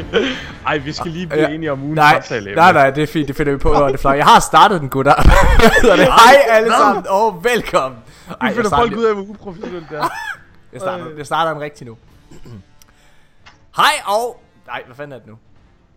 4-3 0.00 0.04
hurtigt. 0.04 0.38
Ej, 0.66 0.78
vi 0.78 0.92
skal 0.92 1.10
lige 1.10 1.26
blive 1.26 1.42
Ja. 1.42 1.48
enige 1.48 1.72
om 1.72 1.82
ugens 1.82 1.96
Nej, 1.96 2.22
nej, 2.54 2.72
nej, 2.72 2.90
det 2.90 3.02
er 3.02 3.06
fint, 3.06 3.28
det 3.28 3.36
finder 3.36 3.52
vi 3.52 3.58
på 3.58 3.70
under 3.70 3.88
det 3.88 4.00
fly. 4.00 4.08
Jeg 4.08 4.24
har 4.24 4.40
startet 4.40 4.80
den, 4.80 4.88
gutter. 4.88 5.14
Hej 5.96 6.36
alle 6.48 6.70
sammen, 6.70 7.06
og 7.08 7.44
velkommen. 7.44 8.00
Ej, 8.28 8.36
jeg 8.46 8.54
finder 8.54 8.70
folk 8.70 8.96
ud 8.96 9.04
af, 9.04 9.14
hvor 9.14 9.22
uprofessionelt 9.22 9.90
det 9.90 9.98
er. 9.98 10.08
jeg 10.72 10.80
starter, 10.80 11.06
jeg 11.16 11.26
starter 11.26 11.52
den 11.52 11.62
rigtig 11.62 11.86
nu. 11.86 11.96
Hej 13.76 13.92
og... 14.06 14.40
Nej, 14.66 14.82
hvad 14.86 14.96
fanden 14.96 15.12
er 15.12 15.18
det 15.18 15.26
nu? 15.26 15.38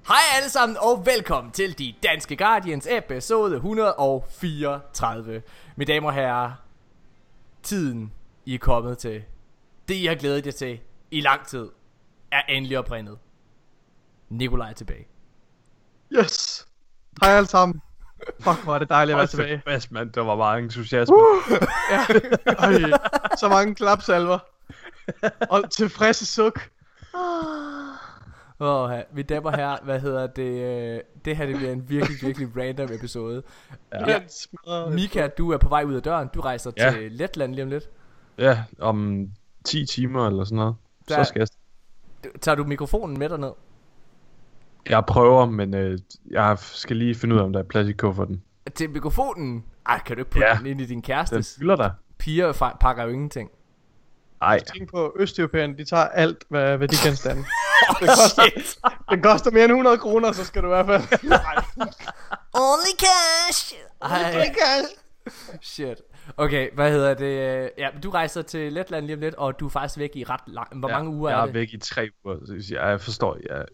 Hej 0.08 0.18
alle 0.38 0.50
sammen, 0.50 0.77
og 0.82 1.05
velkommen 1.05 1.52
til 1.52 1.80
De 1.80 1.94
Danske 2.04 2.36
Guardians 2.36 2.88
episode 2.91 3.55
134. 3.55 5.41
Mine 5.76 5.94
damer 5.94 6.08
og 6.08 6.14
herrer, 6.14 6.52
tiden 7.64 8.12
I 8.46 8.54
er 8.54 8.58
kommet 8.60 8.98
til, 8.98 9.24
det 9.88 9.94
I 9.96 10.05
har 10.05 10.16
glædet 10.16 10.46
jer 10.46 10.52
til 10.52 10.80
i 11.12 11.22
lang 11.22 11.46
tid, 11.48 11.68
er 12.32 12.41
endelig 12.50 12.80
oprindet. 12.80 13.18
Nikolaj 14.30 14.70
er 14.70 14.73
tilbage. 14.73 15.08
Yes. 16.13 16.68
Hej 17.21 17.32
alle 17.32 17.48
sammen. 17.48 17.82
Fuck, 18.40 18.63
hvor 18.63 18.76
er 18.76 18.79
det 18.79 18.90
dejligt 18.90 19.15
at 19.15 19.18
være 19.20 19.27
tilbage. 19.27 19.62
fast, 19.68 19.91
mand. 19.91 20.12
Der 20.12 20.21
var 20.21 20.35
bare 20.35 20.60
entusiasme. 20.60 21.15
Ja. 21.91 22.05
Øj, 22.68 22.74
så 23.37 23.49
mange 23.49 23.76
klapsalver. 23.76 24.40
Og 25.49 25.71
tilfredse 25.71 26.26
suk. 26.26 26.70
Åh, 28.60 28.91
oh, 28.91 29.21
damer 29.29 29.52
og 29.52 29.55
herrer, 29.57 29.77
hvad 29.84 29.99
hedder 29.99 30.27
det? 30.27 30.41
øh, 30.96 30.99
Det 31.26 31.37
her 31.37 31.46
det 31.46 31.55
bliver 31.55 31.71
en 31.71 31.90
virkelig, 31.90 32.18
virkelig 32.21 32.48
random 32.57 32.90
episode. 32.93 33.43
Ja. 33.93 34.20
Ja. 34.68 34.90
Mika, 34.90 35.27
du 35.37 35.52
er 35.52 35.57
på 35.57 35.70
vej 35.70 35.84
ud 35.84 35.93
af 35.96 36.02
døren. 36.02 36.27
Du 36.34 36.41
rejser 36.41 36.71
Ja. 36.77 36.91
til 36.91 37.12
Letland 37.12 37.54
lige 37.54 37.63
om 37.63 37.70
lidt. 37.70 37.90
Ja, 38.37 38.63
om 38.80 39.27
10 39.65 39.85
timer 39.85 40.27
eller 40.27 40.43
sådan 40.43 40.55
noget. 40.55 40.76
Der- 41.09 41.24
Så 41.24 41.30
skal 41.30 41.40
jeg... 41.40 41.48
Tager 42.41 42.55
du 42.55 42.63
mikrofonen 42.63 43.20
med 43.20 43.30
derned? 43.30 43.52
Jeg 44.90 45.05
prøver, 45.05 45.46
men 45.46 45.74
øh, 45.74 45.99
jeg 46.32 46.57
skal 46.60 46.98
lige 46.98 47.16
finde 47.16 47.35
ud 47.35 47.40
af, 47.40 47.43
om 47.43 47.54
der 47.54 47.60
er 47.60 47.63
plads 47.63 47.88
i 47.90 47.93
kufferten. 47.93 48.43
Til 48.76 48.90
mikrofonen? 48.90 49.63
Ej, 49.85 49.99
kan 50.05 50.16
du 50.16 50.21
ikke 50.21 50.32
putte 50.32 50.48
Ja. 50.48 50.57
den 50.57 50.66
ind 50.66 50.82
i 50.82 50.85
din 50.85 50.96
Den 50.96 51.02
kærestes? 51.02 51.55
fylder 51.60 51.76
der. 51.76 51.90
Piger 52.18 52.76
pakker 52.82 53.04
jo 53.04 53.10
ingenting. 53.10 53.49
Ej, 54.41 54.60
Tænk 54.60 54.90
på, 54.91 55.13
Østeuropæerne, 55.20 55.77
de 55.77 55.85
tager 55.85 56.04
alt, 56.08 56.43
hvad, 56.49 56.77
hvad 56.77 56.88
de 56.88 56.96
kan 56.96 57.15
stande. 57.15 57.43
Det 57.99 58.08
koster, 58.10 58.43
det 59.12 59.24
koster 59.24 59.52
mere 59.52 59.63
end 59.63 59.71
100 59.71 59.98
kroner, 59.98 60.32
så 60.32 60.46
skal 60.46 60.62
du 60.62 60.68
i 60.68 60.70
hvert 60.70 60.85
fald... 60.85 61.04
Only 62.54 62.93
cash! 62.99 63.76
Ej, 64.02 64.46
shit. 65.62 65.97
Okay, 66.38 66.69
hvad 66.74 66.91
hedder 66.91 67.13
det? 67.13 67.69
Ja, 67.78 67.90
du 68.03 68.09
rejser 68.09 68.41
til 68.41 68.74
Letland 68.74 69.06
lige 69.06 69.13
om 69.16 69.19
lidt, 69.19 69.35
og 69.35 69.59
du 69.59 69.66
er 69.66 69.69
faktisk 69.69 70.00
væk 70.00 70.12
i 70.16 70.24
ret 70.24 70.40
lang... 70.47 70.80
Hvor 70.80 70.90
mange 70.90 71.09
uger 71.12 71.30
jeg 71.30 71.38
er 71.38 71.41
er 71.41 71.46
det? 71.46 71.53
væk 71.53 71.74
i 71.74 71.78
tre 71.80 72.09
uger. 72.25 72.35
så 72.46 72.74
Jeg, 72.75 72.90
jeg 72.90 73.02
forstår, 73.02 73.38
jeg, 73.50 73.66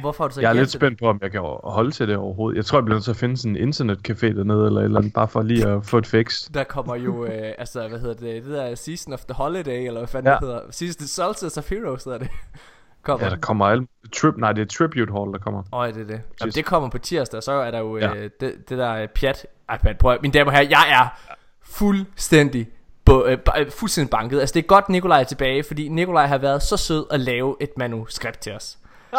Hvorfor 0.00 0.24
har 0.24 0.28
du 0.28 0.34
så 0.34 0.40
jeg 0.40 0.48
er 0.48 0.52
lidt 0.52 0.70
spændt 0.70 0.98
på, 0.98 1.08
om 1.08 1.18
jeg 1.22 1.30
kan 1.30 1.40
holde 1.64 1.90
til 1.90 2.08
det 2.08 2.16
overhovedet. 2.16 2.56
Jeg 2.56 2.64
tror, 2.64 2.78
jeg 2.78 2.84
bliver 2.84 2.96
nødt 2.96 3.04
til 3.04 3.10
at 3.10 3.16
finde 3.16 3.36
sådan 3.36 3.56
en 3.56 3.68
internetcafé 3.68 4.26
dernede, 4.36 4.66
eller 4.66 4.80
eller 4.80 4.98
andet, 4.98 5.12
bare 5.12 5.28
for 5.28 5.42
lige 5.42 5.66
at 5.68 5.86
få 5.86 5.98
et 5.98 6.06
fix. 6.06 6.48
Der 6.54 6.64
kommer 6.64 6.94
jo, 6.96 7.24
øh, 7.24 7.52
altså, 7.58 7.88
hvad 7.88 7.98
hedder 7.98 8.14
det, 8.14 8.44
det 8.44 8.52
der 8.52 8.74
Season 8.74 9.12
of 9.12 9.20
the 9.24 9.34
Holiday, 9.34 9.86
eller 9.86 10.00
hvad 10.00 10.08
fanden 10.08 10.28
Ja. 10.32 10.38
det 10.38 10.40
hedder. 10.48 10.60
Season 10.70 11.06
Solstice 11.06 11.58
of 11.60 11.70
Heroes 11.70 12.04
hedder 12.04 12.18
det. 12.18 12.28
kommer. 13.02 13.26
Ja, 13.26 13.30
der 13.30 13.36
kommer 13.40 13.66
alle... 13.66 13.86
Trip, 14.12 14.34
nej, 14.36 14.52
det 14.52 14.62
er 14.62 14.66
Tribute 14.78 15.12
Hall, 15.12 15.32
der 15.32 15.38
kommer. 15.38 15.62
Åh, 15.72 15.78
oh, 15.80 15.88
det 15.88 15.96
er 16.02 16.06
det. 16.06 16.20
Jamen, 16.40 16.52
det 16.52 16.64
kommer 16.64 16.88
på 16.90 16.98
tirsdag, 16.98 17.42
så 17.42 17.52
er 17.52 17.70
der 17.70 17.78
jo 17.78 17.98
Ja. 17.98 18.14
øh, 18.14 18.30
det, 18.40 18.54
det 18.68 18.78
der 18.78 18.92
øh, 18.94 19.08
pjat. 19.08 19.46
Ej, 19.68 19.78
men 19.84 19.96
prøv 19.98 20.18
mine 20.22 20.32
damer 20.32 20.50
og 20.50 20.56
herrer, 20.56 20.68
jeg 20.68 21.00
er 21.02 21.08
fuldstændig, 21.62 22.68
bu- 23.10 23.26
øh, 23.26 23.38
øh, 23.58 23.70
fuldstændig 23.70 24.10
banket. 24.10 24.40
Altså, 24.40 24.52
det 24.52 24.62
er 24.62 24.66
godt, 24.66 24.88
Nikolaj 24.88 25.20
er 25.20 25.24
tilbage, 25.24 25.62
fordi 25.64 25.88
Nikolaj 25.88 26.26
har 26.26 26.38
været 26.38 26.62
så 26.62 26.76
sød 26.76 27.06
at 27.10 27.20
lave 27.20 27.56
et 27.60 27.70
manuskript 27.76 28.38
til 28.38 28.52
os. 28.52 28.78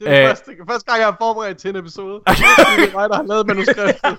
Det 0.00 0.08
er 0.08 0.22
Øh. 0.22 0.28
første, 0.28 0.50
første 0.68 0.90
gang, 0.90 0.98
jeg 1.00 1.06
har 1.06 1.16
forberedt 1.20 1.58
til 1.58 1.70
en 1.70 1.76
episode. 1.76 2.14
Det 2.26 2.88
er 2.88 2.92
mig, 2.98 3.08
der 3.08 3.16
har 3.16 3.22
lavet 3.22 3.46
manuskriptet. 3.46 4.00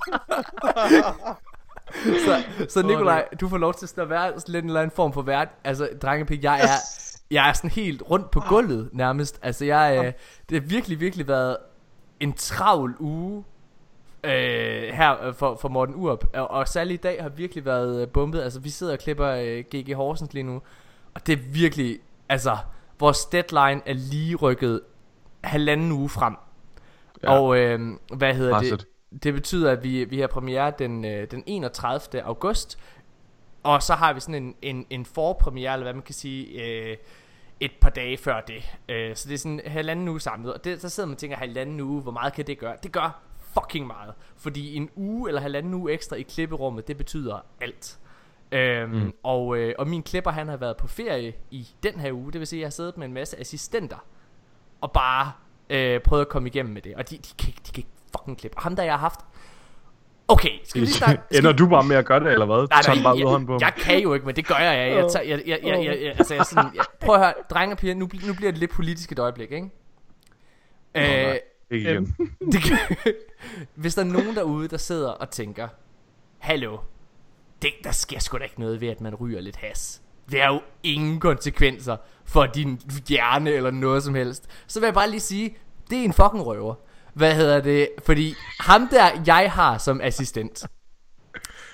Så, 2.25 2.43
så 2.69 2.81
Nikolaj, 2.81 3.27
du 3.41 3.49
får 3.49 3.57
lov 3.57 3.73
til 3.73 4.01
at 4.01 4.09
være 4.09 4.33
lidt 4.47 4.63
en 4.63 4.69
eller 4.69 4.81
anden 4.81 4.95
form 4.95 5.13
for 5.13 5.21
vært. 5.21 5.47
Altså, 5.63 5.89
drengepik, 6.01 6.43
jeg 6.43 6.59
er, 6.61 6.67
jeg 7.31 7.49
er 7.49 7.53
sådan 7.53 7.69
helt 7.69 8.03
rundt 8.09 8.31
på 8.31 8.39
gulvet 8.39 8.89
nærmest. 8.93 9.39
Altså, 9.41 9.65
jeg, 9.65 9.95
øh, 9.97 10.05
det 10.49 10.61
har 10.61 10.67
virkelig, 10.69 10.99
virkelig 10.99 11.27
været 11.27 11.57
en 12.19 12.33
travl 12.33 12.95
uge 12.99 13.43
øh, 14.23 14.31
her 14.93 15.23
øh, 15.23 15.33
for, 15.33 15.55
for 15.61 15.69
Morten 15.69 15.95
Urup. 15.95 16.25
Og, 16.33 16.51
og 16.51 16.67
særligt 16.67 16.99
i 16.99 17.01
dag 17.01 17.21
har 17.23 17.29
virkelig 17.29 17.65
været 17.65 18.01
øh, 18.01 18.07
bumpet. 18.07 18.41
Altså, 18.41 18.59
vi 18.59 18.69
sidder 18.69 18.93
og 18.93 18.99
klipper 18.99 19.27
øh, 19.27 19.63
GG 19.75 19.95
Horsens 19.95 20.33
lige 20.33 20.43
nu. 20.43 20.61
Og 21.13 21.27
det 21.27 21.33
er 21.33 21.39
virkelig, 21.53 21.99
altså, 22.29 22.57
vores 22.99 23.25
deadline 23.25 23.81
er 23.85 23.93
lige 23.93 24.35
rykket 24.35 24.81
halvanden 25.43 25.91
uge 25.91 26.09
frem. 26.09 26.35
Ja. 27.23 27.39
Og 27.39 27.57
øh, 27.57 27.79
hvad 28.13 28.33
hedder 28.33 28.53
Presset. 28.53 28.79
det? 29.11 29.23
Det 29.23 29.33
betyder, 29.33 29.71
at 29.71 29.83
vi, 29.83 30.03
vi 30.03 30.19
har 30.19 30.27
premiere 30.27 30.73
den, 30.79 31.05
øh, 31.05 31.31
den 31.31 31.43
31. 31.45 32.23
august. 32.23 32.79
Og 33.63 33.83
så 33.83 33.93
har 33.93 34.13
vi 34.13 34.19
sådan 34.19 34.43
en, 34.43 34.55
en, 34.61 34.85
en 34.89 35.05
forpremiere, 35.05 35.73
eller 35.73 35.83
hvad 35.83 35.93
man 35.93 36.03
kan 36.03 36.15
sige, 36.15 36.63
øh, 36.63 36.97
et 37.59 37.71
par 37.81 37.89
dage 37.89 38.17
før 38.17 38.41
det. 38.41 38.77
Øh, 38.89 39.15
så 39.15 39.29
det 39.29 39.33
er 39.33 39.37
sådan 39.37 39.61
halvanden 39.65 40.07
uge 40.07 40.19
samlet. 40.19 40.53
Og 40.53 40.63
det, 40.63 40.81
så 40.81 40.89
sidder 40.89 41.07
man 41.07 41.13
og 41.13 41.17
tænker, 41.17 41.37
halvanden 41.37 41.79
uge, 41.79 42.01
hvor 42.01 42.11
meget 42.11 42.33
kan 42.33 42.47
det 42.47 42.57
gøre? 42.59 42.75
Det 42.83 42.91
gør 42.91 43.21
fucking 43.53 43.87
meget. 43.87 44.13
Fordi 44.37 44.75
en 44.75 44.89
uge 44.95 45.29
eller 45.29 45.41
halvanden 45.41 45.73
uge 45.73 45.91
ekstra 45.91 46.15
i 46.15 46.21
klipperummet, 46.21 46.87
det 46.87 46.97
betyder 46.97 47.45
alt. 47.61 47.99
Øhm, 48.51 48.91
mm. 48.91 49.13
og, 49.23 49.57
øh, 49.57 49.75
og 49.77 49.87
min 49.87 50.03
klipper, 50.03 50.31
han 50.31 50.47
har 50.47 50.57
været 50.57 50.77
på 50.77 50.87
ferie 50.87 51.33
i 51.51 51.67
den 51.83 51.99
her 51.99 52.13
uge. 52.13 52.31
Det 52.31 52.39
vil 52.39 52.47
sige, 52.47 52.57
at 52.57 52.61
jeg 52.61 52.65
har 52.65 52.71
siddet 52.71 52.97
med 52.97 53.07
en 53.07 53.13
masse 53.13 53.39
assistenter. 53.39 54.05
Og 54.81 54.91
bare 54.91 55.31
øh, 55.69 55.99
prøvet 55.99 56.21
at 56.21 56.29
komme 56.29 56.49
igennem 56.49 56.73
med 56.73 56.81
det. 56.81 56.95
Og 56.95 57.09
de, 57.09 57.17
de, 57.17 57.29
kan, 57.37 57.53
de 57.67 57.71
kan 57.71 57.77
ikke 57.77 57.89
fucking 58.17 58.37
klippe. 58.37 58.57
Og 58.57 58.63
ham 58.63 58.75
der, 58.75 58.83
jeg 58.83 58.93
har 58.93 58.99
haft... 58.99 59.19
Okay, 60.27 60.49
skal 60.63 60.81
vi 60.81 60.85
lige 60.85 60.95
starte? 60.95 61.21
Skal 61.25 61.37
Ender 61.39 61.51
du 61.51 61.67
bare 61.67 61.83
med 61.83 61.95
at 61.95 62.05
gøre 62.05 62.19
det, 62.19 62.31
eller 62.31 62.45
hvad? 62.45 62.67
Nej, 62.69 62.95
nej, 62.95 63.03
bare 63.03 63.15
ud 63.15 63.21
af 63.21 63.29
hånden 63.29 63.47
på 63.47 63.53
jeg, 63.53 63.61
jeg 63.61 63.73
kan 63.83 63.99
jo 63.99 64.13
ikke, 64.13 64.25
men 64.25 64.35
det 64.35 64.47
gør 64.47 64.55
jeg. 64.55 64.89
Jeg, 64.89 64.97
jeg, 64.97 65.11
tager, 65.11 65.25
jeg, 65.25 65.41
jeg, 65.45 65.59
jeg, 65.63 65.85
jeg, 65.85 66.01
jeg, 66.01 66.13
altså, 66.17 66.35
jeg, 66.35 66.45
sådan, 66.45 66.71
jeg, 66.75 66.85
prøv 66.99 67.15
at 67.15 67.21
høre, 67.21 67.33
drenge 67.49 67.73
og 67.73 67.77
piger, 67.77 67.95
nu, 67.95 68.09
nu 68.27 68.33
bliver 68.33 68.51
det 68.51 68.57
lidt 68.59 68.71
politisk 68.71 69.11
et 69.11 69.19
øjeblik, 69.19 69.51
ikke? 69.51 69.69
Øh, 70.95 71.03
nej. 71.03 71.39
Ikke 71.71 71.91
igen. 71.91 72.15
det 72.51 72.63
kan, 72.63 72.77
hvis 73.75 73.95
der 73.95 74.01
er 74.01 74.05
nogen 74.05 74.35
derude, 74.35 74.67
der 74.67 74.77
sidder 74.77 75.09
og 75.09 75.29
tænker, 75.29 75.67
hallo, 76.37 76.77
det, 77.61 77.71
der 77.83 77.91
sker 77.91 78.19
sgu 78.19 78.37
da 78.37 78.43
ikke 78.43 78.59
noget 78.59 78.81
ved, 78.81 78.87
at 78.87 79.01
man 79.01 79.15
ryger 79.15 79.41
lidt 79.41 79.55
has. 79.55 80.01
Det 80.31 80.41
er 80.41 80.47
jo 80.47 80.61
ingen 80.83 81.19
konsekvenser 81.19 81.97
for 82.25 82.45
din 82.45 82.81
hjerne 83.07 83.49
eller 83.51 83.71
noget 83.71 84.03
som 84.03 84.15
helst. 84.15 84.45
Så 84.67 84.79
vil 84.79 84.87
jeg 84.87 84.93
bare 84.93 85.09
lige 85.09 85.19
sige, 85.19 85.57
det 85.89 85.99
er 85.99 86.03
en 86.03 86.13
fucking 86.13 86.45
røver. 86.45 86.75
Hvad 87.13 87.35
hedder 87.35 87.61
det? 87.61 87.89
Fordi 88.05 88.35
ham 88.59 88.87
der, 88.87 89.09
jeg 89.25 89.51
har 89.51 89.77
som 89.77 90.01
assistent, 90.01 90.63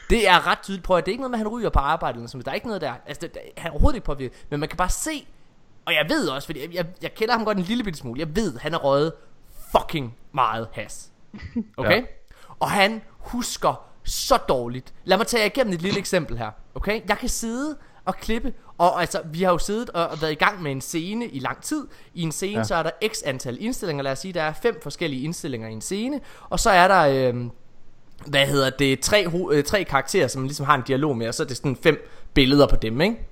det 0.09 0.27
er 0.27 0.47
ret 0.47 0.59
tydeligt. 0.59 0.85
Prøv 0.85 0.97
at 0.97 1.05
det 1.05 1.11
er 1.11 1.13
ikke 1.13 1.21
noget 1.21 1.31
med, 1.31 1.39
at 1.39 1.45
han 1.45 1.47
ryger 1.47 1.69
på 1.69 1.79
arbejde 1.79 2.15
eller 2.17 2.27
sådan. 2.27 2.45
Der 2.45 2.51
er 2.51 2.55
ikke 2.55 2.67
noget 2.67 2.81
der. 2.81 2.93
Altså, 3.05 3.27
det, 3.27 3.37
han 3.57 3.67
er 3.67 3.71
overhovedet 3.71 3.95
ikke 3.95 4.05
påvirket. 4.05 4.45
Men 4.49 4.59
man 4.59 4.69
kan 4.69 4.77
bare 4.77 4.89
se, 4.89 5.27
og 5.85 5.93
jeg 5.93 6.05
ved 6.09 6.27
også, 6.27 6.45
fordi 6.45 6.61
jeg, 6.61 6.73
jeg, 6.73 6.85
jeg 7.01 7.13
kender 7.15 7.33
ham 7.33 7.45
godt 7.45 7.57
en 7.57 7.63
lille 7.63 7.83
bitte 7.83 7.99
smule. 7.99 8.19
Jeg 8.19 8.35
ved, 8.35 8.57
han 8.57 8.71
har 8.71 8.79
røget 8.79 9.13
fucking 9.71 10.15
meget 10.31 10.67
has. 10.71 11.09
Okay? 11.77 12.01
Ja. 12.01 12.03
Og 12.59 12.71
han 12.71 13.01
husker 13.19 13.89
så 14.03 14.37
dårligt. 14.37 14.93
Lad 15.03 15.17
mig 15.17 15.27
tage 15.27 15.41
jer 15.41 15.45
igennem 15.45 15.73
et 15.73 15.81
lille 15.81 15.99
eksempel 15.99 16.37
her. 16.37 16.51
Okay? 16.75 17.01
Jeg 17.07 17.17
kan 17.17 17.29
sidde 17.29 17.77
og 18.07 18.15
klippe, 18.15 18.53
og 18.77 19.01
altså, 19.01 19.21
vi 19.25 19.43
har 19.43 19.51
jo 19.51 19.57
siddet 19.57 19.89
og 19.89 20.07
og 20.07 20.21
været 20.21 20.31
i 20.31 20.35
gang 20.35 20.61
med 20.63 20.71
en 20.71 20.81
scene 20.81 21.27
i 21.27 21.39
lang 21.39 21.61
tid. 21.61 21.87
I 22.13 22.21
en 22.21 22.31
scene, 22.31 22.57
Ja. 22.57 22.63
så 22.63 22.75
er 22.75 22.83
der 22.83 22.91
x 23.07 23.17
antal 23.25 23.57
indstillinger. 23.61 24.03
Lad 24.03 24.11
os 24.11 24.19
sige, 24.19 24.33
der 24.33 24.41
er 24.43 24.53
fem 24.61 24.79
forskellige 24.83 25.23
indstillinger 25.23 25.67
i 25.67 25.71
en 25.71 25.81
scene. 25.81 26.19
Og 26.49 26.59
så 26.59 26.69
er 26.69 26.87
der... 26.87 27.01
Øh, 27.33 27.35
hvad 28.25 28.47
hedder 28.47 28.69
det, 28.69 28.99
tre, 28.99 29.27
øh, 29.51 29.63
tre 29.63 29.83
karakterer, 29.83 30.27
som 30.27 30.41
man 30.41 30.47
ligesom 30.47 30.65
har 30.65 30.75
en 30.75 30.81
dialog 30.87 31.17
med, 31.17 31.27
og 31.27 31.33
så 31.33 31.43
er 31.43 31.47
det 31.47 31.57
sådan 31.57 31.77
fem 31.83 32.07
billeder 32.33 32.67
på 32.67 32.75
dem, 32.75 33.01
ikke? 33.01 33.27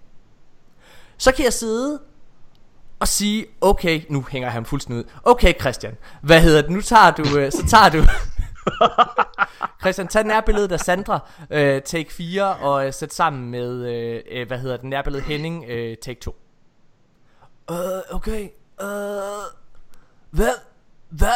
Så 1.17 1.31
kan 1.31 1.45
jeg 1.45 1.53
sidde 1.53 1.99
og 2.99 3.07
sige, 3.07 3.45
okay, 3.61 4.01
nu 4.09 4.25
hænger 4.29 4.49
ham 4.49 4.65
fuldstændig 4.65 5.05
ud. 5.05 5.09
Okay, 5.23 5.53
Christian, 5.59 5.93
hvad 6.21 6.41
hedder 6.41 6.61
det, 6.61 6.71
nu 6.71 6.81
tager 6.81 7.11
du, 7.11 7.37
øh, 7.37 7.51
så 7.51 7.65
tager 7.67 7.89
du... 7.89 7.97
Christian, 9.81 10.07
tag 10.07 10.23
nærbilledet 10.23 10.71
af 10.71 10.79
Sandra, 10.79 11.19
øh, 11.49 11.81
take 11.81 12.13
4, 12.13 12.55
og 12.55 12.87
øh, 12.87 12.93
sæt 12.93 13.13
sammen 13.13 13.49
med, 13.51 13.85
øh, 13.93 14.21
øh, 14.31 14.47
hvad 14.47 14.57
hedder 14.59 14.77
det, 14.77 14.85
nærbilledet 14.85 15.25
Henning, 15.27 15.65
øh, 15.67 15.97
take 15.97 16.19
2. 16.19 16.35
Øh, 17.71 17.77
okay, 18.11 18.49
øh, 18.81 18.87
hvad, 20.31 20.53
hvad, 21.09 21.27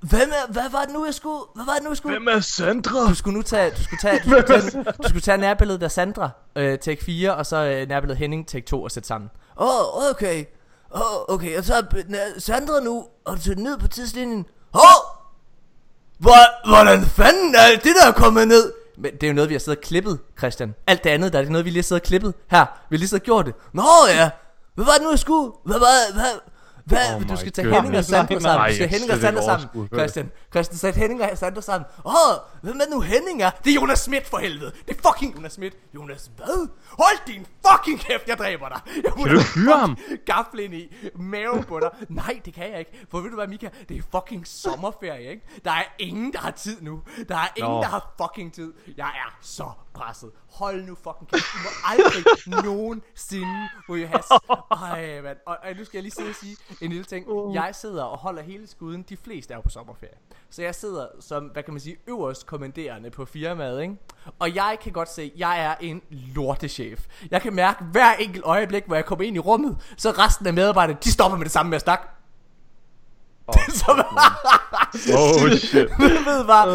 hvem 0.00 0.30
er, 0.30 0.52
hvad 0.52 0.70
var 0.72 0.84
det 0.84 0.94
nu, 0.94 1.04
jeg 1.04 1.14
skulle, 1.14 1.40
hvad 1.54 1.64
var 1.64 1.74
det 1.74 1.82
nu, 1.82 1.90
jeg 1.90 1.96
skulle? 1.96 2.18
Hvem 2.18 2.28
er 2.28 2.40
Sandra? 2.40 3.08
Du 3.08 3.14
skulle 3.14 3.36
nu 3.36 3.42
tage, 3.42 3.70
du 3.70 3.82
skulle 3.84 4.00
tage, 4.00 4.18
du 4.24 4.30
skulle 4.30 4.42
tage, 4.60 4.84
du 4.84 5.08
skulle 5.08 5.20
tage 5.20 5.38
nærbilledet 5.38 5.82
af 5.82 5.90
Sandra, 5.90 6.30
øh, 6.56 6.78
take 6.78 7.04
4, 7.04 7.34
og 7.34 7.46
så 7.46 7.56
øh, 7.56 7.88
nærbilledet 7.88 8.18
Henning, 8.18 8.48
take 8.48 8.66
2 8.66 8.82
og 8.82 8.90
sætte 8.90 9.06
sammen. 9.06 9.30
Åh, 9.56 9.96
oh, 9.96 10.10
okay. 10.10 10.44
Åh, 10.94 11.00
oh, 11.00 11.34
okay, 11.34 11.52
jeg 11.52 11.64
tager 11.64 11.82
b- 11.82 11.94
næ- 12.08 12.38
Sandra 12.38 12.80
nu, 12.80 13.06
og 13.24 13.36
du 13.46 13.50
ned 13.56 13.78
på 13.78 13.88
tidslinjen. 13.88 14.46
Åh! 14.74 14.80
Oh! 14.80 15.05
Hvor, 16.18 16.68
hvordan 16.68 17.06
fanden 17.06 17.54
er 17.54 17.70
det 17.84 17.94
der 18.02 18.08
er 18.08 18.12
kommet 18.12 18.48
ned? 18.48 18.72
Men 18.98 19.12
det 19.12 19.22
er 19.22 19.28
jo 19.28 19.34
noget, 19.34 19.48
vi 19.48 19.54
har 19.54 19.58
siddet 19.58 19.78
og 19.78 19.84
klippet, 19.84 20.18
Christian. 20.38 20.74
Alt 20.86 21.04
det 21.04 21.10
andet, 21.10 21.32
der 21.32 21.38
er 21.38 21.42
det 21.42 21.52
noget, 21.52 21.64
vi 21.64 21.70
lige 21.70 21.78
har 21.78 21.82
siddet 21.82 22.02
og 22.02 22.06
klippet 22.06 22.34
her. 22.50 22.64
Vi 22.90 22.96
har 22.96 22.98
lige 22.98 23.08
siddet 23.08 23.22
og 23.22 23.24
gjort 23.24 23.46
det. 23.46 23.54
Nå 23.72 23.82
ja, 24.08 24.30
hvad 24.74 24.84
var 24.84 24.92
det 24.92 25.02
nu, 25.02 25.10
jeg 25.10 25.18
skulle? 25.18 25.52
Hvad 25.64 25.78
var 25.78 26.12
hvad? 26.14 26.40
Hvad? 26.86 27.14
Oh 27.16 27.28
du 27.28 27.36
skal 27.36 27.52
tage 27.52 27.68
goodness. 27.68 27.82
Henning 27.82 27.96
og 27.98 28.04
Sandra 28.04 28.40
sammen. 28.40 28.68
Du 28.68 28.74
skal 28.74 28.88
Henning 28.88 29.10
og 29.12 29.16
ikke 29.16 29.42
sammen. 29.42 29.88
Christian, 29.94 30.30
Christian, 30.50 30.78
sæt 30.78 30.96
Henning 30.96 31.22
og 31.22 31.38
Sandra 31.38 31.60
sammen. 31.60 31.86
Åh, 32.04 32.12
hvem 32.62 32.80
er 32.80 32.90
nu 32.90 33.00
Henning 33.00 33.42
er? 33.42 33.50
Det 33.50 33.70
er 33.70 33.74
Jonas 33.74 33.98
Schmidt 33.98 34.26
for 34.28 34.38
helvede. 34.38 34.72
Det 34.88 34.96
er 34.96 35.10
fucking 35.10 35.36
Jonas 35.36 35.52
Schmidt. 35.52 35.74
Jonas 35.94 36.30
hvad? 36.36 36.68
Hold 36.88 37.26
din 37.26 37.46
fucking 37.66 38.00
kæft, 38.00 38.28
jeg 38.28 38.38
dræber 38.38 38.68
dig. 38.68 38.80
Jeg 39.04 39.12
Kan 39.16 39.34
du 39.34 39.40
hyre 39.54 39.78
ham? 39.78 39.96
Gafle 40.26 40.64
ind 40.64 40.74
i 40.74 40.94
maven 41.14 41.64
på 41.64 41.80
dig. 41.80 41.90
Nej, 42.08 42.40
det 42.44 42.54
kan 42.54 42.70
jeg 42.70 42.78
ikke. 42.78 43.06
For 43.10 43.20
ved 43.20 43.30
du 43.30 43.36
hvad, 43.36 43.46
Mika? 43.46 43.68
Det 43.88 43.96
er 43.96 44.02
fucking 44.20 44.46
sommerferie, 44.46 45.30
ikke? 45.30 45.42
Der 45.64 45.70
er 45.70 45.84
ingen, 45.98 46.32
der 46.32 46.38
har 46.38 46.50
tid 46.50 46.82
nu. 46.82 47.02
Der 47.28 47.36
er 47.36 47.48
ingen, 47.56 47.72
Nå. 47.72 47.80
der 47.80 47.88
har 47.88 48.14
fucking 48.22 48.52
tid. 48.54 48.72
Jeg 48.96 49.06
er 49.06 49.38
så 49.42 49.70
presset. 49.94 50.30
Hold 50.52 50.82
nu 50.84 50.94
fucking 50.94 51.28
kæft. 51.30 51.44
Du 51.52 51.58
må 51.64 51.68
aldrig 51.84 52.24
nogensinde 52.64 53.68
ryge 53.88 54.06
has. 54.06 54.24
Ej, 54.70 55.20
mand. 55.22 55.36
Og, 55.46 55.56
og 55.62 55.68
nu 55.78 55.84
skal 55.84 55.96
jeg 55.98 56.02
lige 56.02 56.12
sidde 56.12 56.28
og 56.28 56.34
sige 56.34 56.56
en 56.80 56.90
lille 56.90 57.04
ting. 57.04 57.26
Jeg 57.54 57.70
sidder 57.72 58.04
og 58.04 58.18
holder 58.18 58.42
hele 58.42 58.66
skuden. 58.66 59.02
De 59.08 59.16
fleste 59.16 59.52
er 59.52 59.56
jo 59.58 59.60
på 59.60 59.68
sommerferie. 59.68 60.12
Så 60.50 60.62
jeg 60.62 60.74
sidder 60.74 61.06
som, 61.20 61.44
hvad 61.44 61.62
kan 61.62 61.74
man 61.74 61.80
sige, 61.80 61.96
øverst 62.08 62.46
kommanderende 62.46 63.10
på 63.10 63.24
firmaet, 63.24 63.82
ikke? 63.82 63.96
Og 64.38 64.54
jeg 64.54 64.76
kan 64.82 64.92
godt 64.92 65.08
se, 65.10 65.22
at 65.22 65.30
jeg 65.36 65.64
er 65.64 65.74
en 65.80 66.02
lortechef. 66.10 67.06
Jeg 67.30 67.42
kan 67.42 67.54
mærke 67.54 67.84
hver 67.84 68.12
enkelt 68.12 68.44
øjeblik, 68.44 68.82
hvor 68.86 68.96
jeg 68.96 69.04
kommer 69.04 69.24
ind 69.24 69.36
i 69.36 69.38
rummet, 69.38 69.76
så 69.96 70.10
resten 70.10 70.46
af 70.46 70.54
medarbejderne, 70.54 70.98
de 71.04 71.12
stopper 71.12 71.38
med 71.38 71.44
det 71.44 71.52
samme 71.52 71.70
med 71.70 71.76
at 71.76 71.82
snakke. 71.82 72.04
Oh 73.48 73.54
shit. 75.68 75.88
ved 75.98 76.46
bare, 76.46 76.66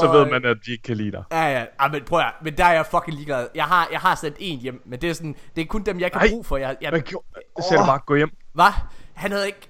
Så 0.00 0.08
ved 0.12 0.30
man, 0.30 0.44
at 0.44 0.56
de 0.66 0.70
ikke 0.72 0.82
kan 0.82 0.96
lide 0.96 1.12
dig. 1.12 1.24
Ja, 1.32 1.42
ja, 1.42 1.64
ja, 1.82 1.88
men 1.88 2.04
prøv 2.04 2.18
at, 2.18 2.32
men 2.42 2.56
der 2.56 2.64
er 2.64 2.72
jeg 2.72 2.86
fucking 2.86 3.16
ligeglad. 3.16 3.48
Jeg 3.54 3.64
har, 3.64 3.88
jeg 3.92 4.00
har 4.00 4.14
sendt 4.14 4.36
en 4.40 4.58
hjem, 4.58 4.82
men 4.86 5.00
det 5.00 5.10
er 5.10 5.14
sådan, 5.14 5.34
det 5.56 5.62
er 5.62 5.66
kun 5.66 5.82
dem, 5.82 6.00
jeg 6.00 6.12
kan 6.12 6.20
Ej, 6.20 6.28
bruge 6.28 6.44
for. 6.44 6.56
Jeg, 6.56 6.76
jeg, 6.80 6.90
Hvad 6.90 7.00
gjorde 7.00 7.26
Så 7.60 7.76
du 7.78 7.86
bare, 7.86 8.00
gå 8.06 8.14
hjem. 8.14 8.30
Hvad? 8.54 8.72
Han 9.16 9.32
havde 9.32 9.46
ikke... 9.46 9.68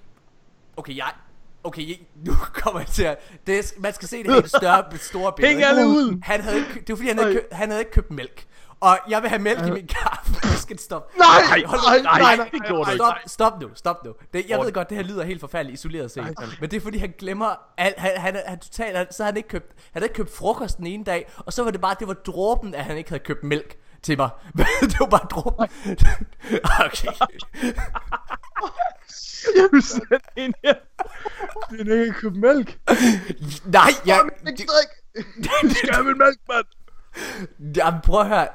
Okay, 0.77 0.97
jeg... 0.97 1.11
Okay, 1.65 1.97
nu 2.25 2.33
kommer 2.63 2.81
jeg 2.81 2.89
til 2.89 3.03
at... 3.03 3.19
Det 3.47 3.59
er, 3.59 3.63
man 3.79 3.95
skal 3.95 4.09
se 4.09 4.23
det 4.23 4.33
helt 4.35 4.49
større, 4.49 4.85
store 4.99 5.33
billede. 5.33 5.55
Hæng 5.55 5.65
alle 5.65 5.87
ud! 5.87 6.19
Han 6.23 6.41
havde 6.41 6.57
ikke, 6.57 6.75
det 6.75 6.89
var 6.89 6.97
fordi, 6.97 7.09
han 7.09 7.19
havde, 7.19 7.33
købt, 7.35 7.53
han 7.53 7.69
havde 7.69 7.81
ikke 7.81 7.91
købt 7.93 8.11
mælk. 8.11 8.47
Og 8.81 8.99
jeg 9.09 9.23
vil 9.23 9.29
have 9.29 9.43
mælk 9.43 9.67
i 9.67 9.71
min 9.71 9.87
kaffe. 9.87 10.33
Nu 10.33 10.53
skal 10.67 10.79
stoppe. 10.79 11.19
Nej, 11.19 11.27
nej, 11.49 11.61
nu- 11.61 12.03
nej, 12.03 12.21
nej, 12.21 12.37
nej, 12.37 12.49
det 12.53 12.63
gjorde 12.67 12.85
du 12.85 12.91
ikke. 12.91 13.05
Stop, 13.05 13.15
stop 13.27 13.61
nu, 13.61 13.69
stop 13.75 14.05
nu. 14.05 14.13
Det, 14.33 14.45
jeg 14.49 14.59
ved 14.61 14.73
godt, 14.73 14.89
det 14.89 14.97
her 14.97 15.05
lyder 15.05 15.25
helt 15.25 15.41
forfærdeligt 15.41 15.79
isoleret 15.81 16.11
set. 16.11 16.35
Men 16.61 16.71
det 16.71 16.77
er 16.77 16.81
fordi, 16.81 16.99
han 16.99 17.15
glemmer, 17.19 17.55
at 17.77 17.95
han, 17.99 18.13
han, 18.17 18.41
han 18.47 18.59
totalt, 18.59 18.97
han, 18.97 19.07
så 19.13 19.23
havde 19.23 19.33
han 19.33 19.37
ikke 19.37 19.49
købt, 19.49 19.67
han 19.93 20.03
havde 20.03 20.05
ikke 20.05 20.15
købt 20.17 20.37
frokost 20.37 20.79
den 20.79 20.87
ene 20.87 21.05
dag, 21.05 21.31
og 21.37 21.53
så 21.53 21.63
var 21.65 21.71
det 21.71 21.81
bare, 21.81 21.97
det 21.99 22.09
var 22.09 22.15
dråben, 22.15 22.75
at 22.75 22.85
han 22.85 22.97
ikke 22.97 23.11
havde 23.11 23.23
købt 23.25 23.45
mælk 23.45 23.77
til 24.03 24.17
mig. 24.19 24.29
det 24.81 24.97
var 25.01 25.07
bare 25.07 25.27
dråben. 25.31 25.67
okay. 26.85 27.09
Du 29.73 29.81
sendte 29.81 30.21
en 30.37 30.55
her. 30.65 30.75
Det 31.71 31.99
er 31.99 32.01
ikke 32.01 32.13
købt 32.13 32.37
mælk. 32.37 32.79
Nej, 33.65 33.91
jeg... 34.07 34.29
Ikke 34.47 34.63
Det. 34.63 35.51
Du 35.63 35.71
skal 35.75 35.95
have 35.95 36.05
min 36.05 36.19
mælk, 36.19 36.39
mand. 36.49 36.67
jamen, 37.77 38.01
prøv 38.01 38.21
at 38.21 38.29
høre. 38.29 38.49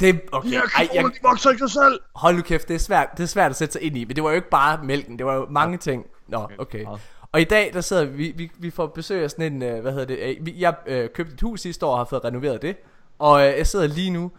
Det, 0.00 0.20
okay, 0.32 0.52
Jeg 0.52 0.62
ej, 0.76 0.88
jeg, 0.94 1.04
de 1.04 1.10
vokser 1.22 1.50
ikke 1.50 1.58
sig 1.58 1.70
selv. 1.70 2.00
hold 2.14 2.36
nu 2.36 2.42
kæft, 2.42 2.68
det 2.68 2.74
er, 2.74 2.78
svært, 2.78 3.08
det 3.16 3.22
er 3.22 3.26
svært 3.26 3.50
at 3.50 3.56
sætte 3.56 3.72
sig 3.72 3.82
ind 3.82 3.96
i, 3.96 4.04
men 4.04 4.16
det 4.16 4.24
var 4.24 4.30
jo 4.30 4.36
ikke 4.36 4.50
bare 4.50 4.80
mælken, 4.84 5.18
det 5.18 5.26
var 5.26 5.34
jo 5.34 5.46
mange 5.50 5.78
ting. 5.78 6.06
Nå, 6.28 6.48
okay. 6.58 6.86
Og 7.32 7.40
i 7.40 7.44
dag, 7.44 7.70
der 7.72 7.80
sidder 7.80 8.04
vi, 8.04 8.32
vi, 8.36 8.50
vi 8.58 8.70
får 8.70 8.86
besøg 8.86 9.22
af 9.24 9.30
sådan 9.30 9.52
en, 9.52 9.62
øh, 9.62 9.80
hvad 9.80 9.92
hedder 9.92 10.06
det, 10.06 10.18
øh, 10.18 10.60
jeg 10.60 10.74
øh, 10.86 11.08
købte 11.14 11.34
et 11.34 11.40
hus 11.40 11.60
sidste 11.60 11.86
år 11.86 11.92
og 11.92 11.98
har 11.98 12.04
fået 12.04 12.24
renoveret 12.24 12.62
det, 12.62 12.76
og 13.18 13.40
øh, 13.48 13.58
jeg 13.58 13.66
sidder 13.66 13.86
lige 13.86 14.10
nu 14.10 14.30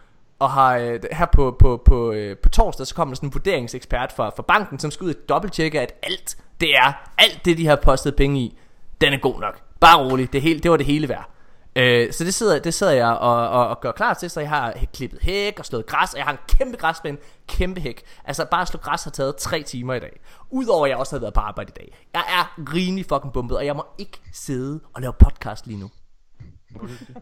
og 0.41 0.51
har 0.51 0.77
øh, 0.77 0.99
her 1.11 1.25
på, 1.25 1.55
på, 1.59 1.81
på, 1.85 2.11
øh, 2.11 2.37
på 2.37 2.49
torsdag, 2.49 2.87
så 2.87 2.95
kommer 2.95 3.13
der 3.13 3.15
sådan 3.15 3.29
en 3.29 3.33
vurderingsekspert 3.33 4.11
fra, 4.11 4.29
fra 4.29 4.43
banken, 4.47 4.79
som 4.79 4.91
skal 4.91 5.05
ud 5.05 5.13
og 5.13 5.29
dobbelttjekke, 5.29 5.81
at 5.81 5.93
alt 6.03 6.37
det 6.61 6.75
er, 6.77 6.93
alt 7.17 7.45
det 7.45 7.57
de 7.57 7.67
har 7.67 7.75
postet 7.75 8.15
penge 8.15 8.39
i, 8.39 8.57
den 9.01 9.13
er 9.13 9.17
god 9.17 9.39
nok. 9.39 9.61
Bare 9.79 10.09
rolig, 10.09 10.33
det, 10.33 10.41
hele, 10.41 10.59
det 10.59 10.71
var 10.71 10.77
det 10.77 10.85
hele 10.85 11.09
værd. 11.09 11.29
Øh, 11.75 12.13
så 12.13 12.23
det 12.23 12.33
sidder, 12.33 12.59
det 12.59 12.73
sidder 12.73 12.93
jeg 12.93 13.07
og, 13.07 13.49
og, 13.49 13.67
og 13.67 13.81
gør 13.81 13.91
klar 13.91 14.13
til, 14.13 14.29
så 14.29 14.39
jeg 14.39 14.49
har 14.49 14.73
klippet 14.93 15.19
hæk 15.21 15.59
og 15.59 15.65
slået 15.65 15.85
græs, 15.85 16.13
og 16.13 16.17
jeg 16.17 16.25
har 16.25 16.31
en 16.31 16.37
kæmpe 16.57 16.77
græsplæne, 16.77 17.17
kæmpe 17.47 17.81
hæk. 17.81 18.01
Altså 18.25 18.45
bare 18.51 18.61
at 18.61 18.67
slå 18.67 18.79
græs 18.79 19.03
har 19.03 19.11
taget 19.11 19.35
tre 19.35 19.63
timer 19.63 19.93
i 19.93 19.99
dag. 19.99 20.19
Udover 20.49 20.85
at 20.85 20.89
jeg 20.89 20.97
også 20.97 21.15
har 21.15 21.19
været 21.19 21.33
på 21.33 21.39
arbejde 21.39 21.69
i 21.75 21.79
dag. 21.79 21.97
Jeg 22.13 22.23
er 22.29 22.73
rimelig 22.73 23.05
fucking 23.09 23.33
bumpet, 23.33 23.57
og 23.57 23.65
jeg 23.65 23.75
må 23.75 23.85
ikke 23.97 24.21
sidde 24.33 24.79
og 24.93 25.01
lave 25.01 25.13
podcast 25.13 25.67
lige 25.67 25.79
nu. 25.79 25.89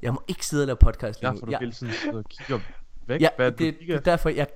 Jeg 0.01 0.13
må 0.13 0.22
ikke 0.27 0.45
sidde 0.45 0.63
og 0.63 0.68
lave 0.68 0.77
podcast 0.77 1.22
lige 1.22 1.27
Ja, 1.30 1.33
nu. 1.33 1.39
for 1.39 1.45
du 1.45 1.51
Jeg- 1.51 1.60
hele 1.60 1.72
tiden 1.72 1.94
sidder 1.94 2.18
og 2.18 2.24
kigger 2.30 2.60
væk. 3.09 3.21
Ja, 3.21 3.27
Hvad 3.35 3.45
er 3.45 3.50
det, 3.50 3.75
det, 3.88 3.95
er 3.95 4.00
derfor, 4.00 4.29
jeg 4.29 4.47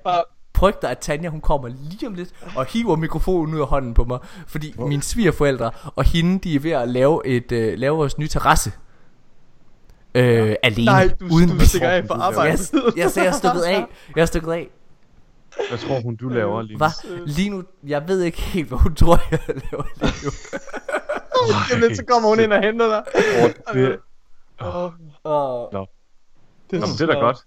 frygter, 0.58 0.88
at 0.88 0.98
Tanja 0.98 1.30
hun 1.30 1.42
kommer 1.42 1.68
lige 1.68 2.08
om 2.08 2.14
lidt 2.14 2.30
og 2.56 2.66
hiver 2.66 2.96
mikrofonen 2.96 3.56
ud 3.56 3.60
af 3.60 3.68
hånden 3.68 3.94
på 3.94 4.04
mig. 4.04 4.20
Fordi 4.48 4.74
mine 4.78 5.02
svigerforældre 5.02 5.72
og 5.96 6.04
hende, 6.04 6.40
de 6.40 6.56
er 6.56 6.60
ved 6.60 6.72
at 6.72 6.90
lave, 6.90 7.28
et, 7.28 7.52
uh, 7.52 7.80
lave 7.80 7.98
vores 7.98 8.18
nye 8.18 8.28
terrasse. 8.28 8.72
Øh, 10.16 10.56
alene. 10.64 10.86
Nej, 10.86 11.10
du, 11.20 11.26
uden 11.32 11.50
du 11.50 11.66
stikker 11.66 11.90
af 11.90 12.04
for 12.08 12.16
Jeg- 12.16 12.24
arbejde. 12.26 12.58
Jeg, 12.74 12.92
jeg, 12.98 13.12
jeg 13.16 13.26
er 13.26 13.32
stukket 13.32 13.62
af. 13.62 13.86
Jeg 14.16 14.22
er 14.22 14.26
stukket 14.26 14.52
af. 14.52 14.70
Hvad 15.70 15.78
tror 15.78 16.02
hun, 16.02 16.16
du 16.16 16.30
laver 16.30 16.62
lige 16.62 16.74
nu? 16.74 16.78
Hvad? 16.78 17.26
Lige 17.28 17.50
nu, 17.50 17.64
jeg 17.88 18.08
ved 18.08 18.22
ikke 18.22 18.42
helt, 18.42 18.68
hvad 18.68 18.78
hun 18.78 18.96
tror, 18.96 19.20
jeg 19.32 19.40
laver 19.48 19.84
lige 20.02 20.16
nu. 20.26 20.32
Jamen, 21.72 21.88
lidt, 21.88 21.98
så 21.98 22.04
kommer 22.06 22.30
hun 22.30 22.40
ind 22.40 22.54
og 22.54 22.62
henter 22.62 22.88
dig. 22.88 23.04
Åh, 23.44 23.76
det, 23.76 24.00
Åh, 24.62 24.92
Og, 25.24 25.70
Nå. 25.74 25.86
det, 26.72 26.80
Nå, 26.80 26.86
det 26.88 27.02
er 27.02 27.06
da 27.06 27.14
godt. 27.20 27.38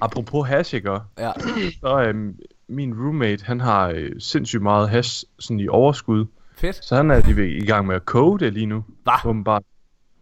Apropos 0.00 0.48
hash, 0.48 0.74
ikke? 0.74 0.90
ja. 1.18 1.32
Så 1.80 2.02
øhm, 2.08 2.38
min 2.68 2.94
roommate, 2.94 3.44
han 3.44 3.60
har 3.60 3.88
øh, 3.88 4.10
sindssygt 4.18 4.62
meget 4.62 4.88
hash 4.90 5.24
sådan 5.38 5.60
i 5.60 5.68
overskud. 5.68 6.26
Fedt. 6.56 6.84
Så 6.84 6.96
han 6.96 7.10
er 7.10 7.20
lige 7.20 7.36
ved- 7.36 7.48
i 7.62 7.66
gang 7.66 7.86
med 7.86 7.94
at 7.96 8.04
koge 8.04 8.38
det 8.38 8.52
lige 8.52 8.66
nu. 8.66 8.84
Hva? 9.02 9.28
Åbenbart. 9.28 9.62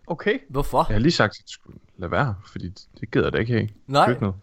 Okay. 0.07 0.39
Hvorfor? 0.51 0.87
Jeg 0.89 0.95
har 0.95 1.01
lige 1.01 1.13
sagt, 1.13 1.31
at 1.31 1.39
jeg 1.39 1.45
skulle 1.49 1.79
lade 1.99 2.13
være, 2.13 2.35
fordi 2.51 2.69
det- 2.69 2.87
det 3.01 3.11
gider 3.11 3.27
jeg 3.27 3.33
da 3.33 3.39
ikke 3.39 3.53
have. 3.53 3.69
Nej. 3.87 4.07
Køkkenet. 4.07 4.35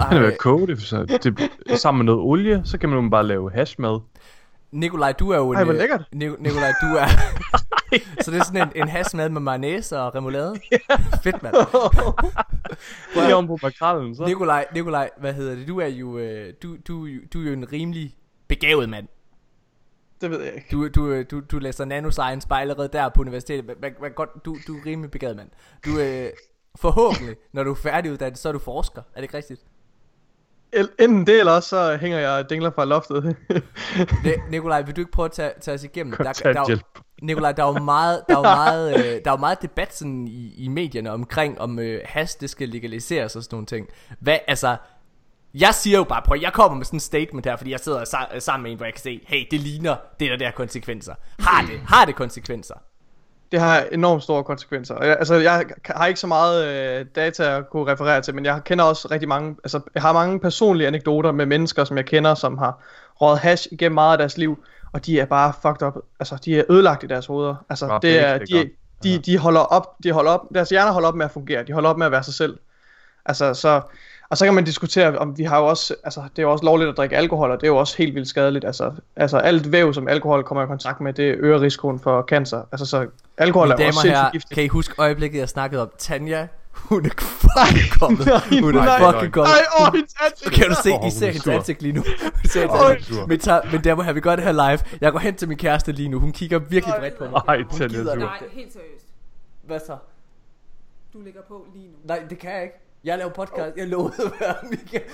Han 0.00 0.16
er 0.16 0.20
ved 0.20 0.32
at 0.32 0.38
koge 0.38 0.66
det, 0.66 0.82
så 0.82 1.04
det, 1.04 1.50
sammen 1.80 1.98
med 1.98 2.04
noget 2.14 2.20
olie, 2.20 2.62
så 2.64 2.78
kan 2.78 2.88
man 2.88 3.10
bare 3.10 3.26
lave 3.26 3.50
hashmad. 3.50 4.00
Nikolaj, 4.72 5.12
du 5.12 5.30
er 5.30 5.36
jo 5.36 5.50
en... 5.50 5.56
Ej, 5.56 5.64
hvor 5.64 5.72
øh, 5.72 5.78
lækkert. 5.78 6.00
Nik- 6.00 6.42
Nikolaj, 6.42 6.72
du 6.82 6.86
er... 6.86 7.06
så 8.24 8.30
det 8.30 8.38
er 8.38 8.44
sådan 8.44 8.68
en, 8.68 8.82
en 8.82 8.88
hasmad 8.88 9.28
med 9.28 9.40
mayonnaise 9.40 10.00
og 10.00 10.14
remoulade? 10.14 10.54
Fedt, 11.22 11.42
mand. 11.42 11.54
Lige 13.24 13.34
om 13.34 13.46
på 13.46 13.58
makrallen, 13.62 14.14
så. 14.16 14.26
Nikolaj, 14.26 14.66
Nikolaj, 14.74 15.10
hvad 15.16 15.34
hedder 15.34 15.54
det? 15.54 15.68
Du 15.68 15.80
er 15.80 15.86
jo, 15.86 16.18
øh, 16.18 16.54
du, 16.62 16.76
du, 16.88 17.08
du 17.32 17.40
er 17.42 17.46
jo 17.46 17.52
en 17.52 17.72
rimelig 17.72 18.16
begavet 18.48 18.88
mand. 18.88 19.08
Det 20.20 20.30
ved 20.30 20.42
jeg 20.42 20.54
ikke. 20.54 20.66
Du, 20.72 20.88
du, 20.88 21.10
øh, 21.10 21.26
du, 21.30 21.40
du 21.40 21.58
læser 21.58 21.84
nanoscience 21.84 22.48
bare 22.48 22.60
allerede 22.60 22.88
der 22.92 23.08
på 23.08 23.20
universitetet. 23.20 23.64
Men, 23.80 23.94
men 24.00 24.12
godt, 24.12 24.30
du, 24.44 24.56
du 24.66 24.76
er 24.76 24.86
rimelig 24.86 25.10
begavet 25.10 25.36
mand. 25.36 25.48
Du 25.84 25.98
øh, 25.98 26.30
forhåbentlig, 26.76 27.36
når 27.52 27.64
du 27.64 27.70
er 27.70 27.74
færdiguddannet, 27.74 28.38
så 28.38 28.48
er 28.48 28.52
du 28.52 28.58
forsker. 28.58 29.00
Er 29.00 29.14
det 29.14 29.22
ikke 29.22 29.36
rigtigt? 29.36 29.60
Enten 30.72 31.26
det, 31.26 31.38
eller 31.38 31.52
også 31.52 31.68
så 31.68 31.96
hænger 31.96 32.18
jeg 32.18 32.50
dingler 32.50 32.70
fra 32.70 32.84
loftet. 32.84 33.36
Det, 34.24 34.34
Nikolaj, 34.50 34.82
vil 34.82 34.96
du 34.96 35.00
ikke 35.00 35.12
prøve 35.12 35.26
at 35.26 35.32
tage, 35.32 35.52
tage 35.60 35.74
os 35.74 35.84
igennem? 35.84 36.12
Der, 36.16 36.22
der, 36.24 36.30
er 36.30 36.32
Kontanthjælp. 36.42 36.82
Nikolaj, 37.22 37.52
der 37.52 37.62
er 37.62 37.66
jo 37.66 37.84
meget, 37.94 38.22
der 38.28 38.34
er 38.34 38.38
jo 38.38 38.42
meget, 38.42 38.98
øh, 38.98 39.04
der 39.04 39.30
er 39.30 39.34
jo 39.34 39.36
meget 39.36 39.62
debat 39.62 39.94
sådan 39.94 40.28
i, 40.28 40.54
i 40.56 40.68
medierne 40.68 41.10
omkring, 41.10 41.60
om 41.60 41.78
øh, 41.78 42.00
hash 42.04 42.40
det 42.40 42.50
skal 42.50 42.68
legaliseres 42.68 43.36
og 43.36 43.42
sådan 43.42 43.54
nogle 43.54 43.66
ting. 43.66 43.86
Hvad, 44.20 44.38
altså, 44.46 44.76
jeg 45.54 45.74
siger 45.74 45.98
jo 45.98 46.04
bare, 46.04 46.22
prøv, 46.22 46.38
jeg 46.42 46.52
kommer 46.52 46.76
med 46.76 46.84
sådan 46.84 46.96
en 46.96 47.00
statement 47.00 47.46
her, 47.46 47.56
fordi 47.56 47.70
jeg 47.70 47.80
sidder 47.80 48.00
sa- 48.04 48.38
sammen 48.38 48.62
med 48.62 48.70
en, 48.70 48.76
hvor 48.76 48.86
jeg 48.86 48.94
kan 48.94 49.02
se, 49.02 49.20
hey, 49.26 49.46
det 49.50 49.60
ligner 49.60 49.96
det 50.20 50.30
der 50.30 50.36
der 50.36 50.50
konsekvenser. 50.50 51.14
Har 51.38 51.66
det, 51.66 51.80
har 51.86 52.04
det 52.04 52.14
konsekvenser? 52.14 52.74
det 53.52 53.60
har 53.60 53.84
enormt 53.92 54.22
store 54.22 54.44
konsekvenser. 54.44 55.04
Jeg, 55.04 55.16
altså, 55.18 55.34
jeg 55.34 55.64
har 55.86 56.06
ikke 56.06 56.20
så 56.20 56.26
meget 56.26 56.66
øh, 56.66 57.06
data 57.16 57.56
at 57.56 57.70
kunne 57.70 57.92
referere 57.92 58.20
til, 58.20 58.34
men 58.34 58.44
jeg 58.44 58.60
kender 58.64 58.84
også 58.84 59.08
rigtig 59.10 59.28
mange, 59.28 59.56
altså, 59.64 59.80
jeg 59.94 60.02
har 60.02 60.12
mange 60.12 60.40
personlige 60.40 60.86
anekdoter 60.86 61.32
med 61.32 61.46
mennesker, 61.46 61.84
som 61.84 61.96
jeg 61.96 62.06
kender, 62.06 62.34
som 62.34 62.58
har 62.58 62.82
røget 63.20 63.38
hash 63.38 63.68
igennem 63.72 63.94
meget 63.94 64.12
af 64.12 64.18
deres 64.18 64.38
liv, 64.38 64.64
og 64.92 65.06
de 65.06 65.20
er 65.20 65.24
bare 65.24 65.52
fucked 65.62 65.86
up. 65.86 65.96
Altså, 66.20 66.38
de 66.44 66.58
er 66.58 66.64
ødelagt 66.68 67.02
i 67.02 67.06
deres 67.06 67.26
hoveder. 67.26 67.54
Altså, 67.68 67.86
Bare 67.86 68.00
det 68.02 68.18
er, 68.18 68.38
de, 68.38 68.70
de, 69.02 69.18
de 69.18 69.38
holder 69.38 69.60
op, 69.60 69.96
de 70.04 70.12
holder 70.12 70.30
op, 70.30 70.40
deres 70.54 70.68
hjerner 70.68 70.92
holder 70.92 71.08
op 71.08 71.14
med 71.14 71.24
at 71.24 71.30
fungere, 71.30 71.62
de 71.62 71.72
holder 71.72 71.90
op 71.90 71.98
med 71.98 72.06
at 72.06 72.12
være 72.12 72.22
sig 72.22 72.34
selv. 72.34 72.58
Altså, 73.26 73.54
så, 73.54 73.80
og 74.30 74.38
så 74.38 74.44
kan 74.44 74.54
man 74.54 74.64
diskutere, 74.64 75.18
om 75.18 75.38
vi 75.38 75.44
har 75.44 75.58
jo 75.58 75.66
også, 75.66 75.94
altså, 76.04 76.20
det 76.20 76.38
er 76.38 76.42
jo 76.42 76.52
også 76.52 76.64
lovligt 76.64 76.90
at 76.90 76.96
drikke 76.96 77.16
alkohol, 77.16 77.50
og 77.50 77.60
det 77.60 77.66
er 77.66 77.70
jo 77.70 77.76
også 77.76 77.96
helt 77.98 78.14
vildt 78.14 78.28
skadeligt. 78.28 78.64
Altså, 78.64 78.92
altså 79.16 79.38
alt 79.38 79.72
væv, 79.72 79.94
som 79.94 80.08
alkohol 80.08 80.44
kommer 80.44 80.64
i 80.64 80.66
kontakt 80.66 81.00
med, 81.00 81.12
det 81.12 81.36
øger 81.38 81.60
risikoen 81.60 82.00
for 82.00 82.22
cancer. 82.22 82.62
Altså, 82.72 82.86
så 82.86 83.06
alkohol 83.38 83.68
Mine 83.68 83.74
er 83.74 83.84
jo 83.84 83.88
også 83.88 84.00
sindssygt 84.00 84.22
her, 84.22 84.30
giftigt. 84.30 84.54
kan 84.54 84.64
I 84.64 84.68
huske 84.68 84.94
øjeblikket, 84.98 85.38
jeg 85.38 85.48
snakkede 85.48 85.82
om? 85.82 85.90
Tanja, 85.98 86.46
hun 86.78 87.06
er 87.06 87.10
fucking 87.18 87.90
kommet. 88.00 88.26
Nej, 88.26 88.60
Hun 88.60 88.76
er 88.76 88.84
nej, 88.84 89.12
fucking 89.12 89.32
kommet. 89.32 89.50
Nej, 89.50 89.86
åh, 89.86 89.92
hendes 89.94 90.14
ansigt. 90.26 90.54
Kan 90.54 90.68
du 90.68 90.74
se, 90.82 90.90
Åh, 90.90 90.94
I 90.94 90.98
hun 91.02 91.10
ser 91.10 91.26
er 91.26 91.30
hendes 91.30 91.46
ansigt 91.48 91.82
lige 91.82 91.92
nu. 91.92 92.02
I 92.44 92.48
ser 92.48 92.60
hendes 92.60 92.80
Øj. 92.82 92.92
ansigt. 92.94 93.28
Men, 93.28 93.38
tager, 93.38 93.60
men 93.72 93.84
der 93.84 93.94
må 93.94 94.02
have 94.02 94.14
vi 94.14 94.20
gør 94.20 94.36
det 94.36 94.44
her 94.44 94.52
live. 94.52 94.78
Jeg 95.00 95.12
går 95.12 95.18
hen 95.18 95.34
til 95.36 95.48
min 95.48 95.58
kæreste 95.58 95.92
lige 95.92 96.08
nu. 96.08 96.20
Hun 96.20 96.32
kigger 96.32 96.58
virkelig 96.58 96.94
bredt 96.98 97.18
på 97.18 97.24
mig. 97.24 97.42
Ej, 97.48 97.62
Hun 97.70 97.88
gider. 97.88 98.14
Nej, 98.14 98.42
helt 98.52 98.72
seriøst. 98.72 99.06
Hvad 99.62 99.80
så? 99.86 99.96
Du 101.12 101.20
ligger 101.20 101.40
på 101.48 101.66
lige 101.74 101.86
nu. 101.88 101.94
Nej, 102.04 102.22
det 102.30 102.38
kan 102.38 102.50
jeg 102.52 102.62
ikke. 102.62 102.74
Jeg 103.04 103.18
laver 103.18 103.30
podcast. 103.32 103.76
Jeg 103.76 103.88
lovede 103.88 104.14
at 104.24 104.32
være 104.40 104.54
Michael. 104.70 105.04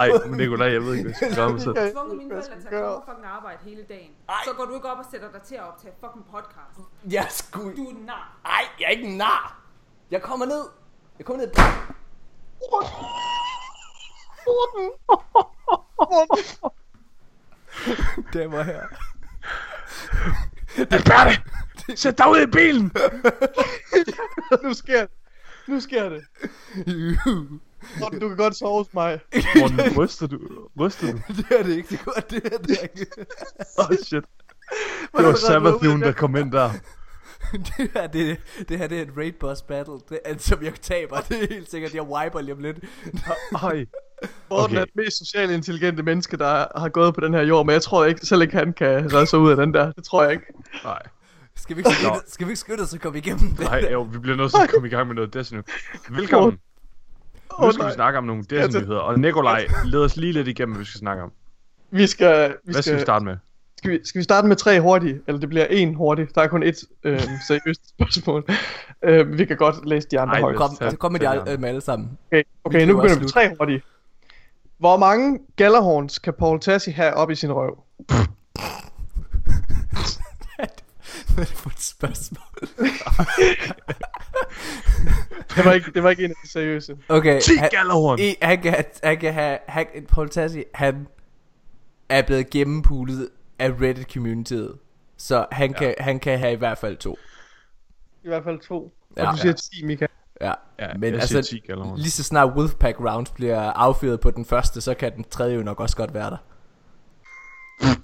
Ej, 0.00 0.08
men 0.26 0.36
Nikolaj, 0.38 0.72
jeg 0.72 0.82
ved 0.82 0.92
ikke, 0.94 1.02
hvad 1.02 1.14
jeg 1.20 1.32
skal 1.32 1.36
gøre 1.36 1.52
med 1.52 1.60
selv. 1.60 1.74
Jeg 1.76 1.82
har 1.84 1.90
tvunget 1.90 2.16
mine 2.18 2.30
forældre 2.30 2.60
til 2.60 2.68
jeg 2.70 2.78
at 2.78 2.84
komme 2.84 2.96
og 2.96 3.02
fucking 3.08 3.26
arbejde 3.38 3.58
hele 3.64 3.82
dagen. 3.88 4.10
Ej. 4.28 4.34
Så 4.44 4.50
går 4.56 4.64
du 4.64 4.74
ikke 4.74 4.88
op 4.92 4.98
og 4.98 5.06
sætter 5.10 5.28
dig 5.32 5.42
til 5.42 5.54
at 5.54 5.64
optage 5.70 5.92
fucking 6.02 6.24
podcast. 6.34 6.76
Jeg 7.16 7.26
skulle... 7.30 7.76
Du 7.76 7.84
er 7.90 7.94
nar. 8.06 8.24
Ej, 8.44 8.64
jeg 8.80 8.86
er 8.86 8.90
ikke 8.90 9.04
en 9.12 9.16
nar. 9.16 9.44
Jeg 10.10 10.22
kommer 10.22 10.46
ned. 10.46 10.64
Jeg 11.18 11.26
kommer 11.26 11.42
ned. 11.42 11.52
Det 18.32 18.52
var 18.52 18.62
her. 18.62 18.82
Alberte! 20.78 21.42
Sæt 21.94 22.18
dig 22.18 22.30
ud 22.30 22.40
i 22.40 22.46
bilen! 22.46 22.92
nu 24.62 24.74
sker 24.74 25.00
det. 25.00 25.10
Nu 25.68 25.80
sker 25.80 26.08
det. 26.08 26.24
Morten, 28.00 28.20
du 28.20 28.28
kan 28.28 28.36
godt 28.36 28.56
sove 28.56 28.78
hos 28.78 28.94
mig. 28.94 29.20
Morten, 29.56 29.98
ryster 29.98 30.26
du? 30.26 30.38
Ryster 30.80 31.12
du? 31.12 31.18
det 31.36 31.58
er 31.58 31.62
det 31.62 31.76
ikke. 31.76 31.88
Det 31.88 32.00
er 32.00 32.04
godt, 32.04 32.30
det 32.30 32.44
er 32.44 32.58
det 32.58 32.78
ikke. 32.82 33.06
Åh, 33.78 33.90
oh, 33.90 33.96
shit. 33.96 34.24
Det 35.16 35.26
var 35.26 35.34
Sabathun, 35.34 36.02
der 36.02 36.12
kom 36.12 36.36
ind 36.36 36.52
der. 36.52 36.70
det 37.78 37.90
her, 37.94 38.06
det, 38.06 38.38
det 38.68 38.78
her 38.78 38.86
det 38.86 38.98
er 38.98 39.02
et 39.02 39.10
raid 39.16 39.32
boss 39.32 39.62
battle, 39.62 39.94
det, 40.08 40.18
er, 40.24 40.34
som 40.38 40.62
jeg 40.62 40.74
taber. 40.82 41.20
Det 41.20 41.42
er 41.42 41.54
helt 41.54 41.70
sikkert, 41.70 41.94
jeg 41.94 42.02
wiper 42.02 42.40
lige 42.40 42.54
om 42.54 42.60
lidt. 42.60 42.76
Ej. 43.62 43.86
Morten 44.50 44.64
Okay. 44.64 44.76
er 44.76 44.84
det 44.84 44.96
mest 44.96 45.18
socialt 45.18 45.50
intelligente 45.50 46.02
menneske, 46.02 46.36
der 46.36 46.66
har 46.76 46.88
gået 46.88 47.14
på 47.14 47.20
den 47.20 47.34
her 47.34 47.42
jord, 47.42 47.66
men 47.66 47.72
jeg 47.72 47.82
tror 47.82 48.04
ikke, 48.04 48.26
selv 48.26 48.42
ikke 48.42 48.56
han 48.56 48.72
kan 48.72 49.12
redde 49.14 49.26
sig 49.26 49.38
ud 49.38 49.50
af 49.50 49.56
den 49.56 49.74
der. 49.74 49.92
Det 49.92 50.04
tror 50.04 50.22
jeg 50.22 50.32
ikke. 50.32 50.44
Nej. 50.84 51.02
Skal 51.56 51.76
vi 51.76 51.80
ikke 51.80 51.90
skynde, 51.90 52.20
skal 52.26 52.46
vi 52.46 52.50
ikke 52.50 52.60
skynde 52.60 52.82
os 52.82 52.94
at 52.94 53.00
komme 53.00 53.18
igennem 53.18 53.50
det? 53.50 53.60
Nej, 53.60 53.88
jo, 53.92 54.02
vi 54.02 54.18
bliver 54.18 54.36
nødt 54.36 54.50
til 54.50 54.58
at 54.62 54.70
komme 54.70 54.88
i 54.88 54.90
gang 54.90 55.06
med 55.06 55.14
noget 55.14 55.34
Destiny. 55.34 55.60
Velkommen. 56.10 56.58
Nu 57.60 57.66
Åh, 57.66 57.72
skal 57.72 57.84
vi 57.84 57.86
nej. 57.88 57.94
snakke 57.94 58.18
om 58.18 58.24
nogle 58.24 58.42
Destiny-nyheder, 58.50 58.98
og 59.00 59.18
Nikolaj, 59.20 59.66
led 59.84 60.00
os 60.00 60.16
lige 60.16 60.32
lidt 60.32 60.48
igennem, 60.48 60.72
hvad 60.74 60.84
vi 60.84 60.88
skal 60.88 60.98
snakke 60.98 61.22
om. 61.22 61.32
Vi 61.90 62.06
skal, 62.06 62.50
vi 62.64 62.72
Hvad 62.72 62.82
skal 62.82 62.96
vi 62.96 63.00
starte 63.00 63.24
med? 63.24 63.36
Skal 63.84 63.92
vi, 63.92 64.00
skal 64.04 64.18
vi 64.18 64.22
starte 64.24 64.48
med 64.48 64.56
tre 64.56 64.80
hurtige? 64.80 65.20
Eller 65.26 65.40
det 65.40 65.48
bliver 65.48 65.66
en 65.66 65.94
hurtig. 65.94 66.34
Der 66.34 66.42
er 66.42 66.46
kun 66.48 66.62
et 66.62 66.84
øh, 67.04 67.20
seriøst 67.48 67.88
spørgsmål. 67.88 68.44
Øh, 69.02 69.38
vi 69.38 69.44
kan 69.44 69.56
godt 69.56 69.88
læse 69.88 70.08
de 70.10 70.20
andre 70.20 70.34
Ej, 70.34 70.40
højt. 70.40 70.56
Kom, 70.56 70.70
Tag- 70.80 70.90
så 70.90 70.96
kom 70.96 71.12
med, 71.12 71.20
de 71.20 71.28
al- 71.28 71.40
det 71.40 71.48
øh, 71.48 71.60
med 71.60 71.68
alle 71.68 71.80
sammen. 71.80 72.18
Okay, 72.32 72.42
okay 72.64 72.86
nu 72.86 72.92
er 72.92 73.02
begynder 73.02 73.14
vi 73.14 73.20
med 73.20 73.28
tre 73.28 73.54
hurtige. 73.58 73.82
Hvor 74.78 74.96
mange 74.96 75.38
gallerhorns 75.56 76.18
kan 76.18 76.34
Paul 76.38 76.60
Tassi 76.60 76.90
have 76.90 77.14
op 77.14 77.30
i 77.30 77.34
sin 77.34 77.52
røv? 77.52 77.78
Hvad 81.34 81.44
er 81.44 81.48
det 81.48 81.56
for 81.56 81.70
et 81.70 81.80
spørgsmål? 81.82 82.68
Det 85.56 85.64
var 85.64 85.72
ikke, 85.72 85.90
det 85.94 86.02
var 86.02 86.10
ikke 86.10 86.24
en 86.24 86.30
af 86.30 86.36
de 86.44 86.50
seriøse. 86.50 86.96
Okay, 87.08 87.40
10 87.40 87.56
han, 87.56 87.70
gallerhorn! 87.70 88.18
i, 88.18 88.34
han, 88.42 88.62
kan, 88.62 88.84
han 89.04 89.18
kan 89.18 89.34
have... 89.34 89.58
Han, 89.68 89.86
Paul 90.08 90.28
Tassi, 90.28 90.64
han 90.74 91.06
er 92.08 92.22
blevet 92.22 92.50
gennempulet 92.50 93.28
af 93.58 93.70
Reddit-communityet. 93.80 94.78
Så 95.16 95.46
han, 95.52 95.70
ja. 95.70 95.78
kan, 95.78 95.94
han 95.98 96.20
kan 96.20 96.38
have 96.38 96.52
i 96.52 96.56
hvert 96.56 96.78
fald 96.78 96.96
to. 96.96 97.16
I 98.24 98.28
hvert 98.28 98.44
fald 98.44 98.58
to. 98.58 98.74
Og 98.74 98.92
Ja. 99.16 99.30
du 99.32 99.36
siger 99.36 99.52
10, 99.52 99.84
Mika. 99.84 100.06
Ja, 100.40 100.52
Ja, 100.78 100.94
men 100.98 101.14
altså, 101.14 101.28
siger 101.28 101.42
10 101.42 101.58
gallerhorn. 101.66 101.98
lige 101.98 102.10
så 102.10 102.22
snart 102.22 102.52
Wolfpack 102.56 103.00
Rounds 103.00 103.30
bliver 103.30 103.60
affyret 103.60 104.20
på 104.20 104.30
den 104.30 104.44
første, 104.44 104.80
så 104.80 104.94
kan 104.94 105.16
den 105.16 105.24
tredje 105.24 105.56
jo 105.56 105.62
nok 105.62 105.80
også 105.80 105.96
godt 105.96 106.14
være 106.14 106.30
der. 106.30 106.36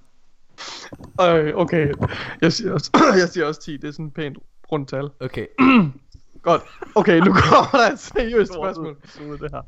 Øh, 1.20 1.56
okay, 1.56 1.92
jeg 2.40 2.52
siger, 2.52 2.72
også, 2.72 2.90
jeg 3.20 3.28
siger 3.28 3.46
også 3.46 3.60
10. 3.60 3.76
Det 3.76 3.88
er 3.88 3.92
sådan 3.92 4.06
et 4.06 4.14
pænt 4.14 4.38
rundt 4.72 4.88
tal. 4.88 5.10
Okay. 5.20 5.46
Godt. 6.42 6.62
Okay, 6.94 7.18
nu 7.18 7.32
kommer 7.32 7.70
der 7.72 7.92
et 7.92 7.98
seriøst 7.98 8.52
spørgsmål. 8.52 8.96
det 9.42 9.50
her. 9.52 9.62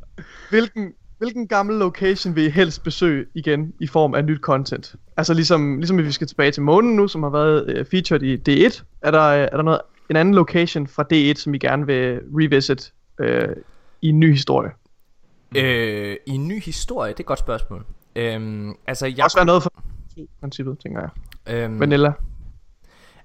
Hvilken, 0.51 0.93
hvilken 1.23 1.49
gammel 1.49 1.77
location 1.77 2.37
vil 2.37 2.45
I 2.45 2.51
helst 2.51 2.83
besøge 2.83 3.27
igen 3.35 3.73
i 3.81 3.87
form 3.87 4.15
af 4.15 4.25
nyt 4.25 4.41
content? 4.41 4.95
Altså 5.17 5.35
ligesom, 5.35 5.79
ligesom 5.79 5.97
hvis 5.97 6.07
vi 6.07 6.13
skal 6.13 6.27
tilbage 6.27 6.51
til 6.51 6.63
månen 6.63 6.97
nu, 6.97 7.09
som 7.09 7.23
har 7.23 7.31
været 7.31 7.81
uh, 7.81 7.87
featured 7.87 8.23
i 8.23 8.37
D1, 8.37 8.83
er 9.03 9.11
der, 9.11 9.23
øh, 9.23 9.49
er 9.53 9.57
der 9.57 9.63
noget, 9.63 9.81
en 10.11 10.17
anden 10.17 10.35
location 10.35 10.87
fra 10.87 11.05
D1, 11.13 11.35
som 11.35 11.55
I 11.55 11.59
gerne 11.59 11.87
vil 11.87 12.21
revisit 12.35 12.93
uh, 13.21 13.27
i 14.03 14.09
en 14.09 14.21
ny 14.21 14.33
historie? 14.33 14.71
Øh, 15.57 16.17
I 16.27 16.31
en 16.31 16.49
ny 16.49 16.63
historie, 16.63 17.09
det 17.09 17.17
er 17.17 17.23
et 17.23 17.27
godt 17.27 17.39
spørgsmål. 17.39 17.85
Øhm, 18.17 18.75
altså, 18.87 19.07
jeg, 19.07 19.25
også 19.25 19.37
være 19.37 19.47
noget 19.47 19.63
for 19.63 19.73
princippet, 20.41 20.79
tænker 20.79 21.01
jeg. 21.01 21.55
øhm, 21.55 21.81
Vanilla. 21.81 22.13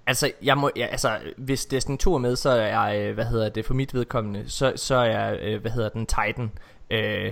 Altså, 0.07 0.31
jeg 0.43 0.57
må, 0.57 0.71
ja, 0.75 0.85
altså, 0.85 1.17
hvis 1.37 1.65
Destiny 1.65 1.97
2 1.97 2.13
er 2.13 2.17
med, 2.17 2.35
så 2.35 2.49
er 2.49 2.67
jeg, 2.67 3.13
hvad 3.13 3.25
hedder 3.25 3.49
det, 3.49 3.65
for 3.65 3.73
mit 3.73 3.93
vedkommende, 3.93 4.43
så, 4.47 4.73
så 4.75 4.95
er 4.95 5.05
jeg, 5.05 5.57
hvad 5.57 5.71
hedder 5.71 5.89
den, 5.89 6.05
Titan, 6.05 6.51
øh, 6.91 7.31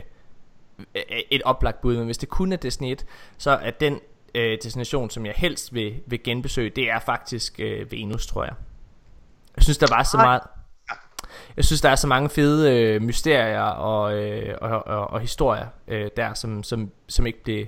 et 1.31 1.41
oplagt 1.41 1.81
bud, 1.81 1.95
men 1.97 2.05
hvis 2.05 2.17
det 2.17 2.29
kun 2.29 2.51
er 2.51 2.57
Destiny 2.57 2.91
1, 2.91 3.05
så 3.37 3.51
er 3.51 3.71
den 3.71 3.99
øh, 4.35 4.57
destination, 4.63 5.09
som 5.09 5.25
jeg 5.25 5.33
helst 5.37 5.73
vil, 5.73 5.95
vil 6.05 6.23
genbesøge, 6.23 6.69
det 6.69 6.89
er 6.89 6.99
faktisk 6.99 7.59
øh, 7.59 7.91
Venus, 7.91 8.27
tror 8.27 8.43
jeg. 8.43 8.53
Jeg 9.55 9.63
synes, 9.63 9.77
der 9.77 9.95
var 9.95 10.03
så 10.03 10.17
meget... 10.17 10.41
Jeg 11.57 11.65
synes, 11.65 11.81
der 11.81 11.89
er 11.89 11.95
så 11.95 12.07
mange 12.07 12.29
fede 12.29 12.79
øh, 12.79 13.01
mysterier 13.01 13.61
og, 13.61 14.17
øh, 14.17 14.57
og, 14.61 14.87
og, 14.87 15.07
og 15.07 15.19
historier 15.19 15.67
øh, 15.87 16.09
der, 16.17 16.33
som, 16.33 16.63
som, 16.63 16.91
som 17.07 17.27
ikke 17.27 17.43
blev... 17.43 17.65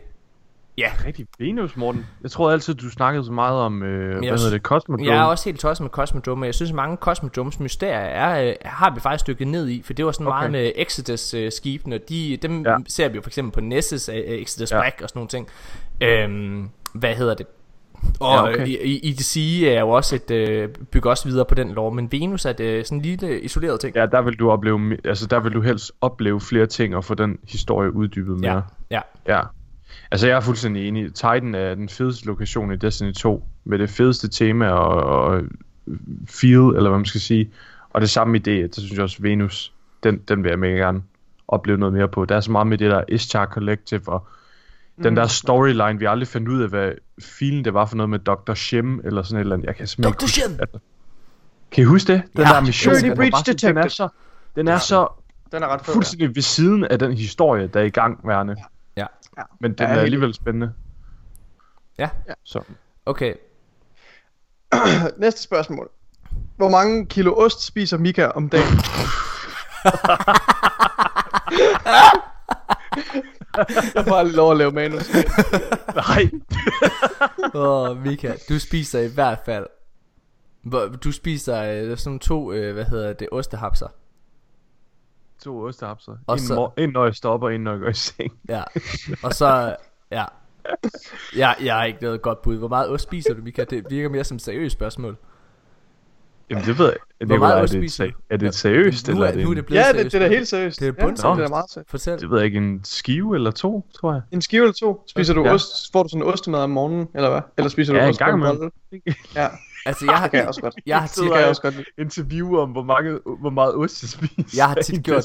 Ja, 0.77 0.91
Rigtig 1.05 1.27
Venus, 1.39 1.77
Morten. 1.77 2.05
Jeg 2.23 2.31
tror 2.31 2.51
altid, 2.51 2.73
du 2.73 2.89
snakkede 2.89 3.25
så 3.25 3.31
meget 3.31 3.59
om, 3.59 3.83
øh, 3.83 4.17
hvad 4.17 4.29
hedder 4.37 4.49
det, 4.49 4.61
Cosmodrome. 4.61 5.11
Jeg 5.11 5.17
er 5.19 5.23
også 5.23 5.49
helt 5.49 5.59
tosset 5.59 5.83
med 5.83 5.89
Cosmodrome, 5.89 6.39
men 6.39 6.45
jeg 6.45 6.55
synes, 6.55 6.71
at 6.71 6.75
mange 6.75 6.97
Cosmodromes 6.97 7.59
mysterier 7.59 7.97
er, 7.97 8.47
øh, 8.49 8.53
har 8.65 8.93
vi 8.93 8.99
faktisk 8.99 9.27
dykket 9.27 9.47
ned 9.47 9.69
i, 9.69 9.81
for 9.85 9.93
det 9.93 10.05
var 10.05 10.11
sådan 10.11 10.27
Okay. 10.27 10.37
meget 10.39 10.51
med 10.51 10.71
Exodus-skibene, 10.75 11.97
de, 11.97 12.37
dem 12.41 12.61
Ja. 12.65 12.71
ja. 12.71 12.77
ser 12.87 13.09
vi 13.09 13.15
jo 13.15 13.21
for 13.21 13.29
eksempel 13.29 13.51
på 13.53 13.61
Nessus, 13.61 14.09
øh, 14.09 14.15
Exodus 14.15 14.71
Ja. 14.71 14.75
ja. 14.77 14.81
Black 14.81 15.01
og 15.01 15.09
sådan 15.09 15.17
nogle 15.19 15.29
ting. 15.29 15.47
Øhm, 16.01 16.69
hvad 16.93 17.15
hedder 17.15 17.33
det? 17.33 17.45
Og 18.19 18.27
Ja, 18.35 18.35
ja, 18.35 18.41
okay. 18.43 18.53
okay. 18.61 18.67
i, 18.67 18.99
i 18.99 19.09
EDC 19.11 19.63
er 19.67 19.79
jo 19.79 19.89
også 19.89 20.15
et, 20.15 20.31
øh, 20.31 20.69
bygger 20.91 21.09
også 21.09 21.27
videre 21.29 21.45
på 21.45 21.55
den 21.55 21.71
lov, 21.71 21.93
men 21.95 22.11
Venus 22.11 22.45
er 22.45 22.53
det 22.53 22.87
sådan 22.87 22.97
en 22.97 23.01
lille 23.01 23.41
isoleret 23.41 23.79
ting. 23.79 23.95
Ja, 23.95 24.05
der 24.05 24.21
vil 24.21 24.39
du 24.39 24.51
opleve, 24.51 24.97
altså 25.07 25.27
der 25.27 25.39
vil 25.39 25.53
du 25.53 25.61
helst 25.61 25.91
opleve 26.01 26.41
flere 26.41 26.65
ting 26.65 26.95
og 26.95 27.03
få 27.05 27.13
den 27.13 27.37
historie 27.47 27.93
uddybet 27.95 28.39
mere. 28.39 28.63
ja. 28.91 28.99
Ja. 29.27 29.41
Altså 30.11 30.27
jeg 30.27 30.35
er 30.35 30.39
fuldstændig 30.41 30.87
enig. 30.87 31.13
Titan 31.13 31.55
er 31.55 31.75
den 31.75 31.89
fedeste 31.89 32.25
lokation 32.25 32.71
i 32.73 32.75
Destiny 32.75 33.13
2, 33.13 33.43
med 33.63 33.79
det 33.79 33.89
fedeste 33.89 34.27
tema 34.27 34.67
og, 34.69 35.03
og 35.03 35.41
feel, 36.27 36.53
eller 36.75 36.89
hvad 36.89 36.99
man 36.99 37.05
skal 37.05 37.21
sige. 37.21 37.51
Og 37.89 38.01
det 38.01 38.09
samme 38.09 38.37
idé, 38.37 38.51
det 38.51 38.75
synes 38.77 38.93
jeg 38.93 39.01
også 39.03 39.17
Venus, 39.21 39.73
den, 40.03 40.17
den 40.17 40.43
vil 40.43 40.49
jeg 40.49 40.59
mega 40.59 40.73
gerne 40.75 41.01
opleve 41.47 41.77
noget 41.77 41.93
mere 41.93 42.07
på. 42.07 42.25
Der 42.25 42.35
er 42.35 42.39
så 42.39 42.51
meget 42.51 42.67
med 42.67 42.77
det 42.77 42.91
der 42.91 43.03
Ishtar 43.07 43.45
Collective, 43.45 44.01
og 44.09 44.27
den 45.03 45.15
der 45.17 45.27
storyline, 45.27 45.99
vi 45.99 46.05
aldrig 46.05 46.27
fandt 46.27 46.47
ud 46.49 46.61
af, 46.61 46.69
hvad 46.69 46.91
filen 47.21 47.65
det 47.65 47.73
var 47.73 47.85
for 47.85 47.95
noget 47.95 48.09
med 48.09 48.19
Dr. 48.19 48.53
Shem, 48.53 49.01
eller 49.03 49.21
sådan 49.23 49.37
et 49.37 49.41
eller 49.41 49.55
andet. 49.55 49.67
Jeg 49.67 49.75
kan 49.75 49.87
simpelthen 49.87 50.13
Dr. 50.13 50.23
huske- 50.23 50.41
Shem! 50.41 50.51
Altså, 50.59 50.79
Kan 51.71 51.81
I 51.81 51.85
huske 51.85 52.13
det? 52.13 52.21
Den 52.37 52.41
Ja, 52.43 52.49
der 52.49 52.61
mission, 52.61 52.93
er 52.95 53.15
Breach 53.15 53.31
bare 53.31 53.43
sådan- 53.45 53.57
Den 53.57 53.77
er 53.77 53.81
Detective. 53.81 53.89
så, 53.89 54.07
den 54.55 54.67
er 54.67 54.77
så 54.77 55.07
Den 55.51 55.63
er 55.63 55.67
ret 55.67 55.81
fed. 55.85 55.93
fuldstændig 55.93 56.35
ved 56.35 56.41
siden 56.41 56.83
af 56.83 56.99
den 56.99 57.13
historie, 57.13 57.67
der 57.67 57.79
er 57.79 57.83
i 57.83 57.89
gang 57.89 58.27
værende. 58.27 58.55
Ja. 58.57 58.63
Ja. 59.37 59.43
Men 59.59 59.73
den 59.73 59.79
Ja, 59.79 59.85
er 59.85 59.89
helt 59.89 60.03
alligevel 60.03 60.33
spændende. 60.33 60.73
Ja. 61.97 62.09
Så. 62.43 62.63
Okay. 63.05 63.33
ja. 64.73 65.07
Næste 65.17 65.41
spørgsmål. 65.41 65.89
Hvor 66.55 66.69
mange 66.69 67.05
kilo 67.05 67.33
ost 67.33 67.65
spiser 67.65 67.97
Mika 67.97 68.25
om 68.25 68.49
dagen? 68.49 68.65
jeg 73.95 74.05
får 74.07 74.15
aldrig 74.15 74.35
lov 74.35 74.51
at 74.51 74.57
lave 74.57 74.71
manus. 74.71 75.09
Nej. 75.95 76.29
Åh, 77.53 77.89
oh, 77.89 77.97
Mika, 77.97 78.33
du 78.49 78.59
spiser 78.59 78.99
i 78.99 79.07
hvert 79.07 79.39
fald... 79.45 79.65
Du 81.03 81.11
spiser 81.11 81.63
øh, 81.63 81.97
sådan 81.97 82.19
to, 82.19 82.51
øh, 82.53 82.73
hvad 82.73 82.85
hedder 82.85 83.13
det, 83.13 83.27
ostehapser. 83.31 83.87
To 85.43 85.63
ostehapser. 85.63 86.11
Og 86.27 86.35
En, 86.35 86.39
så- 86.39 86.55
mor- 86.55 86.73
en 86.77 86.89
når 86.89 87.03
jeg 87.05 87.15
stopper, 87.15 87.49
en 87.49 87.61
når 87.61 87.71
jeg 87.71 87.79
går 87.81 87.89
i 87.89 87.93
seng. 87.93 88.33
Ja. 88.49 88.63
Og 89.23 89.33
så, 89.33 89.75
ja. 90.11 90.25
Ja, 91.37 91.51
jeg 91.63 91.75
har 91.75 91.83
ikke 91.83 91.99
noget 92.01 92.21
godt 92.21 92.41
bud. 92.41 92.57
Hvor 92.57 92.67
meget 92.67 92.89
ost 92.89 93.03
spiser 93.03 93.33
du, 93.33 93.41
Mika? 93.41 93.63
Det 93.63 93.83
virker 93.89 94.09
mere 94.09 94.23
som 94.23 94.35
et 94.35 94.41
seriøst 94.41 94.73
spørgsmål. 94.73 95.17
Jamen 96.49 96.65
det 96.65 96.79
ved 96.79 96.85
jeg. 96.85 96.95
Hvor 97.17 97.25
Nikolaj, 97.35 97.37
meget 97.49 97.59
er 97.59 97.63
ost 97.63 97.99
det, 97.99 98.11
du? 98.13 98.19
er 98.29 98.37
det 98.37 98.55
seriøst, 98.55 99.07
nu 99.07 99.13
eller 99.13 99.25
er, 99.27 99.31
er 99.31 99.35
det, 99.35 99.43
nu 99.43 99.49
er 99.51 99.55
det 99.55 99.65
blevet 99.65 99.81
Ja, 99.81 99.87
det, 99.87 99.95
seriøst. 99.95 100.11
det 100.13 100.21
er 100.23 100.27
da 100.27 100.35
helt 100.35 100.47
seriøst. 100.47 100.79
Det 100.79 100.87
er 100.87 100.93
ja, 100.99 101.05
bundseriøst. 101.05 101.37
det 101.37 101.45
er 101.45 101.49
meget 101.49 101.69
seriøst. 101.71 101.89
Fortæl. 101.89 102.19
det 102.19 102.29
ved 102.29 102.37
jeg 102.37 102.45
ikke, 102.45 102.57
en 102.57 102.79
skive 102.83 103.35
eller 103.35 103.51
to, 103.51 103.85
tror 103.95 104.13
jeg. 104.13 104.21
En 104.31 104.41
skive 104.41 104.61
eller 104.61 104.73
to? 104.73 105.03
Spiser 105.07 105.33
du 105.33 105.43
Ja. 105.43 105.53
ost? 105.53 105.91
Får 105.93 106.03
du 106.03 106.09
sådan 106.09 106.21
en 106.21 106.27
ostemad 106.27 106.59
om 106.59 106.69
morgenen, 106.69 107.07
eller 107.15 107.29
hvad? 107.29 107.41
Eller 107.57 107.69
spiser 107.69 107.93
du 107.93 107.99
Ja, 107.99 108.03
en 108.05 108.09
ost 108.09 108.19
på 108.19 108.25
gang 108.25 108.43
en 108.43 108.57
bolle? 108.57 108.71
Ja, 109.35 109.47
Altså, 109.85 110.05
jeg 110.05 110.15
har, 110.17 110.29
jeg 110.33 110.47
også 110.47 110.61
godt. 110.61 110.75
jeg 110.85 110.99
har 110.99 111.07
tit, 111.07 111.23
jeg 111.25 111.47
også 111.49 111.61
godt. 111.61 111.75
Interview 111.97 112.57
om, 112.57 112.69
hvor, 112.69 112.83
mange, 112.83 113.19
hvor 113.39 113.49
meget 113.49 113.75
ost 113.75 114.03
jeg 114.03 114.09
spiser. 114.09 114.57
Jeg 114.57 114.67
har 114.67 114.75
tit 114.75 115.03
gjort- 115.03 115.23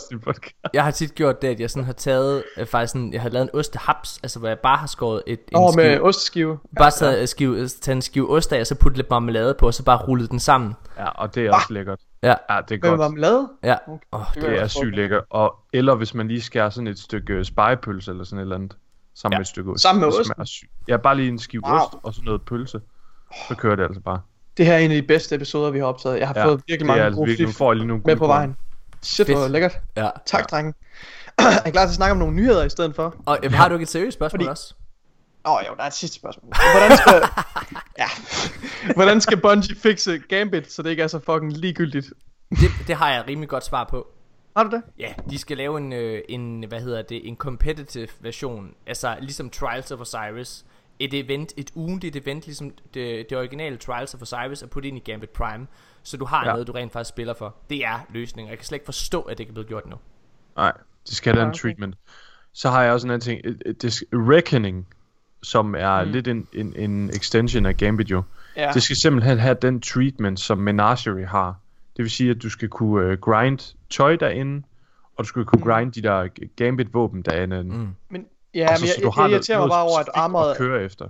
jeg 0.75 0.85
har 0.85 0.90
tit 0.90 1.14
gjort 1.14 1.42
det, 1.42 1.49
at 1.49 1.61
jeg 1.61 1.71
sådan 1.71 1.85
har 1.85 1.92
taget, 1.92 2.44
øh, 2.56 2.66
faktisk 2.66 2.92
sådan, 2.92 3.12
jeg 3.12 3.23
har 3.23 3.28
lavet 3.28 3.42
en 3.44 3.59
ostehaps, 3.59 4.21
altså 4.23 4.38
hvor 4.38 4.49
jeg 4.49 4.59
bare 4.59 4.76
har 4.76 4.87
skåret 4.87 5.23
et, 5.26 5.40
en 5.52 5.61
med 5.62 5.73
skive, 5.73 6.02
osteskive. 6.02 6.59
bare 6.78 6.90
taget, 6.90 7.21
ja. 7.21 7.26
skive, 7.26 7.68
taget 7.68 7.97
en 7.97 8.02
skive 8.02 8.30
ost 8.30 8.52
af, 8.52 8.61
og 8.61 8.66
så 8.66 8.75
puttet 8.75 8.97
lidt 8.97 9.11
marmelade 9.11 9.54
på, 9.59 9.66
og 9.66 9.75
så 9.75 9.85
bare 9.85 9.99
rullet 9.99 10.30
den 10.30 10.40
sammen. 10.40 10.75
Ja, 10.99 11.09
og 11.09 11.35
det 11.35 11.47
er 11.47 11.52
også 11.52 11.66
lækkert. 11.73 12.00
Ja, 12.23 12.28
Ja, 12.50 12.61
det 12.68 12.75
er 12.75 12.78
Med 12.82 12.90
godt. 12.90 12.99
marmelade? 12.99 13.49
ja. 13.62 13.76
Okay. 13.87 13.99
Oh, 14.12 14.21
Det 14.35 14.42
Det 14.42 14.59
er 14.62 14.66
sygt 14.66 14.97
lækkert. 14.97 15.25
Og, 15.30 15.54
eller 15.73 15.94
hvis 15.94 16.14
man 16.14 16.28
lige 16.28 16.42
skærer 16.42 16.71
sådan 16.71 16.87
et 16.87 16.99
stykke 16.99 17.44
spejepølse 17.44 18.11
eller 18.11 18.25
sådan 18.25 18.38
et 18.38 18.42
eller 18.42 18.56
andet. 18.56 18.76
Sammen 19.14 19.35
Ja. 19.35 19.38
med 19.38 19.44
et 19.44 19.49
stykke 19.49 19.71
ost. 19.71 19.82
Sammen 19.82 20.00
med 20.38 20.47
sygt. 20.47 20.71
Ja, 20.88 20.97
bare 20.97 21.16
lige 21.16 21.28
en 21.28 21.38
skive 21.38 21.62
Wow. 21.66 21.75
ost 21.78 21.92
og 22.02 22.14
sådan 22.14 22.25
noget 22.25 22.42
pølse. 22.42 22.80
Så 23.49 23.54
kører 23.54 23.76
det 23.76 23.82
altså 23.82 24.00
bare. 24.00 24.21
Det 24.56 24.66
her 24.66 24.75
er 24.75 24.78
en 24.78 24.90
af 24.90 25.02
de 25.02 25.06
bedste 25.06 25.35
episoder, 25.35 25.71
vi 25.71 25.78
har 25.78 25.87
optaget. 25.87 26.18
Jeg 26.18 26.28
har 26.28 26.35
Ja, 26.40 26.44
fået 26.44 26.62
virkelig 26.68 26.87
mange 26.87 27.00
er 27.00 27.04
altså 27.06 27.16
gode 27.18 27.28
virkelig, 27.28 27.54
får 27.54 27.71
jeg 27.73 27.76
lige 27.76 27.87
nogle 27.87 28.02
med 28.06 28.16
på 28.16 28.26
vejen. 28.26 28.56
Shit, 29.02 29.26
hvor 29.28 29.49
lækkert. 29.49 29.78
ja. 29.97 30.09
Tak, 30.26 30.50
drenge. 30.50 30.75
er 31.38 31.66
I 31.66 31.71
klar 31.71 31.85
til 31.85 31.88
at 31.90 31.94
snakke 31.94 32.11
om 32.12 32.18
nogle 32.18 32.35
nyheder 32.35 32.64
i 32.64 32.68
stedet 32.68 32.94
for? 32.94 33.14
Og 33.26 33.38
øh, 33.42 33.52
har 33.52 33.68
du 33.68 33.75
ikke 33.75 33.82
et 33.82 33.88
seriøst 33.88 34.14
spørgsmål 34.14 34.38
Fordi- 34.40 34.50
også? 34.50 34.75
Åh 35.44 35.52
oh, 35.54 35.62
jo, 35.68 35.75
der 35.76 35.82
er 35.82 35.87
et 35.87 35.92
sidste 35.94 36.16
spørgsmål. 36.16 36.52
Hvordan 36.76 36.97
skal, 36.99 37.23
ja. 38.02 38.06
Hvordan 38.94 39.21
skal 39.21 39.37
Bungie 39.40 39.76
fikse 39.76 40.18
Gambit, 40.28 40.73
så 40.73 40.82
det 40.82 40.90
ikke 40.90 41.02
er 41.02 41.06
så 41.06 41.18
fucking 41.18 41.52
ligegyldigt? 41.52 42.12
Det, 42.50 42.71
det 42.87 42.97
har 42.97 43.11
jeg 43.11 43.21
et 43.21 43.26
rimelig 43.28 43.49
godt 43.49 43.64
svar 43.64 43.85
på. 43.90 44.06
Har 44.56 44.64
du 44.64 44.71
det? 44.71 44.82
Ja, 44.99 45.12
de 45.30 45.38
skal 45.38 45.56
lave 45.56 45.78
en, 45.78 45.92
øh, 45.92 46.21
en, 46.28 46.64
hvad 46.68 46.80
hedder 46.80 47.02
det, 47.02 47.28
en 47.28 47.37
competitive 47.37 48.09
version, 48.21 48.71
altså 48.87 49.16
ligesom 49.21 49.50
Trials 49.50 49.90
of 49.90 50.00
Osiris. 50.00 50.64
Et 51.04 51.14
event, 51.14 51.52
et 51.56 51.71
ugentligt 51.75 52.16
event, 52.16 52.47
ligesom 52.47 52.71
det, 52.94 53.30
det 53.30 53.38
originale 53.38 53.76
Trials 53.76 54.14
of 54.14 54.23
Osiris 54.23 54.62
er 54.62 54.66
puttet 54.66 54.88
ind 54.88 54.97
i 54.97 55.11
Gambit 55.11 55.30
Prime. 55.30 55.66
Så 56.02 56.16
du 56.16 56.25
har 56.25 56.44
Ja. 56.47 56.52
noget, 56.52 56.66
du 56.66 56.73
rent 56.73 56.92
faktisk 56.92 57.09
spiller 57.09 57.35
for. 57.35 57.56
Det 57.71 57.85
er 57.85 58.06
løsningen. 58.11 58.50
Jeg 58.50 58.59
kan 58.59 58.64
slet 58.64 58.76
ikke 58.76 58.85
forstå, 58.85 59.21
at 59.21 59.38
det 59.38 59.40
ikke 59.40 59.50
er 59.50 59.54
blevet 59.54 59.68
gjort 59.68 59.87
nu. 59.90 59.97
Nej, 60.56 60.73
det 61.09 61.16
skal 61.16 61.32
have 61.32 61.40
Ja, 61.40 61.44
den 61.44 61.50
okay. 61.50 61.61
treatment. 61.61 61.94
Så 62.52 62.71
har 62.71 62.82
jeg 62.82 62.92
også 62.92 63.06
en 63.06 63.11
anden 63.11 63.21
ting. 63.25 63.40
Et- 63.44 63.62
et- 63.66 63.82
det 63.82 64.02
Reckoning, 64.12 64.87
som 65.42 65.75
er 65.78 66.04
mm. 66.04 66.11
lidt 66.11 66.28
en, 66.28 66.47
en, 66.52 66.76
en 66.76 67.11
extension 67.11 67.66
af 67.66 67.76
Gambit 67.76 68.11
jo. 68.11 68.23
Ja. 68.56 68.71
Det 68.75 68.82
skal 68.82 68.97
simpelthen 68.97 69.38
have 69.38 69.56
den 69.62 69.80
treatment, 69.80 70.40
som 70.40 70.59
Menagerie 70.59 71.26
har. 71.26 71.54
Det 71.97 72.02
vil 72.02 72.11
sige, 72.11 72.30
at 72.30 72.42
du 72.42 72.50
skal 72.50 72.68
kunne 72.68 73.12
uh, 73.12 73.18
grind 73.18 73.75
tøj 73.90 74.16
derinde, 74.16 74.62
og 75.16 75.25
du 75.25 75.28
skal 75.28 75.44
kunne 75.44 75.62
grind 75.62 75.92
de 75.92 76.02
der 76.02 76.28
Gambit-våben 76.56 77.23
derinde. 77.23 77.62
Mm. 77.62 77.88
Men, 78.09 78.26
ja, 78.54 78.71
og 78.73 78.78
så, 78.78 78.82
men 78.82 78.88
jeg, 78.88 78.94
så 78.94 79.00
du 79.02 79.11
har 79.11 79.23
jeg 79.23 79.32
irriterer 79.32 79.59
mig 79.59 79.68
bare 79.68 79.85
over, 79.85 79.99
at 79.99 80.09
armoret, 80.14 80.56
køre 80.56 80.85
efter. 80.85 81.09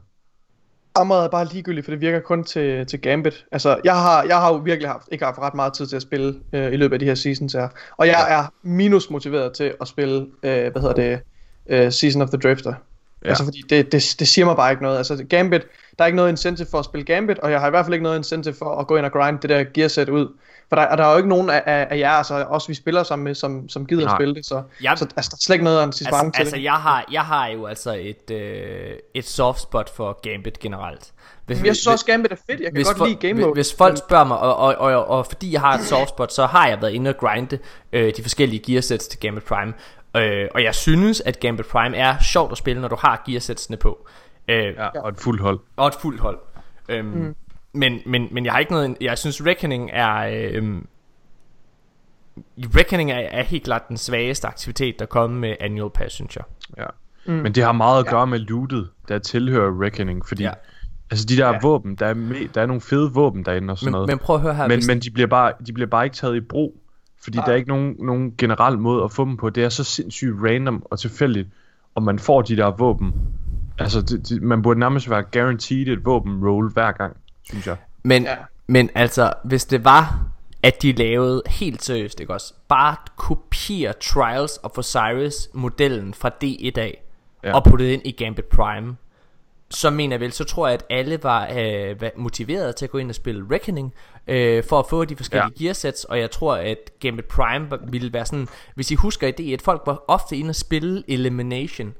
armoret 0.94 1.24
er 1.24 1.28
bare 1.28 1.44
ligegyldigt, 1.44 1.84
for 1.84 1.90
det 1.90 2.00
virker 2.00 2.20
kun 2.20 2.44
til, 2.44 2.86
til 2.86 3.00
Gambit. 3.00 3.46
Altså, 3.52 3.80
jeg 3.84 3.94
har, 3.94 4.22
jeg 4.22 4.36
har 4.36 4.52
jo 4.52 4.56
virkelig 4.56 4.90
haft, 4.90 5.08
ikke 5.12 5.24
haft 5.24 5.38
ret 5.38 5.54
meget 5.54 5.72
tid 5.72 5.86
til 5.86 5.96
at 5.96 6.02
spille 6.02 6.40
øh, 6.52 6.72
i 6.72 6.76
løbet 6.76 6.92
af 6.92 6.98
de 6.98 7.06
her 7.06 7.14
seasons 7.14 7.52
her. 7.52 7.68
Og 7.96 8.06
jeg 8.06 8.26
er 8.38 8.52
minus 8.62 9.10
motiveret 9.10 9.52
til 9.52 9.74
at 9.80 9.88
spille, 9.88 10.26
øh, 10.42 10.72
hvad 10.72 10.80
hedder 10.82 10.94
det, 10.94 11.20
øh, 11.66 11.92
Season 11.92 12.22
of 12.22 12.28
the 12.28 12.38
Drifter. 12.38 12.70
Ja. 12.70 12.76
Ja. 13.24 13.28
Altså 13.28 13.44
fordi 13.44 13.62
det, 13.70 13.92
det, 13.92 14.16
det 14.18 14.28
siger 14.28 14.44
mig 14.44 14.56
bare 14.56 14.70
ikke 14.70 14.82
noget. 14.82 14.98
Altså 14.98 15.24
Gambit, 15.28 15.62
der 15.98 16.04
er 16.04 16.06
ikke 16.06 16.16
noget 16.16 16.30
incentive 16.30 16.68
for 16.70 16.78
at 16.78 16.84
spille 16.84 17.04
Gambit, 17.04 17.38
og 17.38 17.50
jeg 17.50 17.60
har 17.60 17.66
i 17.66 17.70
hvert 17.70 17.84
fald 17.84 17.94
ikke 17.94 18.02
noget 18.02 18.16
incentive 18.16 18.54
for 18.54 18.76
at 18.76 18.86
gå 18.86 18.96
ind 18.96 19.06
og 19.06 19.12
grind 19.12 19.38
det 19.38 19.50
der 19.50 19.64
gearset 19.74 20.08
ud. 20.08 20.28
For 20.72 20.76
der, 20.76 20.86
og 20.86 20.98
der 20.98 21.04
er 21.04 21.10
jo 21.10 21.16
ikke 21.16 21.28
nogen 21.28 21.50
af, 21.50 21.62
af, 21.66 21.86
af 21.90 21.98
jer, 21.98 22.10
altså 22.10 22.34
os 22.34 22.68
vi 22.68 22.74
spiller 22.74 23.02
sammen 23.02 23.24
med, 23.24 23.34
som, 23.34 23.68
som 23.68 23.86
gider 23.86 24.04
Nej. 24.04 24.12
at 24.14 24.16
spille 24.18 24.34
det, 24.34 24.46
så, 24.46 24.54
Jeg- 24.82 24.98
så 24.98 25.04
altså, 25.16 25.30
der 25.30 25.36
er 25.36 25.40
slet 25.40 25.54
ikke 25.54 25.64
noget 25.64 25.78
af 25.78 25.82
en 25.82 25.88
Altså, 25.88 26.30
til 26.34 26.40
altså 26.40 26.56
det. 26.56 26.62
jeg, 26.64 26.72
har, 26.72 27.04
jeg 27.12 27.22
har 27.22 27.46
jo 27.46 27.66
altså 27.66 27.92
et, 28.00 28.30
øh, 28.30 28.90
et 29.14 29.24
soft 29.28 29.60
spot 29.60 29.96
for 29.96 30.20
Gambit 30.32 30.58
generelt. 30.58 31.12
Hvis, 31.46 31.62
jeg 31.64 31.76
synes 31.76 31.86
også 31.86 32.06
Gambit 32.06 32.32
er 32.32 32.36
fedt, 32.36 32.60
jeg 32.60 32.66
kan 32.66 32.72
hvis, 32.74 32.86
godt 32.86 32.98
fol- 32.98 33.04
lide 33.06 33.16
game 33.16 33.34
hvis, 33.34 33.42
mode. 33.44 33.54
hvis 33.54 33.74
folk 33.78 33.98
spørger 33.98 34.24
mig, 34.24 34.38
og, 34.38 34.56
og, 34.56 34.76
og, 34.76 35.06
og 35.08 35.26
fordi 35.26 35.52
jeg 35.52 35.60
har 35.60 35.74
et 35.78 35.84
soft 35.84 36.08
spot, 36.08 36.32
så 36.32 36.46
har 36.46 36.68
jeg 36.68 36.82
været 36.82 36.92
inde 36.92 37.10
og 37.10 37.16
grinde 37.16 37.58
øh, 37.92 38.12
de 38.16 38.22
forskellige 38.22 38.72
gearsets 38.72 39.08
til 39.08 39.20
Gambit 39.20 39.44
Prime. 39.44 39.72
Øh, 40.16 40.48
og 40.54 40.62
jeg 40.62 40.74
synes, 40.74 41.20
at 41.20 41.40
Gambit 41.40 41.66
Prime 41.66 41.96
er 41.96 42.14
sjovt 42.32 42.52
at 42.52 42.58
spille, 42.58 42.80
når 42.82 42.88
du 42.88 42.96
har 42.98 43.22
gearsetsene 43.26 43.76
på. 43.76 44.06
Øh, 44.48 44.56
Ja, 44.76 45.00
og 45.00 45.08
et 45.08 45.20
fuldt 45.20 45.40
hold. 45.42 45.58
og 45.76 45.88
et 45.88 45.94
fuldt 45.94 46.20
hold. 46.20 46.38
Øhm, 46.88 47.06
mm. 47.08 47.34
Men, 47.72 48.00
men, 48.06 48.28
men 48.30 48.44
jeg 48.44 48.52
har 48.52 48.60
ikke 48.60 48.72
noget 48.72 48.96
Jeg 49.00 49.18
synes 49.18 49.46
Reckoning 49.46 49.90
er 49.92 50.16
øhm, 50.54 50.86
Reckoning 52.58 53.10
er, 53.10 53.14
er 53.18 53.42
helt 53.42 53.64
klart 53.64 53.88
den 53.88 53.96
svageste 53.96 54.46
aktivitet 54.48 54.98
Der 54.98 55.06
kommer 55.06 55.38
med 55.38 55.56
Annual 55.60 55.90
Pass 55.90 56.14
synes 56.14 56.36
jeg 56.36 56.44
Ja. 56.78 56.86
Mm. 57.26 57.32
Men 57.32 57.52
det 57.52 57.64
har 57.64 57.72
meget 57.72 58.04
at 58.04 58.10
gøre 58.10 58.26
med 58.26 58.38
lootet, 58.38 58.88
der 59.08 59.18
tilhører 59.18 59.82
Reckoning, 59.82 60.26
fordi 60.26 60.42
Ja. 60.42 60.48
ja. 60.48 60.54
altså 61.10 61.26
de 61.26 61.36
der 61.36 61.46
Ja. 61.46 61.52
ja. 61.52 61.58
våben, 61.62 61.94
der 61.94 62.06
er, 62.06 62.14
med, 62.14 62.48
der 62.54 62.62
er 62.62 62.66
nogle 62.66 62.80
fede 62.80 63.12
våben 63.12 63.44
derinde 63.44 63.70
og 63.70 63.78
sådan 63.78 63.86
men, 63.86 63.92
noget. 63.92 64.08
men 64.08 64.18
prøv 64.18 64.36
at 64.36 64.42
høre 64.42 64.54
her 64.54 64.68
men, 64.68 64.76
hvis, 64.76 64.86
men 64.86 65.00
de, 65.00 65.10
bliver 65.10 65.26
bare, 65.26 65.52
de 65.66 65.72
bliver 65.72 65.88
bare 65.88 66.04
ikke 66.04 66.16
taget 66.16 66.36
i 66.36 66.40
brug, 66.40 66.82
fordi 67.22 67.36
Nej. 67.36 67.44
der 67.44 67.52
er 67.52 67.56
ikke 67.56 67.68
nogen, 67.68 67.96
nogen 67.98 68.34
generel 68.38 68.78
måde 68.78 69.04
at 69.04 69.12
få 69.12 69.24
dem 69.24 69.36
på. 69.36 69.50
Det 69.50 69.64
er 69.64 69.68
så 69.68 69.84
sindssygt 69.84 70.34
random 70.42 70.82
og 70.90 70.98
tilfældigt, 70.98 71.48
om 71.94 72.02
man 72.02 72.18
får 72.18 72.42
de 72.42 72.56
der 72.56 72.70
våben. 72.70 73.14
Altså, 73.78 74.00
det, 74.00 74.28
det, 74.28 74.42
man 74.42 74.62
burde 74.62 74.80
nærmest 74.80 75.10
være 75.10 75.22
guaranteed 75.32 75.86
et 75.86 76.04
våben 76.04 76.44
roll 76.48 76.72
hver 76.72 76.92
gang, 76.92 77.16
synes 77.52 77.66
jeg. 77.66 77.76
men, 78.02 78.22
Ja. 78.22 78.36
men 78.66 78.90
altså 78.94 79.32
Hvis 79.44 79.64
det 79.64 79.84
var 79.84 80.26
At 80.62 80.82
de 80.82 80.92
lavede 80.92 81.42
helt 81.46 81.82
seriøst 81.82 82.20
ikke 82.20 82.32
også 82.32 82.54
Bare 82.68 82.96
kopiere 83.16 83.92
Trials 83.92 84.60
of 84.62 84.78
Osiris 84.78 85.48
Modellen 85.52 86.14
fra 86.14 86.30
D1 86.44 86.78
af 86.78 87.02
Ja. 87.44 87.54
Og 87.54 87.64
putte 87.64 87.92
ind 87.92 88.02
i 88.04 88.10
Gambit 88.10 88.44
Prime 88.44 88.96
så 89.74 89.90
mener 89.90 90.14
jeg 90.14 90.20
vel, 90.20 90.32
så 90.32 90.44
tror 90.44 90.66
jeg, 90.66 90.74
at 90.74 90.84
alle 90.90 91.22
var 91.22 91.48
øh, 91.56 92.00
var 92.00 92.10
motiveret 92.16 92.76
til 92.76 92.84
at 92.86 92.90
gå 92.90 92.98
ind 92.98 93.08
og 93.08 93.14
spille 93.14 93.46
Reckoning, 93.50 93.94
øh, 94.26 94.64
for 94.64 94.78
at 94.78 94.86
få 94.90 95.04
de 95.04 95.16
forskellige 95.16 95.52
ja. 95.60 95.64
gearsets, 95.64 96.04
og 96.04 96.18
jeg 96.18 96.30
tror, 96.30 96.54
at 96.54 96.76
Gambit 97.00 97.24
Prime 97.24 97.68
ville 97.88 98.12
være 98.12 98.26
sådan, 98.26 98.48
hvis 98.74 98.90
I 98.90 98.94
husker 98.94 99.26
i 99.38 99.54
D1, 99.54 99.64
folk 99.64 99.82
var 99.86 100.04
ofte 100.08 100.36
inde 100.36 100.50
og 100.50 100.54
spille 100.54 101.04
Elimination, 101.08 101.94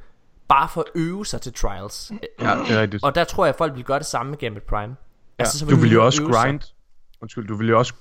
bare 0.49 0.69
for 0.69 0.81
at 0.81 0.87
øve 0.95 1.27
sig 1.27 1.41
til 1.41 1.53
Trials. 1.53 2.13
Ja, 2.41 2.57
det 2.69 2.77
er 2.77 2.81
rigtigt. 2.81 3.05
Og 3.05 3.15
der 3.15 3.25
tror 3.25 3.45
jeg, 3.45 3.49
at 3.49 3.59
folk 3.59 3.77
vil 3.77 3.85
gøre 3.85 3.99
det 3.99 4.07
samme 4.07 4.31
med 4.31 4.39
Gambit 4.39 4.63
Prime. 4.63 4.97
Ja. 5.39 5.45
så 5.45 5.67
du 5.67 5.77
vil 5.77 5.93
jo 5.93 6.05
også 6.05 6.17
sig. 6.17 6.27
grind, 6.27 6.61
undskyld, 7.23 7.47
du 7.49 7.55
vil 7.57 7.69
jo 7.69 7.79
også 7.79 7.95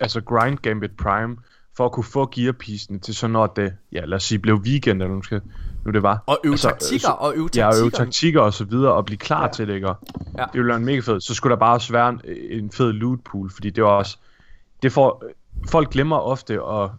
altså 0.00 0.20
grind 0.20 0.58
Gambit 0.58 0.96
Prime, 0.96 1.36
for 1.76 1.84
at 1.84 1.92
kunne 1.92 2.04
få 2.04 2.28
gearpiecene 2.34 2.98
til 2.98 3.14
så 3.14 3.26
når 3.28 3.46
det, 3.46 3.72
ja 3.92 4.04
lad 4.04 4.16
os 4.16 4.24
sige, 4.24 4.38
blev 4.38 4.54
weekend, 4.56 5.02
eller 5.02 5.14
nu, 5.14 5.22
skal, 5.22 5.40
nu 5.84 5.92
det 5.92 6.02
var. 6.02 6.22
Og 6.26 6.38
øve 6.44 6.52
Altså, 6.52 6.68
taktikker, 6.68 6.98
så- 7.08 7.12
og 7.18 7.32
øve 7.36 7.48
Ja, 7.56 7.66
og 7.66 7.74
øve 7.74 7.82
taktikker. 7.90 8.04
taktikker 8.04 8.40
og 8.40 8.52
så 8.54 8.64
videre, 8.64 8.92
og 8.92 9.04
blive 9.04 9.18
klar 9.18 9.42
Ja. 9.46 9.52
til 9.52 9.68
det, 9.68 9.74
ikke? 9.74 9.88
Og 9.88 9.96
Ja. 10.38 10.42
Det 10.42 10.54
ville 10.54 10.68
være 10.68 10.80
mega 10.80 11.00
fedt. 11.00 11.22
Så 11.24 11.34
skulle 11.34 11.50
der 11.50 11.58
bare 11.58 11.74
også 11.74 11.92
være 11.92 12.08
en, 12.08 12.20
en 12.50 12.70
fed 12.70 12.92
loot 12.92 13.18
pool, 13.24 13.50
fordi 13.50 13.70
det 13.70 13.84
var 13.84 13.90
også... 13.90 14.18
Det 14.82 14.92
får, 14.92 15.24
folk 15.68 15.90
glemmer 15.90 16.16
ofte 16.16 16.54
at 16.62 16.90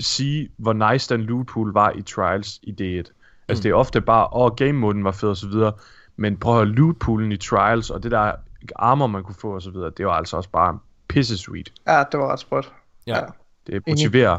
sige, 0.00 0.48
hvor 0.56 0.92
nice 0.92 1.14
den 1.14 1.20
loot 1.22 1.46
pool 1.46 1.72
var 1.72 1.90
i 1.90 2.02
Trials 2.02 2.60
i 2.62 2.70
D1. 2.70 3.12
Altså 3.48 3.60
Mm. 3.60 3.62
det 3.62 3.66
er 3.66 3.74
ofte 3.74 4.00
bare, 4.00 4.28
åh, 4.32 4.50
game 4.56 4.72
moden 4.72 5.04
var 5.04 5.12
fed 5.12 5.28
og 5.28 5.36
så 5.36 5.48
videre, 5.48 5.72
men 6.16 6.36
prøv 6.36 6.52
at 6.60 6.66
høre 6.66 6.74
loot 6.76 6.96
poolen 6.98 7.32
i 7.32 7.36
Trials, 7.36 7.90
og 7.90 8.02
det 8.02 8.10
der 8.10 8.32
armor, 8.76 9.06
man 9.06 9.24
kunne 9.24 9.34
få 9.34 9.54
og 9.54 9.62
så 9.62 9.70
videre, 9.70 9.90
det 9.96 10.06
var 10.06 10.12
altså 10.12 10.36
også 10.36 10.50
bare 10.50 10.78
pisse 11.08 11.38
sweet. 11.38 11.72
Ja, 11.86 12.04
det 12.12 12.20
var 12.20 12.32
ret 12.32 12.40
spot. 12.40 12.72
Ja. 13.06 13.20
Det 13.66 13.82
motiverer 13.88 14.38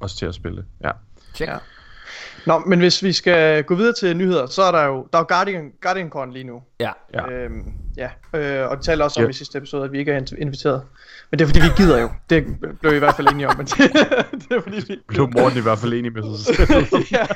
os 0.00 0.14
til 0.14 0.26
at 0.26 0.34
spille. 0.34 0.64
Ja. 0.84 0.90
Check. 1.34 1.50
Ja. 1.50 1.58
Nå, 2.46 2.58
men 2.58 2.78
hvis 2.78 3.02
vi 3.02 3.12
skal 3.12 3.64
gå 3.64 3.74
videre 3.74 3.94
til 4.00 4.16
nyheder, 4.16 4.46
så 4.46 4.62
er 4.62 4.72
der 4.72 4.84
jo, 4.84 5.06
der 5.12 5.18
er 5.18 5.22
jo 5.22 5.26
Guardian, 5.28 5.70
GuardianCon 5.82 6.32
lige 6.32 6.44
nu. 6.44 6.62
Ja. 6.80 6.90
Ja. 7.14 7.30
Øhm, 7.30 7.64
ja, 7.96 8.08
øh, 8.34 8.70
og 8.70 8.76
det 8.76 8.84
talte 8.84 9.02
også 9.02 9.20
om 9.20 9.24
Ja. 9.24 9.30
i 9.30 9.32
sidste 9.32 9.58
episode, 9.58 9.84
at 9.84 9.92
vi 9.92 9.98
ikke 9.98 10.12
er 10.12 10.16
in- 10.18 10.38
inviteret. 10.38 10.82
Men 11.30 11.38
det 11.38 11.44
er 11.44 11.48
fordi, 11.48 11.60
vi 11.60 11.68
gider 11.76 11.98
jo. 12.00 12.10
Det 12.30 12.46
blev 12.80 12.92
vi 12.92 12.96
i 12.96 12.98
hvert 12.98 13.14
fald 13.16 13.28
enige 13.32 13.48
om. 13.48 13.56
Men 13.56 13.66
det, 13.66 13.78
det 14.48 14.56
er 14.56 14.60
fordi, 14.62 14.76
vi... 14.88 14.96
Blev 15.08 15.28
Morten 15.38 15.58
i 15.58 15.60
hvert 15.60 15.78
fald 15.78 15.92
enig 15.92 16.12
med 16.12 16.38
sig 16.38 16.56
selv. 16.56 16.70
ja. 17.18 17.26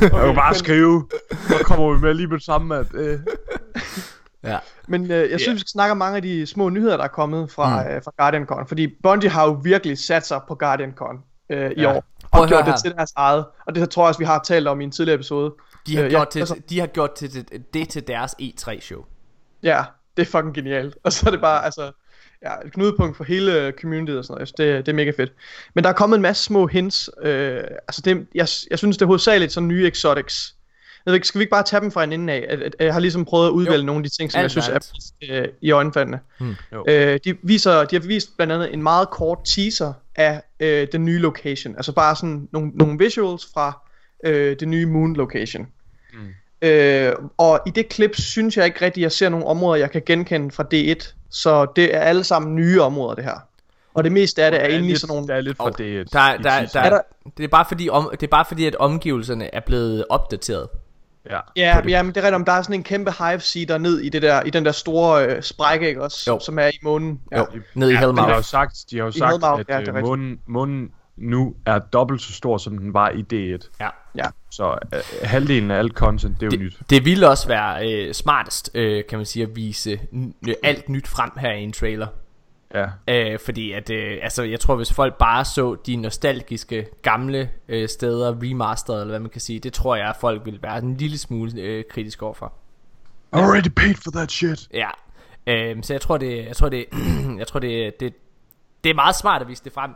Jeg 0.00 0.10
kan 0.26 0.34
bare 0.34 0.54
skrive, 0.54 1.06
så 1.48 1.54
kommer 1.64 1.92
vi 1.94 2.00
med 2.00 2.14
lige 2.14 2.26
med 2.26 2.36
det 2.36 2.44
samme, 2.44 2.76
at... 2.76 2.86
Øh, 2.94 3.18
Ja. 4.44 4.58
Men 4.88 5.10
øh, 5.10 5.30
jeg 5.30 5.40
synes, 5.40 5.54
vi 5.54 5.60
skal 5.60 5.68
snakke 5.70 5.90
om 5.90 5.96
mange 5.98 6.16
af 6.16 6.22
de 6.22 6.46
små 6.46 6.68
nyheder, 6.68 6.96
der 6.96 7.04
er 7.04 7.08
kommet 7.08 7.50
fra, 7.50 7.82
mm. 7.82 7.88
øh, 7.90 8.02
fra 8.04 8.12
GuardianCon. 8.18 8.66
Fordi 8.68 8.88
Bungie 9.02 9.30
har 9.30 9.44
jo 9.46 9.60
virkelig 9.64 9.98
sat 9.98 10.26
sig 10.26 10.40
på 10.48 10.54
GuardianCon 10.54 11.16
øh, 11.50 11.70
i 11.70 11.80
Ja. 11.80 11.96
år. 11.96 12.04
Og 12.32 12.48
gjort 12.48 12.66
det 12.66 12.74
til 12.82 12.92
deres 12.92 13.12
eget. 13.16 13.44
Og 13.66 13.74
det 13.74 13.90
tror 13.90 14.02
jeg 14.02 14.08
også, 14.08 14.18
vi 14.18 14.24
har 14.24 14.40
talt 14.44 14.68
om 14.68 14.80
i 14.80 14.84
en 14.84 14.90
tidligere 14.90 15.14
episode. 15.14 15.54
De 15.86 15.96
har, 15.96 16.04
Øh, 16.04 16.10
gjort 16.10 16.20
ja, 16.26 16.30
til, 16.30 16.38
altså- 16.40 16.60
de 16.70 16.80
har 16.80 16.86
gjort 16.86 17.12
til 17.14 17.34
det, 17.34 17.74
det 17.74 17.88
til 17.88 18.06
deres 18.06 18.34
E3-show. 18.42 19.04
Ja, 19.62 19.84
det 20.16 20.22
er 20.22 20.30
fucking 20.30 20.54
genialt. 20.54 20.96
Og 21.04 21.12
så 21.12 21.26
er 21.26 21.30
det 21.30 21.40
bare, 21.40 21.64
altså, 21.64 21.90
ja, 22.42 22.52
et 22.66 22.72
knudepunkt 22.72 23.16
for 23.16 23.24
hele 23.24 23.72
communityet 23.80 24.18
og 24.18 24.24
sådan 24.24 24.34
noget. 24.34 24.58
Det, 24.58 24.86
det 24.86 24.92
er 24.92 24.96
mega 24.96 25.10
fedt. 25.16 25.32
Men 25.74 25.84
der 25.84 25.90
er 25.90 25.94
kommet 25.94 26.16
en 26.16 26.22
masse 26.22 26.44
små 26.44 26.66
hints. 26.66 27.10
Øh, 27.22 27.60
altså, 27.88 28.02
det, 28.04 28.26
jeg, 28.34 28.48
jeg 28.70 28.78
synes, 28.78 28.96
det 28.96 29.02
er 29.02 29.06
hovedsageligt 29.06 29.52
sådan 29.52 29.68
nye 29.68 29.88
exotics. 29.88 30.54
Jeg 31.08 31.12
ved 31.12 31.14
ikke, 31.16 31.26
skal 31.26 31.38
vi 31.38 31.42
ikke 31.42 31.50
bare 31.50 31.62
tage 31.62 31.80
dem 31.80 31.90
fra 31.90 32.04
en 32.04 32.12
ende 32.12 32.32
af? 32.32 32.58
Jeg 32.80 32.92
har 32.92 33.00
ligesom 33.00 33.24
prøvet 33.24 33.46
at 33.46 33.50
udvælge 33.50 33.78
Jo. 33.78 33.84
nogle 33.86 33.98
af 33.98 34.02
de 34.04 34.16
ting, 34.18 34.32
som 34.32 34.38
Alt 34.38 34.42
jeg 34.42 34.50
synes 34.50 34.68
er 34.68 34.74
alt. 34.74 34.92
øh, 35.30 35.48
i 35.60 35.70
øjenfaldende. 35.70 36.18
jo. 36.72 36.84
Øh, 36.88 37.18
de, 37.24 37.36
viser, 37.42 37.84
de 37.84 37.96
har 37.96 38.06
vist 38.06 38.36
blandt 38.36 38.52
andet 38.52 38.74
en 38.74 38.82
meget 38.82 39.10
kort 39.10 39.38
teaser 39.44 39.92
af 40.16 40.42
øh, 40.60 40.88
den 40.92 41.04
nye 41.04 41.18
location. 41.18 41.76
Altså 41.76 41.92
bare 41.92 42.16
sådan 42.16 42.48
nogle, 42.52 42.70
nogle 42.74 42.98
visuals 42.98 43.46
fra 43.54 43.80
øh, 44.24 44.56
det 44.60 44.68
nye 44.68 44.86
moon 44.86 45.14
location. 45.16 45.66
Mm. 46.12 46.68
Øh, 46.68 47.12
og 47.38 47.60
i 47.66 47.70
det 47.70 47.88
klip 47.88 48.16
synes 48.16 48.56
jeg 48.56 48.64
ikke 48.64 48.84
rigtigt, 48.84 49.02
at 49.02 49.02
jeg 49.02 49.12
ser 49.12 49.28
nogle 49.28 49.46
områder, 49.46 49.76
jeg 49.80 49.90
kan 49.90 50.02
genkende 50.06 50.50
fra 50.50 50.64
D1. 50.74 51.14
Så 51.30 51.66
det 51.76 51.94
er 51.94 52.00
alle 52.00 52.24
sammen 52.24 52.54
nye 52.54 52.82
områder, 52.82 53.14
det 53.14 53.24
her. 53.24 53.36
Og 53.94 54.04
det 54.04 54.12
meste 54.12 54.44
af 54.44 54.50
det 54.50 54.64
er 54.64 54.68
Der 54.68 54.74
i 54.76 54.78
lidt, 54.80 55.00
sådan 55.00 55.14
nogle... 55.14 55.28
Der 55.28 55.34
er 55.34 55.40
lidt 55.40 55.56
fra 55.56 55.64
Og 55.64 55.78
det. 55.78 56.12
Der, 56.12 56.36
der, 56.36 56.66
der, 56.66 56.80
Er 56.80 56.90
der- 56.90 57.00
det, 57.36 57.44
er 57.44 57.48
bare 57.48 57.64
fordi 57.68 57.88
om, 57.88 58.08
det 58.12 58.22
er 58.22 58.30
bare 58.30 58.44
fordi, 58.48 58.66
at 58.66 58.76
omgivelserne 58.76 59.54
er 59.54 59.60
blevet 59.60 60.04
opdateret. 60.10 60.68
Ja. 61.30 61.40
Ja, 61.56 61.80
ja, 61.88 62.02
men 62.02 62.14
det 62.14 62.16
er 62.16 62.22
rigtigt, 62.22 62.34
om 62.34 62.44
der 62.44 62.52
er 62.52 62.62
sådan 62.62 62.74
en 62.74 62.82
kæmpe 62.82 63.12
hive 63.18 63.40
seeder 63.40 63.78
ned 63.78 64.00
i, 64.00 64.08
det 64.08 64.22
der, 64.22 64.42
i 64.42 64.50
den 64.50 64.64
der 64.64 64.72
store 64.72 65.26
øh, 65.26 65.42
sprække, 65.42 65.88
ikke 65.88 66.02
også? 66.02 66.30
Jo. 66.30 66.38
Som 66.40 66.58
er 66.58 66.66
i 66.66 66.78
månen. 66.82 67.20
Ja. 67.32 67.38
Jo, 67.38 67.46
ned 67.74 67.90
i 67.90 67.92
Ja, 67.94 68.08
de 68.08 68.16
har 68.16 68.34
jo 68.36 68.42
sagt, 68.42 68.76
de 68.90 68.96
har 68.96 69.04
jo 69.04 69.08
I 69.08 69.18
sagt 69.18 69.34
at 69.34 69.42
ja, 69.42 69.58
det 69.58 69.68
er 69.68 69.74
øh, 69.74 69.78
rigtigt. 69.78 70.06
månen, 70.06 70.38
månen 70.46 70.90
nu 71.16 71.54
er 71.66 71.78
dobbelt 71.78 72.22
så 72.22 72.32
stor, 72.32 72.58
som 72.58 72.78
den 72.78 72.94
var 72.94 73.10
i 73.10 73.20
D1. 73.56 73.68
Ja. 73.80 73.88
Ja. 74.16 74.24
Så 74.50 74.78
øh, 74.94 75.00
halvdelen 75.22 75.70
af 75.70 75.78
alt 75.78 75.92
content, 75.92 76.40
det 76.40 76.52
er 76.52 76.56
jo 76.56 76.62
nyt. 76.64 76.76
Det, 76.78 76.90
det 76.90 77.04
ville 77.04 77.28
også 77.28 77.48
være 77.48 77.92
øh, 77.92 78.14
smartest, 78.14 78.70
øh, 78.74 79.02
kan 79.08 79.18
man 79.18 79.26
sige, 79.26 79.42
at 79.42 79.56
vise 79.56 80.00
n- 80.12 80.52
alt 80.62 80.88
nyt 80.88 81.08
frem 81.08 81.30
her 81.36 81.52
i 81.52 81.62
en 81.62 81.72
trailer. 81.72 82.06
Ja. 82.74 82.86
Øh, 83.08 83.38
fordi 83.38 83.72
at, 83.72 83.90
øh, 83.90 84.18
altså, 84.22 84.42
jeg 84.42 84.60
tror, 84.60 84.76
hvis 84.76 84.92
folk 84.92 85.18
bare 85.18 85.44
så 85.44 85.76
de 85.86 85.96
nostalgiske 85.96 86.86
gamle 87.02 87.50
øh, 87.68 87.88
steder 87.88 88.42
remastered, 88.42 89.00
eller 89.00 89.12
hvad 89.12 89.20
man 89.20 89.30
kan 89.30 89.40
sige, 89.40 89.60
det 89.60 89.72
tror 89.72 89.96
jeg, 89.96 90.08
at 90.08 90.16
folk 90.20 90.44
vil 90.44 90.62
være 90.62 90.78
en 90.78 90.96
lille 90.96 91.18
smule 91.18 91.60
øh, 91.60 91.84
kritisk 91.90 92.22
overfor. 92.22 92.52
I 93.32 93.36
already 93.36 93.68
paid 93.76 93.94
for 93.94 94.10
that 94.10 94.32
shit. 94.32 94.68
Ja. 94.72 94.88
Øh, 95.46 95.82
så 95.82 95.94
jeg 95.94 96.00
tror, 96.00 96.18
det, 96.18 96.44
jeg 96.44 96.56
tror, 96.56 96.68
det, 96.68 96.86
jeg 97.38 97.46
tror 97.46 97.60
det, 97.60 98.00
det, 98.00 98.14
det 98.84 98.90
er 98.90 98.94
meget 98.94 99.16
smart 99.16 99.42
at 99.42 99.48
vise 99.48 99.64
det 99.64 99.72
frem. 99.72 99.90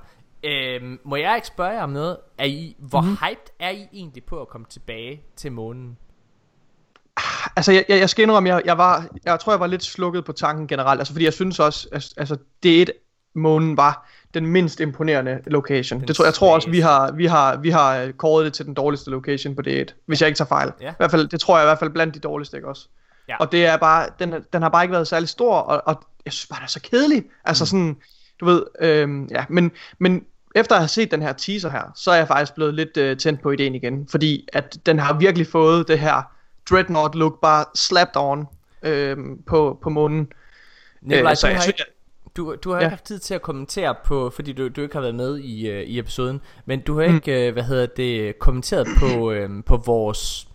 Øh, 0.44 0.98
må 1.04 1.16
jeg 1.16 1.36
ikke 1.36 1.46
spørge 1.46 1.70
jer 1.70 1.82
om 1.82 1.90
noget? 1.90 2.16
Er 2.38 2.44
I, 2.44 2.76
hvor 2.78 3.00
mm-hmm. 3.00 3.16
hyped 3.16 3.52
er 3.58 3.70
I 3.70 3.88
egentlig 3.92 4.24
på 4.24 4.40
at 4.40 4.48
komme 4.48 4.66
tilbage 4.70 5.22
til 5.36 5.52
månen? 5.52 5.98
Altså, 7.56 7.72
jeg, 7.72 7.84
jeg, 7.88 8.10
skal 8.10 8.22
indrømme, 8.22 8.48
jeg, 8.48 8.62
jeg, 8.64 8.78
var, 8.78 9.06
jeg 9.24 9.40
tror, 9.40 9.52
jeg 9.52 9.60
var 9.60 9.66
lidt 9.66 9.84
slukket 9.84 10.24
på 10.24 10.32
tanken 10.32 10.66
generelt. 10.66 11.00
Altså, 11.00 11.14
fordi 11.14 11.24
jeg 11.24 11.32
synes 11.32 11.60
også, 11.60 11.88
at 11.92 12.08
altså, 12.16 12.36
D1 12.66 12.84
månen 13.34 13.76
var 13.76 14.08
den 14.34 14.46
mindst 14.46 14.80
imponerende 14.80 15.40
location. 15.46 16.00
Den 16.00 16.08
det 16.08 16.16
tror, 16.16 16.24
jeg 16.24 16.34
tror 16.34 16.54
også, 16.54 16.70
vi 16.70 16.80
har, 16.80 17.12
vi, 17.12 17.26
har, 17.26 17.56
vi 17.56 17.70
har 17.70 17.96
øh, 17.96 18.12
kåret 18.12 18.44
det 18.44 18.52
til 18.52 18.66
den 18.66 18.74
dårligste 18.74 19.10
location 19.10 19.54
på 19.56 19.62
D1. 19.66 19.84
Hvis 20.06 20.20
jeg 20.20 20.26
ikke 20.26 20.36
tager 20.36 20.48
fejl. 20.48 20.72
Ja. 20.80 20.90
I 20.90 20.94
hvert 20.96 21.10
fald, 21.10 21.28
det 21.28 21.40
tror 21.40 21.56
jeg 21.58 21.64
i 21.64 21.66
hvert 21.66 21.78
fald 21.78 21.90
blandt 21.90 22.14
de 22.14 22.20
dårligste, 22.20 22.56
ikke 22.56 22.68
også? 22.68 22.88
Ja. 23.28 23.36
Og 23.36 23.52
det 23.52 23.66
er 23.66 23.76
bare, 23.76 24.08
den, 24.18 24.34
den 24.52 24.62
har 24.62 24.68
bare 24.68 24.84
ikke 24.84 24.92
været 24.92 25.08
særlig 25.08 25.28
stor, 25.28 25.54
og, 25.56 25.82
og 25.86 26.04
jeg 26.24 26.32
synes 26.32 26.46
bare, 26.46 26.56
den 26.58 26.64
er 26.64 26.68
så 26.68 26.80
kedelig. 26.80 27.24
Altså 27.44 27.64
Mm. 27.64 27.66
sådan, 27.66 27.96
du 28.40 28.44
ved, 28.44 28.62
øhm, 28.80 29.24
ja, 29.30 29.44
men, 29.48 29.70
men 29.98 30.24
efter 30.54 30.74
at 30.74 30.80
have 30.80 30.88
set 30.88 31.10
den 31.10 31.22
her 31.22 31.32
teaser 31.32 31.70
her, 31.70 31.92
så 31.96 32.10
er 32.10 32.16
jeg 32.16 32.28
faktisk 32.28 32.54
blevet 32.54 32.74
lidt 32.74 32.96
øh, 32.96 33.16
tændt 33.16 33.42
på 33.42 33.50
ideen 33.50 33.74
igen, 33.74 34.08
fordi 34.10 34.48
at 34.52 34.78
den 34.86 34.98
har 34.98 35.12
virkelig 35.18 35.46
fået 35.46 35.88
det 35.88 35.98
her 35.98 36.22
Dreadnought 36.70 37.14
look 37.14 37.40
bare 37.40 37.64
slapped 37.74 38.16
on 38.16 38.46
øhm, 38.82 39.42
på, 39.42 39.78
på 39.82 39.90
månen. 39.90 40.32
Nikolaj, 41.00 41.34
så 41.34 41.46
du, 41.46 41.50
jeg 41.50 41.60
har 41.60 41.66
ikke, 41.66 41.84
du, 42.36 42.56
du 42.64 42.70
har 42.70 42.76
Ja. 42.76 42.80
ikke 42.84 42.90
haft 42.90 43.04
tid 43.04 43.18
til 43.18 43.34
at 43.34 43.42
kommentere 43.42 43.94
på, 44.04 44.30
fordi 44.30 44.52
du, 44.52 44.68
du 44.68 44.80
ikke 44.82 44.94
har 44.94 45.00
været 45.00 45.14
med 45.14 45.38
i, 45.38 45.68
øh, 45.68 45.82
i 45.82 45.98
episoden, 45.98 46.40
men 46.66 46.80
du 46.80 46.98
har 47.00 47.08
Mm. 47.08 47.14
ikke, 47.14 47.46
øh, 47.46 47.52
hvad 47.52 47.62
hedder 47.62 47.86
det, 47.86 48.38
kommenteret 48.38 48.86
på, 48.98 49.30
øh, 49.32 49.50
på 49.66 49.76
vores 49.76 50.48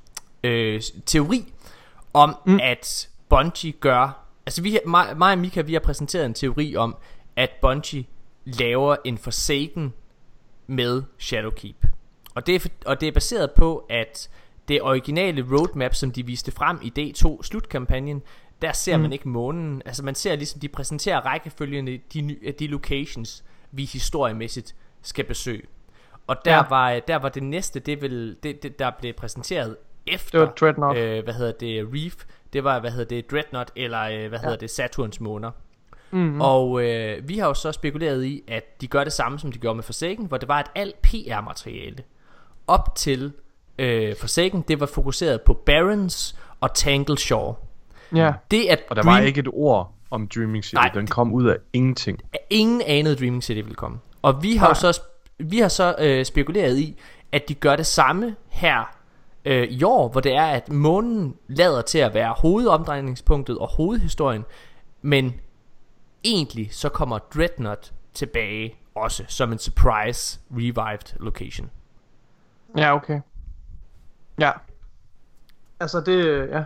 øh, 0.44 0.82
teori 1.06 1.54
om, 2.14 2.36
mm. 2.46 2.52
Mm. 2.54 2.60
at 2.64 3.10
Bungie 3.30 3.72
gør, 3.72 4.26
altså 4.46 4.62
vi, 4.62 4.80
mig, 4.86 5.18
mig 5.18 5.32
og 5.32 5.38
Mika, 5.38 5.62
vi 5.62 5.74
har 5.74 5.80
præsenteret 5.80 6.26
en 6.26 6.34
teori 6.34 6.76
om, 6.76 6.96
at 7.36 7.50
Bungie 7.62 8.06
laver 8.46 8.96
en 9.04 9.18
Forsaken 9.18 9.94
med 10.68 11.04
Shadowkeep. 11.20 11.86
Og 12.36 12.48
det, 12.48 12.56
er, 12.66 12.70
og 12.86 13.02
det 13.02 13.08
er 13.08 13.12
baseret 13.12 13.52
på, 13.52 13.86
at 13.90 14.30
det 14.68 14.82
originale 14.82 15.46
roadmap, 15.52 15.94
som 15.96 16.12
de 16.12 16.26
viste 16.26 16.52
frem 16.52 16.80
i 16.82 16.94
D2 17.00 17.44
slutkampagnen, 17.44 18.22
der 18.62 18.72
ser 18.72 18.98
mm. 18.98 19.02
man 19.04 19.14
ikke 19.14 19.30
månen. 19.30 19.82
Altså 19.86 20.06
man 20.06 20.16
ser 20.16 20.36
ligesom, 20.36 20.60
de 20.60 20.68
præsenterer 20.68 21.20
rækkefølgende 21.22 22.00
de, 22.14 22.36
de 22.60 22.68
locations, 22.68 23.44
vi 23.72 23.86
historiemæssigt 23.86 24.76
skal 25.02 25.26
besøge. 25.26 25.62
Og 26.28 26.36
der. 26.46 26.56
Ja. 26.56 26.64
var, 26.70 27.00
der 27.00 27.16
var 27.16 27.30
det 27.30 27.44
næste, 27.44 27.80
det, 27.80 28.02
vil, 28.02 28.38
det, 28.44 28.64
det 28.64 28.80
der 28.80 28.92
blev 29.00 29.14
præsenteret 29.14 29.78
efter, 30.08 30.40
Det 30.40 30.48
var 30.48 30.54
Dreadnought. 30.54 31.00
øh, 31.00 31.24
hvad 31.24 31.34
hedder 31.34 31.52
det, 31.52 31.88
Reef, 31.94 32.16
det 32.54 32.64
var, 32.64 32.80
hvad 32.80 32.92
hedder 32.92 33.06
det, 33.16 33.32
Dreadnought, 33.32 33.72
eller 33.76 34.02
øh, 34.02 34.10
hvad 34.30 34.40
Ja. 34.40 34.44
hedder 34.44 34.58
det, 34.58 34.70
Saturns 34.70 35.20
måner. 35.20 35.52
Mm-hmm. 36.12 36.42
Og 36.42 36.84
øh, 36.84 37.30
vi 37.30 37.38
har 37.38 37.48
jo 37.48 37.54
så 37.54 37.72
spekuleret 37.72 38.24
i, 38.26 38.44
at 38.48 38.82
de 38.82 38.88
gør 38.88 39.04
det 39.04 39.14
samme, 39.14 39.40
som 39.40 39.52
de 39.52 39.60
gjorde 39.60 39.76
med 39.76 39.84
Forsaken, 39.84 40.26
hvor 40.26 40.38
det 40.38 40.48
var, 40.48 40.60
at 40.60 40.72
alt 40.76 41.02
PR-materiale 41.02 42.04
op 42.68 42.96
til 42.96 43.34
øh, 43.80 44.16
Forsaken, 44.16 44.62
det 44.68 44.80
var 44.80 44.86
fokuseret 44.86 45.42
på 45.42 45.54
Barons 45.54 46.36
og 46.60 46.74
Tangle 46.74 47.18
Shore. 47.18 47.56
Ja. 48.16 48.34
Det 48.52 48.66
at 48.66 48.80
Og 48.90 48.96
der 48.96 49.02
Dream, 49.02 49.22
var 49.22 49.22
ikke 49.22 49.40
et 49.40 49.48
ord 49.54 49.94
om 50.12 50.28
Dreaming 50.28 50.64
City. 50.64 50.76
Nej. 50.76 50.92
Den 50.94 51.08
kom 51.08 51.34
ud 51.34 51.48
af 51.48 51.58
ingenting. 51.74 52.20
ingen 52.50 52.82
anede 52.86 53.16
Dreaming 53.16 53.44
City 53.44 53.62
ville 53.62 53.76
komme. 53.76 53.98
Og 54.22 54.44
vi 54.44 54.56
har 54.56 54.68
jo 54.68 54.76
Nej. 54.84 54.92
så, 54.92 55.02
vi 55.40 55.60
har 55.60 55.68
så 55.68 55.96
øh, 56.00 56.26
spekuleret 56.26 56.78
i, 56.78 57.00
at 57.32 57.50
de 57.50 57.54
gør 57.54 57.76
det 57.76 57.86
samme 57.86 58.36
her 58.50 58.96
øh, 59.46 59.68
i 59.68 59.84
år, 59.84 60.10
hvor 60.10 60.22
det 60.22 60.34
er, 60.34 60.46
at 60.46 60.72
månen 60.72 61.36
lader 61.48 61.82
til 61.82 61.98
at 61.98 62.14
være 62.14 62.34
hovedomdrejningspunktet 62.38 63.58
og 63.58 63.68
hovedhistorien, 63.68 64.46
men 65.02 65.34
egentlig 66.24 66.70
så 66.72 66.90
kommer 66.90 67.20
Dreadnought 67.36 67.94
tilbage 68.14 68.76
også 68.96 69.24
som 69.28 69.52
en 69.52 69.60
surprise 69.60 70.40
revived 70.52 71.20
location. 71.20 71.70
Ja, 72.78 72.96
okay. 72.96 73.20
Ja. 74.40 74.52
Altså 75.80 76.02
det, 76.06 76.48
ja. 76.50 76.64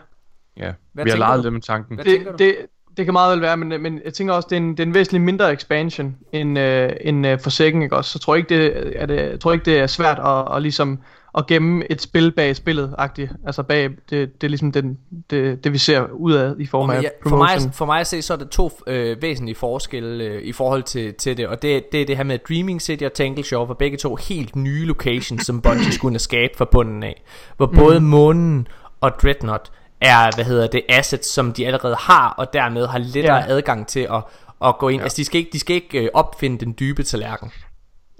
Ja. 0.57 0.73
Hvad 0.93 1.03
vi 1.03 1.09
har 1.09 1.17
leget 1.17 1.37
du? 1.37 1.43
lidt 1.43 1.53
med 1.53 1.61
tanken. 1.61 1.95
Hvad 1.95 2.05
Det, 2.05 2.25
du? 2.25 2.31
det, 2.37 2.55
det 2.97 3.05
kan 3.05 3.13
meget 3.13 3.33
vel 3.33 3.41
være, 3.41 3.57
men, 3.57 3.81
men 3.81 4.01
jeg 4.05 4.13
tænker 4.13 4.33
også, 4.33 4.47
det 4.49 4.55
er 4.55 4.61
en, 4.61 4.71
det 4.71 4.79
er 4.79 4.87
en 4.87 4.93
væsentlig 4.93 5.21
mindre 5.21 5.53
expansion 5.53 6.17
end, 6.31 6.59
øh, 6.59 6.91
end 7.01 7.27
øh, 7.27 7.39
Forsaken, 7.39 7.81
ikke 7.81 7.95
også? 7.95 8.11
Så 8.11 8.19
tror 8.19 8.35
jeg 8.35 8.39
ikke, 8.39 8.55
det 8.55 8.93
er, 9.01 9.05
det, 9.05 9.15
jeg 9.15 9.39
tror 9.39 9.53
ikke, 9.53 9.65
det 9.65 9.79
er 9.79 9.87
svært 9.87 10.19
at, 10.19 10.55
at, 10.55 10.61
ligesom, 10.61 10.99
at 11.37 11.47
gemme 11.47 11.91
et 11.91 12.01
spil 12.01 12.31
bag 12.31 12.55
spillet, 12.55 12.95
agtigt. 12.97 13.31
Altså 13.45 13.63
bag, 13.63 13.89
det, 13.89 14.41
det 14.41 14.43
er 14.43 14.47
ligesom 14.47 14.71
den, 14.71 14.97
det, 15.29 15.63
det, 15.63 15.73
vi 15.73 15.77
ser 15.77 16.07
ud 16.13 16.33
af 16.33 16.53
i 16.59 16.65
form 16.65 16.89
af 16.89 17.01
ja, 17.01 17.09
for, 17.23 17.37
mig, 17.37 17.47
promotion. 17.47 17.73
for 17.73 17.85
mig 17.85 17.99
at 17.99 18.07
se, 18.07 18.21
så 18.21 18.33
er 18.33 18.37
der 18.37 18.45
to 18.45 18.71
øh, 18.87 19.21
væsentlige 19.21 19.55
forskelle 19.55 20.23
øh, 20.23 20.41
i 20.41 20.51
forhold 20.51 20.83
til, 20.83 21.13
til 21.13 21.37
det, 21.37 21.47
og 21.47 21.61
det, 21.61 21.91
det 21.91 22.01
er 22.01 22.05
det 22.05 22.17
her 22.17 22.23
med 22.23 22.39
Dreaming 22.49 22.81
City 22.81 23.03
og 23.03 23.13
Tangle 23.13 23.43
Shore, 23.43 23.65
hvor 23.65 23.73
begge 23.75 23.97
to 23.97 24.15
helt 24.15 24.55
nye 24.55 24.85
locations, 24.85 25.45
som 25.45 25.61
Bungie 25.61 25.91
skulle 25.91 26.19
skabe 26.19 26.53
fra 26.57 26.65
bunden 26.71 27.03
af. 27.03 27.23
Hvor 27.57 27.65
både 27.65 27.99
månen 27.99 28.67
og 29.01 29.11
Dreadnought 29.21 29.71
er, 30.01 30.35
hvad 30.35 30.45
hedder 30.45 30.67
det, 30.67 30.81
assets, 30.89 31.27
som 31.33 31.53
de 31.53 31.67
allerede 31.67 31.95
har, 31.99 32.29
og 32.37 32.53
dermed 32.53 32.87
har 32.87 32.97
lettere 32.97 33.35
Ja. 33.35 33.45
adgang 33.47 33.87
til 33.87 33.99
at, 33.99 34.23
at 34.65 34.77
gå 34.77 34.89
ind. 34.89 34.99
Ja. 34.99 35.03
Altså, 35.03 35.15
de 35.15 35.25
skal 35.25 35.39
ikke, 35.39 35.49
de 35.53 35.59
skal 35.59 35.75
ikke 35.75 36.01
øh, 36.01 36.09
opfinde 36.13 36.65
den 36.65 36.75
dybe 36.79 37.03
tallerken. 37.03 37.51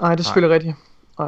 Nej, 0.02 0.16
det 0.16 0.20
er 0.20 0.24
selvfølgelig 0.24 0.56
rigtigt. 0.56 0.76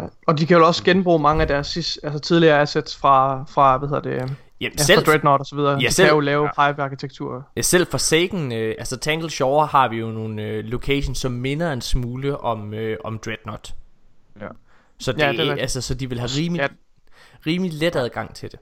Nej. 0.01 0.09
Og 0.27 0.37
de 0.39 0.45
kan 0.45 0.57
jo 0.57 0.67
også 0.67 0.83
genbruge 0.83 1.19
mange 1.19 1.41
af 1.41 1.47
deres 1.47 1.67
sidst, 1.67 1.99
altså 2.03 2.19
tidligere 2.19 2.61
assets 2.61 2.95
fra, 2.97 3.43
fra 3.49 3.77
hvad 3.77 3.89
hedder 3.89 4.01
det, 4.01 4.35
Jamen, 4.61 4.77
ja, 4.77 4.83
selv, 4.83 5.05
fra 5.05 5.11
Dreadnought 5.11 5.39
og 5.39 5.45
så 5.45 5.55
videre. 5.55 5.71
Ja, 5.81 5.87
de 5.87 5.93
selv- 5.93 6.07
kan 6.07 6.15
jo 6.15 6.19
lave 6.19 6.47
pipe-arkitektur. 6.49 7.47
Ja, 7.55 7.61
selv 7.61 7.87
for 7.87 7.97
Sagan, 7.97 8.51
øh, 8.53 8.75
altså 8.77 8.97
Tangle 8.97 9.29
Shore 9.29 9.65
har 9.65 9.89
vi 9.89 9.95
jo 9.97 10.07
nogle 10.11 10.41
øh, 10.43 10.63
locations, 10.63 11.17
som 11.17 11.31
minder 11.31 11.73
en 11.73 11.81
smule 11.81 12.37
om, 12.41 12.73
øh, 12.73 12.97
om 13.03 13.19
Dreadnought. 13.25 13.75
Ja. 14.41 14.47
Så, 14.99 15.11
det, 15.11 15.19
Ja, 15.19 15.25
ja, 15.25 15.31
det 15.31 15.47
er 15.49 15.55
altså, 15.55 15.81
så 15.81 15.93
de 15.93 16.09
vil 16.09 16.19
have 16.19 16.29
rimelig, 16.37 16.61
Ja. 16.61 16.67
rimelig 17.47 17.73
let 17.73 17.95
adgang 17.95 18.35
til 18.35 18.51
det. 18.51 18.59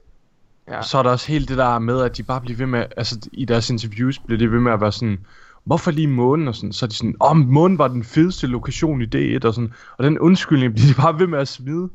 Ja. 0.68 0.82
Så 0.82 0.98
er 0.98 1.02
der 1.02 1.10
også 1.10 1.28
helt 1.28 1.48
det 1.48 1.58
der 1.58 1.78
med, 1.78 2.02
at 2.02 2.16
de 2.16 2.22
bare 2.22 2.40
bliver 2.40 2.56
ved 2.56 2.66
med, 2.66 2.84
altså 2.96 3.28
i 3.32 3.44
deres 3.44 3.70
interviews 3.70 4.18
bliver 4.18 4.38
de 4.38 4.50
ved 4.50 4.60
med 4.60 4.72
at 4.72 4.80
være 4.80 4.92
sådan, 4.92 5.18
hvorfor 5.64 5.90
lige 5.90 6.06
månen 6.06 6.48
og 6.48 6.54
sådan, 6.54 6.72
så 6.72 6.86
er 6.86 6.88
de 6.88 6.94
sådan, 6.94 7.14
åh, 7.20 7.30
oh, 7.30 7.36
månen 7.36 7.78
var 7.78 7.88
den 7.88 8.04
fedeste 8.04 8.46
lokation 8.46 9.02
i 9.02 9.04
D1 9.04 9.46
og 9.46 9.54
sådan, 9.54 9.72
og 9.98 10.04
den 10.04 10.18
undskyldning 10.18 10.74
bliver 10.74 10.88
de 10.88 11.02
bare 11.02 11.18
ved 11.18 11.26
med 11.26 11.38
at 11.38 11.48
smide, 11.48 11.88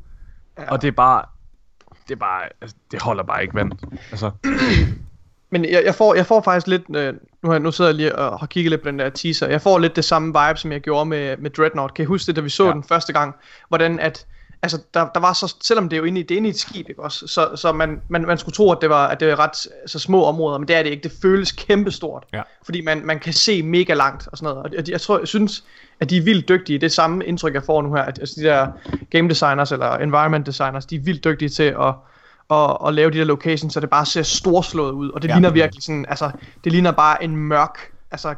Ja. 0.57 0.71
og 0.71 0.81
det 0.81 0.87
er 0.87 0.91
bare, 0.91 1.25
det 2.07 2.13
er 2.13 2.19
bare, 2.19 2.41
altså, 2.61 2.77
det 2.91 3.01
holder 3.01 3.23
bare 3.23 3.41
ikke 3.41 3.55
vand, 3.55 3.71
altså, 4.11 4.31
Men 5.49 5.65
jeg, 5.65 5.81
jeg, 5.85 5.95
får, 5.95 6.15
jeg 6.15 6.25
får 6.25 6.41
faktisk 6.41 6.67
lidt, 6.67 6.83
øh, 6.95 7.13
nu, 7.43 7.49
har, 7.49 7.59
nu 7.59 7.71
sidder 7.71 7.91
jeg 7.91 7.95
lige 7.95 8.15
og 8.15 8.39
har 8.39 8.47
kigget 8.47 8.69
lidt 8.69 8.81
på 8.81 8.87
den 8.87 8.99
der 8.99 9.09
teaser, 9.09 9.47
jeg 9.47 9.61
får 9.61 9.79
lidt 9.79 9.95
det 9.95 10.05
samme 10.05 10.27
vibe, 10.27 10.59
som 10.59 10.71
jeg 10.71 10.81
gjorde 10.81 11.05
med, 11.05 11.37
med 11.37 11.49
Dreadnought. 11.49 11.93
Kan 11.93 12.03
I 12.03 12.05
huske 12.05 12.27
det, 12.27 12.35
da 12.35 12.41
vi 12.41 12.49
så 12.49 12.65
ja. 12.65 12.71
den 12.71 12.83
første 12.83 13.13
gang? 13.13 13.35
Hvordan 13.67 13.99
at, 13.99 14.25
altså 14.61 14.81
der, 14.93 15.07
der 15.13 15.19
var 15.19 15.33
så, 15.33 15.55
selvom 15.61 15.89
det 15.89 15.95
er 15.95 15.97
jo 15.97 16.03
inde 16.03 16.19
i, 16.19 16.23
det 16.23 16.31
er 16.31 16.37
inde 16.37 16.47
i 16.47 16.49
et 16.49 16.59
skib, 16.59 16.89
ikke 16.89 17.03
også? 17.03 17.27
Så, 17.27 17.49
så 17.55 17.71
man, 17.71 18.01
man, 18.09 18.21
man 18.21 18.37
skulle 18.37 18.53
tro, 18.55 18.71
at 18.71 18.77
det 18.81 18.89
var, 18.89 19.07
at 19.07 19.19
det 19.19 19.27
var 19.27 19.39
ret 19.39 19.67
altså, 19.81 19.99
små 19.99 20.23
områder, 20.23 20.57
men 20.57 20.67
det 20.67 20.75
er 20.75 20.83
det 20.83 20.89
ikke. 20.89 21.03
Det 21.03 21.13
føles 21.21 21.51
kæmpestort. 21.51 22.23
Ja. 22.33 22.41
Fordi 22.65 22.81
man, 22.81 23.05
man 23.05 23.19
kan 23.19 23.33
se 23.33 23.63
mega 23.63 23.93
langt 23.93 24.27
og 24.31 24.37
sådan 24.37 24.53
noget. 24.55 24.77
Og 24.77 24.89
jeg, 24.89 25.01
tror, 25.01 25.19
jeg 25.19 25.27
synes, 25.27 25.63
at 25.99 26.09
de 26.09 26.17
er 26.17 26.21
vildt 26.21 26.49
dygtige. 26.49 26.79
Det 26.79 26.85
er 26.85 26.89
samme 26.89 27.25
indtryk, 27.25 27.53
jeg 27.53 27.63
får 27.63 27.81
nu 27.81 27.93
her. 27.93 28.01
At, 28.01 28.19
altså 28.19 28.35
de 28.41 28.45
der 28.45 28.67
game 29.09 29.29
designers 29.29 29.71
eller 29.71 29.91
environment 29.97 30.45
designers, 30.45 30.85
de 30.85 30.95
er 30.95 30.99
vildt 30.99 31.23
dygtige 31.23 31.49
til 31.49 31.63
at 31.63 31.93
og, 32.49 32.81
og 32.81 32.93
lave 32.93 33.11
de 33.11 33.17
der 33.17 33.23
locations, 33.25 33.73
så 33.73 33.79
det 33.79 33.89
bare 33.89 34.05
ser 34.05 34.23
storslået 34.23 34.91
ud. 34.91 35.09
Og 35.09 35.21
det 35.21 35.27
Ja. 35.27 35.33
ligner 35.33 35.49
virkelig 35.49 35.83
sådan, 35.83 36.05
altså, 36.09 36.31
det 36.63 36.71
ligner 36.71 36.91
bare 36.91 37.23
en 37.23 37.35
mørk, 37.35 37.91
altså, 38.11 38.35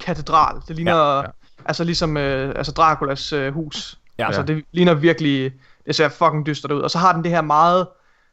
katedral. 0.00 0.60
Det 0.68 0.76
ligner, 0.76 0.96
ja. 0.96 1.16
ja. 1.16 1.22
altså 1.64 1.84
ligesom, 1.84 2.16
øh, 2.16 2.54
altså 2.56 2.72
Draculas 2.72 3.32
øh, 3.32 3.54
hus. 3.54 3.98
Ja. 4.18 4.26
altså, 4.26 4.42
det 4.42 4.64
ligner 4.72 4.94
virkelig, 4.94 5.52
det 5.86 5.94
ser 5.94 6.08
fucking 6.08 6.46
dystert 6.46 6.72
ud. 6.72 6.80
Og 6.80 6.90
så 6.90 6.98
har 6.98 7.12
den 7.12 7.24
det 7.24 7.30
her 7.30 7.42
meget, 7.42 7.86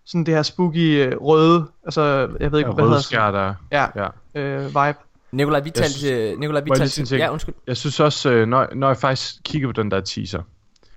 sådan 0.05 0.23
det 0.25 0.33
her 0.33 0.41
spooky 0.43 1.05
øh, 1.07 1.17
røde, 1.21 1.65
altså, 1.83 2.01
jeg 2.39 2.51
ved 2.51 2.59
ikke, 2.59 2.69
ja, 2.69 2.75
hvad 2.75 2.83
hedder 2.85 3.53
Ja, 3.71 3.85
ja. 3.95 4.41
øh, 4.41 4.65
vibe. 4.65 4.97
Nikolaj, 5.31 5.59
vi 5.59 5.71
Jeg 5.75 5.83
talte... 5.83 6.35
Nikolaj, 6.39 6.61
vi 6.61 6.69
talte... 6.75 7.17
Ja, 7.17 7.31
undskyld. 7.31 7.55
Jeg 7.67 7.77
synes 7.77 7.99
også, 7.99 8.31
øh, 8.31 8.47
når, 8.47 8.67
når 8.75 8.87
jeg 8.87 8.97
faktisk 8.97 9.35
kigger 9.43 9.67
på 9.67 9.71
den 9.81 9.91
der 9.91 10.01
teaser, 10.01 10.41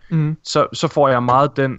Mm. 0.08 0.36
så, 0.42 0.66
så 0.72 0.88
får 0.88 1.08
jeg 1.08 1.22
meget 1.22 1.56
den 1.56 1.78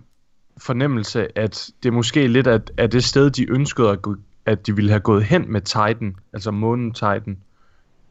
fornemmelse, 0.58 1.38
at 1.38 1.70
det 1.84 1.94
måske 1.94 2.28
lidt 2.28 2.48
er, 2.48 2.60
er 2.78 2.88
det 2.88 3.04
sted, 3.04 3.30
de 3.30 3.52
ønskede, 3.52 3.90
at, 3.90 4.02
gå, 4.02 4.16
at 4.46 4.68
de 4.68 4.76
ville 4.76 4.92
have 4.92 5.00
gået 5.00 5.24
hen 5.24 5.52
med 5.52 5.62
Titan, 5.62 6.16
altså 6.34 6.52
månen 6.52 6.94
Titan, 6.94 7.38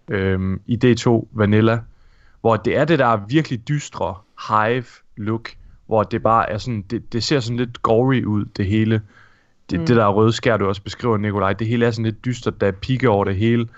øhm, 0.09 0.61
i 0.67 0.79
D2 0.85 1.27
Vanilla, 1.33 1.81
hvor 2.45 2.57
det 2.57 2.77
er 2.77 2.85
det 2.85 2.99
der 2.99 3.17
virkelig 3.29 3.69
dystre 3.69 4.15
Hive-look, 4.49 5.51
hvor 5.87 6.03
det 6.03 6.23
bare 6.23 6.51
er 6.51 6.59
sådan, 6.59 6.83
det, 6.91 7.13
det 7.13 7.25
ser 7.25 7.41
sådan 7.41 7.57
lidt 7.57 7.83
gory 7.83 8.25
ud, 8.25 8.45
det 8.45 8.67
hele. 8.67 9.03
Det, 9.71 9.81
mm. 9.81 9.87
det 9.87 9.97
der 9.97 10.09
røde 10.09 10.33
skær, 10.33 10.57
du 10.57 10.67
også 10.67 10.83
beskriver, 10.83 11.17
Nikolaj, 11.17 11.53
det 11.53 11.67
hele 11.67 11.87
er 11.87 11.91
sådan 11.91 12.05
lidt 12.05 12.25
dystert, 12.25 12.61
der 12.61 12.67
er 12.67 12.71
pigge 12.73 13.09
over 13.09 13.25
det 13.25 13.37
hele. 13.37 13.69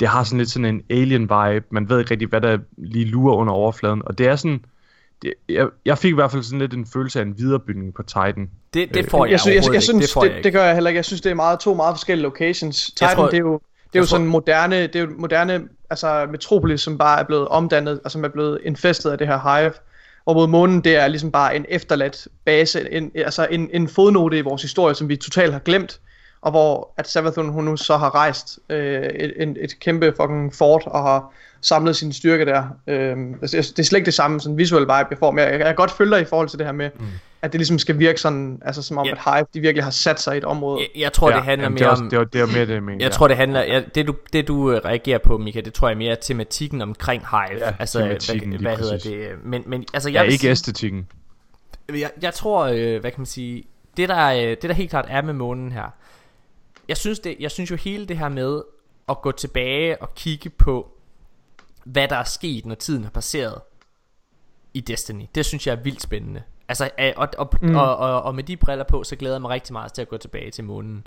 Det 0.00 0.08
har 0.08 0.24
sådan 0.24 0.38
lidt 0.38 0.50
sådan 0.50 0.64
en 0.64 0.82
alien-vibe. 0.90 1.64
Man 1.70 1.88
ved 1.88 1.98
ikke 1.98 2.10
rigtig, 2.10 2.28
hvad 2.28 2.40
der 2.40 2.58
lige 2.76 3.04
lurer 3.04 3.36
under 3.36 3.52
overfladen. 3.52 4.02
Og 4.04 4.18
det 4.18 4.26
er 4.26 4.36
sådan... 4.36 4.64
Det, 5.22 5.34
jeg, 5.48 5.68
jeg 5.84 5.98
fik 5.98 6.10
i 6.10 6.14
hvert 6.14 6.30
fald 6.30 6.42
sådan 6.42 6.58
lidt 6.58 6.74
en 6.74 6.86
følelse 6.86 7.20
af 7.20 7.24
en 7.24 7.38
viderebygning 7.38 7.94
på 7.94 8.02
Titan. 8.02 8.50
Det, 8.74 8.94
det 8.94 9.10
får 9.10 9.24
jeg, 9.24 9.32
jeg, 9.32 9.40
synes, 9.40 9.66
jeg, 9.66 9.74
jeg, 9.74 9.82
synes, 9.82 10.04
det, 10.04 10.12
får 10.14 10.20
det, 10.20 10.30
det, 10.30 10.34
jeg 10.36 10.44
det 10.44 10.48
ikke. 10.48 10.58
gør 10.58 10.64
jeg 10.64 10.74
heller 10.74 10.90
ikke. 10.90 10.96
Jeg 10.96 11.04
synes, 11.04 11.20
det 11.20 11.30
er 11.30 11.34
meget, 11.34 11.60
to 11.60 11.74
meget 11.74 11.94
forskellige 11.94 12.22
locations. 12.22 12.86
Titan, 12.86 13.08
Jeg 13.08 13.16
tror- 13.16 13.26
det 13.26 13.34
er 13.34 13.38
jo, 13.38 13.52
det 13.52 13.69
er 13.98 13.98
jeg 13.98 14.00
jo 14.00 14.06
tror- 14.06 14.16
sådan 14.16 14.26
moderne, 14.26 14.82
det 14.82 14.96
er 14.96 15.00
jo 15.00 15.08
moderne, 15.18 15.62
altså 15.90 16.26
Metropolis, 16.30 16.80
som 16.80 16.98
bare 16.98 17.20
er 17.20 17.24
blevet 17.24 17.48
omdannet, 17.48 18.00
og 18.04 18.10
som 18.10 18.24
er 18.24 18.28
blevet 18.28 18.58
infestet 18.64 19.10
af 19.10 19.18
det 19.18 19.26
her 19.26 19.58
hive. 19.58 19.72
Hvorimod 20.24 20.46
månen, 20.46 20.80
det 20.80 20.96
er 20.96 21.08
ligesom 21.08 21.30
bare 21.32 21.56
en 21.56 21.64
efterladt 21.68 22.28
base, 22.44 22.92
en, 22.92 23.12
altså 23.14 23.46
en, 23.50 23.70
en 23.72 23.88
fodnote 23.88 24.38
i 24.38 24.40
vores 24.40 24.62
historie, 24.62 24.94
som 24.94 25.08
vi 25.08 25.16
totalt 25.16 25.52
har 25.52 25.60
glemt. 25.60 26.00
Og 26.42 26.50
hvor 26.50 26.94
at 26.96 27.08
Savathun, 27.08 27.48
hun 27.48 27.64
nu 27.64 27.76
så 27.76 27.96
har 27.96 28.14
rejst 28.14 28.58
øh, 28.70 29.02
et, 29.02 29.32
et, 29.36 29.56
et 29.60 29.80
kæmpe 29.80 30.14
fucking 30.16 30.54
fort, 30.54 30.82
og 30.86 31.02
har 31.02 31.32
samlet 31.62 31.96
sin 31.96 32.12
styrke 32.12 32.44
der. 32.44 32.64
Øh, 32.86 33.16
altså, 33.42 33.56
det 33.56 33.78
er 33.78 33.82
slet 33.82 33.98
ikke 33.98 34.06
det 34.06 34.14
samme 34.14 34.40
sådan 34.40 34.58
visual 34.58 34.82
vibe, 34.82 34.92
jeg 34.92 35.18
får, 35.18 35.30
men 35.30 35.44
jeg, 35.44 35.52
jeg 35.52 35.60
kan 35.66 35.74
godt 35.74 35.90
følge 35.90 36.10
dig 36.10 36.20
i 36.20 36.24
forhold 36.24 36.48
til 36.48 36.58
det 36.58 36.66
her 36.66 36.72
med, 36.72 36.90
mm. 36.98 37.06
at 37.42 37.52
det 37.52 37.58
ligesom 37.58 37.78
skal 37.78 37.98
virke 37.98 38.20
sådan, 38.20 38.62
altså 38.64 38.82
som 38.82 38.98
om, 38.98 39.06
Ja. 39.06 39.12
at 39.12 39.18
Hive, 39.24 39.46
de 39.54 39.60
virkelig 39.60 39.84
har 39.84 39.90
sat 39.90 40.20
sig 40.20 40.34
i 40.34 40.38
et 40.38 40.44
område. 40.44 40.80
Jeg, 40.80 41.02
jeg 41.02 41.12
tror, 41.12 41.30
det 41.30 41.42
handler 41.42 41.68
mere 41.68 41.78
det 41.78 41.88
også, 41.88 42.02
om... 42.02 42.10
det 42.10 42.18
er, 42.18 42.24
det 42.24 42.40
er 42.40 42.46
mere 42.46 42.66
det, 42.66 42.74
jeg 42.74 42.82
mener. 42.82 43.04
Jeg 43.04 43.12
tror, 43.12 43.28
det 43.28 43.36
handler... 43.36 43.62
Ja, 43.62 43.82
det, 43.94 44.06
du, 44.06 44.14
det, 44.32 44.48
du 44.48 44.72
øh, 44.72 44.80
reagerer 44.84 45.18
på, 45.18 45.38
Mika, 45.38 45.60
det 45.60 45.72
tror 45.74 45.88
jeg 45.88 45.96
mere 45.98 46.10
er 46.12 46.16
tematikken 46.16 46.82
omkring 46.82 47.22
Hive. 47.30 47.58
Ja, 47.64 47.72
altså, 47.78 47.98
tematikken, 47.98 48.50
hvad, 48.50 48.60
hvad 48.60 48.76
hedder 48.76 48.98
det? 48.98 49.28
Men, 49.44 49.62
men 49.66 49.84
altså, 49.94 50.10
jeg 50.10 50.18
Ja, 50.18 50.22
ikke 50.22 50.38
sige, 50.40 50.50
æstetikken. 50.50 51.08
jeg, 51.88 52.10
jeg 52.22 52.34
tror, 52.34 52.64
øh, 52.64 53.00
hvad 53.00 53.10
kan 53.10 53.20
man 53.20 53.26
sige... 53.26 53.64
Det 53.96 54.08
der, 54.08 54.26
øh, 54.28 54.40
det 54.42 54.62
der 54.62 54.72
helt 54.72 54.90
klart 54.90 55.06
er 55.08 55.22
med 55.22 55.32
månen 55.34 55.72
her... 55.72 55.94
Jeg 56.88 56.96
synes, 56.96 57.18
det, 57.18 57.36
jeg 57.40 57.50
synes 57.50 57.70
jo 57.70 57.76
hele 57.76 58.06
det 58.06 58.18
her 58.18 58.28
med 58.28 58.62
at 59.08 59.22
gå 59.22 59.32
tilbage 59.32 60.02
og 60.02 60.14
kigge 60.14 60.50
på, 60.50 60.92
hvad 61.92 62.08
der 62.08 62.16
er 62.16 62.24
sket, 62.24 62.66
når 62.66 62.74
tiden 62.74 63.04
har 63.04 63.10
passeret 63.10 63.60
i 64.74 64.80
Destiny. 64.80 65.24
Det 65.34 65.46
synes 65.46 65.66
jeg 65.66 65.72
er 65.72 65.82
vildt 65.82 66.02
spændende. 66.02 66.42
Altså, 66.68 66.90
øh, 67.00 67.12
og, 67.16 67.28
og, 67.38 67.50
mm. 67.62 67.76
og, 67.76 67.96
og, 67.96 68.22
og 68.22 68.34
med 68.34 68.44
de 68.44 68.56
briller 68.56 68.84
på, 68.84 69.04
så 69.04 69.16
glæder 69.16 69.34
jeg 69.34 69.40
mig 69.40 69.50
rigtig 69.50 69.72
meget 69.72 69.92
til 69.92 70.02
at 70.02 70.08
gå 70.08 70.16
tilbage 70.16 70.50
til 70.50 70.64
månen. 70.64 71.06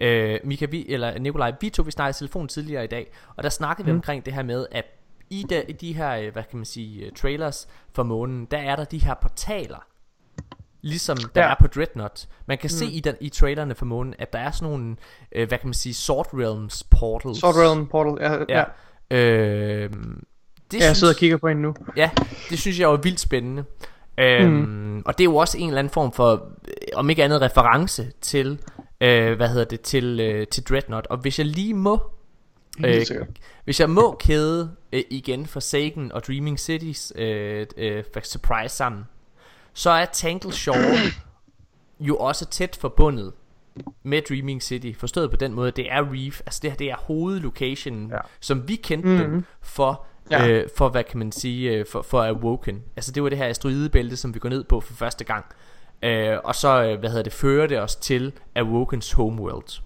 Øh, 0.00 0.40
Mika, 0.44 0.66
vi, 0.66 0.86
eller 0.88 1.18
Nikolaj, 1.18 1.52
vi 1.60 1.70
to 1.70 1.82
vi 1.82 1.90
snakkede 1.90 2.16
i 2.16 2.18
telefon 2.18 2.48
tidligere 2.48 2.84
i 2.84 2.86
dag, 2.86 3.12
og 3.36 3.42
der 3.42 3.48
snakkede 3.48 3.86
mm. 3.86 3.92
vi 3.92 3.96
omkring 3.98 4.24
det 4.24 4.32
her 4.34 4.42
med, 4.42 4.66
at 4.70 4.84
i 5.30 5.46
de, 5.50 5.72
de 5.80 5.92
her, 5.92 6.10
øh, 6.16 6.32
hvad 6.32 6.42
kan 6.42 6.58
man 6.58 6.64
sige, 6.64 7.06
øh, 7.06 7.12
trailers 7.12 7.68
for 7.92 8.02
månen, 8.02 8.44
der 8.44 8.58
er 8.58 8.76
der 8.76 8.84
de 8.84 8.98
her 8.98 9.14
portaler, 9.14 9.86
ligesom 10.80 11.16
der 11.34 11.42
Ja. 11.42 11.50
er 11.50 11.54
på 11.60 11.66
Dreadnought. 11.66 12.28
Man 12.46 12.58
kan 12.58 12.66
mm. 12.66 12.78
se 12.78 12.86
i, 12.86 13.00
den, 13.00 13.14
i 13.20 13.28
trailerne 13.28 13.74
for 13.74 13.86
månen, 13.86 14.14
at 14.18 14.32
der 14.32 14.38
er 14.38 14.50
sådan 14.50 14.70
nogle, 14.70 14.96
øh, 15.32 15.48
hvad 15.48 15.58
kan 15.58 15.66
man 15.68 15.74
sige, 15.74 15.94
Sword 15.94 16.28
Realms 16.34 16.82
portals. 16.82 17.38
Sword 17.38 17.54
Realm 17.54 17.86
Portal, 17.86 18.16
ja. 18.20 18.32
ja. 18.32 18.58
Ja. 18.58 18.64
Øh, 19.10 19.90
det 20.70 20.80
ja 20.80 20.86
jeg 20.86 20.96
sidder 20.96 21.12
og 21.12 21.18
kigger 21.18 21.36
på 21.36 21.48
en 21.48 21.56
nu. 21.56 21.74
Ja, 21.96 22.10
det 22.50 22.58
synes 22.58 22.80
jeg 22.80 22.88
var 22.88 22.96
vildt 22.96 23.20
spændende. 23.20 23.64
Øhm, 24.18 24.52
mm. 24.52 25.02
Og 25.06 25.18
det 25.18 25.24
er 25.24 25.28
jo 25.28 25.36
også 25.36 25.58
en 25.58 25.68
eller 25.68 25.78
anden 25.78 25.92
form 25.92 26.12
for, 26.12 26.32
øh, 26.68 26.72
om 26.94 27.10
ikke 27.10 27.24
andet, 27.24 27.40
reference 27.40 28.12
til, 28.20 28.58
øh, 29.00 29.36
hvad 29.36 29.48
hedder 29.48 29.64
det, 29.64 29.80
til, 29.80 30.20
øh, 30.20 30.46
til 30.46 30.62
Dreadnought. 30.62 31.06
Og 31.06 31.18
hvis 31.18 31.38
jeg 31.38 31.46
lige 31.46 31.74
må, 31.74 32.02
øh, 32.84 33.06
hvis 33.64 33.80
jeg 33.80 33.90
må 33.90 34.16
kæde 34.20 34.70
øh, 34.92 35.02
igen 35.10 35.46
for 35.46 35.60
Sagan 35.60 36.12
og 36.12 36.26
Dreaming 36.26 36.60
Cities 36.60 37.12
øh, 37.16 37.66
øh, 37.76 38.04
Surprise 38.22 38.76
sammen, 38.76 39.04
så 39.72 39.90
er 39.90 40.04
Tangle 40.04 40.52
Shore 40.52 40.98
jo 42.00 42.16
også 42.16 42.46
tæt 42.46 42.78
forbundet 42.80 43.32
med 44.02 44.22
Dreaming 44.28 44.62
City, 44.62 44.92
forstået 44.98 45.30
på 45.30 45.36
den 45.36 45.52
måde, 45.52 45.70
det 45.70 45.92
er 45.92 46.12
Reef, 46.12 46.40
altså 46.46 46.60
det 46.62 46.70
her 46.70 46.76
det 46.76 46.90
er 46.90 46.96
hovedlocationen, 46.96 48.10
ja. 48.10 48.18
Som 48.40 48.68
vi 48.68 48.76
kendte 48.76 49.08
mm-hmm. 49.08 49.32
dem 49.32 49.44
for, 49.62 50.06
ja. 50.30 50.44
Ja. 50.44 50.50
øh, 50.50 50.68
for 50.76 50.88
hvad 50.88 51.04
kan 51.04 51.18
man 51.18 51.32
sige, 51.32 51.72
øh, 51.72 51.86
for, 51.90 52.02
for 52.02 52.22
Awoken. 52.22 52.82
Altså 52.96 53.12
det 53.12 53.22
var 53.22 53.28
det 53.28 53.38
her 53.38 53.46
asteroidebælte, 53.46 54.16
som 54.16 54.34
vi 54.34 54.38
går 54.38 54.48
ned 54.48 54.64
på 54.64 54.80
for 54.80 54.94
første 54.94 55.24
gang. 55.24 55.44
Øh, 56.02 56.38
og 56.44 56.54
så, 56.54 56.84
øh, 56.84 56.98
hvad 56.98 57.10
hedder 57.10 57.22
det, 57.22 57.32
fører 57.32 57.66
det 57.66 57.80
os 57.80 57.96
til 57.96 58.32
Awokens 58.56 59.12
homeworld. 59.12 59.80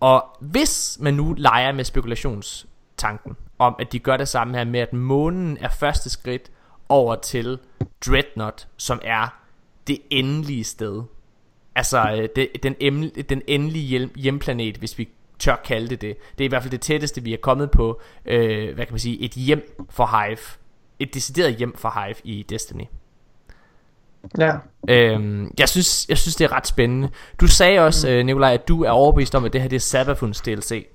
Og 0.00 0.24
hvis 0.40 0.98
man 1.00 1.14
nu 1.14 1.34
leger 1.38 1.72
med 1.72 1.84
spekulationstanken 1.84 3.36
om, 3.58 3.76
at 3.78 3.92
de 3.92 3.98
gør 3.98 4.16
det 4.16 4.28
samme 4.28 4.56
her 4.56 4.64
med, 4.64 4.80
at 4.80 4.92
månen 4.92 5.58
er 5.60 5.68
første 5.68 6.10
skridt 6.10 6.50
over 6.88 7.14
til 7.14 7.58
Dreadnought, 8.06 8.68
som 8.76 9.00
er 9.02 9.40
det 9.86 9.98
endelige 10.10 10.64
sted. 10.64 11.02
Altså 11.76 12.10
øh, 12.12 12.28
det, 12.36 12.48
den, 12.62 12.74
den 13.28 13.42
endelige 13.46 13.84
hjem, 13.84 14.10
hjemplanet, 14.16 14.76
hvis 14.76 14.98
vi 14.98 15.08
tør 15.38 15.56
kalde 15.64 15.88
det 15.88 16.00
det. 16.00 16.16
Det 16.38 16.44
er 16.44 16.48
i 16.48 16.48
hvert 16.48 16.62
fald 16.62 16.70
det 16.70 16.80
tætteste, 16.80 17.22
vi 17.22 17.32
er 17.32 17.36
kommet 17.42 17.70
på, 17.70 18.00
øh, 18.26 18.74
hvad 18.74 18.86
kan 18.86 18.92
man 18.92 18.98
sige, 18.98 19.20
et 19.20 19.30
hjem 19.30 19.86
for 19.90 20.06
Hive. 20.06 20.38
Et 20.98 21.14
decideret 21.14 21.54
hjem 21.54 21.76
for 21.76 22.00
Hive 22.00 22.16
i 22.24 22.42
Destiny. 22.42 22.84
Ja. 24.38 24.56
Øhm, 24.88 25.54
jeg, 25.58 25.68
synes, 25.68 26.06
jeg 26.08 26.18
synes, 26.18 26.36
det 26.36 26.44
er 26.44 26.52
ret 26.52 26.66
spændende. 26.66 27.08
Du 27.40 27.46
sagde 27.46 27.80
også, 27.80 28.08
øh, 28.08 28.26
Nikolaj, 28.26 28.54
at 28.54 28.68
du 28.68 28.84
er 28.84 28.90
overbevist 28.90 29.34
om, 29.34 29.44
at 29.44 29.52
det 29.52 29.60
her 29.60 29.68
det 29.68 29.76
er 29.76 29.80
Sabafuns 29.80 30.40
DLC. 30.40 30.86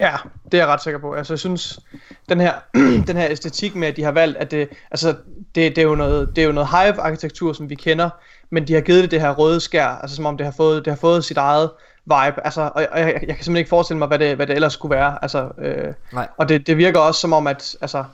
Ja, 0.00 0.16
det 0.44 0.54
er 0.54 0.62
jeg 0.62 0.68
ret 0.68 0.82
sikker 0.82 1.00
på. 1.00 1.12
Altså, 1.12 1.32
jeg 1.32 1.38
synes, 1.38 1.80
den 2.28 2.40
her, 2.40 2.52
den 3.08 3.16
her 3.16 3.26
æstetik 3.30 3.74
med, 3.74 3.88
at 3.88 3.96
de 3.96 4.02
har 4.02 4.12
valgt, 4.12 4.36
at 4.36 4.50
det, 4.50 4.68
altså, 4.90 5.16
det, 5.54 5.76
det, 5.76 5.78
er 5.78 5.82
jo 5.82 5.94
noget, 5.94 6.36
det 6.36 6.42
er 6.42 6.46
jo 6.46 6.52
noget 6.52 6.68
Hive-arkitektur, 6.68 7.52
som 7.52 7.70
vi 7.70 7.74
kender, 7.74 8.10
men 8.50 8.68
de 8.68 8.74
har 8.74 8.80
givet 8.80 9.02
det 9.02 9.10
det 9.10 9.20
her 9.20 9.30
røde 9.30 9.60
skær, 9.60 9.86
altså 9.86 10.16
som 10.16 10.26
om 10.26 10.36
det 10.36 10.46
har 10.46 10.52
fået, 10.52 10.84
det 10.84 10.90
har 10.90 10.98
fået 10.98 11.24
sit 11.24 11.36
eget 11.36 11.70
vibe, 12.04 12.44
altså, 12.44 12.70
og 12.74 12.80
jeg, 12.82 12.88
jeg, 12.92 13.06
jeg 13.06 13.14
kan 13.14 13.26
simpelthen 13.26 13.56
ikke 13.56 13.68
forestille 13.68 13.98
mig, 13.98 14.08
hvad 14.08 14.18
det, 14.18 14.36
hvad 14.36 14.46
det 14.46 14.54
ellers 14.54 14.72
skulle 14.72 14.96
være, 14.96 15.18
altså, 15.22 15.48
øh, 15.58 15.94
Nej. 16.12 16.28
og 16.36 16.48
det, 16.48 16.66
det 16.66 16.76
virker 16.76 17.00
også 17.00 17.20
som 17.20 17.32
om, 17.32 17.46
at, 17.46 17.76
altså, 17.80 18.04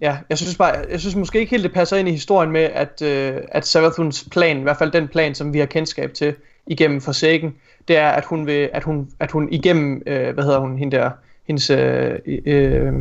ja, 0.00 0.18
jeg 0.28 0.38
synes 0.38 0.56
bare, 0.56 0.74
jeg 0.90 1.00
synes 1.00 1.16
måske 1.16 1.40
ikke 1.40 1.50
helt, 1.50 1.62
det 1.62 1.72
passer 1.72 1.96
ind 1.96 2.08
i 2.08 2.12
historien 2.12 2.50
med, 2.50 2.62
at, 2.62 3.02
øh, 3.02 3.36
at 3.48 3.66
Savathuns 3.66 4.28
plan, 4.30 4.58
i 4.58 4.62
hvert 4.62 4.76
fald 4.76 4.90
den 4.90 5.08
plan, 5.08 5.34
som 5.34 5.52
vi 5.52 5.58
har 5.58 5.66
kendskab 5.66 6.12
til 6.14 6.34
igennem 6.66 7.00
Forsaken, 7.00 7.54
det 7.88 7.96
er, 7.96 8.08
at 8.08 8.24
hun 8.24 8.46
vil, 8.46 8.70
at 8.72 8.84
hun, 8.84 9.10
at 9.20 9.30
hun 9.30 9.48
igennem, 9.52 10.02
øh, 10.06 10.34
hvad 10.34 10.44
hedder 10.44 10.58
hun, 10.58 10.78
hende 10.78 10.96
der, 10.96 11.10
hendes, 11.46 11.70
øh, 11.70 12.18
øh, 12.46 12.92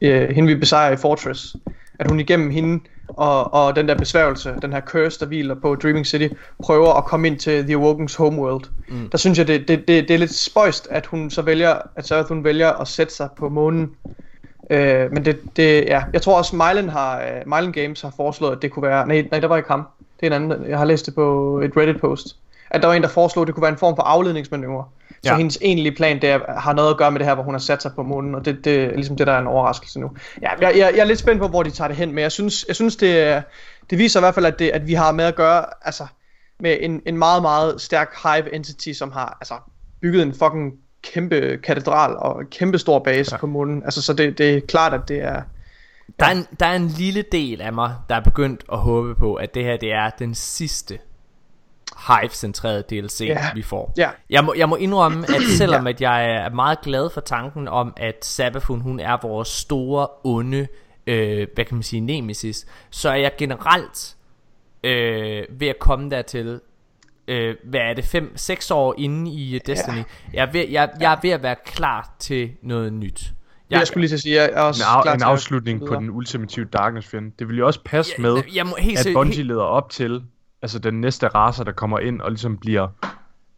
øh, 0.00 0.30
hende 0.30 0.48
vi 0.48 0.54
besejrer 0.54 0.92
i 0.92 0.96
Fortress, 0.96 1.56
at 1.98 2.08
hun 2.10 2.20
igennem 2.20 2.50
hende 2.50 2.84
og, 3.08 3.54
og 3.54 3.76
den 3.76 3.88
der 3.88 3.94
besværgelse, 3.94 4.54
den 4.62 4.72
her 4.72 4.80
curse, 4.80 5.20
der 5.20 5.26
hviler 5.26 5.54
på 5.54 5.74
Dreaming 5.74 6.06
City, 6.06 6.28
prøver 6.62 6.94
at 6.94 7.04
komme 7.04 7.26
ind 7.26 7.38
til 7.38 7.64
The 7.64 7.76
Awoken's 7.76 8.18
homeworld. 8.18 8.64
Mm. 8.88 9.10
Der 9.10 9.18
synes 9.18 9.38
jeg, 9.38 9.48
det, 9.48 9.68
det, 9.68 9.88
det, 9.88 10.08
det 10.08 10.14
er 10.14 10.18
lidt 10.18 10.34
spøjst, 10.34 10.88
at 10.90 11.06
hun 11.06 11.30
så 11.30 11.42
vælger, 11.42 11.74
at 11.96 12.06
Sarathun 12.06 12.44
vælger 12.44 12.72
at 12.72 12.88
sætte 12.88 13.14
sig 13.14 13.28
på 13.38 13.48
månen. 13.48 13.90
Øh, 14.70 15.12
men 15.12 15.24
det, 15.24 15.38
det, 15.56 15.84
ja, 15.84 16.02
jeg 16.12 16.22
tror 16.22 16.38
også, 16.38 16.56
Mylan, 16.56 16.88
har, 16.88 17.22
uh, 17.22 17.52
Mylan 17.52 17.72
Games 17.72 18.00
har 18.00 18.12
foreslået, 18.16 18.56
at 18.56 18.62
det 18.62 18.70
kunne 18.70 18.82
være, 18.82 19.06
nej, 19.06 19.28
nej, 19.30 19.40
der 19.40 19.48
var 19.48 19.56
ikke 19.56 19.70
ham. 19.70 19.86
Det 20.20 20.26
er 20.26 20.36
en 20.36 20.42
anden, 20.42 20.68
jeg 20.70 20.78
har 20.78 20.84
læst 20.84 21.06
det 21.06 21.14
på 21.14 21.58
et 21.60 21.76
Reddit-post. 21.76 22.36
At 22.76 22.82
der 22.82 22.88
var 22.88 22.94
en, 22.94 23.02
der 23.02 23.08
foreslog, 23.08 23.42
at 23.42 23.46
det 23.46 23.54
kunne 23.54 23.62
være 23.62 23.72
en 23.72 23.78
form 23.78 23.96
for 23.96 24.02
afledningsmanøvre. 24.02 24.84
Så 25.22 25.30
Ja. 25.32 25.36
hendes 25.36 25.58
egentlige 25.62 25.96
plan, 25.96 26.22
det 26.22 26.30
er, 26.30 26.60
har 26.60 26.72
noget 26.72 26.90
at 26.90 26.96
gøre 26.96 27.10
med 27.10 27.18
det 27.18 27.26
her, 27.26 27.34
hvor 27.34 27.42
hun 27.44 27.54
har 27.54 27.58
sat 27.58 27.82
sig 27.82 27.92
på 27.94 28.02
månen, 28.02 28.34
og 28.34 28.44
det, 28.44 28.64
det 28.64 28.84
er 28.84 28.94
ligesom 28.94 29.16
det, 29.16 29.26
der 29.26 29.32
er 29.32 29.38
en 29.38 29.46
overraskelse 29.46 30.00
nu. 30.00 30.10
Ja, 30.42 30.50
jeg, 30.60 30.72
jeg, 30.76 30.92
jeg 30.94 31.00
er 31.00 31.04
lidt 31.04 31.18
spændt 31.18 31.40
på, 31.40 31.48
hvor 31.48 31.62
de 31.62 31.70
tager 31.70 31.88
det 31.88 31.96
hen, 31.96 32.12
men 32.12 32.22
jeg 32.22 32.32
synes, 32.32 32.64
jeg 32.68 32.76
synes 32.76 32.96
det, 32.96 33.42
det 33.90 33.98
viser 33.98 34.20
i 34.20 34.22
hvert 34.22 34.34
fald, 34.34 34.46
at, 34.46 34.58
det, 34.58 34.70
at 34.70 34.86
vi 34.86 34.94
har 34.94 35.12
med 35.12 35.24
at 35.24 35.34
gøre, 35.34 35.64
altså, 35.82 36.06
med 36.60 36.76
en, 36.80 37.02
en 37.06 37.18
meget, 37.18 37.42
meget 37.42 37.80
stærk 37.80 38.14
hive 38.22 38.54
entity, 38.54 38.92
som 38.92 39.12
har 39.12 39.36
altså, 39.40 39.54
bygget 40.00 40.22
en 40.22 40.32
fucking 40.34 40.72
kæmpe 41.02 41.58
katedral 41.64 42.16
og 42.16 42.40
en 42.40 42.46
kæmpe 42.46 42.78
stor 42.78 42.98
base 42.98 43.34
ja. 43.34 43.38
på 43.40 43.46
månen. 43.46 43.82
Altså, 43.82 44.02
så 44.02 44.12
det, 44.12 44.38
det 44.38 44.56
er 44.56 44.60
klart, 44.68 44.94
at 44.94 45.00
det 45.08 45.22
er... 45.22 45.42
Der 46.20 46.26
er, 46.26 46.30
en, 46.30 46.46
der 46.60 46.66
er 46.66 46.76
en 46.76 46.88
lille 46.88 47.24
del 47.32 47.60
af 47.60 47.72
mig, 47.72 47.94
der 48.08 48.14
er 48.14 48.20
begyndt 48.20 48.64
at 48.72 48.78
håbe 48.78 49.14
på, 49.14 49.34
at 49.34 49.54
det 49.54 49.64
her 49.64 49.76
det 49.76 49.92
er 49.92 50.10
den 50.18 50.34
sidste 50.34 50.98
Hive-centrerede 52.08 52.82
DLC, 52.90 53.20
Ja. 53.20 53.38
vi 53.54 53.62
får. 53.62 53.92
Ja. 53.96 54.10
Jeg 54.30 54.44
må, 54.44 54.54
jeg 54.56 54.68
må 54.68 54.76
indrømme, 54.76 55.18
at 55.36 55.42
selvom 55.58 55.86
at 55.86 56.00
jeg 56.00 56.30
er 56.30 56.50
meget 56.50 56.80
glad 56.80 57.10
for 57.10 57.20
tanken 57.20 57.68
om, 57.68 57.92
at 57.96 58.24
Sabafun 58.24 58.80
hun 58.80 59.00
er 59.00 59.16
vores 59.22 59.48
store, 59.48 60.08
onde, 60.24 60.66
øh, 61.06 61.46
hvad 61.54 61.64
kan 61.64 61.74
man 61.74 61.82
sige, 61.82 62.00
nemesis, 62.00 62.66
så 62.90 63.10
er 63.10 63.14
jeg 63.16 63.32
generelt 63.38 64.16
øh, 64.84 65.44
ved 65.50 65.68
at 65.68 65.78
komme 65.78 66.10
dertil, 66.10 66.60
øh, 67.28 67.54
hvad 67.64 67.80
er 67.80 67.94
det, 67.94 68.14
5-6 68.14 68.74
år 68.74 68.94
inde 68.98 69.30
i 69.30 69.58
Destiny. 69.66 70.02
Jeg, 70.32 70.46
er 70.48 70.52
ved, 70.52 70.68
jeg, 70.68 70.90
jeg 71.00 71.12
er 71.12 71.16
ved 71.22 71.30
at 71.30 71.42
være 71.42 71.56
klar 71.66 72.14
til 72.18 72.50
noget 72.62 72.92
nyt. 72.92 73.32
Jeg, 73.70 73.78
jeg 73.78 73.86
skulle 73.86 74.00
lige 74.02 74.08
til 74.08 74.14
at 74.14 74.20
sige, 74.20 74.34
jeg 74.36 74.50
er 74.52 74.60
også 74.60 74.82
En, 74.84 74.96
af, 74.96 75.02
klar 75.02 75.14
en 75.14 75.22
afslutning 75.22 75.86
på 75.86 75.94
den 75.94 76.10
ultimative 76.10 76.64
Darkness 76.64 77.08
fjende. 77.08 77.30
Det 77.38 77.48
vil 77.48 77.58
jo 77.58 77.66
også 77.66 77.80
passe 77.84 78.12
Jeg- 78.18 78.22
med, 78.22 78.42
jeg 78.54 78.66
må 78.66 78.76
helt 78.78 79.06
at 79.06 79.14
Bungie 79.14 79.42
leder 79.42 79.62
op 79.62 79.90
til 79.90 80.22
altså 80.62 80.78
den 80.78 81.00
næste 81.00 81.28
race, 81.28 81.64
der 81.64 81.72
kommer 81.72 81.98
ind 81.98 82.20
og 82.20 82.30
ligesom 82.30 82.58
bliver 82.58 82.88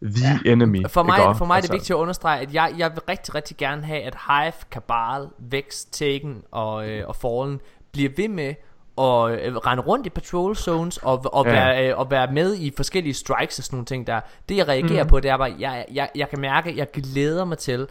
the 0.01 0.39
ja. 0.45 0.51
enemy. 0.51 0.87
For 0.87 1.03
mig, 1.03 1.35
for 1.37 1.45
mig 1.45 1.53
er 1.53 1.57
det 1.57 1.63
altså, 1.63 1.73
vigtigt 1.73 1.91
at 1.91 1.95
understrege, 1.95 2.41
at 2.41 2.53
jeg, 2.53 2.73
jeg 2.77 2.91
vil 2.91 3.01
rigtig, 3.09 3.35
rigtig 3.35 3.57
gerne 3.57 3.83
have, 3.85 4.01
at 4.01 4.15
Hive, 4.27 4.53
Kabal, 4.71 5.27
Vex, 5.39 5.85
Taken 5.91 6.43
og, 6.51 6.89
øh, 6.89 7.07
og 7.07 7.15
Fallen 7.15 7.61
bliver 7.91 8.09
ved 8.17 8.27
med 8.27 8.53
at 8.97 9.45
øh, 9.45 9.55
rende 9.55 9.83
rundt 9.83 10.05
i 10.05 10.09
patrol 10.09 10.55
zones 10.55 10.97
og, 10.97 11.25
og, 11.33 11.45
Ja. 11.45 11.51
være, 11.51 11.89
øh, 11.89 11.99
og 11.99 12.11
være 12.11 12.31
med 12.31 12.55
i 12.55 12.73
forskellige 12.77 13.13
strikes 13.13 13.59
og 13.59 13.63
sådan 13.63 13.75
nogle 13.75 13.85
ting 13.85 14.07
der. 14.07 14.19
Det 14.49 14.57
jeg 14.57 14.67
reagerer 14.67 15.03
mm. 15.03 15.09
på, 15.09 15.19
det 15.19 15.31
er 15.31 15.37
bare, 15.37 15.55
jeg, 15.59 15.85
jeg, 15.93 16.09
jeg 16.15 16.29
kan 16.29 16.39
mærke, 16.39 16.77
jeg 16.77 16.91
glæder 16.91 17.45
mig 17.45 17.57
til, 17.57 17.87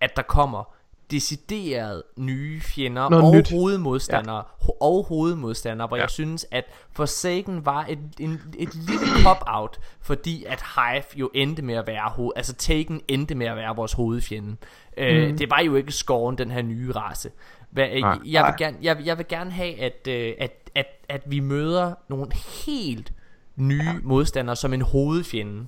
at 0.00 0.16
der 0.16 0.22
kommer 0.22 0.74
decideret 1.12 2.02
nye 2.16 2.60
fjender 2.60 3.08
Noget 3.08 3.24
og 3.24 3.34
nyt. 3.36 3.50
hovedmodstandere 3.50 4.36
ja. 4.36 4.68
og 4.80 5.04
hovedmodstandere, 5.04 5.88
hvor 5.88 5.96
ja. 5.96 6.02
Jeg 6.02 6.10
synes 6.10 6.46
at 6.50 6.64
Forsaken 6.92 7.66
var 7.66 7.86
et, 7.88 7.98
en, 8.20 8.40
et 8.58 8.74
lille 8.74 9.06
cop-out, 9.22 9.80
fordi 10.00 10.44
at 10.44 10.62
Hive 10.76 11.04
jo 11.16 11.30
endte 11.34 11.62
med 11.62 11.74
at 11.74 11.86
være 11.86 12.10
hoved, 12.10 12.32
altså 12.36 12.54
Taken 12.54 13.00
endte 13.08 13.34
med 13.34 13.46
at 13.46 13.56
være 13.56 13.76
vores 13.76 13.92
hovedfjende. 13.92 14.48
Mm. 14.48 14.56
Øh, 14.96 15.38
det 15.38 15.50
var 15.50 15.60
jo 15.60 15.74
ikke 15.74 15.92
Scorn, 15.92 16.38
den 16.38 16.50
her 16.50 16.62
nye 16.62 16.92
race. 16.92 17.30
Hvad, 17.70 17.88
øh, 17.92 18.00
Nej. 18.00 18.10
jeg, 18.10 18.18
vil 18.24 18.32
Nej. 18.32 18.56
gerne, 18.58 18.76
jeg, 18.82 18.96
jeg 19.04 19.18
vil 19.18 19.28
gerne 19.28 19.50
have, 19.50 19.80
at, 19.80 20.08
øh, 20.08 20.34
at, 20.38 20.70
at, 20.74 20.86
at 21.08 21.22
vi 21.26 21.40
møder 21.40 21.94
nogle 22.08 22.26
helt 22.66 23.12
nye 23.56 23.84
ja. 23.84 23.94
modstandere 24.02 24.56
som 24.56 24.72
en 24.72 24.82
hovedfjende. 24.82 25.66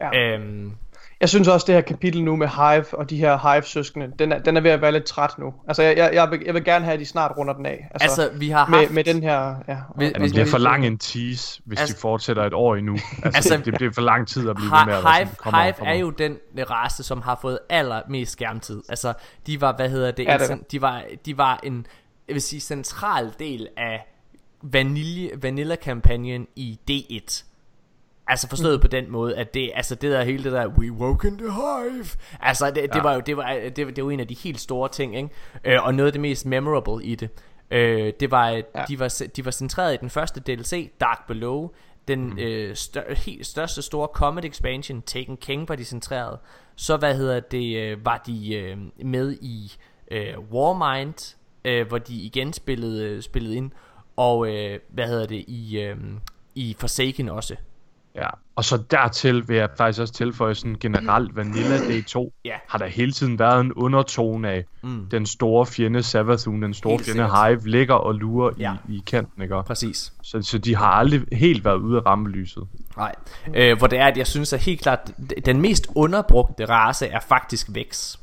Ja. 0.00 0.34
Øhm, 0.34 0.72
Jeg 1.22 1.28
synes 1.30 1.48
også, 1.48 1.64
det 1.66 1.74
her 1.74 1.82
kapitel 1.82 2.24
nu 2.24 2.36
med 2.36 2.48
Hive 2.48 2.98
og 2.98 3.10
de 3.10 3.16
her 3.16 3.52
Hive-søskende, 3.54 4.12
den 4.18 4.32
er, 4.32 4.38
den 4.38 4.56
er 4.56 4.60
ved 4.60 4.70
at 4.70 4.80
være 4.82 4.92
lidt 4.92 5.04
træt 5.04 5.38
nu. 5.38 5.54
Altså, 5.68 5.82
jeg, 5.82 5.96
jeg, 5.96 6.10
jeg, 6.14 6.30
vil, 6.30 6.42
jeg 6.46 6.54
vil 6.54 6.64
gerne 6.64 6.84
have, 6.84 6.94
at 6.94 7.00
de 7.00 7.06
snart 7.06 7.32
runder 7.38 7.54
den 7.54 7.66
af. 7.66 7.88
altså, 8.00 8.30
vi 8.34 8.48
har 8.50 8.66
med, 8.66 8.78
haft... 8.78 8.90
med 8.90 9.04
den 9.04 9.22
her... 9.22 9.54
Ja, 9.68 9.76
Hvis- 9.96 10.12
det 10.12 10.30
bliver 10.32 10.46
for 10.46 10.58
lang 10.58 10.86
en 10.86 10.98
tease, 10.98 11.60
hvis 11.64 11.80
Altså- 11.80 11.94
de 11.94 12.00
fortsætter 12.00 12.44
et 12.44 12.54
år 12.54 12.76
endnu. 12.76 12.92
Altså, 12.92 13.06
Altså- 13.24 13.54
altså 13.54 13.70
det 13.70 13.74
bliver 13.74 13.92
for 13.92 14.02
lang 14.02 14.28
tid 14.28 14.48
at 14.50 14.56
blive 14.56 14.70
ved 14.70 14.86
med 14.86 14.94
at 14.94 15.00
Hive, 15.02 15.12
sådan, 15.26 15.28
kommer, 15.38 15.62
Hive 15.62 15.72
kommer. 15.72 15.92
er 15.94 15.98
jo 15.98 16.10
den 16.10 16.36
race, 16.70 17.02
som 17.02 17.22
har 17.22 17.38
fået 17.42 17.58
allermest 17.70 18.32
skærmtid. 18.32 18.82
Altså, 18.88 19.12
de 19.46 19.60
var, 19.60 19.76
hvad 19.76 19.88
hedder 19.90 20.10
det, 20.10 20.24
Ja, 20.24 20.34
en, 20.34 20.40
det 20.40 20.50
cen- 20.50 20.64
de, 20.72 20.80
var, 20.82 21.02
de 21.26 21.38
var 21.38 21.60
en, 21.62 21.86
jeg 22.28 22.34
vil 22.34 22.42
sige, 22.42 22.60
central 22.60 23.30
del 23.38 23.68
af 23.76 24.06
vanille, 24.62 25.30
Vanilla-kampagnen 25.42 26.46
i 26.56 26.78
D1. 26.90 27.44
Altså 28.26 28.48
forstået 28.48 28.80
på 28.80 28.86
den 28.88 29.10
måde, 29.10 29.36
at 29.36 29.54
det, 29.54 29.70
altså 29.74 29.94
det 29.94 30.10
der 30.10 30.22
hele 30.22 30.44
det 30.44 30.52
der, 30.52 30.66
we 30.66 30.92
woke 30.92 31.28
in 31.28 31.38
the 31.38 31.50
hive. 31.52 32.06
Altså 32.40 32.66
det, 32.66 32.74
det 32.76 32.94
Ja. 32.94 33.02
var 33.02 33.14
jo, 33.14 33.20
det 33.20 33.36
var, 33.36 33.52
det, 33.76 33.96
det 33.96 34.04
var 34.04 34.10
en 34.10 34.20
af 34.20 34.28
de 34.28 34.34
helt 34.34 34.60
store 34.60 34.88
ting, 34.88 35.16
ikke? 35.16 35.28
Øh, 35.64 35.86
og 35.86 35.94
noget 35.94 36.06
af 36.06 36.12
det 36.12 36.20
mest 36.20 36.46
memorable 36.46 37.04
i 37.04 37.14
det. 37.14 37.30
Øh, 37.70 38.12
det 38.20 38.30
var, 38.30 38.48
ja. 38.48 38.62
De, 38.88 38.98
var, 38.98 39.22
de 39.36 39.44
var 39.44 39.50
centreret 39.50 39.94
i 39.94 39.96
den 39.96 40.10
første 40.10 40.40
DLC, 40.40 40.90
Dark 41.00 41.26
Below, 41.28 41.70
den 42.08 42.30
mm. 42.30 42.38
øh, 42.38 42.76
stør, 42.76 43.14
helt 43.14 43.46
største 43.46 43.82
store 43.82 44.08
Comet 44.14 44.44
Expansion, 44.44 45.02
Taken 45.02 45.36
King 45.36 45.68
var 45.68 45.74
de 45.76 45.84
centreret. 45.84 46.38
Så 46.76 46.96
hvad 46.96 47.16
hedder 47.16 47.40
det, 47.40 47.76
øh, 47.76 48.04
var 48.04 48.22
de 48.26 48.54
øh, 48.54 48.76
med 49.06 49.32
i 49.40 49.72
øh, 50.10 50.38
Warmind, 50.52 51.36
øh, 51.64 51.88
hvor 51.88 51.98
de 51.98 52.14
igen 52.14 52.52
spillede, 52.52 53.04
øh, 53.04 53.22
spillede 53.22 53.56
ind. 53.56 53.70
Og 54.16 54.48
øh, 54.48 54.78
hvad 54.88 55.06
hedder 55.06 55.26
det, 55.26 55.44
i, 55.48 55.80
øh, 55.80 55.96
i 56.54 56.76
Forsaken 56.78 57.28
også. 57.28 57.56
Ja, 58.14 58.28
og 58.56 58.64
så 58.64 58.82
dertil 58.90 59.48
vil 59.48 59.56
jeg 59.56 59.68
faktisk 59.76 60.00
også 60.00 60.14
tilføje 60.14 60.54
sådan 60.54 60.76
generelt 60.80 61.36
Vanilla 61.36 61.76
D2 61.76 62.30
Ja. 62.44 62.54
har 62.68 62.78
der 62.78 62.86
hele 62.86 63.12
tiden 63.12 63.38
været 63.38 63.60
en 63.60 63.72
undertone 63.72 64.50
af 64.50 64.64
Mm. 64.82 65.06
den 65.10 65.26
store 65.26 65.66
fjende 65.66 66.02
Savathun, 66.02 66.62
den 66.62 66.74
store 66.74 66.92
Helt 66.92 67.04
fjende 67.04 67.24
sikkert. 67.24 67.48
Hive 67.48 67.68
ligger 67.68 67.94
og 67.94 68.14
lurer 68.14 68.50
Ja. 68.58 68.72
i, 68.88 68.94
i 68.96 69.02
kanten, 69.06 69.42
ikke? 69.42 69.62
Præcis. 69.66 70.12
Så, 70.22 70.42
så 70.42 70.58
de 70.58 70.76
har 70.76 70.86
aldrig 70.86 71.20
helt 71.32 71.64
været 71.64 71.76
ude 71.76 71.96
af 71.98 72.06
rammelyset. 72.06 72.62
Nej. 72.96 73.14
Øh, 73.54 73.78
hvor 73.78 73.86
det 73.86 73.98
er, 73.98 74.06
at 74.06 74.16
jeg 74.16 74.26
synes, 74.26 74.52
at 74.52 74.60
helt 74.60 74.80
klart, 74.80 75.10
den 75.46 75.60
mest 75.60 75.86
underbrugte 75.94 76.64
race 76.64 77.06
er 77.06 77.20
faktisk 77.20 77.66
Vex. 77.70 78.16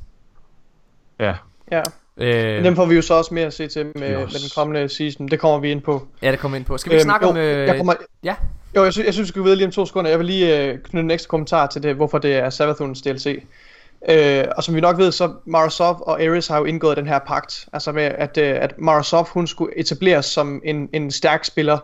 Ja, 1.20 1.36
Ja. 1.72 1.82
Øh, 2.18 2.64
dem 2.64 2.76
får 2.76 2.86
vi 2.86 2.96
jo 2.96 3.02
så 3.02 3.14
også 3.14 3.34
mere 3.34 3.46
at 3.46 3.54
se 3.54 3.68
til 3.68 3.86
med, 3.86 4.10
Yes. 4.10 4.18
med 4.34 4.40
den 4.42 4.50
kommende 4.56 4.90
season. 4.90 5.28
Det 5.28 5.40
kommer 5.40 5.60
vi 5.60 5.72
ind 5.72 5.82
på. 5.82 6.08
ja, 6.22 6.32
det 6.32 6.40
kommer 6.40 6.58
ind 6.58 6.66
på. 6.66 6.78
Skal 6.78 6.90
vi 6.90 6.96
ikke 6.96 7.04
snakke 7.04 7.26
jo, 7.26 7.30
om... 7.32 7.38
Øh, 7.38 7.68
jeg 7.68 7.78
kommer, 7.78 7.94
Ja, 8.24 8.36
jo, 8.76 8.84
jeg 8.84 8.94
synes, 8.94 9.06
jeg 9.06 9.14
synes, 9.14 9.28
vi 9.28 9.30
skal 9.30 9.44
videre 9.44 9.56
lige 9.56 9.66
om 9.66 9.72
to 9.72 9.86
sekunder. 9.86 10.10
Jeg 10.10 10.20
vil 10.20 10.28
lige 10.28 10.64
øh, 10.64 10.80
knytte 10.80 11.06
en 11.06 11.12
ekstra 11.12 11.28
kommentar 11.28 11.68
til 11.68 11.84
det, 11.84 11.96
hvorfor 11.96 12.18
det 12.18 12.36
er 12.36 12.50
Savathuns 12.50 13.02
DLC. 13.02 13.44
Øh, 14.10 14.46
og 14.58 14.64
som 14.64 14.76
vi 14.76 14.82
nok 14.82 14.98
ved, 14.98 15.12
så 15.12 15.34
Marasov 15.46 16.04
og 16.06 16.22
Ares 16.22 16.48
har 16.48 16.58
jo 16.58 16.66
indgået 16.66 16.98
den 16.98 17.08
her 17.08 17.20
pagt. 17.20 17.68
Altså 17.74 17.92
med, 17.92 18.04
at, 18.04 18.38
øh, 18.38 18.56
at 18.62 18.74
Marasov, 18.78 19.30
hun 19.30 19.48
skulle 19.48 19.80
etableres 19.80 20.26
som 20.26 20.62
en, 20.66 20.90
en 20.94 21.12
stærk 21.12 21.46
spiller. 21.46 21.78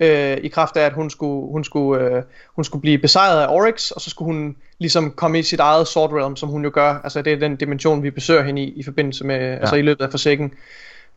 Øh, 0.00 0.36
I 0.36 0.48
kraft 0.48 0.76
af, 0.76 0.86
at 0.86 0.92
hun 0.92 1.10
skulle, 1.10 1.52
hun, 1.52 1.64
skulle, 1.64 2.04
øh, 2.04 2.22
hun 2.56 2.64
skulle 2.64 2.82
blive 2.82 2.98
besejret 2.98 3.42
af 3.42 3.46
Oryx, 3.48 3.90
og 3.90 4.00
så 4.00 4.10
skulle 4.10 4.34
hun 4.34 4.56
ligesom 4.78 5.10
komme 5.10 5.38
i 5.38 5.42
sit 5.42 5.60
eget 5.60 5.88
Sword 5.88 6.12
Realm, 6.12 6.36
som 6.36 6.48
hun 6.48 6.64
jo 6.64 6.70
gør. 6.74 7.00
Altså 7.04 7.22
det 7.22 7.32
er 7.32 7.36
den 7.36 7.56
dimension, 7.56 8.02
vi 8.02 8.10
besøger 8.10 8.42
hende 8.42 8.62
i, 8.62 8.72
i 8.76 8.82
forbindelse 8.82 9.24
med, 9.24 9.36
ja. 9.36 9.56
altså 9.56 9.76
i 9.76 9.82
løbet 9.82 10.04
af 10.04 10.10
forsikken. 10.10 10.52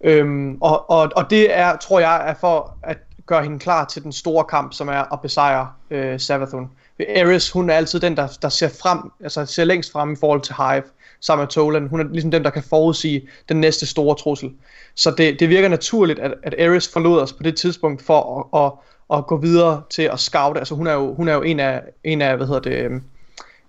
Øhm, 0.04 0.58
og, 0.62 0.90
og, 0.90 1.12
og 1.16 1.30
det 1.30 1.58
er, 1.58 1.76
tror 1.76 2.00
jeg, 2.00 2.30
er 2.30 2.34
for 2.34 2.78
at 2.84 2.98
gøre 3.32 3.44
hende 3.44 3.60
klar 3.60 3.86
til 3.86 4.04
den 4.04 4.12
store 4.12 4.44
kamp, 4.44 4.74
som 4.74 4.88
er 4.88 5.14
at 5.14 5.22
besejre 5.22 5.68
øh, 5.92 6.20
Savathun. 6.20 6.70
Ares, 7.18 7.52
hun 7.52 7.70
er 7.70 7.74
altid 7.74 8.00
den, 8.00 8.18
der, 8.18 8.28
der 8.42 8.50
ser 8.50 8.70
frem, 8.82 9.00
altså 9.20 9.46
ser 9.46 9.64
længst 9.64 9.92
frem 9.92 10.14
i 10.14 10.16
forhold 10.20 10.42
til 10.42 10.56
Hive, 10.56 10.84
sammen 11.20 11.42
med 11.42 11.48
Tolan. 11.48 11.88
Hun 11.88 12.00
er 12.00 12.04
ligesom 12.04 12.32
den, 12.32 12.44
der 12.44 12.50
kan 12.50 12.64
forudsige 12.64 13.28
den 13.50 13.58
næste 13.58 13.86
store 13.86 14.16
trussel. 14.16 14.52
Så 14.96 15.12
det, 15.12 15.40
det 15.40 15.50
virker 15.50 15.70
naturligt, 15.70 16.20
at, 16.20 16.34
at 16.44 16.56
Ares 16.60 16.88
forlod 16.88 17.22
os 17.22 17.34
på 17.34 17.44
det 17.44 17.58
tidspunkt 17.58 18.02
for 18.02 18.20
at, 18.56 18.66
at, 18.66 18.72
at 19.18 19.28
gå 19.28 19.38
videre 19.38 19.82
til 19.90 20.02
at 20.02 20.20
scoute. 20.20 20.60
Altså 20.60 20.76
hun 20.76 20.88
er 20.88 20.94
jo, 20.94 21.14
hun 21.14 21.28
er 21.28 21.34
jo 21.34 21.42
en 21.42 21.60
af, 21.60 21.82
en 22.04 22.22
af 22.22 22.38
hvad 22.38 22.48
hedder 22.48 22.62
det, 22.62 22.78
øhm, 22.78 23.04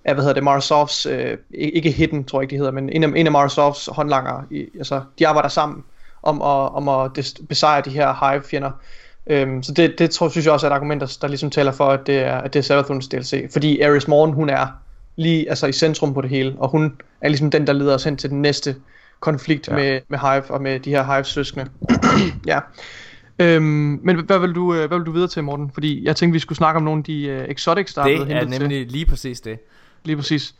af, 0.04 0.14
hvad 0.14 0.24
hedder 0.24 0.34
det, 0.34 0.44
Marasovs, 0.44 1.06
øh, 1.06 1.38
ikke 1.50 1.90
hidden, 1.90 2.24
tror 2.24 2.40
jeg 2.40 2.42
ikke, 2.42 2.50
det 2.50 2.58
hedder, 2.58 2.72
men 2.72 2.88
en 2.90 3.04
af, 3.04 3.08
en 3.16 3.26
af 3.26 3.32
Marasovs 3.32 3.88
håndlanger, 3.92 4.42
i, 4.50 4.66
altså, 4.78 5.02
de 5.18 5.28
arbejder 5.28 5.48
sammen 5.48 5.84
om 6.22 6.42
at, 6.42 6.74
om 6.74 6.88
at 6.88 7.10
des- 7.18 7.46
besejre 7.48 7.82
de 7.84 7.90
her 7.90 8.30
Hive-fjender. 8.30 8.70
Øhm, 9.26 9.62
så 9.62 9.72
det, 9.72 9.98
det 9.98 10.10
tror, 10.10 10.28
synes 10.28 10.44
jeg 10.44 10.52
også 10.52 10.66
er 10.66 10.70
et 10.70 10.74
argument, 10.74 11.00
der, 11.00 11.18
der 11.20 11.28
ligesom 11.28 11.50
taler 11.50 11.72
for, 11.72 11.88
at 11.88 12.06
det 12.06 12.18
er, 12.18 12.38
at 12.38 12.52
det 12.52 12.58
er 12.58 12.62
Savathuns 12.62 13.08
DLC. 13.08 13.52
Fordi 13.52 13.80
Ares 13.80 14.08
Morn, 14.08 14.32
hun 14.32 14.50
er 14.50 14.66
lige 15.16 15.48
altså 15.48 15.66
i 15.66 15.72
centrum 15.72 16.14
på 16.14 16.20
det 16.20 16.30
hele, 16.30 16.54
og 16.58 16.68
hun 16.68 16.96
er 17.20 17.28
ligesom 17.28 17.50
den, 17.50 17.66
der 17.66 17.72
leder 17.72 17.94
os 17.94 18.04
hen 18.04 18.16
til 18.16 18.30
den 18.30 18.42
næste 18.42 18.76
konflikt 19.20 19.68
ja. 19.68 19.74
Med, 19.74 20.00
med 20.08 20.18
Hive 20.18 20.50
og 20.50 20.62
med 20.62 20.80
de 20.80 20.90
her 20.90 21.14
Hive-søskende. 21.14 21.70
ja. 22.46 22.60
Øhm, 23.38 24.00
men 24.02 24.24
hvad 24.26 24.38
vil, 24.38 24.52
du, 24.54 24.74
øh, 24.74 24.88
hvad 24.88 24.98
vil 24.98 25.06
du 25.06 25.12
videre 25.12 25.28
til, 25.28 25.44
Morten? 25.44 25.70
Fordi 25.74 26.04
jeg 26.04 26.16
tænkte, 26.16 26.32
vi 26.32 26.38
skulle 26.38 26.56
snakke 26.56 26.76
om 26.76 26.82
nogle 26.82 26.98
af 26.98 27.04
de 27.04 27.38
uh, 27.44 27.50
exotics, 27.50 27.94
der 27.94 28.00
er 28.00 28.06
blevet 28.06 28.26
det 28.26 28.34
er 28.36 28.40
hentet 28.40 28.52
til. 28.52 28.68
nemlig 28.68 28.86
lige 28.86 29.06
præcis 29.06 29.40
det. 29.40 29.58
Lige 30.04 30.16
præcis. 30.16 30.54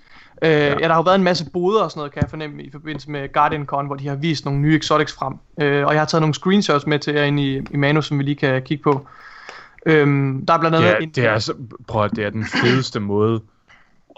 Øh, 0.44 0.50
ja. 0.50 0.68
ja, 0.68 0.74
der 0.78 0.88
har 0.88 0.96
jo 0.96 1.02
været 1.02 1.14
en 1.16 1.24
masse 1.24 1.50
boder 1.52 1.82
og 1.82 1.90
sådan 1.90 1.98
noget, 1.98 2.12
kan 2.12 2.22
jeg 2.22 2.30
fornemme, 2.30 2.62
i 2.62 2.70
forbindelse 2.70 3.10
med 3.10 3.32
Guardian 3.32 3.66
Con, 3.66 3.86
hvor 3.86 3.96
de 3.96 4.08
har 4.08 4.14
vist 4.16 4.44
nogle 4.44 4.60
nye 4.60 4.76
exotics 4.76 5.12
frem. 5.12 5.34
Øh, 5.60 5.86
og 5.86 5.92
jeg 5.92 6.00
har 6.00 6.06
taget 6.06 6.22
nogle 6.22 6.34
screenshots 6.34 6.86
med 6.86 6.98
til 6.98 7.14
jer 7.14 7.24
ind 7.24 7.40
i, 7.40 7.56
i 7.70 7.76
manus, 7.76 8.06
som 8.06 8.18
vi 8.18 8.22
lige 8.24 8.34
kan 8.34 8.62
kigge 8.62 8.82
på. 8.82 9.06
Øhm, 9.86 10.46
der 10.46 10.54
er 10.54 10.58
blandt 10.58 10.76
andet 10.76 10.88
det 10.90 10.96
er, 10.96 11.00
en... 11.02 11.10
det 11.10 11.24
er, 11.24 11.32
altså, 11.32 11.54
prøv 11.88 12.04
at, 12.04 12.10
det 12.16 12.24
er 12.24 12.30
den 12.30 12.44
fedeste 12.44 13.00
måde 13.00 13.40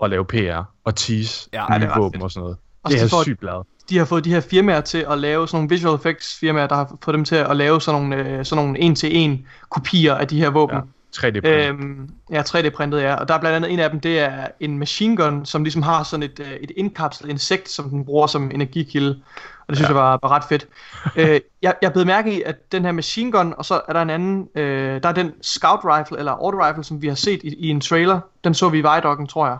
at 0.03 0.11
lave 0.11 0.25
PR 0.25 0.63
og 0.85 0.95
tease 0.97 1.49
Ja, 1.53 1.73
ja, 1.73 1.79
det 1.79 1.81
nye 1.83 1.89
er 1.95 1.99
våben 1.99 2.13
fedt. 2.13 2.23
og 2.23 2.31
sådan 2.31 2.41
noget. 2.43 2.57
Og 2.83 2.91
Det 2.91 2.97
er 2.99 3.03
jeg 3.03 3.25
sygt 3.25 3.41
glad. 3.41 3.65
de 3.91 3.99
har 3.99 4.05
fået 4.05 4.25
de 4.25 4.31
her 4.31 4.41
firmaer 4.41 4.81
til 4.81 5.07
at 5.11 5.19
lave 5.19 5.49
sådan 5.49 5.57
nogle 5.57 5.69
visual 5.69 5.95
effects 5.95 6.39
firmaer, 6.39 6.67
der 6.67 6.75
har 6.75 6.97
fået 7.05 7.15
dem 7.15 7.25
til 7.25 7.37
at 7.37 7.57
lave 7.57 7.81
sådan 7.81 8.01
nogle, 8.01 8.17
øh, 8.17 8.45
sådan 8.45 8.65
nogle 8.65 8.79
en-til-en 8.81 9.47
kopier 9.71 10.15
af 10.15 10.29
de 10.29 10.39
her 10.41 10.51
våben. 10.51 10.77
Ja, 10.77 10.83
3D 11.17 11.41
print. 11.41 11.47
Øhm, 11.47 12.11
ja, 12.31 12.43
3D-printet, 12.43 13.03
ja. 13.03 13.15
Og 13.15 13.29
der 13.29 13.35
er 13.35 13.39
blandt 13.39 13.57
andet 13.57 13.73
en 13.73 13.79
af 13.79 13.91
dem, 13.91 14.01
det 14.01 14.19
er 14.19 14.47
en 14.61 14.79
machine 14.79 15.17
gun, 15.17 15.47
som 15.47 15.65
ligesom 15.65 15.83
har 15.83 16.03
sådan 16.03 16.23
et, 16.23 16.41
øh, 16.41 16.53
et 16.53 16.73
indkapslet 16.77 17.31
insekt, 17.31 17.71
som 17.71 17.91
den 17.91 18.05
bruger 18.05 18.27
som 18.27 18.51
energikilde. 18.55 19.21
Og 19.61 19.69
det 19.69 19.77
synes 19.77 19.91
ja. 19.91 19.95
jeg 19.95 20.03
var, 20.03 20.19
var 20.23 20.29
ret 20.29 20.45
fedt. 20.49 20.69
øh, 21.17 21.41
jeg, 21.63 21.75
jeg 21.83 21.93
blev 21.93 22.07
mærke 22.07 22.37
i, 22.37 22.43
at 22.43 22.73
den 22.73 22.85
her 22.85 22.93
machine 22.93 23.33
gun, 23.33 23.55
og 23.59 23.65
så 23.65 23.81
er 23.89 23.93
der 23.93 24.03
en 24.03 24.11
anden, 24.11 24.49
øh, 24.55 25.03
der 25.03 25.09
er 25.09 25.13
den 25.13 25.33
scout 25.43 25.81
rifle, 25.85 26.19
eller 26.19 26.33
auto 26.33 26.67
rifle, 26.67 26.85
som 26.85 27.03
vi 27.03 27.09
har 27.09 27.15
set 27.15 27.41
i, 27.45 27.55
i 27.55 27.69
en 27.69 27.81
trailer. 27.81 28.21
Den 28.45 28.55
så 28.55 28.69
vi 28.69 28.79
i 28.79 28.83
Vejdokken, 28.83 29.27
tror 29.27 29.47
jeg, 29.47 29.59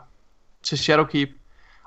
til 0.63 0.79
Shadowkeep. 0.79 1.29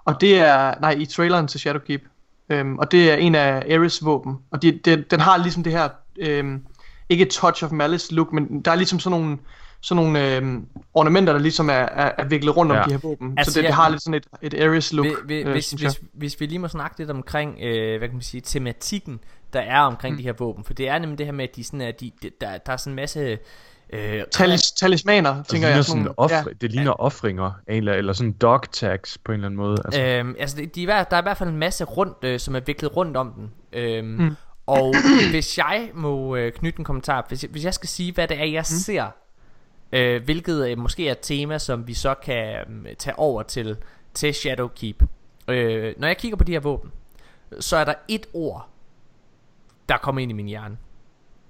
Og 0.05 0.21
det 0.21 0.39
er, 0.39 0.73
nej, 0.81 0.91
i 0.91 1.05
traileren 1.05 1.47
til 1.47 1.59
Shadowkeep. 1.59 2.01
Øhm, 2.49 2.77
og 2.77 2.91
det 2.91 3.11
er 3.11 3.15
en 3.15 3.35
af 3.35 3.75
Ares 3.75 4.05
våben. 4.05 4.37
Og 4.51 4.61
de, 4.61 4.79
de, 4.85 4.95
den 5.11 5.19
har 5.19 5.37
ligesom 5.37 5.63
det 5.63 5.71
her, 5.71 5.89
øhm, 6.19 6.65
ikke 7.09 7.25
touch 7.25 7.63
of 7.63 7.71
malice 7.71 8.13
look, 8.13 8.33
men 8.33 8.61
der 8.61 8.71
er 8.71 8.75
ligesom 8.75 8.99
sådan 8.99 9.19
nogle, 9.19 9.37
sådan 9.81 10.03
nogle 10.03 10.35
øhm, 10.35 10.65
ornamenter, 10.93 11.33
der 11.33 11.39
ligesom 11.39 11.69
er, 11.69 11.73
er, 11.73 12.11
er 12.17 12.25
viklet 12.25 12.57
rundt 12.57 12.71
ja. 12.71 12.77
Ja. 12.77 12.83
om 12.83 12.89
de 12.89 12.93
her 12.93 12.99
våben. 12.99 13.33
Altså, 13.37 13.53
så 13.53 13.59
det, 13.59 13.67
det 13.67 13.75
har 13.75 13.89
lidt 13.89 14.01
sådan 14.01 14.13
et, 14.13 14.53
et 14.53 14.63
Ares 14.63 14.93
look, 14.93 15.07
Hvis, 15.25 15.43
hvis, 15.43 15.45
øh, 15.45 15.51
hvis, 15.51 15.71
hvis, 15.71 16.01
hvis 16.13 16.39
vi 16.39 16.45
lige 16.45 16.59
må 16.59 16.67
snakke 16.67 16.99
lidt 16.99 17.09
omkring, 17.11 17.57
øh, 17.61 17.97
hvad 17.97 18.07
kan 18.07 18.15
man 18.15 18.21
sige, 18.21 18.41
tematikken, 18.41 19.19
der 19.53 19.59
er 19.59 19.79
omkring 19.79 20.13
mm. 20.13 20.17
de 20.17 20.23
her 20.23 20.33
våben. 20.33 20.63
For 20.63 20.73
det 20.73 20.87
er 20.89 20.99
nemlig 20.99 21.17
det 21.17 21.25
her 21.25 21.33
med, 21.33 21.43
at 21.49 21.55
de 21.55 21.63
sådan 21.63 21.81
er, 21.81 21.91
de, 21.91 22.11
de, 22.21 22.29
der, 22.41 22.57
der 22.57 22.73
er 22.73 22.77
sådan 22.77 22.91
en 22.91 22.95
masse... 22.95 23.37
Øh, 23.93 24.23
Talis, 24.31 24.71
talismaner, 24.71 25.35
det 25.35 25.47
tænker 25.47 25.67
ligner, 25.67 25.75
jeg. 25.77 25.85
sådan 25.85 26.01
nogle- 26.01 26.19
offre, 26.19 26.53
det 26.61 26.71
ligner 26.71 26.91
offringer, 26.91 27.51
af 27.67 27.73
en 27.73 27.77
eller, 27.77 27.93
eller 27.93 28.13
sådan 28.13 28.31
dog 28.33 28.71
tags 28.71 29.17
på 29.17 29.31
en 29.31 29.33
eller 29.33 29.47
anden 29.47 29.57
måde. 29.57 29.77
Altså, 29.85 30.01
Øhm, 30.03 30.35
altså, 30.39 30.57
de, 30.57 30.65
de 30.65 30.83
er, 30.83 31.03
der 31.03 31.17
er 31.17 31.21
i 31.21 31.23
hvert 31.23 31.37
fald 31.37 31.49
en 31.49 31.57
masse 31.57 31.83
rundt, 31.83 32.17
øh, 32.23 32.39
som 32.39 32.55
er 32.55 32.59
viklet 32.59 32.95
rundt 32.95 33.17
om 33.17 33.33
den. 33.33 33.51
Øhm, 33.73 34.07
mm. 34.07 34.35
Og 34.67 34.95
hvis 35.31 35.57
jeg 35.57 35.89
må 35.93 36.35
øh, 36.35 36.51
knytte 36.51 36.79
en 36.79 36.85
kommentar, 36.85 37.25
hvis 37.27 37.43
jeg, 37.43 37.51
hvis 37.51 37.65
jeg 37.65 37.73
skal 37.73 37.89
sige, 37.89 38.13
hvad 38.13 38.27
det 38.27 38.39
er, 38.39 38.45
jeg 38.45 38.59
mm. 38.59 38.63
ser 38.63 39.05
Øh, 39.91 40.23
hvilket 40.23 40.69
øh, 40.69 40.77
måske 40.77 41.07
er 41.07 41.11
et 41.11 41.19
tema, 41.21 41.57
som 41.57 41.87
vi 41.87 41.93
så 41.93 42.13
kan 42.13 42.65
øh, 42.87 42.95
tage 42.95 43.19
over 43.19 43.43
til, 43.43 43.77
til 44.13 44.33
Shadowkeep. 44.33 45.03
Øh, 45.47 45.93
når 45.97 46.07
jeg 46.07 46.17
kigger 46.17 46.37
på 46.37 46.43
de 46.43 46.51
her 46.51 46.59
våben, 46.59 46.91
så 47.59 47.77
er 47.77 47.85
der 47.85 47.93
et 48.07 48.25
ord, 48.33 48.69
der 49.89 49.97
kommer 49.97 50.21
ind 50.21 50.31
i 50.31 50.33
min 50.33 50.45
hjerne. 50.45 50.77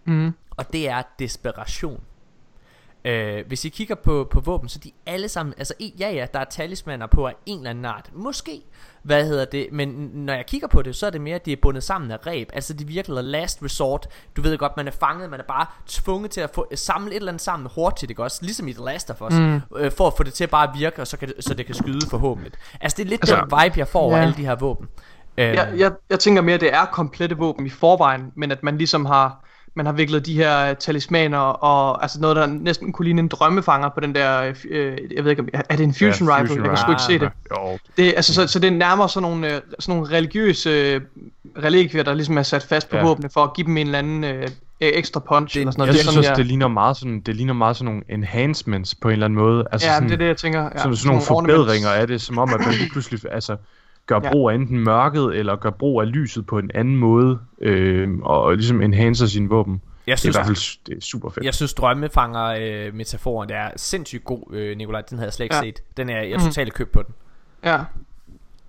Mm. 0.06 0.32
Og 0.50 0.74
det 0.74 0.90
er 0.90 1.02
desperation. 1.20 2.04
Øh, 3.08 3.48
hvis 3.48 3.66
I 3.66 3.70
kigger 3.70 3.96
på, 3.96 4.28
på 4.32 4.40
våben, 4.40 4.70
så 4.70 4.80
de 4.80 4.92
alle 5.06 5.30
sammen, 5.30 5.56
altså 5.58 5.74
ja 6.00 6.12
ja, 6.12 6.26
der 6.34 6.40
er 6.40 6.46
talismaner 6.46 7.08
på 7.08 7.28
af 7.28 7.34
en 7.46 7.58
eller 7.58 7.70
anden 7.70 7.86
art. 7.86 8.10
Måske, 8.14 8.62
hvad 9.04 9.26
hedder 9.26 9.46
det, 9.46 9.68
men 9.72 9.90
når 10.14 10.34
jeg 10.34 10.46
kigger 10.46 10.68
på 10.68 10.82
det, 10.82 10.96
så 10.96 11.06
er 11.06 11.10
det 11.10 11.22
mere, 11.22 11.36
at 11.36 11.46
de 11.46 11.52
er 11.52 11.58
bundet 11.62 11.84
sammen 11.84 12.12
af 12.12 12.28
reb. 12.28 12.50
Altså 12.54 12.74
det 12.74 12.88
virker 12.88 13.22
last 13.22 13.64
resort. 13.64 14.08
Du 14.36 14.42
ved 14.42 14.58
godt, 14.58 14.78
man 14.78 14.88
er 14.88 14.92
fanget, 14.92 15.30
man 15.30 15.40
er 15.40 15.44
bare 15.44 15.66
tvunget 15.88 16.32
til 16.32 16.42
at 16.42 16.50
få, 16.54 16.68
samle 16.76 17.12
et 17.12 17.16
eller 17.16 17.32
andet 17.32 17.42
sammen 17.42 17.70
hurtigt, 17.76 18.10
ikke 18.10 18.24
også? 18.24 18.40
Ligesom 18.42 18.68
i 18.68 18.74
The 18.74 18.86
Last 18.86 19.10
of 19.10 19.22
Us. 19.22 19.34
Mm. 19.34 19.62
Øh, 19.78 19.92
for 19.92 20.08
at 20.08 20.14
få 20.18 20.24
det 20.24 20.34
til 20.34 20.44
at 20.44 20.50
bare 20.50 20.74
virke, 20.78 21.02
og 21.02 21.08
så, 21.08 21.18
kan 21.18 21.28
det, 21.28 21.36
så 21.40 21.54
det 21.54 21.66
kan 21.66 21.76
skyde 21.76 22.10
forhåbentlig. 22.10 22.54
Altså 22.82 22.96
det 22.98 23.04
er 23.06 23.10
lidt 23.10 23.22
Altså, 23.22 23.36
den 23.36 23.44
vibe, 23.64 23.80
jeg 23.80 23.88
får 23.88 24.00
over 24.00 24.18
ja. 24.18 24.22
alle 24.22 24.36
de 24.38 24.46
her 24.46 24.56
våben. 24.56 24.88
Øh, 25.38 25.46
Jeg, 25.46 25.74
jeg, 25.78 25.92
jeg 26.10 26.20
tænker 26.20 26.42
mere, 26.42 26.56
at 26.56 26.62
det 26.62 26.74
er 26.74 26.86
komplette 26.86 27.38
våben 27.38 27.66
i 27.66 27.70
forvejen, 27.70 28.32
men 28.36 28.52
at 28.52 28.64
man 28.64 28.78
ligesom 28.78 29.06
har, 29.06 29.46
man 29.78 29.86
har 29.86 29.94
viklet 29.94 30.26
de 30.26 30.34
her 30.34 30.74
talismaner 30.74 31.38
og 31.38 32.02
altså 32.02 32.20
noget, 32.22 32.36
der 32.36 32.46
næsten 32.46 32.92
kunne 32.94 33.06
ligne 33.06 33.22
en 33.22 33.28
drømmefanger 33.28 33.90
på 33.90 34.00
den 34.00 34.16
der, 34.16 34.54
øh, 34.70 34.98
jeg 35.16 35.24
ved 35.24 35.32
ikke, 35.32 35.42
om, 35.42 35.50
er 35.70 35.76
det 35.76 35.84
en 35.84 35.94
fusion 35.94 36.30
Ja, 36.30 36.36
rifle? 36.36 36.48
fusion 36.48 36.64
jeg 36.66 36.70
kan 36.70 36.78
sgu 36.78 36.92
ikke 36.92 37.02
se 37.02 37.20
det. 37.20 37.30
Jo, 37.58 37.78
det 37.98 38.14
altså, 38.16 38.34
så, 38.34 38.48
så 38.48 38.60
det 38.60 38.68
er 38.68 38.72
nærmere 38.72 39.10
sådan 39.10 39.30
nogle, 39.30 39.56
øh, 39.56 39.62
sådan 39.80 39.96
nogle 40.00 40.18
religiøse 40.18 40.70
øh, 40.70 41.02
relikvier, 41.64 42.04
der 42.04 42.14
ligesom 42.14 42.38
er 42.38 42.44
sat 42.44 42.64
fast 42.64 42.90
på 42.90 42.96
Ja. 42.96 43.02
ja. 43.02 43.08
våbne 43.08 43.30
for 43.34 43.44
at 43.44 43.54
give 43.54 43.68
dem 43.68 43.78
en 43.78 43.86
eller 43.88 44.00
anden 44.00 44.24
øh, 44.24 44.48
ekstra 44.80 45.20
punch 45.20 45.54
Det- 45.54 45.60
eller 45.60 45.72
sådan 45.72 45.80
noget. 45.80 45.88
jeg 45.88 45.94
Det 45.94 46.00
synes 46.02 46.06
sådan, 46.14 46.18
også, 46.20 46.30
jeg- 46.30 46.38
det 46.38 46.46
ligner 46.46 46.68
meget 46.68 46.98
sådan, 46.98 47.20
det 47.20 47.36
ligner 47.36 47.54
meget 47.54 47.76
sådan 47.78 47.86
nogle 47.86 48.02
enhancements 48.10 48.96
på 48.96 49.08
en 49.08 49.12
eller 49.14 49.26
anden 49.26 49.40
måde. 49.40 49.66
Altså 49.72 49.88
Ja, 49.88 49.94
sådan, 49.94 50.08
det 50.10 50.14
er 50.14 50.18
det, 50.18 50.28
jeg 50.28 50.38
tænker. 50.38 50.64
Ja, 50.64 50.70
sådan, 50.78 50.96
sådan 50.96 51.08
nogle 51.08 51.24
ornaments. 51.30 51.58
forbedringer 51.58 51.90
af 51.90 52.08
det, 52.08 52.22
som 52.22 52.38
om, 52.38 52.50
at 52.54 52.60
man 52.60 52.74
lige 52.74 52.90
pludselig 52.92 53.20
altså, 53.32 53.56
gør 54.08 54.20
brug 54.20 54.50
af 54.50 54.56
enten 54.56 54.80
mørket, 54.80 55.36
eller 55.36 55.56
gør 55.56 55.70
brug 55.70 56.02
af 56.02 56.12
lyset 56.12 56.46
på 56.46 56.60
en 56.60 56.72
anden 56.76 56.96
måde, 56.96 57.40
øh, 57.62 58.10
og 58.22 58.54
ligesom 58.56 58.82
enhancer 58.82 59.26
sine 59.26 59.50
våben. 59.50 59.74
jeg 59.74 59.80
Det 60.06 60.12
er 60.12 60.14
i 60.14 60.18
synes, 60.18 60.36
hvert 60.36 60.46
fald 60.46 60.86
det 60.86 60.98
er 60.98 61.02
super 61.02 61.30
fedt. 61.30 61.46
Jeg 61.46 61.54
synes 61.54 61.74
drømmefanger 61.74 62.44
øh, 62.88 62.94
metaforen 62.94 63.50
der 63.50 63.56
er 63.56 63.72
sindssygt 63.76 64.24
god, 64.24 64.54
øh, 64.54 64.78
Nikolaj. 64.78 65.02
Den 65.02 65.18
havde 65.18 65.28
jeg 65.28 65.34
slet 65.34 65.44
ikke 65.46 65.56
Ja. 65.56 65.62
set. 65.62 65.80
Den 65.98 66.10
er 66.10 66.22
jeg 66.22 66.32
er 66.32 66.38
Mhm. 66.38 66.46
totalt 66.46 66.74
købt 66.74 66.92
på 66.92 67.02
den. 67.02 67.14
Ja. 67.64 67.80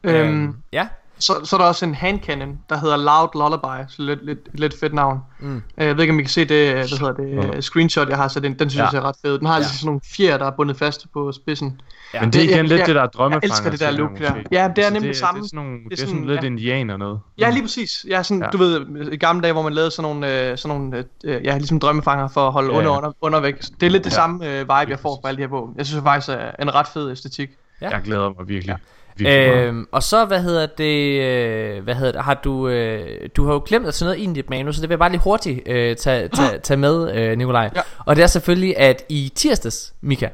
Øhm, 0.05 0.55
ja. 0.73 0.89
Så, 1.19 1.35
så 1.45 1.57
er 1.57 1.61
der 1.61 1.67
også 1.67 1.85
en 1.85 1.95
hand 1.95 2.21
cannon, 2.23 2.59
der 2.69 2.79
hedder 2.79 2.97
Loud 2.97 3.29
Lullaby, 3.35 3.85
så 3.89 4.03
lidt, 4.03 4.27
lidt, 4.27 4.39
lidt 4.55 4.75
fedt 4.81 4.95
navn. 4.95 5.19
Mm. 5.41 5.57
Øh, 5.57 5.63
Jeg 5.87 5.97
ved 5.97 6.03
ikke, 6.03 6.13
om 6.13 6.19
I 6.19 6.23
kan 6.23 6.31
se 6.31 6.45
det, 6.45 6.73
hvad 6.75 6.99
hedder 6.99 7.13
det 7.13 7.31
Ja. 7.49 7.55
ja. 7.55 7.61
screenshot, 7.61 8.09
jeg 8.09 8.17
har 8.17 8.29
sat 8.29 8.45
ind. 8.45 8.57
Den 8.59 8.71
synes 8.71 8.79
Ja. 8.79 8.83
jeg 8.85 8.91
ser 8.93 9.01
ret 9.01 9.17
fed. 9.25 9.39
Den 9.39 9.47
har 9.47 9.55
Ja. 9.55 9.59
ligesom 9.59 9.77
sådan 9.77 9.87
nogle 9.87 10.01
fjer, 10.17 10.39
der 10.39 10.47
er 10.47 10.51
bundet 10.51 10.77
fast 10.77 11.07
på 11.13 11.33
spidsen. 11.33 11.81
Ja. 12.15 12.21
Men 12.21 12.33
det 12.33 12.39
er 12.39 12.43
Det- 12.43 12.47
igen 12.51 12.57
jeg- 12.57 12.65
lidt 12.69 12.79
jeg- 12.79 12.87
det 12.87 12.95
der 12.95 13.07
drømmefanger. 13.07 13.47
Jeg 13.49 13.51
elsker 13.51 13.71
det 13.71 13.81
der 13.81 13.91
look 13.91 14.19
der. 14.19 14.25
Ja, 14.25 14.33
det 14.37 14.55
er 14.55 14.63
Altså, 14.67 14.93
nemlig 14.93 15.09
det, 15.09 15.17
samme. 15.17 15.41
Det 15.41 15.45
er 15.45 15.49
sådan, 15.49 15.65
nogle, 15.65 15.79
det 15.85 15.93
er 15.93 15.97
sådan- 15.97 16.15
sådan 16.15 16.27
lidt 16.29 16.41
ja. 16.43 16.47
indianer 16.47 16.97
noget. 16.97 17.21
Ja, 17.39 17.51
lige 17.51 17.63
præcis. 17.63 18.07
Ja, 18.09 18.23
sådan, 18.23 18.39
Ja. 18.41 18.45
ja. 18.47 18.51
du 18.51 18.59
ved, 18.59 18.87
i 19.13 19.17
gamle 19.17 19.43
dage, 19.43 19.53
hvor 19.53 19.63
man 19.63 19.73
lavede 19.73 19.91
sådan 19.91 20.11
nogle, 20.11 20.51
øh, 20.51 20.59
sådan 20.59 20.77
nogle 20.79 21.05
øh, 21.25 21.45
ja, 21.45 21.57
ligesom 21.59 21.81
drømmefanger 21.81 22.29
for 22.29 22.47
at 22.47 22.53
holde 22.53 22.69
Ja, 22.69 22.73
ja, 22.75 22.79
under, 22.79 22.93
ja. 22.93 22.97
under, 22.99 23.13
under 23.21 23.41
væk. 23.41 23.61
Det 23.81 23.87
er 23.87 23.91
lidt 23.91 24.05
det 24.05 24.11
Ja. 24.11 24.15
samme 24.15 24.47
øh, 24.47 24.61
vibe, 24.61 24.73
jeg 24.73 24.99
får 24.99 25.19
fra 25.23 25.29
alle 25.29 25.37
de 25.37 25.43
her 25.43 25.49
våben. 25.49 25.75
Jeg 25.79 25.87
synes 25.87 26.03
faktisk, 26.05 26.29
er 26.29 26.63
en 26.63 26.75
ret 26.75 26.87
fed 26.87 27.11
æstetik. 27.11 27.49
Ja. 27.81 27.89
Jeg 27.89 28.01
glæder 28.05 28.29
mig 28.39 28.49
virkelig. 28.49 28.69
meget. 28.71 28.81
Øhm, 29.27 29.87
og 29.93 30.03
så, 30.03 30.25
hvad 30.25 30.43
hedder 30.43 30.67
det, 30.67 31.23
øh, 31.23 31.83
hvad 31.85 31.95
hedder 31.95 32.13
det, 32.13 32.23
har 32.23 32.35
du, 32.35 32.69
øh, 32.69 33.29
du 33.37 33.47
har 33.47 33.53
jo 33.53 33.63
glemt 33.67 33.87
at 33.87 33.95
tage 33.95 34.07
noget 34.07 34.19
ind 34.19 34.37
i 34.37 34.41
dit 34.41 34.51
manus, 34.51 34.75
så 34.77 34.81
det 34.83 34.89
vil 34.89 34.93
jeg 34.93 34.99
bare 34.99 35.11
lige 35.11 35.21
hurtigt 35.21 35.69
øh, 35.69 35.97
tage, 35.97 36.29
tage, 36.29 36.59
tage 36.59 36.77
med, 36.79 37.17
øh, 37.17 37.39
Nikolaj. 37.39 37.71
Ja. 37.77 37.81
Og 38.07 38.17
det 38.17 38.23
er 38.23 38.27
selvfølgelig, 38.27 38.79
at 38.79 39.05
i 39.09 39.33
tirsdags, 39.35 39.95
Mika, 40.01 40.29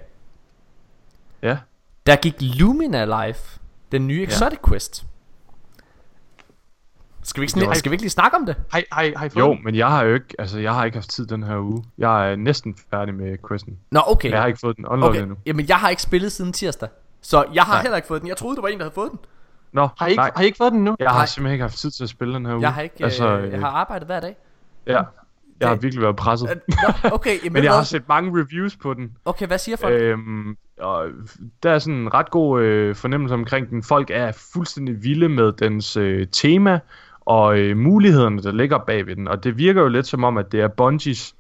Ja. 1.43 1.57
der 2.07 2.17
gik 2.17 2.35
Lumina 2.41 3.05
live, 3.05 3.35
den 3.93 4.07
nye 4.07 4.23
Exotic 4.23 4.59
Quest. 4.69 5.05
Skal 7.23 7.41
vi, 7.41 7.45
ikke, 7.45 7.59
sn- 7.61 7.75
skal 7.75 7.91
vi 7.91 7.95
ikke 7.95 8.03
lige 8.03 8.11
snakke 8.11 8.37
om 8.37 8.47
det? 8.47 8.57
Har 8.93 9.03
I 9.25 9.29
fået 9.29 9.37
Jo, 9.43 9.57
men 9.65 9.75
jeg 9.75 9.89
har 9.89 10.05
jo 10.05 10.15
ikke, 10.15 10.27
altså 10.39 10.59
jeg 10.59 10.75
har 10.75 10.85
ikke 10.85 10.97
haft 10.97 11.11
tid 11.11 11.27
den 11.27 11.43
her 11.43 11.59
uge. 11.59 11.85
Jeg 11.99 12.33
er 12.33 12.37
næsten 12.37 12.77
færdig 12.91 13.15
med 13.15 13.37
questen. 13.49 13.79
Nå, 13.91 14.01
okay. 14.07 14.29
Men 14.29 14.33
jeg 14.33 14.41
har 14.41 14.47
ikke 14.47 14.59
fået 14.61 14.77
den 14.77 14.87
unlocked 14.87 15.11
okay. 15.11 15.23
endnu. 15.23 15.37
Jamen, 15.47 15.69
jeg 15.69 15.77
har 15.77 15.89
ikke 15.89 16.03
spillet 16.03 16.33
siden 16.33 16.53
tirsdag. 16.53 16.89
Så 17.25 17.45
jeg 17.55 17.63
har 17.63 17.73
Nej. 17.75 17.83
heller 17.83 17.97
ikke 17.97 18.09
fået 18.09 18.21
den. 18.21 18.29
Jeg 18.29 18.37
troede, 18.37 18.57
det 18.57 18.63
var 18.63 18.69
en, 18.69 18.79
der 18.79 18.85
havde 18.85 18.95
fået 18.95 19.11
den. 19.11 19.19
Nå, 19.73 19.89
Har 19.99 20.07
I, 20.07 20.11
ikke, 20.11 20.21
nej. 20.21 20.31
har 20.37 20.43
I 20.43 20.47
ikke 20.47 20.57
fået 20.57 20.73
den 20.73 20.85
nu? 20.85 20.97
Jeg 20.99 21.11
har 21.11 21.17
Nej. 21.19 21.27
simpelthen 21.27 21.53
ikke 21.55 21.63
haft 21.63 21.77
tid 21.79 21.91
til 21.91 22.03
at 22.05 22.09
spille 22.11 22.35
den 22.35 22.47
her 22.47 22.55
uge. 22.55 22.63
Jeg 22.63 22.73
har 22.75 22.83
ikke, 22.83 23.05
altså, 23.05 23.39
øh, 23.39 23.53
jeg 23.53 23.61
har 23.61 23.69
arbejdet 23.69 24.07
hver 24.09 24.21
dag. 24.21 24.37
Ja, 24.87 25.03
jeg 25.61 25.69
har 25.69 25.75
virkelig 25.77 26.03
været 26.03 26.17
presset. 26.17 26.51
Øh, 26.51 26.57
Nå, 26.69 27.11
okay, 27.11 27.31
jamen, 27.45 27.53
Men 27.53 27.65
jeg 27.65 27.73
har 27.73 27.83
set 27.83 28.09
mange 28.09 28.41
reviews 28.41 28.77
på 28.77 28.95
den. 28.95 29.13
Okay, 29.25 29.47
hvad 29.47 29.59
siger 29.59 29.77
folk? 29.77 29.95
Øhm, 29.95 30.57
og 30.81 31.07
der 31.63 31.71
er 31.71 31.79
sådan 31.79 31.95
en 31.95 32.15
ret 32.15 32.31
god 32.31 32.63
øh, 32.63 32.95
fornemmelse 32.95 33.35
omkring 33.35 33.71
den. 33.71 33.83
Folk 33.83 34.11
er 34.11 34.33
fuldstændig 34.53 35.03
vilde 35.05 35.29
med 35.29 35.53
dens 35.53 35.97
øh, 35.97 36.27
tema 36.33 36.81
og 37.21 37.59
øh, 37.59 37.77
mulighederne, 37.77 38.43
der 38.43 38.53
ligger 38.53 38.79
bag 38.79 39.07
ved 39.07 39.17
den. 39.17 39.29
Og 39.29 39.45
det 39.45 39.59
virker 39.59 39.83
jo 39.83 39.89
lidt 39.89 40.07
som 40.07 40.25
om, 40.25 40.39
at 40.39 40.53
det 40.53 40.61
er 40.61 40.69
Bungies 40.69 41.35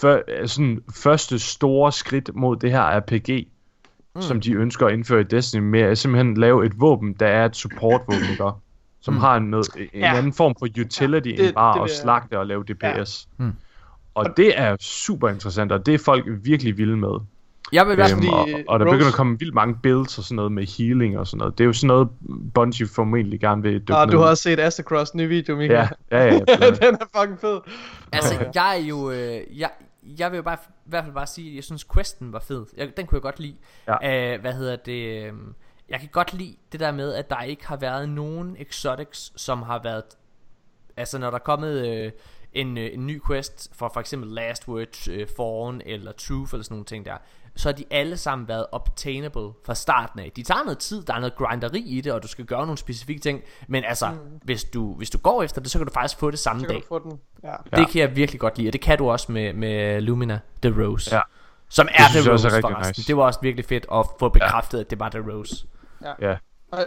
før, 0.00 0.20
øh, 0.28 0.48
sådan 0.48 0.82
første 0.94 1.38
store 1.38 1.92
skridt 1.92 2.34
mod 2.34 2.56
det 2.56 2.70
her 2.70 2.98
RPG, 3.00 3.48
mm. 4.14 4.22
som 4.22 4.40
de 4.40 4.52
ønsker 4.52 4.86
at 4.86 4.92
indføre 4.92 5.20
i 5.20 5.24
Destiny, 5.24 5.60
med 5.62 5.80
at 5.80 5.98
simpelthen 5.98 6.36
lave 6.36 6.66
et 6.66 6.80
våben, 6.80 7.12
der 7.12 7.26
er 7.26 7.44
et 7.44 7.56
supportvåben, 7.56 8.30
ikke? 8.30 8.44
som 9.00 9.14
Mm. 9.14 9.20
har 9.20 9.36
en, 9.36 9.42
noget, 9.44 9.66
en 9.92 10.00
Ja. 10.00 10.16
anden 10.18 10.32
form 10.32 10.54
for 10.58 10.66
utility 10.80 11.28
Ja, 11.28 11.32
ja, 11.32 11.36
det- 11.42 11.46
end 11.46 11.54
bare 11.54 11.74
det 11.74 11.80
at 11.80 11.84
vil 11.84 11.90
jeg- 11.90 11.96
slagte 12.02 12.38
og 12.38 12.46
lave 12.46 12.64
DPS. 12.64 13.28
Ja. 13.38 13.44
Mm. 13.44 13.52
Og 14.14 14.36
det 14.36 14.60
er 14.60 14.76
super 14.80 15.28
interessant, 15.28 15.72
og 15.72 15.86
det 15.86 15.94
er 15.94 15.98
folk 15.98 16.24
virkelig 16.42 16.78
vilde 16.78 16.96
med. 16.96 17.08
Jeg 17.72 17.86
vil 17.86 17.92
i 17.92 17.94
hvert 17.94 18.10
fald 18.10 18.24
Øhm, 18.24 18.32
fordi, 18.38 18.52
og, 18.54 18.60
og 18.68 18.80
der 18.80 18.86
Rose- 18.86 18.90
begynder 18.90 19.08
at 19.08 19.14
komme 19.14 19.38
vildt 19.38 19.54
mange 19.54 19.76
builds 19.82 20.18
og 20.18 20.24
sådan 20.24 20.36
noget 20.36 20.52
med 20.52 20.66
healing 20.78 21.18
og 21.18 21.26
sådan 21.26 21.38
noget. 21.38 21.58
Det 21.58 21.64
er 21.64 21.66
jo 21.66 21.72
sådan 21.72 21.86
noget, 21.88 22.08
Bungie 22.54 22.86
formentlig 22.94 23.40
gerne 23.40 23.62
vil 23.62 23.72
dykke 23.72 23.94
Ah, 23.94 24.12
du 24.12 24.18
har 24.18 24.24
også 24.26 24.42
set 24.42 24.60
Astacross 24.60 25.14
nye 25.14 25.28
video, 25.28 25.56
Mika. 25.56 25.72
Ja, 25.74 25.88
ja, 26.10 26.24
ja. 26.24 26.32
ja, 26.32 26.70
den 26.86 26.94
er 26.94 27.18
fucking 27.20 27.38
fed. 27.40 27.58
Altså, 28.12 28.34
jeg 28.54 28.78
er 28.80 28.84
jo... 28.88 29.10
Øh, 29.10 29.58
jeg, 29.60 29.70
jeg 30.02 30.30
vil 30.30 30.36
jo 30.36 30.42
bare, 30.42 30.58
i 30.86 30.88
hvert 30.88 31.04
fald 31.04 31.14
bare 31.14 31.26
sige, 31.26 31.50
at 31.50 31.56
jeg 31.56 31.64
synes, 31.64 31.84
questen 31.84 32.32
var 32.32 32.38
fed. 32.40 32.66
Jeg, 32.76 32.96
den 32.96 33.06
kunne 33.06 33.16
jeg 33.16 33.22
godt 33.22 33.40
lide. 33.40 33.56
Ja. 33.86 34.34
Øh, 34.34 34.40
hvad 34.40 34.52
hedder 34.52 34.76
det? 34.76 35.26
Øh, 35.26 35.32
jeg 35.88 36.00
kan 36.00 36.08
godt 36.12 36.34
lide 36.34 36.56
det 36.72 36.80
der 36.80 36.92
med, 36.92 37.14
at 37.14 37.30
der 37.30 37.42
ikke 37.42 37.66
har 37.66 37.76
været 37.76 38.08
nogen 38.08 38.56
exotics, 38.58 39.32
som 39.36 39.62
har 39.62 39.82
været... 39.82 40.04
Altså, 40.96 41.18
når 41.18 41.30
der 41.30 41.38
er 41.38 41.42
kommet 41.42 41.88
øh, 41.88 42.12
en, 42.52 42.78
øh, 42.78 42.90
en 42.92 43.06
ny 43.06 43.20
quest 43.26 43.70
for 43.74 43.90
for 43.92 44.00
eksempel 44.00 44.30
Last 44.30 44.68
Word, 44.68 45.08
øh, 45.08 45.28
Fawn 45.36 45.82
eller 45.84 46.12
Truth 46.12 46.54
eller 46.54 46.64
sådan 46.64 46.74
nogle 46.74 46.84
ting 46.84 47.04
der, 47.04 47.16
så 47.56 47.68
har 47.68 47.72
de 47.72 47.84
alle 47.90 48.16
sammen 48.16 48.48
været 48.48 48.66
obtainable 48.72 49.50
fra 49.66 49.74
starten 49.74 50.20
af. 50.20 50.32
De 50.36 50.42
tager 50.42 50.62
noget 50.64 50.78
tid, 50.78 51.02
der 51.02 51.14
er 51.14 51.18
noget 51.18 51.36
grinderi 51.36 51.80
i 51.80 52.00
det, 52.00 52.12
og 52.12 52.22
du 52.22 52.28
skal 52.28 52.44
gøre 52.44 52.60
nogle 52.60 52.78
specifikke 52.78 53.20
ting, 53.22 53.40
men 53.68 53.84
altså, 53.84 54.10
mm. 54.10 54.18
hvis, 54.44 54.64
du, 54.64 54.94
hvis 54.94 55.10
du 55.10 55.18
går 55.18 55.42
efter 55.42 55.60
det, 55.60 55.70
så 55.70 55.78
kan 55.78 55.86
du 55.86 55.92
faktisk 55.92 56.18
få 56.18 56.30
det 56.30 56.38
samme 56.38 56.60
Så 56.60 56.66
kan 56.66 56.74
dag. 56.74 56.82
du 56.82 56.86
få 56.88 56.98
den. 56.98 57.20
Ja. 57.44 57.50
Ja. 57.50 57.76
Det 57.76 57.88
kan 57.88 58.00
jeg 58.00 58.16
virkelig 58.16 58.40
godt 58.40 58.58
lide, 58.58 58.68
og 58.68 58.72
det 58.72 58.80
kan 58.80 58.98
du 58.98 59.10
også 59.10 59.32
med, 59.32 59.52
med 59.52 60.00
Lumina 60.00 60.38
The 60.62 60.82
Rose. 60.84 61.16
Ja. 61.16 61.20
Som 61.68 61.88
er 61.94 62.08
synes 62.10 62.24
The 62.24 62.32
Rose 62.32 62.48
er 62.48 62.52
rigtig 62.52 62.70
forresten. 62.70 62.94
nice. 63.00 63.08
Det 63.08 63.16
var 63.16 63.22
også 63.22 63.38
virkelig 63.42 63.64
fedt 63.64 63.86
at 63.92 64.06
få 64.18 64.28
bekræftet, 64.28 64.80
at 64.80 64.90
det 64.90 65.00
var 65.00 65.08
The 65.08 65.20
Rose. 65.32 65.66
ja, 66.20 66.36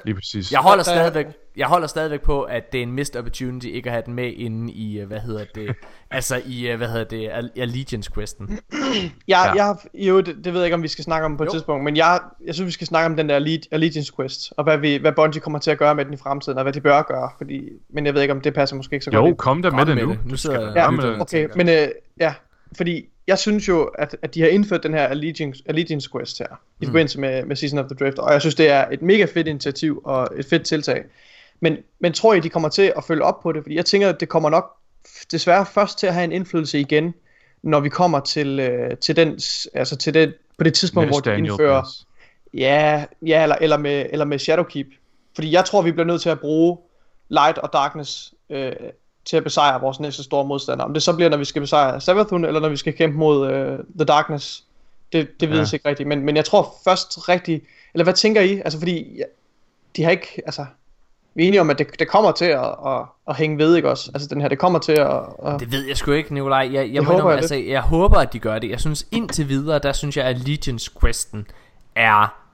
lige 0.06 0.16
præcis. 0.16 0.52
Jeg 0.52 0.60
holder, 0.60 0.84
Der- 0.84 0.92
stadigvæk, 0.92 1.26
jeg 1.58 1.68
holder 1.68 1.88
stadigvæk 1.88 2.22
på, 2.22 2.42
at 2.42 2.72
det 2.72 2.78
er 2.78 2.84
en 2.84 2.92
missed 2.92 3.16
opportunity 3.16 3.68
ikke 3.68 3.90
at 3.90 3.94
have 3.94 4.04
den 4.06 4.14
med 4.14 4.34
inde 4.36 4.74
i, 4.74 5.00
øh, 5.00 5.08
hvad 5.08 5.20
hedder 5.20 5.46
det, 5.56 5.76
altså 6.12 6.42
i, 6.46 6.68
øh, 6.68 6.78
hvad 6.78 6.88
hedder 6.88 7.04
det, 7.04 7.30
Al- 7.32 7.52
Allegiance-questen. 7.58 8.60
Jeg, 8.72 8.80
Ja. 9.28 9.56
ja. 9.56 9.66
jeg, 9.66 9.76
jo, 9.94 10.18
det, 10.22 10.36
det 10.44 10.54
ved 10.54 10.60
jeg 10.60 10.66
ikke, 10.66 10.76
om 10.76 10.84
vi 10.84 10.88
skal 10.88 11.04
snakke 11.04 11.26
om 11.26 11.38
på 11.38 11.44
et 11.44 11.48
Jo. 11.48 11.52
tidspunkt, 11.52 11.84
men 11.84 11.98
jeg, 11.98 12.20
jeg 12.46 12.54
synes, 12.56 12.68
vi 12.68 12.72
skal 12.72 12.88
snakke 12.88 13.06
om 13.06 13.16
den 13.16 13.30
der 13.30 13.36
Alle- 13.36 13.62
Allegiance 13.72 14.14
Quest, 14.16 14.54
og 14.58 14.64
hvad, 14.64 14.78
vi, 14.78 14.96
hvad 14.96 15.12
Bungie 15.12 15.42
kommer 15.42 15.60
til 15.60 15.72
at 15.72 15.78
gøre 15.78 15.96
med 15.96 16.06
den 16.06 16.14
i 16.14 16.18
fremtiden, 16.18 16.58
og 16.58 16.64
hvad 16.64 16.74
de 16.74 16.82
bør 16.82 17.02
gøre, 17.02 17.30
fordi, 17.38 17.70
men 17.94 18.06
jeg 18.06 18.14
ved 18.14 18.22
ikke, 18.22 18.34
om 18.34 18.42
det 18.42 18.54
passer 18.54 18.76
måske 18.76 18.94
ikke 18.94 19.04
så 19.06 19.12
Jo, 19.14 19.20
godt. 19.20 19.30
ind. 19.30 19.38
kom 19.38 19.62
der 19.62 19.72
med 19.72 19.78
Kom 19.80 19.88
det 19.88 19.96
med 19.96 20.04
nu. 20.04 20.12
det. 20.12 20.20
Nu 20.26 20.32
Du 20.32 20.38
sidder 20.38 20.56
skal 20.56 20.66
jeg- 20.66 20.76
da 20.76 20.82
Ja, 20.82 20.90
med 20.90 21.04
det. 21.04 21.22
Okay, 21.22 21.26
tænker. 21.40 21.56
men 21.58 21.70
øh, 21.70 21.88
ja, 22.20 22.34
fordi 22.78 23.06
jeg 23.28 23.40
synes 23.40 23.68
jo, 23.68 23.84
at, 23.84 24.18
at 24.22 24.34
de 24.36 24.42
har 24.42 24.48
indført 24.48 24.84
den 24.84 24.94
her 24.94 25.08
Allegiance, 25.08 25.64
Allegiance 25.66 26.10
Quest 26.12 26.40
her, 26.40 26.46
i 26.46 26.50
Mm. 26.80 26.86
forbindelse 26.88 27.20
med, 27.20 27.46
med 27.46 27.56
Season 27.56 27.80
of 27.80 27.86
the 27.86 27.96
Drift, 28.00 28.20
og 28.20 28.34
jeg 28.34 28.42
synes, 28.42 28.56
det 28.56 28.70
er 28.70 28.88
et 28.92 29.02
mega 29.02 29.26
fedt 29.26 29.48
initiativ 29.48 30.02
og 30.06 30.28
et 30.38 30.46
fedt 30.46 30.64
tiltag. 30.64 31.04
Men, 31.60 31.78
men 32.00 32.14
tror 32.14 32.34
I, 32.34 32.40
de 32.40 32.50
kommer 32.50 32.70
til 32.70 32.94
at 32.98 33.04
følge 33.04 33.24
op 33.24 33.42
på 33.44 33.52
det? 33.52 33.64
Fordi 33.64 33.76
jeg 33.76 33.86
tænker, 33.86 34.10
at 34.10 34.20
det 34.20 34.30
kommer 34.30 34.50
nok 34.50 34.72
desværre 35.32 35.66
først 35.66 36.00
til 36.00 36.08
at 36.08 36.14
have 36.14 36.24
en 36.24 36.32
indflydelse 36.32 36.80
igen, 36.80 37.14
når 37.64 37.80
vi 37.80 37.90
kommer 37.90 38.20
til, 38.20 38.60
øh, 38.60 38.98
til 38.98 39.16
den, 39.16 39.40
altså 39.74 39.96
til 40.00 40.14
det, 40.14 40.36
på 40.58 40.64
det 40.64 40.74
tidspunkt, 40.74 41.10
hvor 41.10 41.18
Næste 41.18 41.30
de 41.30 41.36
annual 41.36 41.52
indfører, 41.52 41.82
pass. 41.82 42.08
ja, 42.54 43.06
ja 43.26 43.44
eller, 43.44 43.56
eller, 43.62 43.78
med, 43.78 44.06
eller 44.10 44.26
med 44.26 44.40
Shadowkeep. 44.40 44.88
Fordi 45.36 45.52
jeg 45.52 45.66
tror, 45.66 45.82
vi 45.82 45.92
bliver 45.92 46.06
nødt 46.06 46.22
til 46.22 46.30
at 46.30 46.40
bruge 46.40 46.78
Light 47.30 47.58
og 47.58 47.70
Darkness 47.74 48.34
øh, 48.50 48.72
til 49.26 49.38
at 49.38 49.44
besejre 49.44 49.82
vores 49.82 50.00
næste 50.00 50.24
store 50.24 50.46
modstander. 50.46 50.86
Om 50.86 50.94
det 50.94 51.04
så 51.04 51.14
bliver, 51.16 51.30
når 51.30 51.38
vi 51.38 51.46
skal 51.46 51.62
besejre 51.62 52.02
Savathun, 52.02 52.46
eller 52.46 52.60
når 52.60 52.70
vi 52.70 52.78
skal 52.78 52.94
kæmpe 52.94 53.18
mod 53.18 53.52
øh, 53.52 53.80
The 53.96 54.06
Darkness, 54.06 54.64
det, 55.14 55.40
det 55.40 55.50
vides 55.50 55.74
Ja. 55.74 55.76
ikke 55.76 55.90
rigtigt. 55.90 56.10
Men, 56.10 56.22
men 56.22 56.36
jeg 56.36 56.46
tror 56.46 56.74
først 56.84 57.30
rigtigt, 57.30 57.64
eller 57.94 58.04
hvad 58.04 58.14
tænker 58.14 58.42
I? 58.42 58.58
Altså 58.58 58.80
fordi, 58.80 59.18
ja, 59.18 59.24
de 59.96 60.04
har 60.04 60.12
ikke, 60.12 60.42
altså, 60.46 60.66
vi 61.36 61.44
er 61.44 61.48
enige 61.48 61.62
om, 61.62 61.70
at 61.70 61.80
det, 61.80 62.00
det 62.00 62.08
kommer 62.08 62.32
til 62.32 62.46
at, 62.46 62.76
at, 62.86 63.02
at 63.30 63.36
hænge 63.36 63.58
ved, 63.58 63.76
ikke 63.76 63.90
også? 63.90 64.12
Altså 64.14 64.30
den 64.30 64.42
her, 64.42 64.48
det 64.48 64.60
kommer 64.60 64.80
til 64.80 64.92
at... 64.92 65.20
at 65.46 65.60
Det 65.60 65.72
ved 65.72 65.86
jeg 65.88 65.98
sgu 65.98 66.12
ikke, 66.12 66.34
Nikolaj. 66.34 66.70
Jeg, 66.74 66.94
jeg, 66.94 67.04
må 67.04 67.08
håber 67.08 67.14
indrømme, 67.14 67.30
jeg 67.30 67.38
altså, 67.38 67.56
jeg 67.56 67.82
håber, 67.82 68.18
at 68.18 68.34
de 68.34 68.40
gør 68.40 68.60
det. 68.60 68.70
Jeg 68.70 68.80
synes 68.80 69.08
indtil 69.12 69.50
videre, 69.50 69.80
der 69.80 69.94
synes 69.94 70.18
jeg, 70.18 70.26
at 70.26 70.48
Legions 70.48 70.90
Questen 71.02 71.48
er 71.96 72.45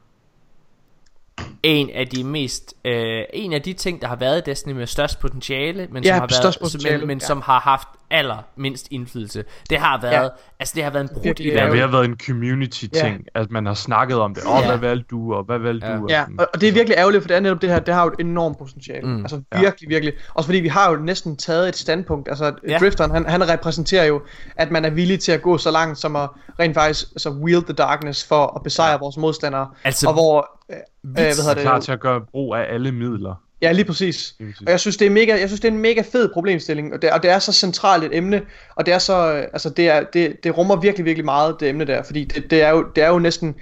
en 1.64 1.90
af 1.90 2.08
de 2.08 2.24
mest 2.24 2.74
øh, 2.86 3.24
en 3.34 3.54
af 3.54 3.62
de 3.62 3.74
ting 3.74 4.02
der 4.02 4.08
har 4.08 4.16
været 4.16 4.38
i 4.38 4.50
Destiny 4.50 4.74
med 4.74 4.88
størst 4.88 5.20
potentiale 5.20 5.88
men 5.92 6.04
Ja, 6.04 6.10
som 6.10 6.20
har 6.20 6.42
været 6.44 6.58
potentiale, 6.62 6.98
men, 6.98 7.08
men 7.08 7.18
ja. 7.18 7.26
som 7.26 7.42
har 7.42 7.60
haft 7.60 7.88
allermindst 8.12 8.88
indflydelse 8.92 9.44
det 9.70 9.78
har 9.78 10.02
været 10.02 10.24
Ja. 10.24 10.28
altså 10.60 10.74
det 10.76 10.84
har 10.84 10.92
været 10.92 11.04
en 11.04 11.10
brud 11.14 11.24
Virkelig, 11.24 11.48
i 11.52 11.56
ja. 11.56 11.66
Ja, 11.66 11.72
det 11.72 11.80
har 11.80 11.88
været 11.88 12.06
en 12.06 12.18
community 12.26 12.86
ting, 12.86 13.26
at 13.36 13.52
man 13.52 13.66
har 13.66 13.74
snakket 13.74 14.20
om 14.20 14.34
det. 14.36 14.44
Åh, 14.46 14.56
oh, 14.56 14.62
Ja. 14.62 14.68
hvad 14.68 14.78
valgte 14.78 15.06
du, 15.12 15.34
og 15.34 15.44
hvad 15.44 15.60
valgte 15.60 15.88
Ja. 15.88 15.96
du? 15.98 16.04
og 16.04 16.10
Ja, 16.10 16.26
og, 16.54 16.62
det 16.62 16.70
er 16.70 16.74
virkelig 16.74 16.98
ærgerligt, 16.98 17.24
for 17.24 17.28
det 17.28 17.36
er 17.38 17.40
netop 17.40 17.62
det 17.62 17.70
her, 17.70 17.80
det 17.80 17.94
har 17.94 18.04
jo 18.04 18.08
et 18.08 18.20
enormt 18.20 18.58
potentiale. 18.58 19.08
Mm, 19.08 19.20
altså 19.22 19.42
ja. 19.54 19.60
virkelig, 19.60 19.90
virkelig. 19.90 20.14
Også 20.34 20.48
fordi 20.48 20.60
vi 20.60 20.68
har 20.68 20.92
jo 20.92 20.98
næsten 20.98 21.38
taget 21.38 21.70
et 21.70 21.76
standpunkt. 21.76 22.30
Altså 22.30 22.46
Ja. 22.46 22.52
ja. 22.72 22.78
Drifteren, 22.78 23.12
han, 23.12 23.26
han 23.26 23.50
repræsenterer 23.50 24.06
jo, 24.06 24.22
at 24.56 24.72
man 24.72 24.86
er 24.86 24.90
villig 24.90 25.20
til 25.20 25.32
at 25.32 25.42
gå 25.42 25.58
så 25.58 25.72
langt, 25.72 25.98
som 26.00 26.16
at 26.16 26.30
rent 26.60 26.74
faktisk 26.74 27.12
altså, 27.12 27.30
wield 27.30 27.64
the 27.64 27.74
darkness 27.74 28.28
for 28.28 28.56
at 28.56 28.64
besejre 28.64 29.00
vores 29.00 29.18
modstandere. 29.18 29.68
Altså, 29.84 30.08
og 30.08 30.14
hvor, 30.14 30.60
øh, 30.72 30.76
øh, 30.76 30.82
hvad 31.04 31.24
Vits- 31.26 31.42
hedder 31.42 31.56
er 31.56 31.62
klar 31.62 31.76
det? 31.76 31.84
til 31.84 31.92
at 31.92 32.00
gøre 32.00 32.22
brug 32.32 32.56
af 32.56 32.66
alle 32.74 32.92
midler. 32.92 33.36
Ja, 33.62 33.72
lige 33.72 33.86
præcis. 33.86 34.36
Lige 34.40 34.50
præcis. 34.52 34.66
Og 34.66 34.72
jeg 34.72 34.80
synes, 34.80 34.98
det 34.98 35.06
er 35.06 35.10
mega, 35.10 35.40
jeg 35.40 35.50
synes, 35.50 35.60
det 35.60 35.68
er 35.68 35.72
en 35.72 35.80
mega 35.82 36.02
fed 36.12 36.30
problemstilling, 36.34 36.94
og 36.94 37.02
det, 37.02 37.12
og 37.12 37.24
det 37.24 37.32
er 37.32 37.40
så 37.40 37.54
centralt 37.54 38.04
et 38.04 38.16
emne, 38.18 38.42
og 38.76 38.86
det 38.86 38.94
er 38.94 39.00
så, 39.00 39.34
øh, 39.34 39.42
altså 39.42 39.70
det, 39.70 39.90
er, 39.90 40.04
det, 40.14 40.44
det 40.44 40.58
rummer 40.58 40.76
virkelig, 40.76 41.06
virkelig 41.06 41.26
meget, 41.26 41.56
det 41.60 41.70
emne 41.70 41.86
der, 41.86 42.04
fordi 42.04 42.24
det, 42.24 42.52
det, 42.52 42.62
er, 42.62 42.70
jo, 42.70 42.86
det 42.96 43.04
er 43.04 43.08
jo 43.08 43.20
næsten, 43.20 43.56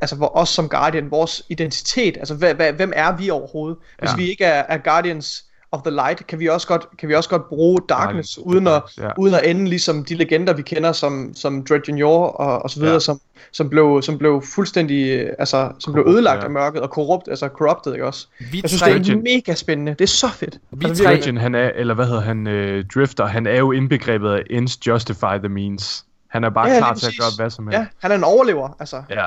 altså 0.00 0.16
for 0.16 0.36
os 0.36 0.48
som 0.48 0.68
Guardian, 0.68 1.10
vores 1.10 1.42
identitet, 1.48 2.16
altså 2.16 2.34
hvad, 2.34 2.54
hvad, 2.54 2.72
hvem 2.72 2.92
er 2.96 3.16
vi 3.16 3.30
overhovedet? 3.30 3.78
Hvis 3.98 4.10
Ja. 4.10 4.16
vi 4.16 4.30
ikke 4.30 4.44
er, 4.44 4.62
er 4.68 4.78
Guardians 4.78 5.44
of 5.72 5.82
the 5.82 5.90
Light, 5.90 6.26
kan 6.26 6.38
vi 6.38 6.48
også 6.48 6.66
godt, 6.66 6.86
kan 6.98 7.08
vi 7.08 7.14
også 7.14 7.30
godt 7.30 7.48
bruge 7.48 7.80
Darkness, 7.88 8.32
the 8.32 8.46
uden 8.46 8.66
at, 8.66 8.82
ja. 8.98 9.08
uden 9.18 9.34
at 9.34 9.40
ende 9.44 9.64
ligesom 9.68 10.04
de 10.04 10.14
legender, 10.14 10.52
vi 10.52 10.62
kender, 10.62 10.92
som, 10.92 11.32
som 11.34 11.64
Dread 11.64 11.80
Junior 11.88 12.26
og, 12.26 12.62
og 12.62 12.70
så 12.70 12.80
videre, 12.80 12.92
Ja. 12.94 12.98
som, 13.00 13.20
som, 13.52 13.70
blev, 13.70 14.02
som 14.02 14.18
blev 14.18 14.42
fuldstændig, 14.54 15.30
altså, 15.38 15.72
som 15.78 15.92
blev 15.92 16.04
Korrupt, 16.04 16.14
ødelagt 16.14 16.40
ja. 16.40 16.44
af 16.44 16.50
mørket, 16.50 16.82
og 16.82 16.90
korrupt, 16.90 17.28
altså 17.28 17.48
corrupted, 17.48 17.92
ikke 17.92 18.06
også? 18.06 18.26
vi 18.38 18.60
Jeg 18.62 18.70
synes, 18.70 18.82
tre, 18.82 18.98
det 18.98 19.08
er 19.08 19.16
mega 19.16 19.54
spændende. 19.54 19.92
Det 19.92 20.00
er 20.00 20.06
så 20.06 20.28
fedt. 20.28 20.58
Vi 20.70 20.86
altså. 20.86 21.08
Virgin, 21.08 21.36
han 21.36 21.54
er, 21.54 21.70
eller 21.74 21.94
hvad 21.94 22.06
hedder 22.06 22.20
han, 22.20 22.46
øh, 22.46 22.84
Drifter, 22.94 23.26
han 23.26 23.46
er 23.46 23.58
jo 23.58 23.72
indbegrebet 23.72 24.30
af 24.30 24.42
ends 24.50 24.86
justify 24.86 25.38
the 25.38 25.48
means. 25.48 26.04
Han 26.28 26.44
er 26.44 26.50
bare 26.50 26.68
Ja, 26.70 26.78
klar 26.78 26.94
til 26.94 27.06
at 27.06 27.12
gøre 27.20 27.28
hvad 27.36 27.50
som 27.50 27.66
helst. 27.66 27.78
Ja, 27.78 27.86
han 27.98 28.10
er 28.10 28.14
en 28.14 28.24
overlever, 28.24 28.76
altså. 28.80 29.02
Ja. 29.10 29.24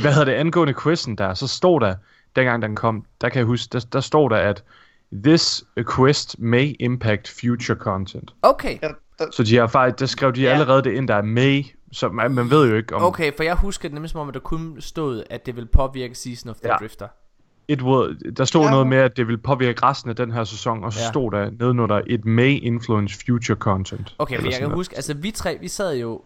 Hvad 0.00 0.12
hedder 0.12 0.24
det 0.24 0.32
angående 0.32 0.74
quizzen 0.82 1.16
der, 1.16 1.34
så 1.34 1.46
stod 1.46 1.80
der, 1.80 1.94
dengang 2.36 2.62
den 2.62 2.76
kom, 2.76 3.04
der 3.20 3.28
kan 3.28 3.38
jeg 3.38 3.46
huske, 3.46 3.68
der, 3.72 3.86
der 3.92 4.00
stod 4.00 4.30
der, 4.30 4.36
at 4.36 4.62
this 5.12 5.64
quest 5.96 6.38
may 6.38 6.74
impact 6.80 7.28
future 7.40 7.78
content. 7.78 8.34
okay 8.42 8.78
Ja, 8.82 8.88
der, 9.18 9.24
Så 9.30 9.42
de 9.42 9.56
har 9.56 9.66
faktisk, 9.66 10.00
der 10.00 10.06
skrev 10.06 10.32
de 10.32 10.40
Ja. 10.42 10.50
allerede 10.52 10.82
det 10.82 10.92
ind, 10.92 11.08
der 11.08 11.14
er 11.14 11.22
may, 11.22 11.64
så 11.92 12.08
man, 12.08 12.30
man 12.34 12.50
ved 12.50 12.68
jo 12.70 12.76
ikke 12.76 12.94
om... 12.94 13.02
okay 13.02 13.32
for 13.36 13.42
jeg 13.42 13.54
husker 13.54 13.88
det 13.88 13.94
nemlig 13.94 14.10
som 14.10 14.20
om 14.20 14.28
at 14.28 14.34
der 14.34 14.40
kun 14.40 14.76
stod 14.80 15.22
at 15.30 15.46
det 15.46 15.56
vil 15.56 15.66
påvirke 15.66 16.14
Season 16.14 16.50
of 16.50 16.56
the 16.56 16.68
Ja. 16.72 16.76
Drifter 16.76 17.08
It 17.68 17.82
will, 17.82 18.36
der 18.36 18.44
stod 18.44 18.64
Ja. 18.64 18.70
noget 18.70 18.86
med, 18.86 18.98
at 18.98 19.16
det 19.16 19.28
vil 19.28 19.38
påvirke 19.38 19.86
resten 19.86 20.10
af 20.10 20.16
den 20.16 20.32
her 20.32 20.44
sæson, 20.44 20.84
og 20.84 20.92
så 20.92 21.00
Ja. 21.00 21.08
stod 21.08 21.30
der 21.30 21.50
nedenunder, 21.50 22.00
it 22.06 22.24
may 22.24 22.58
influence 22.62 23.18
future 23.26 23.58
content. 23.58 24.14
Okay, 24.18 24.34
for 24.34 24.38
Eller 24.38 24.50
jeg 24.50 24.58
kan 24.58 24.62
noget. 24.68 24.78
huske, 24.78 24.96
altså 24.96 25.14
vi 25.14 25.30
tre, 25.30 25.58
vi 25.60 25.68
sad 25.68 25.96
jo 25.96 26.22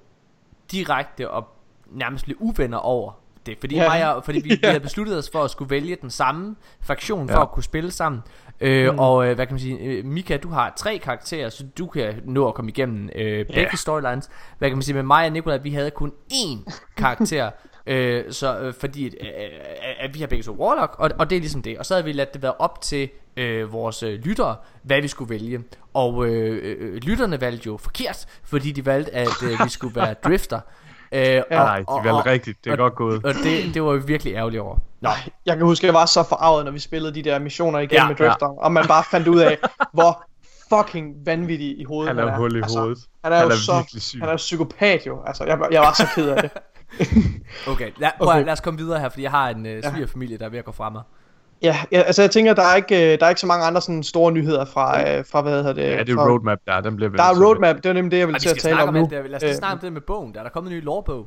direkte 0.72 1.30
og 1.30 1.48
nærmest 1.90 2.24
blev 2.24 2.36
uvenner 2.40 2.78
over 2.78 3.12
det, 3.46 3.56
fordi, 3.60 3.74
Ja. 3.76 3.88
mig 3.88 4.14
og, 4.14 4.24
fordi 4.24 4.38
vi, 4.40 4.48
vi 4.54 4.58
Ja. 4.62 4.68
havde 4.68 4.80
besluttet 4.80 5.18
os 5.18 5.30
for 5.30 5.42
at 5.44 5.50
skulle 5.50 5.70
vælge 5.70 5.96
den 6.02 6.10
samme 6.10 6.56
fraktion 6.80 7.28
for 7.28 7.36
Ja. 7.36 7.42
at 7.42 7.50
kunne 7.50 7.62
spille 7.62 7.90
sammen. 7.90 8.20
Øh, 8.60 8.92
Mm. 8.92 8.98
Og 8.98 9.26
øh, 9.28 9.34
hvad 9.34 9.46
kan 9.46 9.54
man 9.54 9.60
sige, 9.60 9.78
øh, 9.78 10.04
Mika, 10.04 10.36
du 10.36 10.48
har 10.48 10.72
tre 10.76 10.98
karakterer, 10.98 11.48
så 11.48 11.64
du 11.78 11.86
kan 11.86 12.14
nå 12.24 12.48
at 12.48 12.54
komme 12.54 12.70
igennem 12.70 13.08
øh, 13.14 13.46
begge 13.46 13.60
Ja. 13.60 13.76
storylines. 13.76 14.30
Hvad 14.58 14.68
kan 14.70 14.76
man 14.76 14.82
sige, 14.82 14.94
med 14.94 15.02
mig 15.02 15.26
og 15.26 15.32
Nikolaj, 15.32 15.56
vi 15.58 15.70
havde 15.70 15.90
kun 15.90 16.12
én 16.32 16.72
karakter, 16.96 17.50
øh, 17.86 18.24
så 18.32 18.58
øh, 18.58 18.74
fordi 18.80 19.06
øh, 19.06 19.12
øh, 19.20 19.48
at 20.00 20.14
vi 20.14 20.20
har 20.20 20.26
begge 20.26 20.42
to 20.42 20.52
Warlock, 20.52 20.94
og, 20.98 21.10
og 21.18 21.30
det 21.30 21.36
er 21.36 21.40
ligesom 21.40 21.62
det. 21.62 21.78
Og 21.78 21.86
så 21.86 21.94
havde 21.94 22.04
vi 22.04 22.12
ladt 22.12 22.34
det 22.34 22.42
være 22.42 22.52
op 22.58 22.80
til 22.80 23.08
øh, 23.36 23.72
vores 23.72 24.02
øh, 24.02 24.12
lyttere, 24.24 24.56
hvad 24.82 25.00
vi 25.00 25.08
skulle 25.08 25.30
vælge. 25.30 25.60
Og 25.94 26.26
øh, 26.26 26.76
øh, 26.80 26.94
lytterne 26.96 27.40
valgte 27.40 27.66
jo 27.66 27.76
forkert, 27.76 28.26
fordi 28.44 28.72
de 28.72 28.86
valgte, 28.86 29.14
at 29.14 29.28
øh, 29.44 29.50
vi 29.64 29.70
skulle 29.70 29.96
være 29.96 30.14
drifter. 30.24 30.60
Øh, 31.12 31.20
ja, 31.20 31.42
Nej, 31.50 31.78
de 31.78 31.84
valgte 32.04 32.30
rigtigt. 32.30 32.64
Det 32.64 32.70
er 32.70 32.72
og- 32.72 32.78
godt 32.78 32.94
gået. 32.94 33.24
Og 33.24 33.34
det, 33.34 33.74
det 33.74 33.82
var 33.82 33.92
vi 33.92 34.06
virkelig 34.06 34.34
ærgerlige 34.34 34.62
over. 34.62 34.74
Nå, 34.74 35.08
Nej, 35.08 35.16
jeg 35.46 35.56
kan 35.56 35.66
huske, 35.66 35.84
at 35.84 35.86
jeg 35.86 35.94
var 35.94 36.06
så 36.06 36.22
forarvet, 36.22 36.64
når 36.64 36.72
vi 36.72 36.78
spillede 36.78 37.14
de 37.14 37.22
der 37.22 37.38
missioner 37.38 37.78
igen 37.78 37.92
Ja, 37.92 38.08
med 38.08 38.16
Drifter, 38.16 38.46
og 38.46 38.72
man 38.72 38.86
bare 38.86 39.04
fandt 39.10 39.28
ud 39.28 39.38
af, 39.40 39.58
hvor 39.92 40.24
fucking 40.68 41.14
vanvittig 41.26 41.80
i 41.80 41.84
hovedet 41.84 42.16
Han 42.16 42.28
er 42.28 42.36
hul 42.36 42.56
i 42.56 42.62
altså, 42.62 42.78
hovedet. 42.80 42.98
Han 43.24 43.32
er 43.32 43.36
Han 43.36 43.46
jo 43.46 43.50
er 43.52 43.56
så, 43.56 43.76
virkelig 43.76 44.02
syg. 44.02 44.20
han 44.20 44.28
er 44.28 44.36
psykopat 44.36 45.06
jo, 45.06 45.22
altså 45.26 45.44
jeg, 45.44 45.58
jeg 45.70 45.80
var 45.80 45.92
så 45.92 46.06
ked 46.14 46.28
af 46.28 46.42
det. 46.42 46.50
okay. 47.72 47.90
Lad, 47.96 48.10
prøv, 48.18 48.28
Okay. 48.28 48.44
lad 48.44 48.52
os 48.52 48.60
komme 48.60 48.78
videre 48.78 49.00
her, 49.00 49.08
fordi 49.08 49.22
jeg 49.22 49.30
har 49.30 49.48
en 49.48 49.66
øh, 49.66 49.82
svigerfamilie, 49.82 50.38
der 50.38 50.44
er 50.44 50.48
ved 50.48 50.58
at 50.58 50.64
gå 50.64 50.72
fra 50.72 50.90
mig. 50.90 51.02
Ja, 51.64 51.76
ja, 51.92 52.00
altså 52.00 52.22
jeg 52.22 52.30
tænker, 52.30 52.54
der 52.54 52.62
er 52.62 52.74
ikke, 52.76 53.12
øh, 53.12 53.18
der 53.20 53.26
er 53.26 53.28
ikke 53.28 53.40
så 53.40 53.46
mange 53.46 53.64
andre 53.64 53.80
sådan 53.80 54.02
store 54.02 54.32
nyheder 54.32 54.64
fra, 54.64 55.00
øh, 55.00 55.24
fra 55.30 55.42
hvad 55.42 55.52
hedder 55.52 55.72
det? 55.72 55.82
Ja, 55.82 55.98
det 55.98 56.08
er 56.08 56.14
fra, 56.14 56.30
roadmap 56.30 56.58
der, 56.66 56.80
den 56.80 56.96
bliver 56.96 57.10
vel 57.10 57.18
Der 57.18 57.24
er 57.24 57.44
roadmap, 57.46 57.76
det 57.76 57.86
er 57.86 57.92
nemlig 57.92 58.10
det, 58.10 58.18
jeg 58.18 58.28
vil 58.28 58.36
til 58.38 58.48
at 58.48 58.56
tale 58.56 58.82
om 58.82 58.88
om 58.88 58.94
nu. 58.94 59.08
det. 59.10 59.30
Lad 59.30 59.36
os 59.36 59.42
Øh, 59.42 59.54
snakke 59.54 59.72
om 59.72 59.78
det 59.78 59.92
med 59.92 60.00
bogen. 60.00 60.32
Der 60.32 60.38
er 60.38 60.42
der 60.42 60.50
kommet 60.50 60.72
en 60.72 60.78
ny 60.78 60.84
lovbog. 60.84 61.26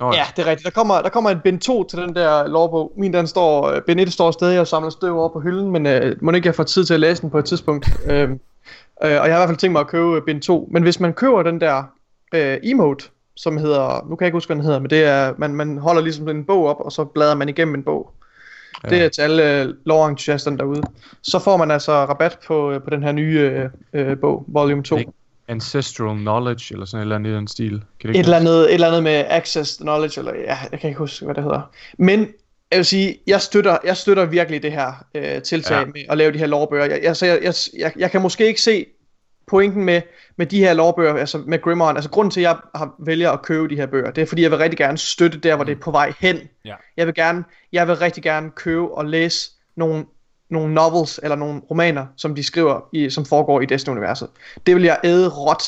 Nå, 0.00 0.12
Ja, 0.12 0.24
det 0.36 0.42
er 0.42 0.50
rigtigt. 0.50 0.64
Der 0.64 0.70
kommer, 0.70 1.02
der 1.02 1.08
kommer 1.08 1.30
en 1.30 1.40
bind 1.44 1.60
2 1.60 1.84
til 1.84 1.98
den 1.98 2.14
der 2.14 2.48
lovbog. 2.48 2.92
Min 2.96 3.12
den 3.12 3.26
står, 3.26 3.70
øh, 3.70 3.82
bind 3.82 4.00
1 4.00 4.12
står 4.12 4.30
stadig 4.30 4.60
og 4.60 4.66
samler 4.66 4.90
støv 4.90 5.18
over 5.18 5.28
på 5.28 5.40
hylden, 5.40 5.70
men 5.70 5.86
øh, 5.86 6.16
må 6.22 6.32
ikke 6.32 6.46
jeg 6.46 6.54
får 6.54 6.64
tid 6.64 6.84
til 6.84 6.94
at 6.94 7.00
læse 7.00 7.22
den 7.22 7.30
på 7.30 7.38
et 7.38 7.44
tidspunkt. 7.44 7.86
øhm, 8.10 8.32
øh, 8.32 8.38
og 9.00 9.08
jeg 9.10 9.20
har 9.20 9.26
i 9.26 9.30
hvert 9.30 9.48
fald 9.48 9.56
tænkt 9.58 9.72
mig 9.72 9.80
at 9.80 9.86
købe 9.86 10.20
bind 10.20 10.42
2. 10.42 10.68
Men 10.72 10.82
hvis 10.82 11.00
man 11.00 11.12
køber 11.12 11.42
den 11.42 11.60
der 11.60 11.82
øh, 12.34 12.58
emote, 12.62 13.04
som 13.36 13.56
hedder, 13.56 14.06
nu 14.08 14.16
kan 14.16 14.24
jeg 14.24 14.26
ikke 14.26 14.36
huske, 14.36 14.48
hvad 14.48 14.56
den 14.56 14.64
hedder, 14.64 14.78
men 14.80 14.90
det 14.90 15.04
er, 15.04 15.34
man, 15.38 15.54
man 15.54 15.78
holder 15.78 16.02
ligesom 16.02 16.28
en 16.28 16.44
bog 16.44 16.66
op, 16.66 16.76
og 16.80 16.92
så 16.92 17.04
bladrer 17.04 17.34
man 17.34 17.48
igennem 17.48 17.74
en 17.74 17.82
bog. 17.82 18.10
Det 18.90 19.02
er 19.02 19.08
til 19.08 19.22
alle 19.22 19.62
øh, 19.62 19.74
lore-entusiasterne 19.86 20.58
derude. 20.58 20.82
Så 21.22 21.38
får 21.38 21.56
man 21.56 21.70
altså 21.70 21.92
rabat 21.92 22.38
på, 22.46 22.72
øh, 22.72 22.82
på 22.82 22.90
den 22.90 23.02
her 23.02 23.12
nye 23.12 23.38
øh, 23.38 23.70
øh, 23.92 24.18
bog, 24.18 24.44
volume 24.48 24.82
2. 24.82 24.96
Ikke? 24.96 25.12
Ancestral 25.48 26.16
knowledge, 26.16 26.74
eller 26.74 26.86
sådan 26.86 26.98
et 26.98 27.02
eller 27.02 27.16
andet 27.16 27.30
i 27.30 27.34
den 27.34 27.48
stil. 27.48 27.70
Kan 27.70 27.80
det 28.02 28.04
Et 28.04 28.08
ikke 28.08 28.18
eller, 28.18 28.36
andet, 28.36 28.64
et 28.64 28.74
eller 28.74 28.86
andet 28.86 29.02
med 29.02 29.24
access 29.28 29.76
knowledge, 29.76 30.20
eller 30.20 30.34
ja, 30.34 30.58
jeg 30.72 30.80
kan 30.80 30.88
ikke 30.88 30.98
huske, 30.98 31.24
hvad 31.24 31.34
det 31.34 31.42
hedder. 31.42 31.70
Men 31.98 32.18
jeg 32.70 32.76
vil 32.76 32.84
sige, 32.84 33.18
jeg 33.26 33.40
støtter, 33.40 33.78
jeg 33.84 33.96
støtter 33.96 34.24
virkelig 34.24 34.62
det 34.62 34.72
her 34.72 35.04
øh, 35.14 35.42
tiltag 35.42 35.78
ja. 35.78 35.84
Med 35.84 36.02
at 36.08 36.18
lave 36.18 36.32
de 36.32 36.38
her 36.38 36.46
lovbøger. 36.46 36.84
Jeg, 36.84 37.00
jeg, 37.02 37.16
så 37.16 37.26
jeg, 37.26 37.38
jeg, 37.42 37.54
jeg, 37.78 37.92
jeg 37.96 38.10
kan 38.10 38.22
måske 38.22 38.46
ikke 38.46 38.60
se 38.60 38.86
pointen 39.46 39.84
med, 39.84 40.02
med 40.36 40.46
de 40.46 40.58
her 40.58 40.74
lovbøger, 40.74 41.14
altså 41.14 41.38
med 41.38 41.62
Grimoire. 41.62 41.94
Altså 41.94 42.10
grunden 42.10 42.30
til, 42.30 42.40
at 42.40 42.44
jeg 42.44 42.56
har, 42.74 42.94
vælger 42.98 43.30
at 43.30 43.42
købe 43.42 43.68
de 43.68 43.76
her 43.76 43.86
bøger, 43.86 44.10
det 44.10 44.22
er 44.22 44.26
fordi, 44.26 44.42
jeg 44.42 44.50
vil 44.50 44.58
rigtig 44.58 44.78
gerne 44.78 44.98
støtte 44.98 45.38
der, 45.38 45.56
hvor 45.56 45.64
det 45.64 45.72
er 45.72 45.80
på 45.80 45.90
vej 45.90 46.12
hen. 46.20 46.38
Ja. 46.64 46.74
Jeg 46.96 47.06
vil 47.06 47.14
gerne, 47.14 47.44
jeg 47.72 47.88
vil 47.88 47.96
rigtig 47.96 48.22
gerne 48.22 48.50
købe 48.50 48.94
og 48.94 49.04
læse 49.04 49.50
nogle, 49.76 50.04
nogle 50.50 50.74
novels 50.74 51.20
eller 51.22 51.36
nogle 51.36 51.60
romaner, 51.70 52.06
som 52.16 52.34
de 52.34 52.42
skriver, 52.42 52.80
i, 52.92 53.10
som 53.10 53.24
foregår 53.24 53.60
i 53.60 53.66
Destiny-universet. 53.66 54.28
Det 54.66 54.74
vil 54.74 54.82
jeg 54.82 54.98
æde 55.04 55.28
råt. 55.28 55.62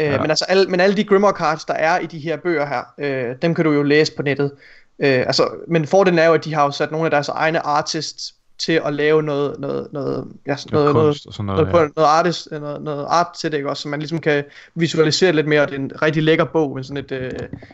Øh, 0.00 0.06
Ja. 0.06 0.20
men, 0.20 0.30
altså 0.30 0.44
alle, 0.48 0.66
men 0.66 0.80
alle 0.80 0.96
de 0.96 1.04
Grimoire 1.04 1.36
cards, 1.36 1.64
der 1.64 1.74
er 1.74 1.98
i 1.98 2.06
de 2.06 2.18
her 2.18 2.36
bøger 2.36 2.66
her, 2.66 2.82
øh, 2.98 3.36
dem 3.42 3.54
kan 3.54 3.64
du 3.64 3.72
jo 3.72 3.82
læse 3.82 4.16
på 4.16 4.22
nettet. 4.22 4.52
Øh, 4.98 5.18
altså, 5.18 5.48
men 5.68 5.86
fordelen 5.86 6.18
er 6.18 6.26
jo, 6.26 6.34
at 6.34 6.44
de 6.44 6.54
har 6.54 6.64
jo 6.64 6.70
sat 6.70 6.90
nogle 6.90 7.04
af 7.06 7.10
deres 7.10 7.28
egne 7.28 7.66
artists 7.66 8.34
til 8.64 8.80
at 8.84 8.94
lave 8.94 9.22
noget, 9.22 9.60
noget, 9.60 9.88
noget, 9.92 10.28
ja, 10.46 10.56
noget, 10.72 10.94
noget, 10.94 11.06
kunst 11.06 11.26
og 11.26 11.32
sådan 11.32 11.46
noget. 11.46 11.68
noget, 11.68 11.82
ja. 11.82 11.88
noget, 11.96 12.08
artist, 12.08 12.48
noget, 12.50 12.82
noget 12.82 13.06
art 13.08 13.26
til 13.40 13.52
det, 13.52 13.58
ikke 13.58 13.70
også, 13.70 13.82
så 13.82 13.88
man 13.88 13.98
ligesom 13.98 14.18
kan 14.18 14.44
visualisere 14.74 15.32
lidt 15.32 15.46
mere, 15.46 15.62
og 15.62 15.68
det 15.68 15.74
er 15.74 15.78
en 15.78 16.02
rigtig 16.02 16.22
lækker 16.22 16.44
bog 16.44 16.74
med 16.74 16.84
sådan 16.84 17.04
et, 17.04 17.12
øh, 17.12 17.30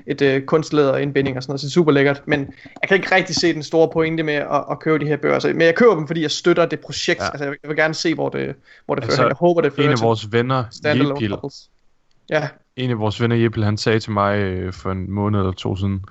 et 0.06 0.22
øh, 0.22 0.42
kunstlæder 0.42 0.96
indbinding 0.96 1.36
og 1.36 1.42
sådan 1.42 1.50
noget, 1.50 1.60
så 1.60 1.64
det 1.64 1.70
er 1.70 1.74
super 1.74 1.92
lækkert, 1.92 2.22
men 2.26 2.40
jeg 2.82 2.88
kan 2.88 2.96
ikke 2.96 3.14
rigtig 3.14 3.36
se 3.36 3.54
den 3.54 3.62
store 3.62 3.88
pointe 3.92 4.22
med 4.22 4.34
at, 4.34 4.64
at 4.70 4.80
købe 4.80 4.98
de 5.04 5.08
her 5.08 5.16
bøger, 5.16 5.34
altså, 5.34 5.48
men 5.48 5.60
jeg 5.60 5.74
køber 5.74 5.94
dem, 5.94 6.06
fordi 6.06 6.22
jeg 6.22 6.30
støtter 6.30 6.66
det 6.66 6.80
projekt, 6.80 7.20
ja. 7.20 7.26
Altså 7.26 7.44
jeg 7.44 7.50
vil, 7.50 7.58
jeg 7.62 7.68
vil 7.68 7.76
gerne 7.76 7.94
se, 7.94 8.14
hvor 8.14 8.28
det, 8.28 8.54
hvor 8.86 8.94
det 8.94 9.04
Altså, 9.04 9.16
fører 9.16 9.28
jeg 9.28 9.36
håber 9.36 9.60
det 9.60 9.72
fører 9.72 9.86
En 9.86 9.92
af 9.92 10.00
vores 10.00 10.32
venner, 10.32 10.64
Jepil. 10.84 11.34
Ja, 12.30 12.48
en 12.76 12.90
af 12.90 12.98
vores 12.98 13.20
venner 13.20 13.36
Jepil, 13.36 13.64
han 13.64 13.76
sagde 13.76 14.00
til 14.00 14.12
mig 14.12 14.38
øh, 14.38 14.72
for 14.72 14.90
en 14.90 15.10
måned 15.10 15.38
eller 15.38 15.52
to 15.52 15.76
siden, 15.76 16.04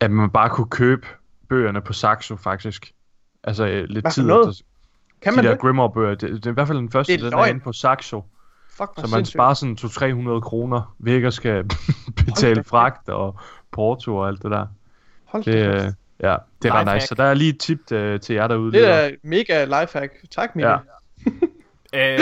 at 0.00 0.10
man 0.10 0.30
bare 0.30 0.50
kunne 0.50 0.70
købe 0.70 1.06
bøgerne 1.48 1.80
på 1.80 1.92
Saxo 1.92 2.36
faktisk. 2.36 2.92
Altså 3.46 3.66
øh, 3.66 3.84
lidt 3.88 4.12
tid 4.12 4.22
noget? 4.26 4.48
efter 4.48 4.64
kan 5.20 5.32
de 5.32 5.36
man 5.36 5.44
der 5.44 5.50
det? 5.50 5.60
Grimoire-bøger. 5.60 6.14
Det, 6.14 6.20
det, 6.30 6.46
er 6.46 6.50
i 6.50 6.54
hvert 6.54 6.66
fald 6.66 6.78
den 6.78 6.90
første, 6.90 7.12
Det 7.12 7.24
er 7.24 7.30
den 7.30 7.38
er 7.38 7.44
inde 7.46 7.60
på 7.60 7.72
Saxo. 7.72 8.24
Fuck, 8.70 8.90
Så 8.96 9.00
man 9.00 9.08
sindssygt. 9.08 9.32
sparer 9.34 9.54
sådan 9.54 9.76
200-300 10.36 10.40
kroner, 10.40 10.94
ved 10.98 11.14
ikke 11.14 11.26
at 11.26 11.34
skal 11.34 11.64
betale 12.26 12.64
fragt 12.64 13.08
og 13.08 13.38
porto 13.72 14.16
og 14.16 14.28
alt 14.28 14.42
det 14.42 14.50
der. 14.50 14.66
Hold 15.24 15.44
Det, 15.44 15.54
øh, 15.54 15.92
ja, 16.20 16.36
det 16.62 16.68
er 16.68 16.72
ret 16.72 16.94
nice. 16.94 17.06
Så 17.06 17.14
der 17.14 17.24
er 17.24 17.34
lige 17.34 17.50
et 17.50 17.60
tip 17.60 17.92
øh, 17.92 18.20
til 18.20 18.34
jer 18.34 18.48
derude. 18.48 18.72
det 18.72 18.88
er 18.88 19.10
mega 19.22 19.64
lifehack. 19.64 20.12
Tak, 20.30 20.56
Mikkel. 20.56 20.70
Ja. 20.70 20.78
Øh, 21.94 22.18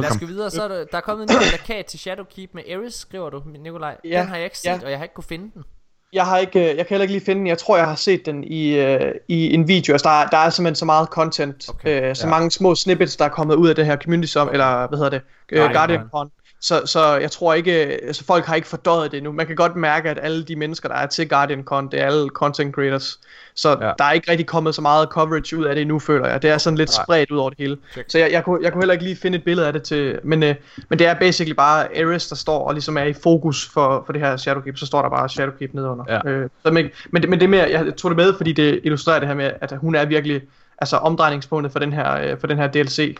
lad 0.00 0.10
os 0.10 0.18
gå 0.20 0.26
videre, 0.26 0.50
så 0.50 0.62
er 0.62 0.68
der, 0.68 0.84
der 0.90 0.96
er 0.96 1.00
kommet 1.00 1.30
en 1.30 1.36
ny 1.36 1.48
plakat 1.48 1.86
til 1.86 1.98
Shadowkeep 1.98 2.54
med 2.54 2.62
Eris, 2.68 2.94
skriver 2.94 3.30
du, 3.30 3.42
Nikolaj. 3.58 3.96
Ja, 4.04 4.20
Den 4.20 4.28
har 4.28 4.36
jeg 4.36 4.44
ikke 4.44 4.58
set, 4.58 4.66
ja. 4.68 4.78
og 4.84 4.90
jeg 4.90 4.98
har 4.98 5.04
ikke 5.04 5.14
kunne 5.14 5.24
finde 5.24 5.50
den. 5.54 5.64
Jeg 6.12 6.24
har 6.24 6.38
ikke, 6.38 6.60
øh, 6.60 6.76
jeg 6.76 6.76
kan 6.76 6.86
heller 6.88 7.02
ikke 7.02 7.14
lige 7.14 7.24
finde 7.24 7.38
den. 7.38 7.46
Jeg 7.46 7.58
tror, 7.58 7.76
jeg 7.76 7.86
har 7.86 7.94
set 7.94 8.26
den 8.26 8.44
i, 8.44 8.76
øh, 8.78 9.14
i 9.28 9.54
en 9.54 9.68
video. 9.68 9.92
Altså, 9.92 10.08
der, 10.08 10.14
er, 10.14 10.26
der 10.26 10.36
er 10.36 10.50
simpelthen 10.50 10.74
så 10.74 10.84
meget 10.84 11.08
content. 11.08 11.68
Okay, 11.68 12.08
øh, 12.10 12.16
så 12.16 12.26
ja. 12.26 12.30
mange 12.30 12.50
små 12.50 12.74
snippets, 12.74 13.16
der 13.16 13.24
er 13.24 13.28
kommet 13.28 13.54
ud 13.54 13.68
af 13.68 13.74
det 13.74 13.86
her 13.86 13.96
community 13.96 14.32
som, 14.32 14.48
eller 14.52 14.88
hvad 14.88 14.98
hedder 14.98 15.10
det, 15.10 15.22
øh, 15.52 15.70
Guardian 15.72 16.08
Con. 16.12 16.30
Så, 16.60 16.82
så 16.86 17.16
jeg 17.16 17.30
tror 17.30 17.54
ikke, 17.54 17.72
altså 17.72 18.24
folk 18.24 18.44
har 18.44 18.54
ikke 18.54 18.68
fordøjet 18.68 19.10
det 19.10 19.16
endnu. 19.16 19.32
Man 19.32 19.46
kan 19.46 19.56
godt 19.56 19.76
mærke, 19.76 20.10
at 20.10 20.18
alle 20.22 20.44
de 20.44 20.56
mennesker, 20.56 20.88
der 20.88 20.96
er 20.96 21.06
til 21.06 21.28
Guardian 21.28 21.62
Con, 21.64 21.90
det 21.90 22.00
er 22.00 22.06
alle 22.06 22.28
content 22.28 22.74
creators. 22.74 23.20
Så 23.54 23.68
Ja. 23.80 23.92
der 23.98 24.04
er 24.04 24.12
ikke 24.12 24.30
rigtig 24.30 24.46
kommet 24.46 24.74
så 24.74 24.82
meget 24.82 25.08
coverage 25.08 25.56
ud 25.58 25.64
af 25.64 25.74
det 25.74 25.82
endnu, 25.82 25.98
føler 25.98 26.28
jeg. 26.28 26.42
Det 26.42 26.50
er 26.50 26.58
sådan 26.58 26.76
lidt 26.78 26.90
Nej. 26.98 27.04
spredt 27.04 27.30
ud 27.30 27.38
over 27.38 27.50
det 27.50 27.58
hele. 27.58 27.76
Check. 27.92 28.10
Så 28.10 28.18
jeg, 28.18 28.32
jeg, 28.32 28.44
kunne, 28.44 28.58
jeg 28.62 28.72
kunne 28.72 28.82
heller 28.82 28.92
ikke 28.92 29.04
lige 29.04 29.16
finde 29.16 29.38
et 29.38 29.44
billede 29.44 29.66
af 29.66 29.72
det 29.72 29.82
til, 29.82 30.18
men, 30.24 30.42
øh, 30.42 30.54
men 30.88 30.98
det 30.98 31.06
er 31.06 31.14
basically 31.14 31.54
bare 31.54 31.84
Ares, 31.98 32.28
der 32.28 32.36
står 32.36 32.66
og 32.68 32.74
ligesom 32.74 32.96
er 32.98 33.02
i 33.04 33.12
fokus 33.12 33.66
for, 33.72 34.02
for 34.06 34.12
det 34.12 34.22
her 34.22 34.36
Shadowkeep. 34.36 34.76
Så 34.78 34.86
står 34.86 35.02
der 35.02 35.08
bare 35.08 35.28
Shadowkeep 35.28 35.74
nedenunder. 35.74 36.04
Ja. 36.08 36.30
Øh, 36.30 36.48
så, 36.64 36.70
men, 36.72 36.90
men, 37.10 37.22
det, 37.22 37.30
men 37.30 37.38
det 37.38 37.44
er 37.44 37.50
mere, 37.50 37.66
jeg 37.70 37.96
tog 37.96 38.10
det 38.10 38.16
med, 38.16 38.34
fordi 38.36 38.52
det 38.52 38.80
illustrerer 38.84 39.18
det 39.18 39.28
her 39.28 39.34
med, 39.34 39.50
at 39.60 39.72
hun 39.80 39.94
er 39.94 40.04
virkelig 40.04 40.42
altså 40.78 40.96
omdrejningspunktet 40.96 41.72
for 41.72 41.78
den 41.78 41.92
her, 41.92 42.20
øh, 42.32 42.40
for 42.40 42.46
den 42.46 42.58
her 42.58 42.66
DLC. 42.66 43.18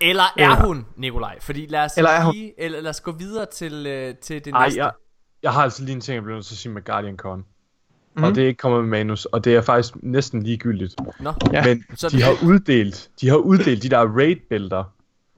Eller 0.00 0.22
er 0.38 0.48
Ja. 0.48 0.66
hun, 0.66 0.86
Nikolaj? 0.96 1.36
Fordi 1.40 1.66
lad 1.66 1.84
os, 1.84 1.92
Eller 1.96 2.10
er 2.10 2.24
hun? 2.24 2.34
lige, 2.34 2.52
eller 2.58 2.80
lad 2.80 2.90
os 2.90 3.00
gå 3.00 3.12
videre 3.12 3.46
til, 3.54 3.86
øh, 3.86 4.14
til 4.14 4.44
det 4.44 4.52
Ej, 4.54 4.64
næste. 4.66 4.84
jeg, 4.84 4.92
jeg 5.42 5.52
har 5.52 5.62
altså 5.62 5.82
lige 5.84 5.94
en 5.94 6.00
ting, 6.00 6.14
jeg 6.14 6.22
bliver 6.22 6.36
nødt 6.36 6.46
til 6.46 6.54
at 6.54 6.58
sige 6.58 6.72
med 6.72 6.84
Guardian 6.84 7.16
Con. 7.16 7.44
Mm. 8.16 8.22
Og 8.24 8.34
det 8.34 8.42
er 8.44 8.48
ikke 8.48 8.58
kommet 8.58 8.80
med 8.80 8.88
manus, 8.90 9.24
og 9.24 9.44
det 9.44 9.54
er 9.56 9.60
faktisk 9.62 9.94
næsten 10.02 10.42
ligegyldigt. 10.42 10.94
Nå, 11.20 11.32
Ja. 11.52 11.64
Men 11.64 11.84
Så 11.94 12.08
de 12.08 12.16
det- 12.16 12.24
har 12.24 12.32
uddelt, 12.44 13.10
de 13.20 13.28
har 13.28 13.36
uddelt 13.36 13.82
de 13.82 13.88
der 13.88 14.16
raid-bælter, 14.16 14.84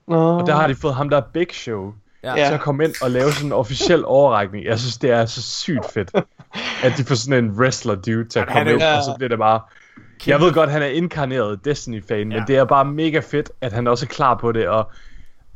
Nå. 0.07 0.15
og 0.39 0.47
der 0.47 0.55
har 0.55 0.67
de 0.67 0.75
fået 0.75 0.95
ham 0.95 1.09
der 1.09 1.21
Big 1.33 1.47
Show 1.51 1.93
ja. 2.23 2.33
Til 2.47 2.53
at 2.53 2.59
komme 2.61 2.83
ind 2.83 2.93
og 3.03 3.11
lave 3.11 3.31
sådan 3.31 3.47
en 3.47 3.53
officiel 3.53 4.05
overrækning. 4.05 4.65
Jeg 4.65 4.79
synes, 4.79 4.97
det 4.97 5.09
er 5.11 5.25
så 5.25 5.41
sygt 5.41 5.91
fedt, 5.93 6.11
at 6.83 6.93
de 6.97 7.03
får 7.03 7.15
sådan 7.15 7.45
en 7.45 7.51
wrestler 7.51 7.95
dude 7.95 8.29
til 8.29 8.39
at 8.39 8.47
komme 8.47 8.71
ind, 8.73 8.81
og 8.81 9.03
så 9.03 9.13
bliver 9.17 9.29
det 9.29 9.37
bare... 9.37 9.61
Jeg 10.27 10.39
ved 10.39 10.53
godt, 10.53 10.71
han 10.71 10.81
er 10.81 10.85
inkarneret 10.87 11.65
Destiny-fan, 11.65 12.31
Ja. 12.31 12.37
men 12.39 12.47
det 12.47 12.57
er 12.57 12.65
bare 12.65 12.85
mega 12.85 13.19
fedt, 13.19 13.51
at 13.61 13.73
han 13.73 13.87
også 13.87 14.05
er 14.05 14.07
klar 14.07 14.35
på 14.37 14.51
det, 14.51 14.67
og 14.67 14.91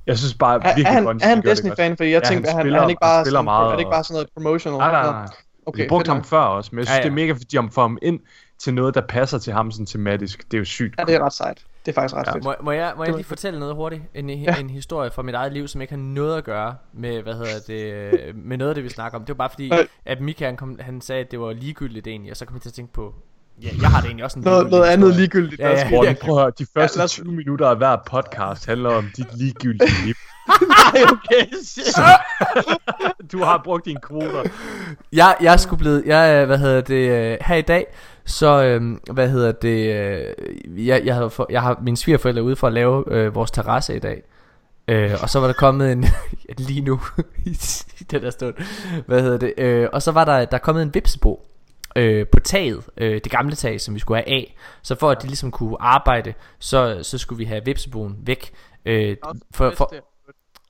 jeg 0.07 0.17
synes 0.17 0.33
bare 0.33 0.55
er, 0.55 0.59
virkelig, 0.63 0.85
er 0.85 0.91
han, 0.91 1.07
er 1.21 1.27
han 1.27 1.41
Destiny-fan? 1.41 1.97
Fordi 1.97 2.09
jeg 2.09 2.21
Ja, 2.23 2.29
tænkte, 2.29 2.49
han 2.49 2.53
er 2.53 2.57
han, 2.57 2.63
spiller- 2.63 2.77
er 2.77 2.81
han 2.81 2.89
ikke 2.89 2.99
bare 3.01 3.15
han 3.15 3.25
spiller 3.25 3.37
sådan, 3.37 3.45
meget, 3.45 3.67
er 3.67 3.71
det 3.71 3.79
ikke 3.79 3.91
bare 3.91 4.03
sådan 4.03 4.13
noget 4.13 4.27
promotional? 4.33 4.77
Nej, 4.77 4.91
nej, 4.91 5.11
nej. 5.11 5.27
Okay, 5.65 5.83
de 5.83 5.89
brugte 5.89 6.07
ham 6.09 6.17
nok. 6.17 6.25
før 6.25 6.39
også, 6.39 6.69
men 6.73 6.79
jeg 6.79 6.85
synes, 6.87 6.93
Ja, 6.97 6.99
ja, 6.99 7.03
det 7.03 7.09
er 7.09 7.15
mega 7.15 7.31
fedt, 7.31 7.51
de 7.51 7.57
har 7.57 7.69
fået 7.71 7.83
ham 7.83 7.97
ind 8.01 8.19
til 8.59 8.73
noget, 8.73 8.95
der 8.95 9.01
passer 9.01 9.37
til 9.37 9.53
ham 9.53 9.71
sådan 9.71 9.85
tematisk. 9.85 10.43
Det 10.51 10.53
er 10.53 10.59
jo 10.59 10.65
sygt. 10.65 10.95
Ja, 10.99 11.03
det 11.03 11.15
er 11.15 11.25
ret 11.25 11.33
sejt. 11.33 11.63
Det 11.85 11.91
er 11.91 12.01
faktisk 12.01 12.15
ret 12.15 12.27
Ja. 12.27 12.31
fedt. 12.33 12.43
Må, 12.43 12.53
må, 12.61 12.71
jeg, 12.71 12.93
må 12.97 13.03
jeg 13.03 13.13
lige 13.13 13.23
fortælle 13.25 13.59
noget 13.59 13.75
hurtigt? 13.75 14.01
En, 14.13 14.29
Ja. 14.29 14.55
en 14.59 14.69
historie 14.69 15.11
fra 15.11 15.21
mit 15.21 15.35
eget 15.35 15.53
liv, 15.53 15.67
som 15.67 15.81
ikke 15.81 15.93
har 15.93 15.97
noget 16.01 16.37
at 16.37 16.43
gøre 16.43 16.75
med, 16.93 17.21
hvad 17.23 17.33
hedder 17.33 17.59
det, 17.67 18.35
med 18.35 18.57
noget 18.57 18.69
af 18.69 18.75
det, 18.75 18.83
vi 18.83 18.89
snakker 18.89 19.17
om. 19.19 19.25
Det 19.25 19.29
var 19.29 19.37
bare 19.37 19.49
fordi, 19.49 19.73
Øh. 19.73 19.79
at 20.05 20.21
Mika 20.21 20.45
han, 20.45 20.57
kom, 20.57 20.79
han 20.79 21.01
sagde, 21.01 21.21
at 21.25 21.31
det 21.31 21.39
var 21.39 21.53
ligegyldigt 21.53 22.07
egentlig, 22.07 22.31
og 22.31 22.37
så 22.37 22.45
kom 22.45 22.55
jeg 22.55 22.61
til 22.61 22.69
at 22.69 22.73
tænke 22.73 22.93
på, 22.93 23.15
ja, 23.63 23.69
jeg 23.81 23.89
har 23.89 23.99
det 23.99 24.07
egentlig 24.07 24.25
også 24.25 24.39
en 24.39 24.45
Noget, 24.45 24.71
noget 24.71 24.85
andet 24.85 25.15
ligegyldigt. 25.15 25.61
Ja, 25.61 25.69
der 25.69 25.77
ja. 25.79 25.89
Morten, 25.89 26.15
prøv 26.21 26.35
at 26.37 26.41
høre, 26.41 26.51
de 26.59 26.65
første 26.77 27.01
os- 27.03 27.11
20 27.11 27.31
minutter 27.31 27.67
af 27.67 27.77
hver 27.77 27.97
podcast 28.11 28.65
handler 28.65 28.89
om 28.89 29.05
dit 29.17 29.37
ligegyldige 29.37 30.05
liv. 30.05 30.13
Nej, 30.93 31.01
okay, 31.03 31.45
shit. 31.63 31.85
Du 33.31 33.43
har 33.43 33.61
brugt 33.63 33.85
dine 33.85 33.99
kvoter. 34.01 34.43
Jeg, 35.13 35.35
jeg 35.41 35.53
er 35.53 35.57
sgu 35.57 35.75
blevet, 35.75 36.03
jeg, 36.05 36.45
hvad 36.45 36.57
hedder 36.57 36.81
det, 36.81 37.09
øh, 37.09 37.37
her 37.41 37.55
i 37.55 37.61
dag, 37.61 37.85
så, 38.25 38.63
øh, 38.63 38.97
hvad 39.11 39.29
hedder 39.29 39.51
det, 39.51 39.95
øh, 39.95 40.87
jeg, 40.87 41.01
jeg, 41.05 41.15
havde 41.15 41.29
for, 41.29 41.47
jeg 41.49 41.61
har 41.61 41.79
mine 41.83 41.97
svigerforældre 41.97 42.43
ude 42.43 42.55
for 42.55 42.67
at 42.67 42.73
lave 42.73 43.03
øh, 43.07 43.35
vores 43.35 43.51
terrasse 43.51 43.95
i 43.95 43.99
dag. 43.99 44.21
Øh, 44.87 45.11
og 45.21 45.29
så 45.29 45.39
var 45.39 45.47
der 45.47 45.53
kommet 45.53 45.91
en 45.91 46.05
lige 46.67 46.81
nu 46.81 46.99
i, 47.45 47.57
den 48.11 48.21
der 48.21 48.29
stund. 48.29 48.53
Hvad 49.07 49.21
hedder 49.21 49.37
det? 49.37 49.53
Øh, 49.57 49.87
og 49.93 50.01
så 50.01 50.11
var 50.11 50.25
der 50.25 50.45
der 50.45 50.57
er 50.57 50.61
kommet 50.61 50.81
en 50.83 50.93
vipsebo 50.93 51.45
øh, 51.97 52.27
på 52.27 52.39
taget, 52.39 52.89
øh, 52.97 53.13
det 53.23 53.31
gamle 53.31 53.55
tag, 53.55 53.81
som 53.81 53.95
vi 53.95 53.99
skulle 53.99 54.17
have 54.17 54.29
af. 54.29 54.55
Så 54.81 54.95
for 54.95 55.11
at 55.11 55.21
de 55.21 55.27
ligesom 55.27 55.51
kunne 55.51 55.81
arbejde, 55.81 56.33
så 56.59 56.99
så 57.03 57.17
skulle 57.17 57.37
vi 57.37 57.45
have 57.45 57.65
vipseboen 57.65 58.17
væk. 58.25 58.51
Øh, 58.85 59.17
for, 59.51 59.73
for, 59.77 59.93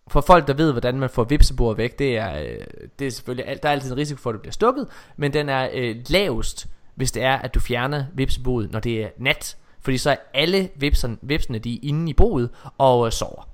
for 0.07 0.21
folk 0.21 0.47
der 0.47 0.53
ved 0.53 0.71
hvordan 0.71 0.99
man 0.99 1.09
får 1.09 1.23
vipseboer 1.23 1.73
væk 1.73 1.99
Det 1.99 2.17
er, 2.17 2.39
øh, 2.39 2.65
det 2.99 3.07
er 3.07 3.11
selvfølgelig 3.11 3.47
alt, 3.47 3.63
Der 3.63 3.69
er 3.69 3.73
altid 3.73 3.91
en 3.91 3.97
risiko 3.97 4.21
for 4.21 4.29
at 4.29 4.33
det 4.33 4.41
bliver 4.41 4.51
stukket 4.51 4.87
Men 5.17 5.33
den 5.33 5.49
er 5.49 5.69
øh, 5.73 5.95
lavest 6.09 6.67
Hvis 6.95 7.11
det 7.11 7.23
er 7.23 7.37
at 7.37 7.53
du 7.55 7.59
fjerner 7.59 8.05
vipseboet 8.13 8.71
Når 8.71 8.79
det 8.79 9.03
er 9.03 9.09
nat 9.17 9.57
Fordi 9.81 9.97
så 9.97 10.11
er 10.11 10.15
alle 10.33 10.69
vipserne, 10.75 11.17
vipsene 11.21 11.59
de 11.59 11.73
er 11.73 11.79
inde 11.83 12.09
i 12.09 12.13
boet 12.13 12.49
Og 12.77 13.05
øh, 13.05 13.11
sover 13.11 13.49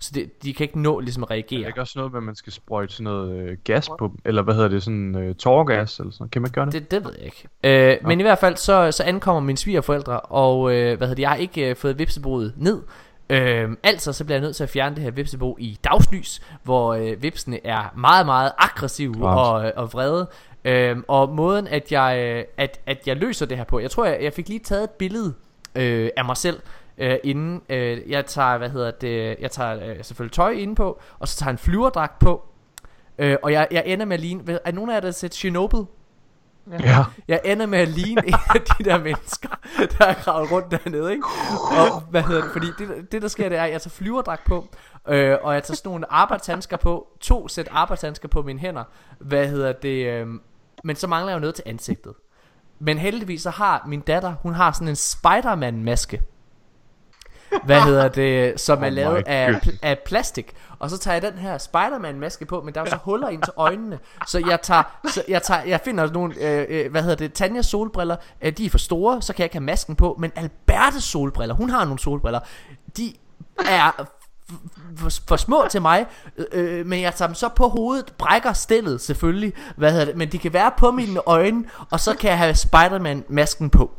Så 0.00 0.10
det, 0.14 0.42
de 0.42 0.54
kan 0.54 0.64
ikke 0.64 0.80
nå 0.80 1.00
ligesom 1.00 1.22
at 1.22 1.26
Er 1.30 1.34
reagere 1.34 1.60
der 1.60 1.66
ikke 1.66 1.80
også 1.80 1.98
noget 1.98 2.12
med, 2.12 2.20
at 2.20 2.24
man 2.24 2.34
skal 2.34 2.52
sprøjte 2.52 2.92
sådan 2.92 3.04
noget 3.04 3.36
øh, 3.36 3.56
gas 3.64 3.88
på 3.98 4.06
dem? 4.08 4.18
Eller 4.24 4.42
hvad 4.42 4.54
hedder 4.54 4.68
det, 4.68 4.82
sådan 4.82 5.14
øh, 5.14 5.34
tårgas 5.34 5.98
eller 5.98 6.12
sådan 6.12 6.20
noget? 6.20 6.30
Kan 6.30 6.42
man 6.42 6.50
gøre 6.50 6.66
det? 6.66 6.72
Det, 6.72 6.90
det 6.90 7.04
ved 7.04 7.12
jeg 7.18 7.24
ikke. 7.24 7.48
Øh, 7.64 7.96
Men 8.08 8.20
i 8.20 8.22
hvert 8.22 8.38
fald 8.38 8.56
så, 8.56 8.92
så 8.92 9.02
ankommer 9.02 9.40
mine 9.40 9.58
svigerforældre, 9.58 10.20
og 10.20 10.74
øh, 10.74 10.96
hvad 10.98 11.06
hedder 11.06 11.14
det, 11.14 11.22
jeg 11.22 11.30
har 11.30 11.36
ikke 11.36 11.70
øh, 11.70 11.76
fået 11.76 11.98
vipseboet 11.98 12.52
ned. 12.56 12.82
Øh, 13.30 13.70
altså 13.82 14.12
så 14.12 14.24
bliver 14.24 14.36
jeg 14.36 14.42
nødt 14.42 14.56
til 14.56 14.62
at 14.62 14.70
fjerne 14.70 14.96
det 14.96 15.04
her 15.04 15.10
vipsebo 15.10 15.56
i 15.60 15.78
dagslys, 15.84 16.42
hvor 16.62 16.94
øh, 16.94 17.22
vipsene 17.22 17.66
er 17.66 17.94
meget, 17.96 18.26
meget 18.26 18.52
aggressive 18.58 19.28
og, 19.28 19.64
øh, 19.66 19.72
og 19.76 19.92
vrede. 19.92 20.28
Øh, 20.64 20.96
og 21.08 21.28
måden 21.28 21.66
at 21.66 21.92
jeg, 21.92 22.18
øh, 22.18 22.44
at, 22.56 22.80
at 22.86 23.06
jeg 23.06 23.16
løser 23.16 23.46
det 23.46 23.56
her 23.56 23.64
på, 23.64 23.78
jeg 23.78 23.90
tror 23.90 24.04
jeg, 24.04 24.18
jeg 24.22 24.32
fik 24.32 24.48
lige 24.48 24.60
taget 24.60 24.84
et 24.84 24.90
billede 24.90 25.34
øh, 25.74 26.10
af 26.16 26.24
mig 26.24 26.36
selv, 26.36 26.60
øh, 26.98 27.16
inden 27.24 27.62
øh, 27.68 28.10
jeg 28.10 28.26
tager, 28.26 28.58
hvad 28.58 28.70
hedder 28.70 28.90
det, 28.90 29.36
jeg 29.40 29.50
tager 29.50 29.90
øh, 29.90 30.04
selvfølgelig 30.04 30.32
tøj 30.32 30.50
inde 30.50 30.74
på, 30.74 31.00
og 31.18 31.28
så 31.28 31.36
tager 31.36 31.48
jeg 31.48 31.52
en 31.52 31.58
flyverdragt 31.58 32.18
på, 32.18 32.46
øh, 33.18 33.36
og 33.42 33.52
jeg, 33.52 33.68
jeg 33.70 33.82
ender 33.86 34.06
med 34.06 34.14
at 34.14 34.20
ligne, 34.20 34.58
er 34.64 34.72
nogen 34.72 34.90
af 34.90 34.94
jer, 34.94 35.00
der 35.00 35.08
har 35.08 35.12
set 35.12 35.34
Chernobyl? 35.34 35.84
Ja. 36.80 37.04
Jeg 37.28 37.40
ender 37.44 37.66
med 37.66 37.78
at 37.78 37.88
ligne 37.88 38.26
en 38.26 38.34
af 38.54 38.60
de 38.60 38.84
der 38.84 38.98
mennesker, 38.98 39.48
der 39.98 40.06
er 40.06 40.14
gravet 40.14 40.52
rundt 40.52 40.70
dernede, 40.70 41.12
ikke? 41.12 41.24
Og 41.70 42.00
hvad 42.00 42.22
hedder 42.22 42.42
det? 42.42 42.52
Fordi 42.52 42.66
det, 42.78 43.12
det 43.12 43.22
der 43.22 43.28
sker, 43.28 43.48
det 43.48 43.58
er, 43.58 43.64
at 43.64 43.72
jeg 43.72 43.82
tager 43.82 43.90
flyverdragt 43.90 44.44
på, 44.44 44.68
øh, 45.08 45.36
og 45.42 45.54
jeg 45.54 45.62
tager 45.62 45.76
sådan 45.76 45.90
nogle 45.90 46.12
arbejdshandsker 46.12 46.76
på, 46.76 47.06
to 47.20 47.48
sæt 47.48 47.68
arbejdshandsker 47.70 48.28
på 48.28 48.42
mine 48.42 48.58
hænder, 48.58 48.84
hvad 49.18 49.48
hedder 49.48 49.72
det, 49.72 50.06
øh, 50.06 50.26
men 50.84 50.96
så 50.96 51.06
mangler 51.06 51.30
jeg 51.30 51.36
jo 51.36 51.40
noget 51.40 51.54
til 51.54 51.64
ansigtet. 51.66 52.14
Men 52.78 52.98
heldigvis 52.98 53.42
så 53.42 53.50
har 53.50 53.84
min 53.86 54.00
datter, 54.00 54.34
hun 54.42 54.54
har 54.54 54.72
sådan 54.72 54.88
en 54.88 54.96
Spider-Man-maske. 54.96 56.22
Hvad 57.64 57.80
hedder 57.80 58.08
det, 58.08 58.60
som 58.60 58.82
er 58.82 58.86
Oh 58.86 58.92
lavet 58.92 59.22
af, 59.26 59.52
pl- 59.52 59.78
af 59.82 59.98
plastik. 59.98 60.54
Og 60.78 60.90
så 60.90 60.98
tager 60.98 61.14
jeg 61.14 61.22
den 61.22 61.38
her 61.38 61.58
Spider-Man 61.58 62.20
maske 62.20 62.44
på, 62.46 62.60
men 62.60 62.74
der 62.74 62.80
er 62.80 62.84
så 62.84 62.98
huller 63.04 63.28
ind 63.28 63.42
til 63.42 63.52
øjnene. 63.56 63.98
Så 64.26 64.42
jeg 64.48 64.62
tager, 64.62 64.82
så 65.08 65.22
jeg 65.28 65.42
tager, 65.42 65.62
jeg 65.62 65.80
finder 65.84 66.12
nogle, 66.12 66.34
øh, 66.40 66.66
øh, 66.68 66.90
hvad 66.90 67.02
hedder 67.02 67.16
det, 67.16 67.32
Tanjas 67.32 67.66
solbriller, 67.66 68.16
øh, 68.42 68.52
de 68.52 68.66
er 68.66 68.70
for 68.70 68.78
store, 68.78 69.22
så 69.22 69.32
kan 69.32 69.40
jeg 69.40 69.44
ikke 69.44 69.54
have 69.54 69.64
masken 69.64 69.96
på. 69.96 70.16
Men 70.18 70.32
Albertes 70.36 71.04
solbriller, 71.04 71.54
hun 71.54 71.70
har 71.70 71.84
nogle 71.84 71.98
solbriller, 71.98 72.40
de 72.96 73.12
er 73.68 74.06
for, 74.96 75.10
for 75.28 75.36
små 75.36 75.64
til 75.70 75.82
mig, 75.82 76.06
øh, 76.36 76.46
øh, 76.52 76.86
men 76.86 77.00
jeg 77.00 77.14
tager 77.14 77.26
dem 77.26 77.34
så 77.34 77.48
på 77.48 77.68
hovedet, 77.68 78.12
brækker 78.18 78.52
stillet 78.52 79.00
selvfølgelig, 79.00 79.52
hvad 79.76 79.90
hedder 79.90 80.04
det, 80.04 80.16
men 80.16 80.32
de 80.32 80.38
kan 80.38 80.52
være 80.52 80.70
på 80.78 80.90
mine 80.90 81.20
øjne, 81.26 81.64
og 81.90 82.00
så 82.00 82.16
kan 82.16 82.30
jeg 82.30 82.38
have 82.38 82.54
Spider-Man-masken 82.54 83.70
på. 83.70 83.90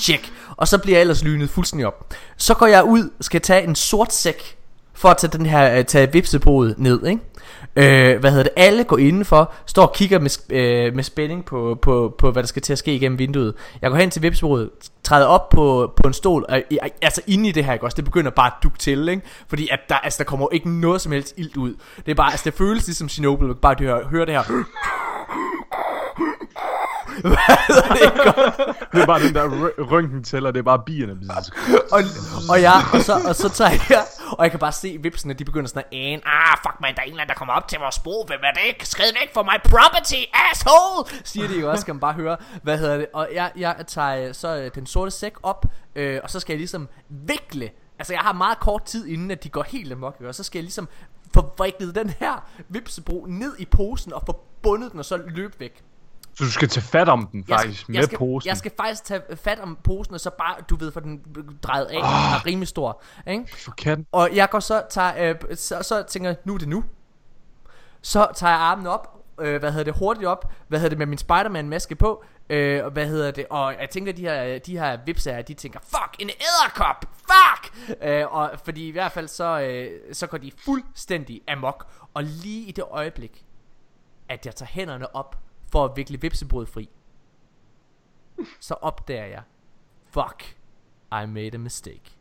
Tjek. 0.00 0.32
Og 0.56 0.68
så 0.68 0.78
bliver 0.78 0.96
jeg 0.96 1.00
ellers 1.00 1.24
lynet 1.24 1.50
fuldstændig 1.50 1.86
op. 1.86 2.14
Så 2.36 2.54
går 2.54 2.66
jeg 2.66 2.84
ud, 2.84 3.10
skal 3.20 3.40
tage 3.40 3.62
en 3.62 3.74
sort 3.74 4.14
sæk, 4.14 4.56
for 4.94 5.08
at 5.08 5.16
tage 5.16 5.38
den 5.38 5.46
her, 5.46 5.78
øh, 5.78 5.84
tage 5.84 6.12
vipseboet 6.12 6.74
ned, 6.78 7.06
ikke? 7.06 7.22
Øh, 7.76 8.20
hvad 8.20 8.30
hedder 8.30 8.42
det? 8.42 8.52
Alle 8.56 8.84
går 8.84 8.98
indenfor, 8.98 9.52
står 9.66 9.86
og 9.86 9.92
kigger 9.92 10.18
med, 10.18 10.30
øh, 10.50 10.94
med 10.94 11.04
spænding 11.04 11.44
på, 11.44 11.78
på, 11.82 12.14
på, 12.18 12.30
hvad 12.30 12.42
der 12.42 12.46
skal 12.46 12.62
til 12.62 12.72
at 12.72 12.78
ske 12.78 12.94
igennem 12.94 13.18
vinduet. 13.18 13.54
Jeg 13.82 13.90
går 13.90 13.98
hen 13.98 14.10
til 14.10 14.22
vipsebordet, 14.22 14.70
træder 15.02 15.26
op 15.26 15.48
på, 15.48 15.92
på 15.96 16.08
en 16.08 16.12
stol, 16.12 16.44
og, 16.48 16.62
øh, 16.70 16.78
altså 17.02 17.20
inde 17.26 17.48
i 17.48 17.52
det 17.52 17.64
her, 17.64 17.72
ikke 17.72 17.84
også? 17.84 17.96
Det 17.96 18.04
begynder 18.04 18.30
bare 18.30 18.46
at 18.46 18.62
dukke 18.62 18.78
til, 18.78 19.08
ikke? 19.08 19.22
Fordi 19.48 19.68
at 19.70 19.80
der, 19.88 19.94
altså, 19.94 20.18
der 20.18 20.24
kommer 20.24 20.48
ikke 20.52 20.70
noget 20.70 21.00
som 21.00 21.12
helst 21.12 21.34
ilt 21.36 21.56
ud. 21.56 21.74
Det 21.96 22.10
er 22.10 22.14
bare, 22.14 22.30
altså 22.30 22.44
det 22.44 22.54
føles 22.54 22.86
ligesom 22.86 23.08
Chernobyl, 23.08 23.54
bare 23.54 23.72
at 23.72 23.78
bare 23.78 23.86
høre, 23.86 24.04
høre 24.04 24.26
det 24.26 24.34
her. 24.34 24.64
Det 27.22 29.02
er 29.02 29.06
bare 29.06 29.22
den 29.22 29.34
der 29.34 29.44
ry- 29.48 29.80
røntgen 29.90 30.24
tæller, 30.24 30.50
det 30.50 30.58
er 30.58 30.62
bare 30.62 30.82
bierne. 30.86 31.16
og, 31.92 32.00
og, 32.50 32.62
jeg, 32.62 32.82
og, 32.92 33.00
så, 33.00 33.20
og 33.28 33.36
så 33.36 33.48
tager 33.48 33.70
jeg, 33.90 34.04
og 34.32 34.44
jeg 34.44 34.50
kan 34.50 34.60
bare 34.60 34.72
se 34.72 34.98
vipsene, 35.00 35.34
de 35.34 35.44
begynder 35.44 35.68
sådan 35.68 35.82
at 35.92 35.98
ane, 35.98 36.22
ah, 36.26 36.56
fuck 36.66 36.80
man, 36.80 36.94
der 36.94 37.00
er 37.00 37.04
en 37.04 37.10
eller 37.10 37.22
anden, 37.22 37.28
der 37.28 37.38
kommer 37.38 37.54
op 37.54 37.68
til 37.68 37.78
vores 37.78 37.98
bro, 37.98 38.24
hvem 38.26 38.40
er 38.42 38.52
det? 38.52 38.86
Skrid 38.88 39.12
væk 39.20 39.34
for 39.34 39.42
my 39.42 39.58
property, 39.70 40.22
asshole! 40.50 41.20
Siger 41.24 41.48
de 41.48 41.60
jo 41.60 41.70
også, 41.70 41.86
kan 41.86 41.94
man 41.94 42.00
bare 42.00 42.12
høre, 42.12 42.36
hvad 42.62 42.78
hedder 42.78 42.96
det, 42.96 43.06
og 43.12 43.28
jeg, 43.34 43.50
jeg 43.56 43.76
tager 43.86 44.28
øh, 44.28 44.34
så 44.34 44.56
øh, 44.56 44.70
den 44.74 44.86
sorte 44.86 45.10
sæk 45.10 45.32
op, 45.42 45.66
øh, 45.94 46.20
og 46.22 46.30
så 46.30 46.40
skal 46.40 46.52
jeg 46.54 46.58
ligesom 46.58 46.88
vikle, 47.08 47.70
altså 47.98 48.12
jeg 48.12 48.20
har 48.20 48.32
meget 48.32 48.60
kort 48.60 48.84
tid 48.84 49.06
inden, 49.06 49.30
at 49.30 49.44
de 49.44 49.48
går 49.48 49.62
helt 49.62 49.92
amok, 49.92 50.16
og 50.26 50.34
så 50.34 50.42
skal 50.42 50.58
jeg 50.58 50.64
ligesom 50.64 50.88
få 51.34 51.54
den 51.94 52.14
her 52.20 52.44
vipsebro 52.68 53.26
ned 53.28 53.52
i 53.58 53.64
posen, 53.64 54.12
og 54.12 54.22
få 54.26 54.44
bundet 54.62 54.92
den, 54.92 54.98
og 54.98 55.04
så 55.04 55.16
løbe 55.16 55.54
væk. 55.60 55.82
Så 56.34 56.44
du 56.44 56.50
skal 56.50 56.68
tage 56.68 56.84
fat 56.84 57.08
om 57.08 57.28
den 57.32 57.44
Jeg 57.48 57.58
faktisk, 57.58 57.80
skal, 57.80 57.92
med 57.92 57.98
jeg 57.98 58.04
skal, 58.04 58.18
posen. 58.18 58.48
Jeg 58.48 58.56
skal 58.56 58.72
faktisk 58.80 59.04
tage 59.04 59.20
fat 59.36 59.60
om 59.60 59.78
posen, 59.84 60.14
og 60.14 60.20
så 60.20 60.30
bare, 60.30 60.54
du 60.70 60.76
ved, 60.76 60.92
for 60.92 61.00
den 61.00 61.20
drejet 61.62 61.84
af, 61.84 61.98
oh. 61.98 62.34
er 62.34 62.46
rimelig 62.46 62.68
stor, 62.68 63.02
ikke? 63.26 63.56
For 63.64 63.70
katten. 63.70 64.06
Og 64.12 64.30
jeg 64.34 64.50
går 64.50 64.60
så, 64.60 64.82
tager, 64.90 65.34
øh, 65.50 65.56
så, 65.56 65.82
så 65.82 66.02
tænker 66.08 66.30
jeg, 66.30 66.36
nu 66.44 66.54
er 66.54 66.58
det 66.58 66.68
nu. 66.68 66.84
Så 68.02 68.28
tager 68.34 68.50
jeg 68.50 68.60
armen 68.60 68.86
op, 68.86 69.22
øh, 69.40 69.60
hvad 69.60 69.72
hedder 69.72 69.84
det, 69.84 69.94
hurtigt 69.98 70.26
op, 70.26 70.52
hvad 70.68 70.78
hedder 70.78 70.88
det, 70.88 70.98
med 70.98 71.06
min 71.06 71.18
Spider-Man-maske 71.18 71.94
på, 71.94 72.24
øh, 72.50 72.84
og 72.84 72.90
hvad 72.90 73.06
hedder 73.06 73.30
det, 73.30 73.46
og 73.50 73.74
jeg 73.80 73.90
tænker, 73.90 74.12
de 74.12 74.22
her, 74.22 74.58
de 74.58 74.78
her 74.78 74.98
vipser, 75.06 75.42
de 75.42 75.54
tænker, 75.54 75.80
fuck, 75.82 76.16
en 76.18 76.30
æderkop, 76.30 77.04
fuck! 77.16 77.88
Øh, 78.02 78.34
og 78.34 78.50
fordi 78.64 78.88
i 78.88 78.90
hvert 78.90 79.12
fald 79.12 79.28
så, 79.28 79.60
øh, 79.60 79.90
så 80.12 80.26
går 80.26 80.38
de 80.38 80.52
fuldstændig 80.64 81.40
amok, 81.48 81.86
og 82.14 82.22
lige 82.24 82.68
i 82.68 82.72
det 82.72 82.84
øjeblik, 82.90 83.44
at 84.28 84.46
jeg 84.46 84.54
tager 84.54 84.70
hænderne 84.70 85.16
op 85.16 85.38
for 85.72 85.84
at 85.84 85.96
vikle 85.96 86.20
vipsebrød 86.20 86.66
fri, 86.66 86.88
så 88.60 88.74
opdager 88.74 89.24
jeg, 89.26 89.42
fuck, 90.06 90.56
I 91.22 91.26
made 91.26 91.54
a 91.54 91.58
mistake. 91.58 92.16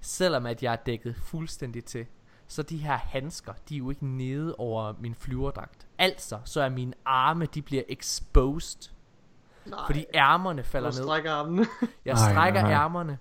Selvom 0.00 0.46
at 0.46 0.62
jeg 0.62 0.72
er 0.72 0.76
dækket 0.76 1.16
fuldstændig 1.16 1.84
til, 1.84 2.06
så 2.48 2.62
de 2.62 2.76
her 2.78 2.96
handsker, 2.96 3.52
de 3.68 3.74
er 3.74 3.78
jo 3.78 3.90
ikke 3.90 4.06
nede 4.06 4.54
over 4.58 4.94
min 4.98 5.14
flyverdragt. 5.14 5.86
Altså, 5.98 6.38
så 6.44 6.60
er 6.60 6.68
mine 6.68 6.92
arme, 7.04 7.46
de 7.46 7.62
bliver 7.62 7.82
exposed. 7.88 8.90
Nej, 9.66 9.78
Fordi 9.86 10.04
ærmerne 10.14 10.62
falder 10.64 10.90
du 10.90 10.96
ned. 10.96 11.04
strækker 11.04 11.32
armene. 11.32 11.66
Jeg 12.04 12.18
strækker 12.18 12.60
nej, 12.62 12.70
nej. 12.70 12.80
ærmerne. 12.82 13.18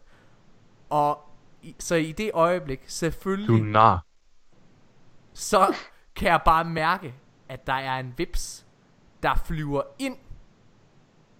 Og 0.89 1.29
i, 1.61 1.75
så 1.79 1.95
i 1.95 2.11
det 2.11 2.31
øjeblik, 2.33 2.79
Du 2.79 2.89
selvfølgelig, 2.89 3.61
nar. 3.63 4.05
så 5.33 5.75
kan 6.15 6.27
jeg 6.29 6.41
bare 6.45 6.65
mærke, 6.65 7.15
at 7.49 7.67
der 7.67 7.73
er 7.73 7.99
en 7.99 8.13
vips, 8.17 8.65
der 9.23 9.35
flyver 9.35 9.81
ind 9.99 10.17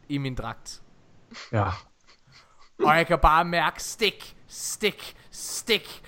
i 0.09 0.17
min 0.17 0.35
dragt. 0.35 0.81
Ja. 1.51 1.69
Og 2.79 2.97
jeg 2.97 3.07
kan 3.07 3.19
bare 3.19 3.45
mærke 3.45 3.83
stik, 3.83 4.37
stik, 4.47 5.15
stik. 5.31 6.01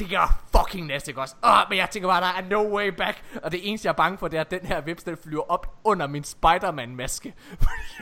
Det 0.00 0.10
gør 0.10 0.42
fucking 0.56 0.86
næste 0.86 1.14
også. 1.16 1.34
Åh, 1.44 1.50
men 1.68 1.78
jeg 1.78 1.90
tænker 1.90 2.08
bare, 2.08 2.20
der 2.20 2.26
er 2.26 2.48
no 2.50 2.76
way 2.76 2.88
back. 2.88 3.22
Og 3.42 3.52
det 3.52 3.68
eneste, 3.68 3.86
jeg 3.86 3.92
er 3.92 3.96
bange 3.96 4.18
for, 4.18 4.28
det 4.28 4.36
er, 4.36 4.40
at 4.40 4.50
den 4.50 4.60
her 4.60 4.80
vips, 4.80 5.04
den 5.04 5.16
flyver 5.16 5.50
op 5.50 5.78
under 5.84 6.06
min 6.06 6.24
Spider-Man-maske. 6.24 7.34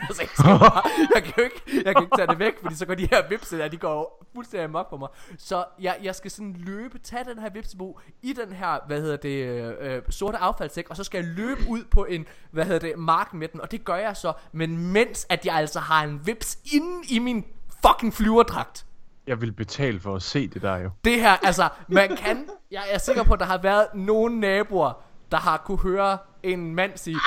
Altså, 0.09 0.21
jeg, 0.21 0.59
bare, 0.59 0.81
jeg, 1.15 1.23
kan 1.23 1.33
jo 1.37 1.43
ikke, 1.43 1.61
jeg 1.85 1.95
kan 1.95 2.03
ikke 2.03 2.15
tage 2.15 2.27
det 2.27 2.39
væk, 2.39 2.53
fordi 2.61 2.75
så 2.75 2.85
går 2.85 2.95
de 2.95 3.07
her 3.11 3.27
vipse 3.29 3.57
der, 3.57 3.67
de 3.67 3.77
går 3.77 4.25
fuldstændig 4.35 4.63
amok 4.63 4.89
på 4.89 4.97
mig. 4.97 5.09
Så 5.37 5.65
jeg, 5.79 5.97
jeg 6.03 6.15
skal 6.15 6.31
sådan 6.31 6.55
løbe, 6.57 6.99
tage 6.99 7.23
den 7.23 7.39
her 7.39 7.49
vipsebo 7.49 7.99
i 8.21 8.33
den 8.33 8.53
her, 8.53 8.79
hvad 8.87 9.01
hedder 9.01 9.17
det, 9.17 9.45
øh, 9.45 9.73
øh, 9.79 10.01
sorte 10.09 10.37
affaldssæk, 10.37 10.89
og 10.89 10.95
så 10.95 11.03
skal 11.03 11.17
jeg 11.17 11.27
løbe 11.27 11.61
ud 11.67 11.83
på 11.91 12.05
en, 12.05 12.25
hvad 12.51 12.65
hedder 12.65 12.79
det, 12.79 12.97
mark 12.97 13.33
med 13.33 13.47
den, 13.47 13.61
og 13.61 13.71
det 13.71 13.85
gør 13.85 13.95
jeg 13.95 14.17
så, 14.17 14.33
men 14.51 14.93
mens 14.93 15.25
at 15.29 15.45
jeg 15.45 15.55
altså 15.55 15.79
har 15.79 16.03
en 16.03 16.27
vips 16.27 16.57
inde 16.73 17.07
i 17.09 17.19
min 17.19 17.45
fucking 17.85 18.13
flyverdragt. 18.13 18.85
Jeg 19.27 19.41
vil 19.41 19.51
betale 19.51 19.99
for 19.99 20.15
at 20.15 20.21
se 20.21 20.47
det 20.47 20.61
der 20.61 20.77
jo. 20.77 20.89
Det 21.03 21.21
her, 21.21 21.31
altså, 21.43 21.69
man 21.87 22.15
kan, 22.17 22.45
jeg 22.71 22.83
er 22.91 22.97
sikker 22.97 23.23
på, 23.23 23.33
at 23.33 23.39
der 23.39 23.45
har 23.45 23.57
været 23.57 23.87
nogle 23.93 24.39
naboer, 24.39 25.01
der 25.31 25.37
har 25.37 25.57
kunne 25.57 25.77
høre 25.79 26.17
en 26.43 26.75
mand 26.75 26.91
sige, 26.95 27.17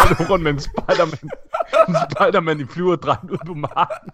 Jeg 0.00 0.16
løber 0.18 0.30
rundt 0.32 0.44
med 0.44 0.52
en 0.52 0.60
Spider-Man. 0.60 1.30
en 1.88 1.96
Spider-Man 2.10 2.60
i 2.60 2.64
flyverdragt 2.64 3.30
ude 3.30 3.40
på 3.46 3.54
marken. 3.54 4.10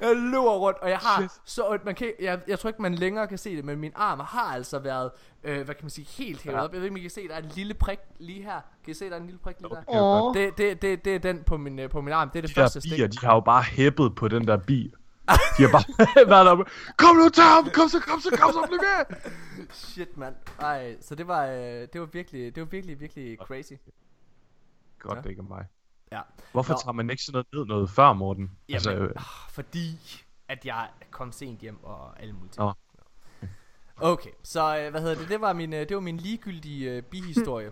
jeg 0.00 0.16
løber 0.16 0.50
rundt, 0.56 0.78
og 0.78 0.90
jeg 0.90 0.98
har 0.98 1.32
så 1.44 1.62
ondt, 1.68 1.84
man 1.84 1.94
kan, 1.94 2.12
jeg, 2.20 2.40
jeg 2.48 2.58
tror 2.58 2.68
ikke, 2.68 2.82
man 2.82 2.94
længere 2.94 3.26
kan 3.26 3.38
se 3.38 3.56
det, 3.56 3.64
men 3.64 3.78
min 3.78 3.92
arm 3.96 4.20
har 4.20 4.54
altså 4.54 4.78
været, 4.78 5.10
øh, 5.44 5.54
hvad 5.64 5.74
kan 5.74 5.84
man 5.84 5.90
sige, 5.90 6.06
helt 6.24 6.42
hævet 6.42 6.56
Ja. 6.56 6.62
op. 6.64 6.72
Jeg 6.72 6.80
ved 6.80 6.84
ikke, 6.84 6.92
om 6.92 6.96
I 6.96 7.00
kan 7.00 7.10
se, 7.10 7.28
der 7.28 7.34
er 7.34 7.38
en 7.38 7.50
lille 7.54 7.74
prik 7.74 7.98
lige 8.20 8.42
her. 8.42 8.60
Kan 8.84 8.90
I 8.90 8.94
se, 8.94 9.04
der 9.04 9.12
er 9.16 9.20
en 9.20 9.26
lille 9.26 9.38
prik 9.44 9.56
lige 9.60 9.70
der? 9.70 9.82
Okay. 9.88 10.40
Det, 10.40 10.58
det, 10.58 10.82
det, 10.82 11.04
det 11.04 11.14
er 11.14 11.18
den 11.18 11.42
på 11.46 11.56
min, 11.56 11.78
øh, 11.78 11.90
på 11.90 12.00
min 12.00 12.12
arm, 12.12 12.30
det 12.30 12.38
er 12.38 12.40
det 12.42 12.50
De 12.50 12.54
første 12.54 12.80
stik. 12.80 12.92
bier, 12.92 13.06
de 13.06 13.18
har 13.26 13.34
jo 13.34 13.40
bare 13.40 13.62
hæppet 13.62 14.14
på 14.14 14.28
den 14.28 14.46
der 14.48 14.56
bi. 14.56 14.92
De 15.58 15.62
har 15.62 15.70
bare 15.72 16.26
været 16.34 16.48
oppe. 16.48 16.64
Kom 16.96 17.16
nu, 17.16 17.28
tag 17.28 17.44
ham! 17.44 17.70
Kom 17.74 17.88
så, 17.88 18.00
kom 18.00 18.20
så, 18.20 18.30
kom 18.40 18.52
så, 18.52 18.64
bliv 18.68 18.78
med! 18.80 19.16
Shit, 19.72 20.16
mand. 20.16 20.34
Ej, 20.60 20.96
så 21.00 21.14
det 21.14 21.28
var, 21.28 21.46
øh, 21.46 21.88
det 21.92 22.00
var 22.00 22.06
virkelig, 22.06 22.54
det 22.54 22.60
var 22.60 22.66
virkelig, 22.66 23.00
virkelig 23.00 23.38
crazy. 23.38 23.72
Godt, 24.98 25.16
Ja. 25.16 25.22
det 25.22 25.30
ikke 25.30 25.40
er 25.40 25.48
mig. 25.48 25.64
Ja. 26.12 26.20
Hvorfor 26.52 26.72
Nå. 26.72 26.78
tager 26.84 26.92
man 26.92 27.10
ikke 27.10 27.22
sådan 27.22 27.32
noget 27.32 27.46
ned 27.68 27.74
noget 27.74 27.90
før, 27.90 28.12
Morten? 28.12 28.42
Jamen, 28.68 28.74
altså, 28.74 28.92
øh, 28.92 29.10
ah, 29.16 29.22
fordi 29.50 29.98
at 30.48 30.64
jeg 30.66 30.88
kom 31.10 31.32
sent 31.32 31.60
hjem 31.60 31.84
og 31.84 32.20
alle 32.22 32.32
mulige 32.32 32.50
ting. 32.52 32.64
Nå. 32.64 32.72
Okay, 34.02 34.30
så 34.42 34.78
øh, 34.78 34.90
hvad 34.90 35.00
hedder 35.00 35.14
det? 35.14 35.28
Det 35.28 35.40
var 35.40 35.52
min, 35.52 35.72
øh, 35.72 35.88
det 35.88 35.94
var 35.94 36.00
min 36.00 36.16
ligegyldige 36.16 36.90
øh, 36.90 37.02
bihistorie. 37.02 37.70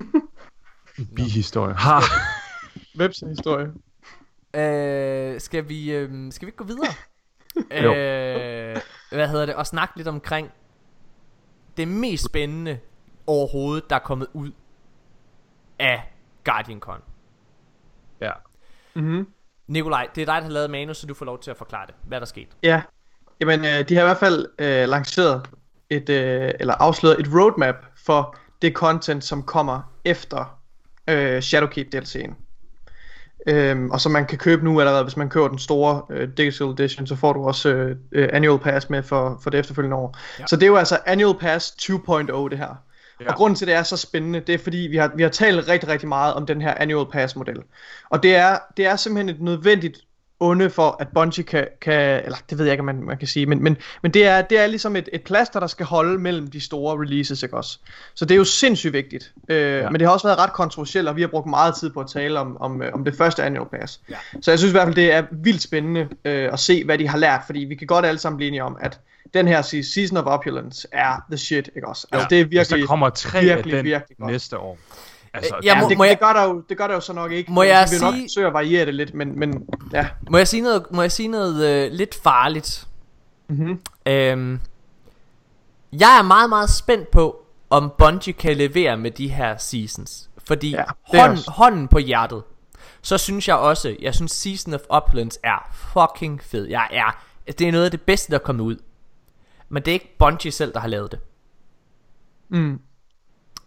bihistorie. 1.16 1.74
Ha! 1.74 1.98
Webs-historie. 2.98 3.72
øh, 4.54 5.40
skal 5.40 5.68
vi 5.68 5.92
øh, 5.92 6.32
skal 6.32 6.46
vi 6.46 6.48
ikke 6.48 6.56
gå 6.56 6.64
videre? 6.64 6.92
Øh, 7.56 8.76
hvad 9.12 9.28
hedder 9.28 9.46
det? 9.46 9.54
Og 9.54 9.66
snakke 9.66 9.96
lidt 9.96 10.08
omkring 10.08 10.50
det 11.76 11.88
mest 11.88 12.24
spændende 12.24 12.78
overhovedet, 13.26 13.90
der 13.90 13.96
er 13.96 14.00
kommet 14.00 14.28
ud 14.32 14.50
af 15.78 16.12
GuardianCon. 16.44 17.02
Ja. 18.20 18.32
Mhm. 18.94 19.28
Nikolaj, 19.66 20.08
det 20.14 20.22
er 20.22 20.26
dig, 20.26 20.34
der 20.34 20.42
har 20.42 20.48
lavet 20.50 20.70
manus, 20.70 20.96
så 20.96 21.06
du 21.06 21.14
får 21.14 21.24
lov 21.24 21.40
til 21.40 21.50
at 21.50 21.56
forklare 21.56 21.86
det. 21.86 21.94
Hvad 22.04 22.18
er 22.18 22.20
der 22.20 22.26
sket? 22.26 22.48
Ja, 22.62 22.82
jamen 23.40 23.60
øh, 23.64 23.88
de 23.88 23.94
har 23.94 24.02
i 24.02 24.06
hvert 24.06 24.18
fald 24.18 24.46
øh, 24.58 24.88
lanceret 24.88 25.48
et, 25.90 26.08
øh, 26.08 26.50
eller 26.60 26.74
afsløret 26.74 27.20
et 27.20 27.26
roadmap 27.34 27.74
for 28.06 28.36
det 28.62 28.72
content, 28.72 29.24
som 29.24 29.42
kommer 29.42 29.92
efter 30.04 30.60
øh, 31.08 31.42
Shadowkeep 31.42 31.94
DLC'en. 31.94 32.34
Øhm, 33.46 33.90
og 33.90 34.00
som 34.00 34.12
man 34.12 34.26
kan 34.26 34.38
købe 34.38 34.64
nu 34.64 34.80
allerede, 34.80 35.02
hvis 35.02 35.16
man 35.16 35.28
køber 35.28 35.48
den 35.48 35.58
store 35.58 36.02
øh, 36.10 36.28
Digital 36.36 36.66
Edition, 36.66 37.06
så 37.06 37.16
får 37.16 37.32
du 37.32 37.44
også 37.44 37.68
øh, 37.68 37.96
øh, 38.12 38.28
Annual 38.32 38.58
Pass 38.58 38.90
med 38.90 39.02
for, 39.02 39.38
for 39.42 39.50
det 39.50 39.60
efterfølgende 39.60 39.96
år. 39.96 40.18
Ja. 40.38 40.46
Så 40.46 40.56
det 40.56 40.62
er 40.62 40.66
jo 40.66 40.76
altså 40.76 40.98
Annual 41.06 41.38
Pass 41.38 41.70
2.0 41.82 42.48
det 42.48 42.58
her. 42.58 42.74
Ja. 43.20 43.28
Og 43.28 43.34
grunden 43.34 43.56
til, 43.56 43.64
at 43.64 43.68
det 43.68 43.74
er 43.74 43.82
så 43.82 43.96
spændende, 43.96 44.40
det 44.40 44.54
er 44.54 44.58
fordi, 44.58 44.78
vi 44.78 44.96
har, 44.96 45.12
vi 45.14 45.22
har 45.22 45.30
talt 45.30 45.68
rigtig, 45.68 45.88
rigtig 45.88 46.08
meget 46.08 46.34
om 46.34 46.46
den 46.46 46.62
her 46.62 46.74
Annual 46.74 47.06
Pass-model. 47.12 47.62
Og 48.10 48.22
det 48.22 48.36
er, 48.36 48.58
det 48.76 48.86
er 48.86 48.96
simpelthen 48.96 49.36
et 49.36 49.42
nødvendigt 49.42 49.98
onde 50.40 50.70
for, 50.70 50.96
at 51.00 51.08
Bungie 51.08 51.44
kan, 51.44 51.66
kan 51.80 52.24
eller 52.24 52.38
det 52.50 52.58
ved 52.58 52.64
jeg 52.64 52.72
ikke, 52.72 52.80
om 52.80 52.86
man, 52.86 53.02
man 53.02 53.18
kan 53.18 53.28
sige, 53.28 53.46
men, 53.46 53.62
men, 53.62 53.76
men 54.02 54.14
det, 54.14 54.26
er, 54.26 54.42
det 54.42 54.58
er 54.58 54.66
ligesom 54.66 54.96
et, 54.96 55.08
et 55.12 55.22
plaster, 55.22 55.60
der 55.60 55.66
skal 55.66 55.86
holde 55.86 56.18
mellem 56.18 56.46
de 56.46 56.60
store 56.60 57.02
releases, 57.02 57.42
ikke 57.42 57.56
også? 57.56 57.78
Så 58.14 58.24
det 58.24 58.34
er 58.34 58.38
jo 58.38 58.44
sindssygt 58.44 58.92
vigtigt. 58.92 59.32
Øh, 59.48 59.56
ja. 59.56 59.90
Men 59.90 60.00
det 60.00 60.06
har 60.06 60.12
også 60.12 60.26
været 60.28 60.38
ret 60.38 60.52
kontroversielt, 60.52 61.08
og 61.08 61.16
vi 61.16 61.20
har 61.20 61.28
brugt 61.28 61.46
meget 61.46 61.74
tid 61.74 61.90
på 61.90 62.00
at 62.00 62.06
tale 62.06 62.40
om, 62.40 62.56
om, 62.60 62.82
øh, 62.82 62.92
om 62.94 63.04
det 63.04 63.14
første 63.14 63.42
Annual 63.42 63.68
Pass. 63.68 64.00
Ja. 64.10 64.16
Så 64.40 64.50
jeg 64.50 64.58
synes 64.58 64.70
i 64.70 64.74
hvert 64.74 64.86
fald, 64.86 64.94
det 64.96 65.12
er 65.12 65.22
vildt 65.32 65.62
spændende 65.62 66.08
øh, 66.24 66.52
at 66.52 66.58
se, 66.58 66.84
hvad 66.84 66.98
de 66.98 67.08
har 67.08 67.18
lært, 67.18 67.40
fordi 67.46 67.60
vi 67.60 67.74
kan 67.74 67.86
godt 67.86 68.06
alle 68.06 68.18
sammen 68.18 68.36
blive 68.36 68.48
enige 68.48 68.64
om, 68.64 68.76
at 68.80 69.00
den 69.34 69.48
her 69.48 69.62
se- 69.62 69.92
Season 69.92 70.16
of 70.16 70.24
Opulence 70.26 70.88
er 70.92 71.24
the 71.30 71.38
shit, 71.38 71.70
ikke 71.76 71.88
også? 71.88 72.06
Altså, 72.12 72.26
det 72.30 72.40
er 72.40 72.44
Hvis 72.44 72.52
virkelig... 72.52 72.80
der 72.80 72.86
kommer 72.86 73.10
tre 73.10 73.40
virkelig, 73.40 73.74
af 73.74 73.82
den 73.82 73.84
virkelig 73.84 74.16
godt. 74.18 74.30
næste 74.30 74.58
år. 74.58 74.78
Altså, 75.38 75.54
Jeg 75.56 75.64
Ja, 75.76 75.82
må- 75.82 75.88
det, 75.88 75.98
må 75.98 76.04
jeg- 76.04 76.10
det, 76.10 76.20
gør 76.20 76.32
der 76.32 76.44
jo, 76.44 76.62
det 76.68 76.78
gør 76.78 76.86
der 76.86 76.94
jo 76.94 77.00
så 77.00 77.12
nok 77.12 77.32
ikke. 77.32 77.52
Må 77.52 77.62
jeg 77.62 77.86
vi 77.90 77.94
vil 77.94 78.02
nok 78.04 78.14
sige- 78.14 78.24
forsøge 78.24 78.46
at 78.46 78.52
variere 78.52 78.86
det 78.86 78.94
lidt, 78.94 79.14
men, 79.14 79.38
men 79.38 79.66
ja. 79.92 80.08
Må 80.30 80.38
jeg 80.38 80.48
sige 80.48 80.60
noget, 80.62 80.86
må 80.90 81.02
jeg 81.02 81.12
sige 81.12 81.28
noget 81.28 81.66
øh, 81.66 81.92
lidt 81.92 82.14
farligt? 82.22 82.86
Mm-hmm. 83.48 83.80
Øhm, 84.06 84.60
jeg 85.92 86.18
er 86.18 86.22
meget, 86.22 86.48
meget 86.48 86.70
spændt 86.70 87.10
på, 87.10 87.44
om 87.70 87.92
Bungie 87.98 88.32
kan 88.32 88.56
levere 88.56 88.96
med 88.96 89.10
de 89.10 89.28
her 89.28 89.56
seasons. 89.56 90.30
Fordi 90.46 90.70
Ja, 90.70 90.84
hånden, 91.12 91.38
hånden 91.48 91.88
på 91.88 91.98
hjertet, 91.98 92.42
så 93.02 93.18
synes 93.18 93.48
jeg 93.48 93.56
også, 93.56 93.96
jeg 94.02 94.14
synes 94.14 94.32
Season 94.32 94.74
of 94.74 94.80
Opulence 94.88 95.40
er 95.44 95.70
fucking 95.74 96.42
fed. 96.42 96.66
Jeg 96.68 96.88
er, 96.90 97.24
det 97.52 97.68
er 97.68 97.72
noget 97.72 97.84
af 97.84 97.90
det 97.90 98.02
bedste, 98.02 98.30
der 98.32 98.38
er 98.38 98.42
kommet 98.42 98.64
ud. 98.64 98.76
Men 99.68 99.82
det 99.82 99.88
er 99.90 99.92
ikke 99.92 100.16
Bungie 100.18 100.50
selv, 100.52 100.72
der 100.72 100.80
har 100.80 100.88
lavet 100.88 101.12
det. 101.12 101.20
Mm. 102.48 102.80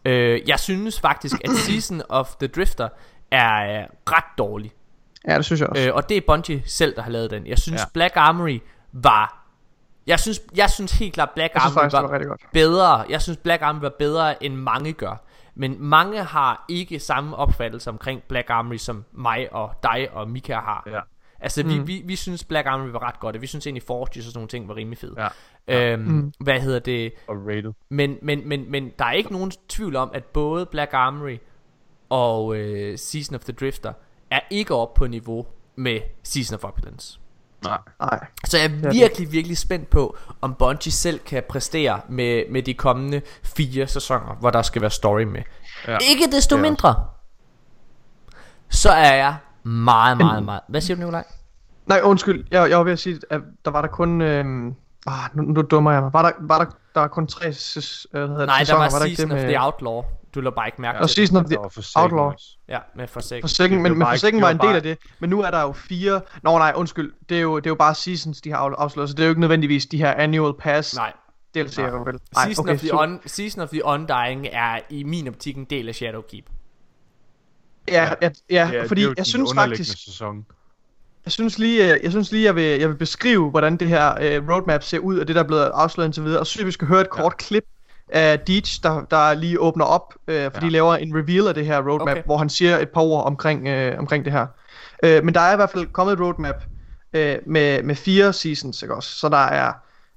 Øh, 0.06 0.41
jeg 0.49 0.60
synes 0.60 0.99
faktisk, 0.99 1.36
at 1.43 1.49
Season 1.68 2.02
of 2.10 2.36
the 2.36 2.47
Drifter 2.47 2.89
er 3.32 3.82
øh, 3.82 3.88
ret 4.12 4.24
dårlig. 4.38 4.72
Ja, 5.28 5.38
det 5.38 5.45
synes 5.45 5.62
jeg 5.62 5.70
også. 5.70 5.88
Øh, 5.88 5.95
og 5.95 6.10
det 6.10 6.18
er 6.18 6.22
Bungie 6.28 6.64
selv, 6.66 6.95
der 6.95 7.02
har 7.02 7.12
lavet 7.12 7.32
den. 7.32 7.47
Jeg 7.47 7.60
synes, 7.60 7.82
Ja. 7.82 7.86
Black 7.93 8.14
Armory 8.16 8.60
var... 8.91 9.38
Jeg 10.08 10.20
synes, 10.20 10.41
jeg 10.56 10.70
synes 10.70 10.91
helt 10.91 11.14
klart, 11.14 11.30
Black 11.36 11.54
Armory 11.56 11.74
faktisk, 11.74 11.93
var, 12.02 12.08
var 12.08 12.24
godt. 12.24 12.41
bedre. 12.54 13.06
Jeg 13.10 13.22
synes, 13.22 13.38
Black 13.38 13.62
Armory 13.62 13.82
var 13.82 13.91
bedre, 13.99 14.43
end 14.43 14.56
mange 14.56 14.93
gør. 14.93 15.24
Men 15.56 15.76
mange 15.80 16.24
har 16.24 16.66
ikke 16.70 16.99
samme 16.99 17.36
opfattelse 17.36 17.89
omkring 17.89 18.24
Black 18.24 18.49
Armory, 18.49 18.78
som 18.78 19.06
mig 19.12 19.54
og 19.54 19.74
dig 19.84 20.08
og 20.14 20.30
Mika 20.30 20.54
har. 20.54 20.84
Ja. 20.91 20.99
Altså, 21.39 21.64
vi, 21.64 21.80
Mm. 21.80 21.88
vi, 21.88 22.02
vi 22.06 22.16
synes, 22.16 22.43
Black 22.43 22.68
Armory 22.68 22.89
var 22.89 23.04
ret 23.08 23.20
godt, 23.20 23.36
og 23.36 23.41
vi 23.41 23.47
synes 23.47 23.68
egentlig, 23.68 23.84
Forges 23.88 24.18
og 24.18 24.24
sådan 24.24 24.38
nogle 24.38 24.47
ting 24.47 24.68
var 24.68 24.76
rimelig 24.76 24.97
fede. 24.97 25.16
Ja. 25.18 25.28
Øhm, 25.68 26.01
Mm. 26.01 26.34
Hvad 26.39 26.59
hedder 26.59 26.80
det? 26.80 27.14
Og 27.28 27.36
rated. 27.47 27.74
Men, 27.89 28.18
men, 28.22 28.47
men, 28.49 28.72
men 28.72 28.91
der 28.99 29.05
er 29.05 29.12
ikke 29.12 29.32
nogen 29.34 29.51
tvivl 29.70 29.95
om, 29.95 30.12
at 30.14 30.26
både 30.26 30.66
Black 30.66 30.93
Armory 30.93 31.38
og 32.09 32.55
øh, 32.55 32.97
Season 32.97 33.36
of 33.36 33.41
the 33.43 33.53
Drifter 33.53 33.93
er 34.32 34.39
ikke 34.49 34.76
op 34.76 34.93
på 34.93 35.07
niveau 35.07 35.45
med 35.76 35.99
Season 36.24 36.55
of 36.55 36.64
Opulence. 36.64 37.20
Nej. 37.64 37.78
Nej. 37.99 38.26
Så 38.45 38.57
jeg 38.57 38.66
er 38.66 38.91
virkelig, 38.91 39.32
virkelig 39.32 39.57
spændt 39.57 39.89
på, 39.89 40.18
om 40.41 40.55
Bungie 40.59 40.91
selv 40.91 41.20
kan 41.20 41.43
præstere 41.49 42.01
med, 42.09 42.43
med 42.49 42.64
de 42.64 42.74
kommende 42.74 43.22
fire 43.43 43.88
sæsoner, 43.88 44.36
hvor 44.39 44.49
der 44.49 44.62
skal 44.62 44.82
være 44.82 44.91
story 44.91 45.22
med. 45.22 45.41
Ja. 45.88 45.91
Ja. 45.91 45.97
Ikke 46.09 46.32
desto 46.32 46.55
Det 46.55 46.59
er 46.59 46.70
mindre, 46.70 47.05
så 48.70 48.91
er 48.91 49.14
jeg 49.16 49.36
meget, 49.64 50.18
meget, 50.18 50.43
meget... 50.43 50.62
Hvad 50.68 50.82
siger 50.82 50.95
du, 50.95 50.99
Nikolaj? 50.99 51.24
Nej, 51.86 51.99
undskyld. 52.03 52.45
Jeg, 52.51 52.70
jeg 52.70 52.78
var 52.78 52.84
ved 52.84 52.91
at 52.91 52.99
sige, 52.99 53.20
at 53.30 53.41
der 53.66 53.72
var 53.72 53.82
der 53.82 53.89
kun... 53.89 54.22
Øhm, 54.22 54.76
ah, 55.08 55.30
nu, 55.34 55.41
nu 55.43 55.62
dummer 55.62 55.91
jeg 55.91 56.02
mig. 56.02 56.14
Var 56.14 56.22
der, 56.22 56.32
var 56.39 56.58
der, 56.58 56.72
der 56.93 56.99
var 56.99 57.08
kun 57.08 57.28
tre 57.28 57.45
øh, 57.47 57.54
hvad 58.12 58.22
hedder 58.22 58.38
det, 58.38 58.47
Nej, 58.47 58.58
der 58.58 58.66
sæsoner? 58.66 58.80
var 58.91 58.99
der 58.99 59.06
ikke 59.06 59.22
det 59.22 59.28
med- 59.28 59.47
the 59.47 59.62
Outlaw. 59.62 60.02
Du 60.36 60.41
lå 60.41 60.49
bare 60.52 60.68
ikke 60.68 60.82
mærke 60.82 60.97
til 60.97 61.02
det. 61.02 61.10
Season 61.16 61.38
of 61.38 61.45
the 61.45 61.58
var 61.58 62.02
Outlaw. 62.04 62.32
Ja, 62.70 62.80
med 62.95 63.08
Forsaken. 63.08 63.41
Forsaken, 63.43 63.74
Det 63.78 63.82
men, 63.84 63.91
var 63.91 63.97
men 63.97 64.08
Forsaken 64.08 64.41
var 64.41 64.47
var 64.47 64.52
en 64.52 64.58
del 64.58 64.68
bare- 64.68 64.76
af 64.76 64.84
det. 64.84 64.97
Men 65.20 65.30
nu 65.30 65.41
er 65.41 65.52
der 65.52 65.62
jo 65.62 65.72
fire... 65.72 66.22
Nå 66.43 66.58
nej, 66.58 66.74
undskyld. 66.76 67.14
Det 67.30 67.38
er 67.38 67.41
jo, 67.41 67.56
det 67.58 67.66
er 67.66 67.70
jo 67.70 67.76
bare 67.76 67.95
Seasons, 67.95 68.41
de 68.41 68.49
har 68.52 68.58
af- 68.58 68.76
afsløret. 68.78 69.10
Så 69.10 69.16
det 69.16 69.24
er 69.24 69.28
jo 69.28 69.32
ikke 69.32 69.41
nødvendigvis 69.41 69.86
de 69.86 69.97
her 69.97 70.14
Annual 70.14 70.54
Pass 70.60 70.95
Nej, 70.95 71.14
DLC'er. 71.58 71.82
vel? 71.82 72.20
Nej, 72.36 72.45
Season, 72.45 72.66
okay, 72.66 72.74
of 72.74 72.80
the. 72.80 72.93
Un, 72.93 73.20
Season 73.26 73.62
of 73.62 73.70
the 73.70 73.86
Undying 73.86 74.47
er 74.52 74.80
i 74.89 75.04
min 75.04 75.28
optik 75.28 75.58
en 75.58 75.66
del 75.66 75.88
af 75.89 75.95
Shadowkeep. 75.95 76.45
Ja, 77.88 78.10
ja, 78.22 78.30
ja, 78.49 78.72
er- 78.74 78.88
fordi 78.88 79.02
det 79.02 79.06
er 79.08 79.10
jo 79.10 79.16
jeg 79.18 79.26
synes 79.26 79.54
faktisk... 79.56 80.04
Sæson. 80.06 80.45
Jeg 81.26 81.32
synes 81.32 81.59
lige, 81.59 81.93
øh, 81.93 81.99
jeg 82.03 82.11
synes 82.11 82.32
lige, 82.32 82.43
jeg 82.45 82.55
vil, 82.55 82.63
jeg 82.63 82.89
vil 82.89 82.95
beskrive, 82.95 83.49
hvordan 83.49 83.78
det 83.78 83.88
her 83.88 84.13
øh, 84.22 84.49
roadmap 84.49 84.84
ser 84.84 84.99
ud, 84.99 85.19
og 85.19 85.28
det 85.28 85.36
der 85.36 85.43
er 85.43 85.47
blevet 85.47 85.72
afsløret 85.74 86.07
indtil 86.07 86.24
videre. 86.24 86.39
Og 86.39 86.47
så 86.47 86.51
synes 86.51 86.65
vi 86.65 86.72
skal 86.72 86.88
høre 86.88 87.01
et 87.01 87.09
kort 87.09 87.38
klip 87.38 87.63
af 88.09 88.39
Deej, 88.39 88.61
der, 88.84 89.01
der 89.11 89.34
lige 89.34 89.59
åbner 89.59 89.86
op, 89.86 90.13
øh, 90.28 90.43
fordi 90.51 90.57
Ja. 90.65 90.65
de 90.65 90.69
laver 90.69 90.95
en 90.95 91.15
reveal 91.17 91.47
af 91.47 91.53
det 91.53 91.65
her 91.65 91.78
roadmap, 91.89 92.07
Okay. 92.09 92.24
hvor 92.26 92.38
han 92.38 92.49
siger 92.49 92.78
et 92.80 92.89
par 92.89 93.01
ord 93.01 93.26
omkring, 93.26 93.67
øh, 93.67 93.99
omkring 93.99 94.26
det 94.26 94.34
her. 94.34 94.47
Øh, 95.03 95.24
men 95.24 95.34
der 95.34 95.41
er 95.41 95.53
i 95.53 95.55
hvert 95.55 95.69
fald 95.69 95.88
kommet 95.93 96.13
et 96.13 96.19
roadmap 96.19 96.55
øh, 97.13 97.36
med, 97.45 97.84
med 97.84 97.95
fire 97.95 98.34
seasons, 98.34 98.82
ikke 98.82 98.95
også? 98.95 99.09
Så 99.09 99.30
der 99.30 99.38
er, 99.38 99.67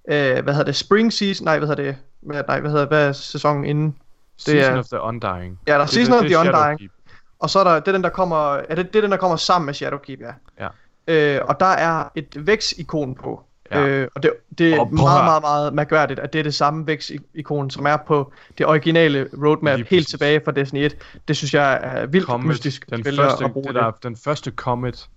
øh, 0.08 0.42
hvad 0.44 0.52
hedder 0.54 0.64
det, 0.64 0.76
spring 0.76 1.12
season, 1.12 1.44
nej, 1.44 1.58
hvad 1.58 1.68
hedder 1.68 1.82
det, 1.82 1.96
hvad, 2.22 2.42
nej, 2.48 2.60
hvad 2.60 2.70
hedder, 2.70 2.86
hvad 2.86 3.08
er 3.08 3.12
sæsonen 3.12 3.64
inden? 3.64 3.96
Season 4.38 4.74
er- 4.74 4.78
of 4.78 4.84
the 4.84 5.00
Undying. 5.00 5.58
Ja, 5.66 5.72
der 5.72 5.78
er 5.78 5.82
Det- 5.82 5.90
Season 5.90 6.12
det- 6.12 6.18
of 6.18 6.22
det 6.22 6.30
the 6.36 6.48
er 6.48 6.70
Undying, 6.70 6.90
og 7.38 7.50
så 7.50 7.58
er 7.58 7.64
der, 7.64 7.74
det 7.80 7.88
er 7.88 7.92
den, 7.92 8.02
der 8.02 8.08
kommer, 8.08 8.54
er 8.54 8.74
det, 8.74 8.86
det 8.92 8.96
er 8.96 9.00
den, 9.00 9.10
der 9.10 9.16
kommer 9.16 9.36
sammen 9.36 9.66
med 9.66 9.74
Shadowkeep, 9.74 10.20
ja. 10.20 10.32
Ja. 10.64 10.68
Øh, 11.08 11.40
og 11.44 11.60
der 11.60 11.66
er 11.66 12.04
et 12.14 12.46
vækst-ikon 12.46 13.14
på. 13.14 13.42
Ja. 13.70 13.80
Ja. 13.80 13.86
Øh, 13.88 14.08
og 14.14 14.22
det, 14.22 14.32
det 14.58 14.74
er 14.74 14.80
Og 14.80 14.94
meget, 14.94 15.24
meget, 15.24 15.42
meget 15.42 15.74
mærkværdigt, 15.74 16.20
at 16.20 16.32
det 16.32 16.38
er 16.38 16.42
det 16.42 16.54
samme 16.54 16.86
vækst-ikon, 16.86 17.70
som 17.70 17.86
er 17.86 17.96
på 17.96 18.32
det 18.58 18.66
originale 18.66 19.28
roadmap 19.44 19.76
Lige 19.76 19.76
helt 19.76 19.88
præcis. 19.88 20.06
tilbage 20.06 20.40
fra 20.44 20.52
Destiny 20.52 20.80
1. 20.84 20.96
Det 21.28 21.36
synes 21.36 21.54
jeg 21.54 21.80
er 21.82 22.06
vildt 22.06 22.26
Comet, 22.26 22.46
mystisk. 22.48 22.90
den 22.90 23.04
første, 23.04 23.44
at 23.44 23.52
bruge 23.52 23.66
det 23.66 23.74
det. 23.74 23.82
der, 23.82 23.90
den 24.02 24.16
første 24.16 24.50
Comet. 24.56 25.08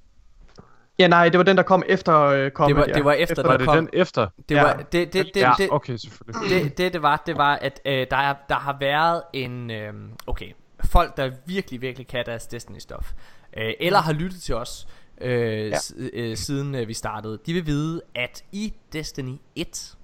Ja, 0.99 1.07
nej, 1.07 1.29
det 1.29 1.37
var 1.37 1.43
den, 1.43 1.57
der 1.57 1.63
kom 1.63 1.83
efter 1.87 2.45
uh, 2.45 2.51
Comet. 2.51 2.75
Det 2.75 2.81
var- 2.81 2.85
ja. 2.87 2.93
det 2.93 3.05
var 3.05 3.13
efter, 3.13 3.41
Var 3.41 3.51
der 3.51 3.57
det 3.57 3.67
kom- 3.67 3.75
den 3.75 3.89
efter? 3.93 4.27
Det 4.49 4.55
Ja. 4.55 4.63
var, 4.63 4.73
det, 4.73 5.13
det, 5.13 5.13
det, 5.13 5.41
ja, 5.41 5.51
det, 5.57 5.67
okay, 5.71 5.95
selvfølgelig. 5.95 6.63
det, 6.63 6.77
det, 6.77 6.93
det 6.93 7.01
var, 7.01 7.23
det 7.25 7.37
var, 7.37 7.55
at 7.55 7.81
øh, 7.85 8.07
der, 8.11 8.17
er, 8.17 8.33
der 8.49 8.55
har 8.55 8.77
været 8.79 9.21
en, 9.33 9.71
øh, 9.71 9.93
okay, 10.27 10.51
folk, 10.83 11.17
der 11.17 11.31
virkelig, 11.45 11.81
virkelig 11.81 12.07
kan 12.07 12.23
deres 12.25 12.43
Destiny-stof, 12.53 13.13
øh, 13.57 13.73
eller 13.79 13.99
har 13.99 14.13
lyttet 14.13 14.41
til 14.41 14.55
os, 14.55 14.87
øh, 15.21 15.69
Ja. 15.69 15.77
s- 15.77 15.93
øh, 15.97 16.37
siden 16.37 16.75
øh, 16.75 16.87
vi 16.87 16.93
startede, 16.93 17.39
de 17.45 17.53
vil 17.53 17.65
vide, 17.65 18.01
at 18.15 18.43
i 18.51 18.73
Destiny 18.93 19.35
1, 19.55 19.97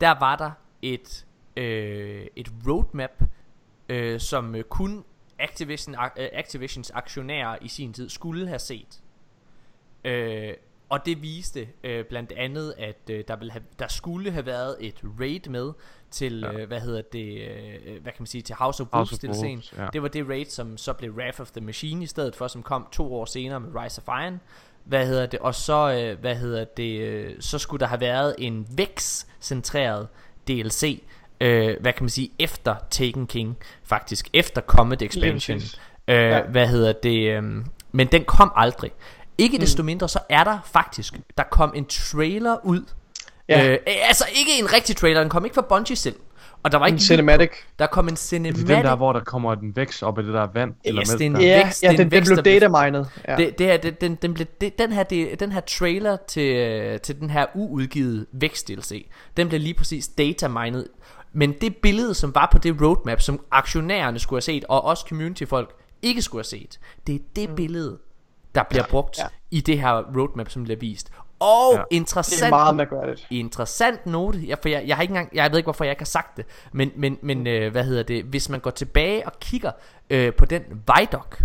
der 0.00 0.18
var 0.18 0.36
der 0.36 0.50
et, 0.82 1.26
øh, 1.56 2.26
et 2.36 2.48
roadmap, 2.68 3.22
øh, 3.88 4.20
som 4.20 4.54
øh, 4.54 4.64
kun 4.64 5.04
Activision, 5.38 5.94
øh, 5.94 6.28
Activisions 6.32 6.90
aktionærer 6.90 7.56
i 7.62 7.68
sin 7.68 7.92
tid 7.92 8.08
skulle 8.08 8.48
have 8.48 8.58
set. 8.58 9.02
Øh, 10.04 10.54
og 10.88 11.06
det 11.06 11.22
viste 11.22 11.68
øh, 11.84 12.04
blandt 12.04 12.32
andet, 12.32 12.74
at 12.78 13.10
øh, 13.10 13.24
der, 13.28 13.36
ville 13.36 13.52
have, 13.52 13.64
der 13.78 13.88
skulle 13.88 14.30
have 14.30 14.46
været 14.46 14.76
et 14.80 15.00
raid 15.20 15.48
med 15.50 15.72
til, 16.10 16.40
ja. 16.40 16.52
øh, 16.60 16.68
hvad 16.68 16.80
hedder 16.80 17.02
det, 17.12 17.40
øh, 17.42 18.02
hvad 18.02 18.12
kan 18.12 18.16
man 18.18 18.26
sige, 18.26 18.42
til 18.42 18.54
House 18.54 18.82
of 18.82 18.88
Wolves 18.92 19.10
House 19.10 19.28
of. 19.28 19.36
Wolves, 19.36 19.74
ja. 19.78 19.86
Det 19.92 20.02
var 20.02 20.08
det 20.08 20.28
raid, 20.28 20.46
som 20.46 20.76
så 20.76 20.92
blev 20.92 21.10
Wrath 21.12 21.40
of 21.40 21.50
the 21.50 21.60
Machine 21.60 22.02
i 22.02 22.06
stedet 22.06 22.36
for, 22.36 22.48
som 22.48 22.62
kom 22.62 22.86
to 22.92 23.14
år 23.14 23.24
senere 23.24 23.60
med 23.60 23.70
Rise 23.82 24.02
of 24.06 24.14
Iron. 24.24 24.40
Hvad 24.84 25.06
hedder 25.06 25.26
det, 25.26 25.40
og 25.40 25.54
så, 25.54 25.92
øh, 25.92 26.20
hvad 26.20 26.34
hedder 26.36 26.64
det, 26.64 27.00
øh, 27.00 27.34
så 27.40 27.58
skulle 27.58 27.80
der 27.80 27.86
have 27.86 28.00
været 28.00 28.34
en 28.38 28.66
Vex-centreret 28.76 30.08
DLC, 30.48 31.02
øh, 31.40 31.76
hvad 31.80 31.92
kan 31.92 32.02
man 32.02 32.10
sige, 32.10 32.30
efter 32.38 32.76
Taken 32.90 33.26
King, 33.26 33.56
faktisk, 33.84 34.28
efter 34.32 34.60
Comet 34.60 35.02
Expansion. 35.02 35.56
Øh, 35.56 35.62
Ja. 36.08 36.42
Hvad 36.42 36.68
hedder 36.68 36.92
det, 36.92 37.30
øh, 37.30 37.42
men 37.92 38.06
den 38.12 38.24
kom 38.24 38.52
aldrig. 38.56 38.90
Ikke 39.38 39.58
desto 39.58 39.82
mindre, 39.82 40.08
så 40.08 40.18
er 40.28 40.44
der 40.44 40.58
faktisk, 40.64 41.20
der 41.38 41.42
kom 41.50 41.72
en 41.76 41.84
trailer 41.84 42.56
ud. 42.64 42.84
Ja. 43.48 43.68
Øh, 43.72 43.78
altså 43.86 44.24
ikke 44.38 44.50
en 44.58 44.72
rigtig 44.72 44.96
trailer, 44.96 45.20
den 45.20 45.28
kom 45.30 45.44
ikke 45.44 45.54
fra 45.54 45.62
Bungie 45.62 45.96
selv. 45.96 46.16
Og 46.62 46.72
der 46.72 46.78
var 46.78 46.86
En 46.86 46.94
ikke 46.94 47.02
lyd 47.02 47.06
cinematic. 47.06 47.50
på. 47.50 47.56
Der 47.78 47.86
kom 47.86 48.04
en 48.08 48.10
Det 48.10 48.18
cinematic. 48.18 48.62
er 48.70 48.74
den 48.76 48.84
der, 48.84 48.96
hvor 48.96 49.12
der 49.12 49.20
kommer 49.20 49.54
den 49.54 49.76
vækst 49.76 50.02
op 50.02 50.18
af 50.18 50.24
det 50.24 50.34
der 50.34 50.46
vand. 50.54 50.74
eller 50.84 51.00
Yes, 51.02 51.08
mælk 51.08 51.18
det 51.18 51.24
er 51.26 51.30
en 51.30 51.34
der. 51.34 51.40
Ja, 51.46 51.64
vækst, 51.64 51.82
ja 51.82 51.88
det 51.88 52.00
er 52.00 52.04
en 52.04 52.10
den, 52.10 52.10
den 52.10 52.28
vækst, 52.28 52.32
blev 52.42 52.44
datamined. 52.60 53.04
Ja. 53.28 53.36
Det, 53.36 53.58
det 53.58 53.66
her, 53.66 53.76
det, 53.76 54.00
den, 54.00 54.14
den, 54.14 54.34
blev, 54.34 54.46
det, 54.60 54.78
den, 54.78 54.92
her, 54.92 55.02
det, 55.02 55.40
den 55.40 55.52
her 55.52 55.60
trailer 55.60 56.16
til, 56.28 57.00
til 57.00 57.20
den 57.20 57.30
her 57.30 57.46
uudgivet 57.54 58.26
vækst 58.32 58.68
DLC, 58.68 59.06
den 59.36 59.48
blev 59.48 59.60
lige 59.60 59.74
præcis 59.74 60.08
datamined. 60.08 60.86
Men 61.32 61.52
det 61.60 61.76
billede, 61.76 62.14
som 62.14 62.34
var 62.34 62.48
på 62.52 62.58
det 62.58 62.76
roadmap, 62.82 63.20
som 63.20 63.40
aktionærerne 63.50 64.18
skulle 64.18 64.36
have 64.36 64.42
set, 64.42 64.64
og 64.68 64.84
også 64.84 65.04
community-folk 65.08 65.74
ikke 66.02 66.22
skulle 66.22 66.40
have 66.40 66.60
set, 66.60 66.78
det 67.06 67.14
er 67.14 67.18
det 67.36 67.48
mm. 67.50 67.56
billede, 67.56 67.98
der 68.54 68.62
bliver 68.70 68.84
brugt 68.90 69.18
Ja. 69.18 69.24
i 69.50 69.60
det 69.60 69.80
her 69.80 69.92
roadmap, 70.16 70.50
som 70.50 70.64
bliver 70.64 70.78
vist. 70.78 71.10
Og 71.40 71.72
Ja. 71.72 71.78
ja. 71.78 71.84
det 71.90 71.96
interessant, 71.96 72.42
er 72.42 72.48
meget 72.48 72.76
mærkværdigt. 72.76 73.26
interessant 73.30 74.06
note, 74.06 74.38
ja, 74.38 74.54
for 74.62 74.68
jeg, 74.68 74.84
jeg 74.86 74.96
har 74.96 75.02
ikke 75.02 75.12
engang, 75.12 75.28
jeg 75.34 75.50
ved 75.50 75.58
ikke 75.58 75.66
hvorfor 75.66 75.84
jeg 75.84 75.92
ikke 75.92 76.00
har 76.00 76.06
sagt 76.06 76.36
det, 76.36 76.44
men, 76.72 76.90
men, 76.96 77.18
men 77.22 77.46
øh, 77.46 77.72
hvad 77.72 77.84
hedder 77.84 78.02
det, 78.02 78.24
hvis 78.24 78.48
man 78.48 78.60
går 78.60 78.70
tilbage 78.70 79.26
og 79.26 79.32
kigger 79.40 79.70
øh, 80.10 80.32
på 80.34 80.44
den 80.44 80.62
Vidoc, 80.70 81.38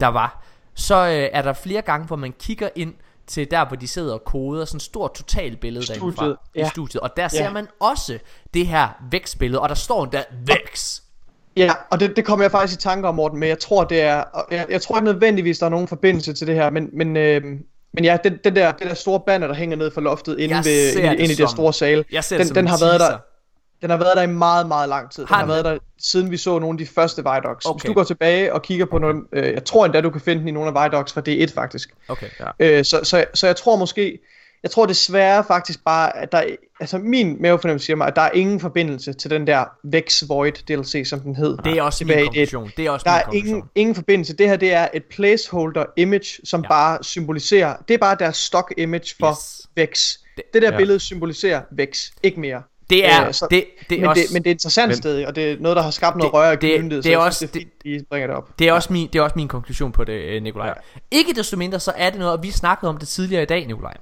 der 0.00 0.06
var, 0.08 0.42
så 0.74 0.94
øh, 0.96 1.28
er 1.32 1.42
der 1.42 1.52
flere 1.52 1.82
gange, 1.82 2.06
hvor 2.06 2.16
man 2.16 2.32
kigger 2.38 2.68
ind 2.74 2.94
til 3.26 3.50
der, 3.50 3.64
hvor 3.64 3.76
de 3.76 3.88
sidder 3.88 4.14
og 4.14 4.24
koder, 4.24 4.64
sådan 4.64 4.76
et 4.76 4.82
stort 4.82 5.14
totalbillede 5.14 5.84
Studiet, 5.84 6.00
derindefra, 6.18 6.48
i 6.54 6.58
ja. 6.60 6.68
studiet, 6.68 7.00
og 7.00 7.16
der 7.16 7.28
ser 7.28 7.44
Ja. 7.44 7.52
man 7.52 7.66
også 7.80 8.18
det 8.54 8.66
her 8.66 8.88
vækstbillede, 9.10 9.60
og 9.60 9.68
der 9.68 9.74
står 9.74 10.04
der 10.04 10.22
Vex. 10.46 11.00
Ja, 11.56 11.72
og 11.90 12.00
det, 12.00 12.16
det 12.16 12.24
kommer 12.24 12.44
jeg 12.44 12.50
faktisk 12.50 12.78
i 12.78 12.82
tanke 12.82 13.08
om, 13.08 13.14
Morten, 13.14 13.38
men 13.38 13.48
jeg 13.48 13.58
tror, 13.58 13.84
det 13.84 14.00
er, 14.00 14.24
jeg, 14.50 14.66
jeg 14.70 14.82
tror 14.82 14.96
ikke 14.96 15.04
nødvendigvis, 15.04 15.58
der 15.58 15.66
er 15.66 15.70
nogen 15.70 15.88
forbindelse 15.88 16.32
til 16.32 16.46
det 16.46 16.54
her, 16.54 16.70
men, 16.70 16.90
men, 16.92 17.16
øh, 17.16 17.42
men 17.94 18.04
ja, 18.04 18.16
den, 18.24 18.38
den 18.44 18.56
der, 18.56 18.72
det 18.72 18.86
der 18.86 18.94
store 18.94 19.20
banner, 19.26 19.46
der 19.46 19.54
hænger 19.54 19.76
ned 19.76 19.90
fra 19.90 20.00
loftet 20.00 20.38
inde, 20.38 20.54
Jeg 20.54 20.64
ved, 20.64 20.96
inde, 20.96 21.24
i 21.24 21.26
det 21.26 21.50
store 21.50 21.72
sal, 21.72 22.04
Jeg 22.12 22.24
ser 22.24 22.38
den, 22.38 22.48
den 22.48 22.58
en 22.58 22.66
har 22.66 22.78
været 22.78 23.00
der, 23.00 23.18
den 23.82 23.90
har 23.90 23.96
været 23.96 24.16
der 24.16 24.22
i 24.22 24.26
meget, 24.26 24.68
meget 24.68 24.88
lang 24.88 25.10
tid. 25.10 25.22
Den 25.22 25.28
Har 25.28 25.36
har, 25.36 25.42
den 25.42 25.48
været 25.48 25.64
der, 25.64 25.78
siden 25.98 26.30
vi 26.30 26.36
så 26.36 26.58
nogle 26.58 26.74
af 26.74 26.78
de 26.78 26.86
første 26.86 27.22
Vidocs. 27.22 27.66
Okay. 27.66 27.80
Hvis 27.80 27.88
du 27.88 27.92
går 27.92 28.04
tilbage 28.04 28.52
og 28.52 28.62
kigger 28.62 28.86
på 28.86 28.98
nogle, 28.98 29.22
øh, 29.32 29.52
jeg 29.52 29.64
tror 29.64 29.84
endda, 29.84 30.00
du 30.00 30.10
kan 30.10 30.20
finde 30.20 30.40
den 30.40 30.48
i 30.48 30.50
nogle 30.50 30.78
af 30.78 30.84
Vidocs 30.84 31.12
fra 31.12 31.22
D1 31.28 31.54
faktisk. 31.54 31.94
Okay. 32.08 32.28
Ja. 32.40 32.78
Øh, 32.78 32.84
så, 32.84 33.00
så, 33.02 33.24
så 33.34 33.46
jeg 33.46 33.56
tror 33.56 33.76
måske, 33.76 34.18
jeg 34.62 34.70
tror 34.70 34.86
desværre 34.86 35.44
faktisk 35.48 35.84
bare, 35.84 36.16
at 36.16 36.32
der, 36.32 36.42
altså 36.80 36.98
min 36.98 37.36
mavefornemmelse 37.42 37.86
siger 37.86 37.96
mig, 37.96 38.06
at 38.06 38.16
der 38.16 38.22
er 38.22 38.30
ingen 38.30 38.60
forbindelse 38.60 39.12
til 39.12 39.30
den 39.30 39.46
der 39.46 39.64
Vex 39.84 40.22
Void 40.28 40.52
DLC, 40.52 41.08
som 41.08 41.20
den 41.20 41.36
hed. 41.36 41.56
Det 41.64 41.78
er 41.78 41.82
også 41.82 42.04
min 42.04 42.18
i 42.18 42.20
D1. 42.20 42.24
konklusion. 42.24 42.70
Det 42.76 42.86
er 42.86 42.90
også 42.90 43.04
Der 43.04 43.10
min 43.12 43.18
er 43.18 43.22
konklusion. 43.24 43.48
ingen, 43.56 43.68
ingen 43.74 43.94
forbindelse. 43.94 44.36
Det 44.36 44.48
her, 44.48 44.56
det 44.56 44.72
er 44.72 44.88
et 44.94 45.04
placeholder 45.04 45.84
image, 45.96 46.40
som 46.46 46.62
Ja. 46.62 46.68
bare 46.68 46.98
symboliserer, 47.02 47.76
det 47.88 47.94
er 47.94 47.98
bare 47.98 48.16
deres 48.18 48.36
stock 48.36 48.74
image 48.76 49.14
for 49.20 49.30
Yes. 49.30 49.60
Vex. 49.76 50.12
Det- 50.12 50.18
Det, 50.36 50.44
det 50.54 50.62
der 50.62 50.70
Ja. 50.72 50.76
billede 50.76 51.00
symboliserer 51.00 51.60
Vex, 51.72 52.10
ikke 52.22 52.40
mere. 52.40 52.62
Det 52.90 53.06
er, 53.10 53.26
Øh, 53.28 53.34
så- 53.34 53.46
det, 53.50 53.64
det 53.90 53.96
er 53.96 54.00
men, 54.00 54.08
også... 54.08 54.22
det, 54.22 54.32
men 54.32 54.42
det 54.44 54.50
er 54.50 54.54
interessant 54.54 54.88
Men- 54.88 54.96
stadig, 54.96 55.26
og 55.26 55.36
det 55.36 55.52
er 55.52 55.56
noget, 55.60 55.76
der 55.76 55.82
har 55.82 55.90
skabt 55.90 56.16
noget 56.16 56.30
Det- 56.30 56.34
røre 56.34 56.52
i 56.52 56.56
det- 56.56 56.70
communityet, 56.76 56.96
det 56.96 57.04
så 57.04 57.08
er 57.08 57.12
jeg 57.12 57.20
også- 57.20 57.46
det 57.46 57.56
er 57.56 57.58
fint, 57.58 57.70
I 57.84 58.04
bringer 58.10 58.26
det 58.26 58.36
op. 58.36 58.58
Det 58.58 58.68
er, 58.68 58.72
også 58.72 58.92
min, 58.92 59.08
det 59.12 59.18
er 59.18 59.22
også 59.22 59.32
min 59.36 59.48
konklusion 59.48 59.92
på 59.92 60.04
det, 60.04 60.12
øh, 60.12 60.42
Nikolaj. 60.42 60.66
Ja. 60.66 60.72
Ikke 61.10 61.32
desto 61.32 61.56
mindre, 61.56 61.80
så 61.80 61.92
er 61.96 62.10
det 62.10 62.18
noget, 62.18 62.34
og 62.36 62.42
vi 62.42 62.50
snakkede 62.50 62.88
om 62.88 62.96
det 62.98 63.08
tidligere 63.08 63.42
i 63.42 63.46
dag, 63.46 63.66
Nikolaj. 63.66 63.94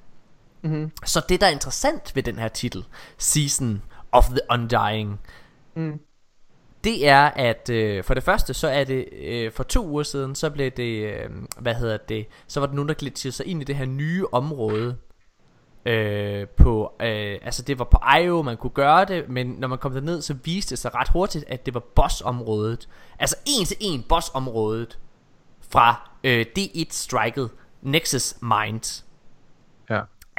Mm-hmm. 0.62 0.90
Så 1.04 1.22
det, 1.28 1.40
der 1.40 1.46
er 1.46 1.50
interessant 1.50 2.16
ved 2.16 2.22
den 2.22 2.38
her 2.38 2.48
titel, 2.48 2.84
Season 3.18 3.82
of 4.12 4.28
the 4.28 4.40
Undying, 4.50 5.20
Mm. 5.74 6.00
det 6.84 7.08
er, 7.08 7.24
at 7.24 7.70
øh, 7.70 8.04
for 8.04 8.14
det 8.14 8.22
første, 8.22 8.54
så 8.54 8.68
er 8.68 8.84
det 8.84 9.08
øh, 9.12 9.52
for 9.52 9.62
to 9.62 9.86
uger 9.86 10.02
siden, 10.02 10.34
så 10.34 10.50
blev 10.50 10.70
det, 10.70 11.14
øh, 11.14 11.30
hvad 11.58 11.74
hedder 11.74 11.96
det, 11.96 12.26
så 12.46 12.60
var 12.60 12.66
der 12.66 12.74
nogen, 12.74 12.88
der 12.88 12.94
glitchede 12.94 13.32
sig 13.32 13.46
ind 13.46 13.60
i 13.62 13.64
det 13.64 13.76
her 13.76 13.86
nye 13.86 14.24
område, 14.32 14.96
øh, 15.86 16.46
på, 16.48 16.92
øh, 17.00 17.38
altså 17.42 17.62
det 17.62 17.78
var 17.78 17.84
på 17.84 17.98
IO, 18.22 18.42
man 18.42 18.56
kunne 18.56 18.70
gøre 18.70 19.04
det, 19.04 19.28
men 19.28 19.46
når 19.46 19.68
man 19.68 19.78
kom 19.78 19.92
derned, 19.92 20.22
så 20.22 20.34
viste 20.44 20.70
det 20.70 20.78
sig 20.78 20.94
ret 20.94 21.08
hurtigt, 21.08 21.44
at 21.48 21.66
det 21.66 21.74
var 21.74 21.82
bossområdet. 21.94 22.88
Altså 23.18 23.36
en 23.46 23.66
til 23.66 23.76
en 23.80 24.02
bossområdet 24.02 24.98
fra 25.70 26.10
øh, 26.24 26.46
D1-striket 26.58 27.50
Nexus 27.82 28.34
Mind. 28.42 29.04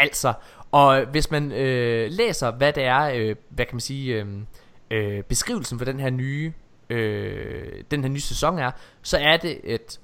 Altså, 0.01 0.33
og 0.71 1.05
hvis 1.05 1.31
man 1.31 1.51
øh, 1.51 2.11
læser, 2.11 2.51
hvad 2.51 2.73
det 2.73 2.83
er, 2.83 3.01
øh, 3.01 3.35
hvad 3.49 3.65
kan 3.65 3.75
man 3.75 3.81
sige, 3.81 4.15
øh, 4.15 4.27
øh, 4.91 5.23
beskrivelsen 5.23 5.77
for 5.77 5.85
den 5.85 5.99
her 5.99 6.09
nye, 6.09 6.53
øh, 6.89 7.83
den 7.91 8.01
her 8.01 8.09
nye 8.09 8.21
sæson 8.21 8.59
er, 8.59 8.71
så 9.01 9.17
er 9.17 9.37
det 9.37 9.59
et, 9.63 9.99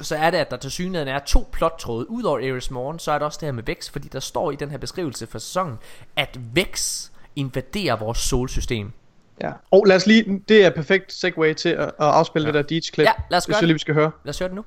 så 0.00 0.16
er 0.16 0.30
det, 0.30 0.38
at 0.38 0.50
der 0.50 0.56
til 0.56 0.70
synligheden 0.70 1.14
er 1.14 1.18
to 1.18 1.48
plottråde. 1.52 2.10
Udover 2.10 2.52
Ares 2.52 2.70
Morgen, 2.70 2.98
så 2.98 3.12
er 3.12 3.18
der 3.18 3.26
også 3.26 3.38
det 3.40 3.46
her 3.46 3.52
med 3.52 3.62
Vex, 3.66 3.90
fordi 3.90 4.08
der 4.08 4.20
står 4.20 4.50
i 4.50 4.56
den 4.56 4.70
her 4.70 4.78
beskrivelse 4.78 5.26
for 5.26 5.38
sæsonen, 5.38 5.78
at 6.16 6.38
Vex 6.54 7.08
invaderer 7.36 7.96
vores 7.96 8.18
solsystem. 8.18 8.92
Ja. 9.40 9.52
Og 9.70 9.86
lad 9.86 9.96
os 9.96 10.06
lige, 10.06 10.42
det 10.48 10.64
er 10.64 10.70
perfekt 10.70 11.12
segue 11.12 11.54
til 11.54 11.68
at, 11.68 11.78
at 11.78 11.92
afspille 11.98 12.48
ja. 12.48 12.52
det 12.52 12.54
der 12.54 12.68
Deej-klip. 12.68 13.04
Ja, 13.04 13.12
lad 13.30 13.36
os 13.36 13.44
det 13.44 13.54
gøre 13.54 13.60
det. 13.60 13.66
lige, 13.66 13.74
vi 13.74 13.78
skal 13.78 13.94
høre. 13.94 14.10
Lad 14.24 14.30
os 14.30 14.38
høre 14.38 14.48
det 14.48 14.56
nu. 14.56 14.64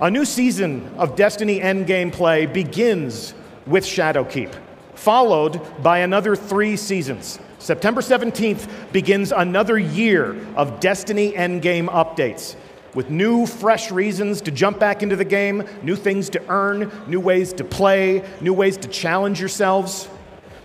A 0.00 0.10
new 0.10 0.24
season 0.24 0.82
of 0.98 1.08
Destiny 1.08 1.50
Endgame 1.50 2.10
play 2.10 2.44
begins 2.44 3.36
with 3.70 3.84
Shadowkeep, 3.84 4.54
followed 4.94 5.60
by 5.82 6.00
another 6.00 6.36
three 6.36 6.76
seasons 6.76 7.38
September 7.60 8.00
17th 8.00 8.90
begins 8.90 9.32
another 9.32 9.78
year 9.78 10.34
of 10.56 10.80
Destiny 10.80 11.32
Endgame 11.32 11.88
updates. 11.88 12.56
With 12.94 13.10
new, 13.10 13.44
fresh 13.44 13.90
reasons 13.90 14.40
to 14.42 14.50
jump 14.50 14.78
back 14.78 15.02
into 15.02 15.14
the 15.14 15.26
game, 15.26 15.68
new 15.82 15.94
things 15.94 16.30
to 16.30 16.42
earn, 16.48 16.90
new 17.06 17.20
ways 17.20 17.52
to 17.52 17.64
play, 17.64 18.24
new 18.40 18.54
ways 18.54 18.78
to 18.78 18.88
challenge 18.88 19.40
yourselves. 19.40 20.08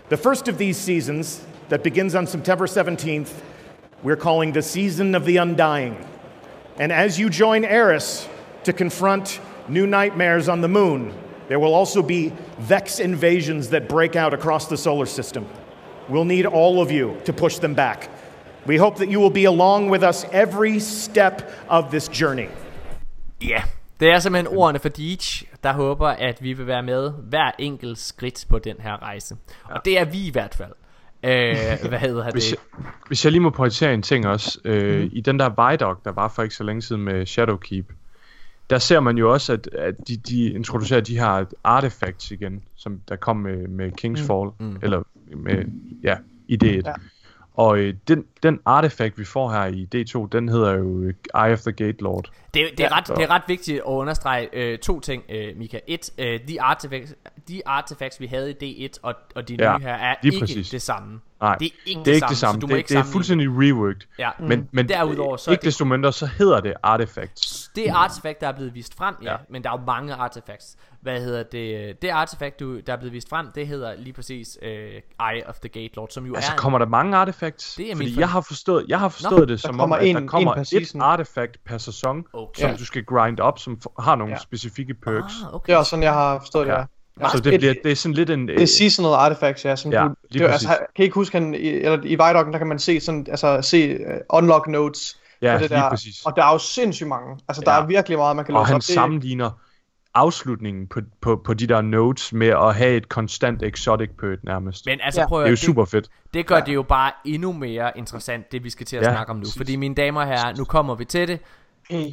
The 0.08 0.16
first 0.16 0.47
of 0.47 0.58
these 0.58 0.78
seasons, 0.78 1.45
that 1.68 1.84
begins 1.84 2.16
on 2.16 2.28
September 2.28 2.66
17th, 2.66 3.32
we're 4.01 4.16
calling 4.16 4.53
the 4.53 4.62
Season 4.62 5.16
of 5.16 5.26
the 5.26 5.38
Undying. 5.38 5.97
And 6.78 6.93
as 6.93 7.20
you 7.20 7.30
join 7.30 7.66
Eris 7.66 8.28
to 8.64 8.72
confront 8.72 9.41
new 9.68 9.86
nightmares 9.86 10.47
on 10.47 10.62
the 10.62 10.68
moon, 10.70 11.14
there 11.48 11.60
will 11.60 11.74
also 11.76 12.02
be 12.02 12.32
Vex 12.60 13.00
invasions 13.00 13.68
that 13.68 13.88
break 13.88 14.16
out 14.16 14.34
across 14.34 14.66
the 14.68 14.78
solar 14.78 15.06
system. 15.06 15.43
We'll 16.10 16.24
need 16.28 16.46
all 16.46 16.80
of 16.80 16.91
you 16.91 17.12
to 17.26 17.34
push 17.34 17.56
them 17.60 17.76
back. 17.76 18.10
We 18.68 18.78
hope 18.78 18.96
that 18.98 19.12
you 19.14 19.20
will 19.22 19.34
be 19.34 19.46
along 19.46 19.91
with 19.91 20.04
us 20.10 20.26
every 20.32 20.80
step 20.80 21.41
of 21.70 21.84
this 21.89 22.10
journey. 22.22 22.48
Ja, 23.43 23.62
det 24.00 24.10
er 24.12 24.20
simpelthen 24.20 24.58
ordene 24.58 24.80
for 24.80 24.89
Deitch, 24.89 25.43
der 25.64 25.74
håber, 25.74 26.08
at 26.08 26.43
vi 26.43 26.54
vil 26.54 26.68
være 26.68 26.84
med 26.84 27.12
hver 27.30 27.52
enkelt 27.60 27.98
skridt 28.00 28.46
på 28.50 28.60
den 28.60 28.76
her 28.80 29.04
rejse. 29.04 29.36
Og 29.64 29.82
det 29.86 30.00
er 30.00 30.06
vi 30.06 30.28
i 30.28 30.32
hvert 30.32 30.56
fald. 30.56 30.72
Øh, 31.24 31.89
hvad 31.89 32.00
hedder 32.00 32.32
Hvis 32.32 32.43
det? 32.46 32.52
jeg, 32.52 32.84
hvis 33.08 33.26
jeg 33.26 33.32
lige 33.32 33.41
må 33.41 33.50
pointere 33.50 33.93
en 33.93 34.02
ting 34.02 34.28
også. 34.28 34.60
Øh, 34.66 35.00
Mhm. 35.00 35.10
I 35.14 35.22
den 35.22 35.39
der 35.39 35.70
Vidoc, 35.70 35.98
der 36.06 36.12
var 36.12 36.28
for 36.28 36.43
ikke 36.43 36.56
så 36.56 36.64
længe 36.64 36.82
siden 36.82 37.02
med 37.04 37.26
Shadowkeep, 37.26 37.86
der 38.70 38.78
ser 38.78 38.99
man 38.99 39.18
jo 39.18 39.34
også, 39.34 39.53
at, 39.53 39.68
at 39.74 40.07
de, 40.07 40.18
de 40.18 40.53
introducerer 40.53 41.01
de 41.01 41.20
her 41.20 41.45
artifacts 41.63 42.32
igen, 42.32 42.63
som 42.76 43.01
der 43.07 43.16
kom 43.16 43.38
med, 43.38 43.68
med 43.68 43.91
Kingsfall, 43.91 44.49
mm. 44.59 44.80
eller 44.84 45.03
med, 45.36 45.66
ja, 46.03 46.16
i 46.47 46.57
D1. 46.63 46.68
Ja. 46.86 46.93
Og 47.53 47.78
øh, 47.78 47.93
den, 48.07 48.26
den 48.43 48.59
artifact, 48.66 49.20
vi 49.20 49.26
får 49.26 49.51
her 49.51 49.66
i 49.66 49.88
D2, 49.95 50.28
den 50.32 50.49
hedder 50.49 50.72
jo 50.72 51.01
øh, 51.01 51.13
Eye 51.36 51.53
of 51.53 51.59
the 51.59 51.72
Gate 51.72 52.03
Lord. 52.03 52.30
Det, 52.53 52.68
det, 52.78 52.86
er 52.86 52.97
ret, 52.97 53.07
det 53.07 53.24
er 53.24 53.30
ret 53.30 53.41
vigtigt 53.47 53.78
at 53.78 53.84
understrege 53.84 54.49
øh, 54.53 54.80
to 54.80 54.99
ting, 54.99 55.24
øh, 55.30 55.57
Mika. 55.57 55.80
Et, 55.88 56.09
øh, 56.18 56.39
de, 56.47 56.61
artifacts, 56.61 57.16
de 57.47 57.68
artifacts, 57.68 58.20
vi 58.20 58.28
havde 58.28 58.55
i 58.61 58.88
D1 58.88 58.99
og, 59.01 59.16
og 59.36 59.47
de 59.47 59.55
Ja, 59.59 59.78
nye 59.78 59.84
her, 59.84 59.93
er 59.93 60.16
ikke 60.24 60.39
præcis. 60.39 60.70
det 60.70 60.82
samme. 60.82 61.20
Nej, 61.46 61.56
det 61.56 61.66
er 61.66 61.70
ikke 61.86 62.00
det 62.06 62.08
er 62.12 62.16
ikke 62.16 62.28
det 62.30 62.38
samme. 62.38 62.62
du 62.62 62.68
må 62.68 62.72
Det, 62.72 62.78
ikke 62.78 62.89
det 62.89 62.98
er 62.98 63.04
fuldstændig 63.04 63.48
reworked. 63.50 64.02
Ja. 64.20 64.30
Men, 64.39 64.70
men 64.72 64.89
Derudover, 64.89 65.38
så 65.38 65.52
ikke 65.52 65.62
det- 65.62 65.66
desto 65.68 65.86
mindre, 65.86 66.14
så 66.14 66.26
hedder 66.26 66.60
det 66.60 66.74
artifacts. 66.84 67.72
Det 67.76 67.89
er 67.89 67.96
artefakt, 67.96 68.41
der 68.41 68.48
er 68.48 68.52
blevet 68.52 68.74
vist 68.74 68.96
frem, 68.98 69.16
ja, 69.24 69.32
ja. 69.32 69.38
Men 69.50 69.64
der 69.64 69.70
er 69.72 69.78
jo 69.80 69.86
mange 69.86 70.14
artefacts. 70.14 70.76
Hvad 71.02 71.22
hedder 71.22 71.43
det? 71.43 72.02
Det 72.02 72.10
artefakt, 72.10 72.60
du, 72.60 72.80
der 72.80 72.93
er 72.93 72.98
blevet 72.98 73.14
vist 73.14 73.30
frem, 73.30 73.48
det 73.56 73.68
hedder 73.68 73.93
lige 73.98 74.14
præcis 74.14 74.58
uh, 74.62 74.68
Eye 74.68 75.48
of 75.48 75.56
the 75.60 75.70
Gate 75.70 75.96
Lord, 75.96 76.10
som 76.10 76.26
jo 76.26 76.36
Altså, 76.36 76.52
er... 76.52 76.54
en- 76.54 76.60
kommer 76.60 76.80
der 76.80 76.86
mange 76.86 77.18
artifacts? 77.18 77.76
Det 77.76 77.91
er 77.91 77.96
Fordi 77.96 78.14
for- 78.14 78.22
jeg 78.22 78.30
har 78.30 78.41
forstået, 78.41 78.86
jeg 78.88 79.00
har 79.00 79.10
forstået 79.10 79.50
det 79.50 79.60
som 79.62 79.78
kommer 79.78 79.96
om, 79.96 80.02
at 80.02 80.08
en- 80.10 80.16
der 80.16 80.28
kommer 80.28 80.54
per 80.54 80.62
et 80.62 80.96
artifact 81.02 81.58
per 81.66 81.78
sæson, 81.78 82.24
Okay. 82.34 82.62
som 82.62 82.70
Ja. 82.70 82.76
du 82.78 82.86
skal 82.86 83.04
grind 83.06 83.39
op, 83.39 83.60
som 83.60 83.82
har 84.00 84.16
nogle 84.16 84.34
Ja. 84.34 84.39
specifikke 84.39 84.93
perks. 84.93 85.34
Ah, 85.43 85.56
okay. 85.56 85.66
Det 85.68 85.74
er 85.74 85.78
også 85.78 85.89
sådan, 85.89 86.04
jeg 86.04 86.14
har 86.14 86.39
forstået 86.39 86.66
Ja. 86.68 86.72
det. 86.72 86.78
Ja. 86.80 86.86
Så 87.32 87.39
det, 87.39 87.59
bliver, 87.59 87.74
det 87.84 87.91
er 87.91 87.95
sådan 87.95 88.13
lidt 88.16 88.30
en... 88.30 88.47
Det 88.47 88.61
er 88.61 88.66
seasonal 88.68 89.11
artifacts, 89.13 89.66
ja. 89.66 89.76
Som 89.76 89.91
Ja, 89.91 90.03
du, 90.03 90.13
lige 90.32 90.43
det, 90.43 90.51
altså, 90.51 90.68
kan 90.68 90.78
I 90.97 91.01
ikke 91.03 91.13
huske, 91.16 91.38
han, 91.39 91.53
i, 91.53 91.57
eller 91.68 91.97
i 92.03 92.09
Vidocken, 92.16 92.53
der 92.53 92.57
kan 92.57 92.68
man 92.68 92.80
se 92.80 92.99
sådan, 92.99 93.26
altså 93.30 93.59
se 93.61 93.99
uh, 94.05 94.13
unlock 94.30 94.68
notes 94.68 95.18
Ja, 95.41 95.51
det 95.53 95.61
lige 95.61 95.70
der. 95.70 95.89
præcis. 95.89 96.22
Og 96.26 96.36
der 96.36 96.43
er 96.45 96.51
jo 96.51 96.57
sindssygt 96.57 97.07
mange. 97.09 97.38
Altså, 97.47 97.61
der 97.66 97.72
Ja. 97.74 97.82
er 97.82 97.86
virkelig 97.86 98.18
meget, 98.18 98.36
man 98.36 98.45
kan 98.45 98.55
og 98.55 98.59
låse 98.61 98.68
han 98.68 98.76
op. 98.76 98.80
Det- 98.80 98.86
sammenligner 98.86 99.51
afslutningen 100.13 100.88
på, 100.88 100.99
på, 101.22 101.41
på 101.45 101.53
de 101.53 101.68
der 101.68 101.82
notes 101.82 102.34
med 102.34 102.47
at 102.47 102.76
have 102.76 102.97
et 102.97 103.09
konstant 103.09 103.63
exotic 103.63 104.09
perk 104.20 104.43
nærmest. 104.43 104.86
Men 104.86 104.99
altså, 105.03 105.22
Ja. 105.22 105.28
prøv 105.28 105.39
at 105.39 105.43
det 105.43 105.47
er 105.47 105.51
jo 105.51 105.55
super 105.55 105.86
fedt. 105.86 106.07
Det 106.34 106.45
gør 106.45 106.59
det 106.59 106.74
jo 106.74 106.84
bare 106.84 107.11
endnu 107.26 107.51
mere 107.51 107.97
interessant, 107.97 108.51
det 108.51 108.63
vi 108.63 108.70
skal 108.70 108.86
til 108.86 108.97
at 108.97 109.03
Ja, 109.03 109.11
snakke 109.11 109.30
om 109.30 109.36
nu. 109.36 109.41
præcis. 109.41 109.57
Fordi 109.57 109.76
mine 109.76 109.95
damer 109.95 110.22
og 110.22 110.28
herrer, 110.28 110.55
nu 110.57 110.63
kommer 110.63 110.95
vi 110.95 111.05
til 111.05 111.28
det. 111.28 111.39
Hey. 111.89 112.05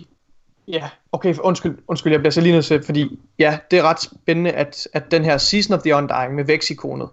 Ja, 0.69 0.89
okay, 1.13 1.35
undskyld, 1.39 1.79
undskyld, 1.89 2.13
jeg 2.13 2.21
bliver 2.21 2.31
så 2.31 2.41
lige 2.41 2.53
nødt 2.53 2.65
til, 2.65 2.83
fordi 2.85 3.19
ja, 3.39 3.59
det 3.71 3.79
er 3.79 3.83
ret 3.83 4.01
spændende, 4.01 4.51
at, 4.51 4.89
at 4.93 5.11
den 5.11 5.25
her 5.25 5.39
Season 5.39 5.75
of 5.75 5.83
the 5.83 5.97
Undying 5.97 6.35
med 6.35 6.45
Vex-ikonet, 6.45 7.09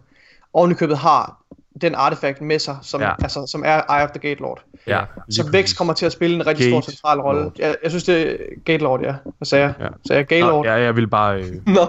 oven 0.53 0.71
i 0.71 0.73
købet 0.73 0.97
har 0.97 1.41
den 1.81 1.95
artefakt 1.95 2.41
med 2.41 2.59
sig, 2.59 2.77
som, 2.81 3.01
ja. 3.01 3.11
Altså, 3.23 3.47
som 3.47 3.63
er 3.65 3.97
Eye 3.97 4.03
of 4.03 4.09
the 4.09 4.19
Gate 4.29 4.41
Lord. 4.41 4.63
Ja, 4.87 5.01
Så 5.29 5.49
Vex 5.51 5.75
kommer 5.75 5.93
til 5.93 6.05
at 6.05 6.11
spille 6.11 6.35
en 6.35 6.47
rigtig 6.47 6.65
stor 6.65 6.77
Gate 6.77 6.91
central 6.91 7.19
rolle. 7.19 7.51
Jeg, 7.59 7.75
jeg 7.83 7.91
synes, 7.91 8.03
det 8.03 8.31
er 8.31 8.35
Gate 8.65 8.83
Lord, 8.83 9.01
ja. 9.01 9.13
Hvad 9.23 9.45
sagde 9.45 9.65
jeg? 9.65 9.73
Ja. 9.79 9.87
Sagde 10.07 10.17
jeg 10.17 10.27
Gate 10.27 10.41
Lord? 10.41 10.65
Nå, 10.65 10.71
ja, 10.71 10.77
jeg 10.77 10.95
vil 10.95 11.07
bare... 11.07 11.41
Øh, 11.41 11.51
Nå. 11.75 11.85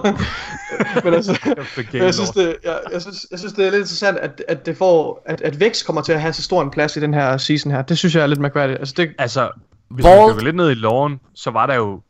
Men 1.04 1.14
altså, 1.14 1.38
men 1.92 2.02
jeg 2.02 2.14
synes, 2.14 2.30
det, 2.30 2.56
jeg, 2.64 2.80
jeg, 2.92 3.02
synes, 3.02 3.26
jeg 3.30 3.38
synes, 3.38 3.52
det 3.52 3.66
er 3.66 3.70
lidt 3.70 3.80
interessant, 3.80 4.18
at, 4.18 4.42
at, 4.48 4.66
det 4.66 4.76
får, 4.76 5.22
at, 5.26 5.40
at 5.40 5.60
Vex 5.60 5.84
kommer 5.84 6.02
til 6.02 6.12
at 6.12 6.20
have 6.20 6.32
så 6.32 6.42
stor 6.42 6.62
en 6.62 6.70
plads 6.70 6.96
i 6.96 7.00
den 7.00 7.14
her 7.14 7.36
season 7.36 7.72
her. 7.72 7.82
Det 7.82 7.98
synes 7.98 8.14
jeg 8.14 8.22
er 8.22 8.26
lidt 8.26 8.40
mærkværdigt. 8.40 8.78
Altså, 8.78 8.94
det, 8.96 9.10
Altså, 9.18 9.50
hvis 9.90 10.04
Vault. 10.04 10.20
man 10.20 10.30
dykker 10.30 10.44
lidt 10.44 10.56
ned 10.56 10.70
i 10.70 10.74
loven, 10.74 11.20
så 11.34 11.50
var 11.50 11.66
der 11.66 11.74
jo... 11.74 12.00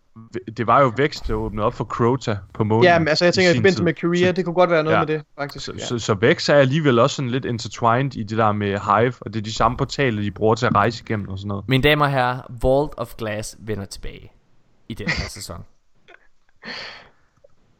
Det 0.57 0.67
var 0.67 0.81
jo 0.81 0.93
vækst, 0.97 1.27
der 1.29 1.35
åbnede 1.35 1.67
op 1.67 1.75
for 1.75 1.85
Crota 1.85 2.37
på 2.55 2.65
månen. 2.65 2.85
ja, 2.85 2.99
men 2.99 3.09
altså, 3.09 3.25
jeg 3.25 3.35
tænker, 3.35 3.51
i 3.51 3.55
forbindelse 3.55 3.85
med 3.85 3.95
Korea, 3.95 4.33
det 4.33 4.45
kunne 4.45 4.55
godt 4.55 4.71
være 4.71 4.83
noget 4.85 4.97
Ja. 4.97 5.01
med 5.01 5.07
det, 5.07 5.23
faktisk. 5.39 5.65
Så, 5.65 5.73
ja. 5.79 5.85
så, 5.87 5.99
så 5.99 6.15
Vex 6.15 6.49
er 6.49 6.55
alligevel 6.55 6.99
også 6.99 7.17
sådan 7.17 7.31
lidt 7.31 7.45
intertwined 7.45 8.17
i 8.17 8.23
det 8.23 8.39
der 8.39 8.53
med 8.53 8.69
Hive, 8.69 9.13
og 9.21 9.33
det 9.35 9.37
er 9.37 9.43
de 9.43 9.53
samme 9.55 9.77
portaler, 9.77 10.23
de 10.23 10.31
bruger 10.31 10.55
til 10.55 10.67
at 10.67 10.75
rejse 10.75 11.03
igennem 11.05 11.29
og 11.29 11.39
sådan 11.39 11.49
noget. 11.49 11.65
Mine 11.69 11.83
damer 11.83 12.05
og 12.05 12.11
herrer, 12.11 12.41
Vault 12.63 12.93
of 12.97 13.15
Glass 13.15 13.57
vender 13.61 13.85
tilbage 13.85 14.33
i 14.89 14.95
den 14.95 15.07
her 15.09 15.29
sæson. 15.29 15.65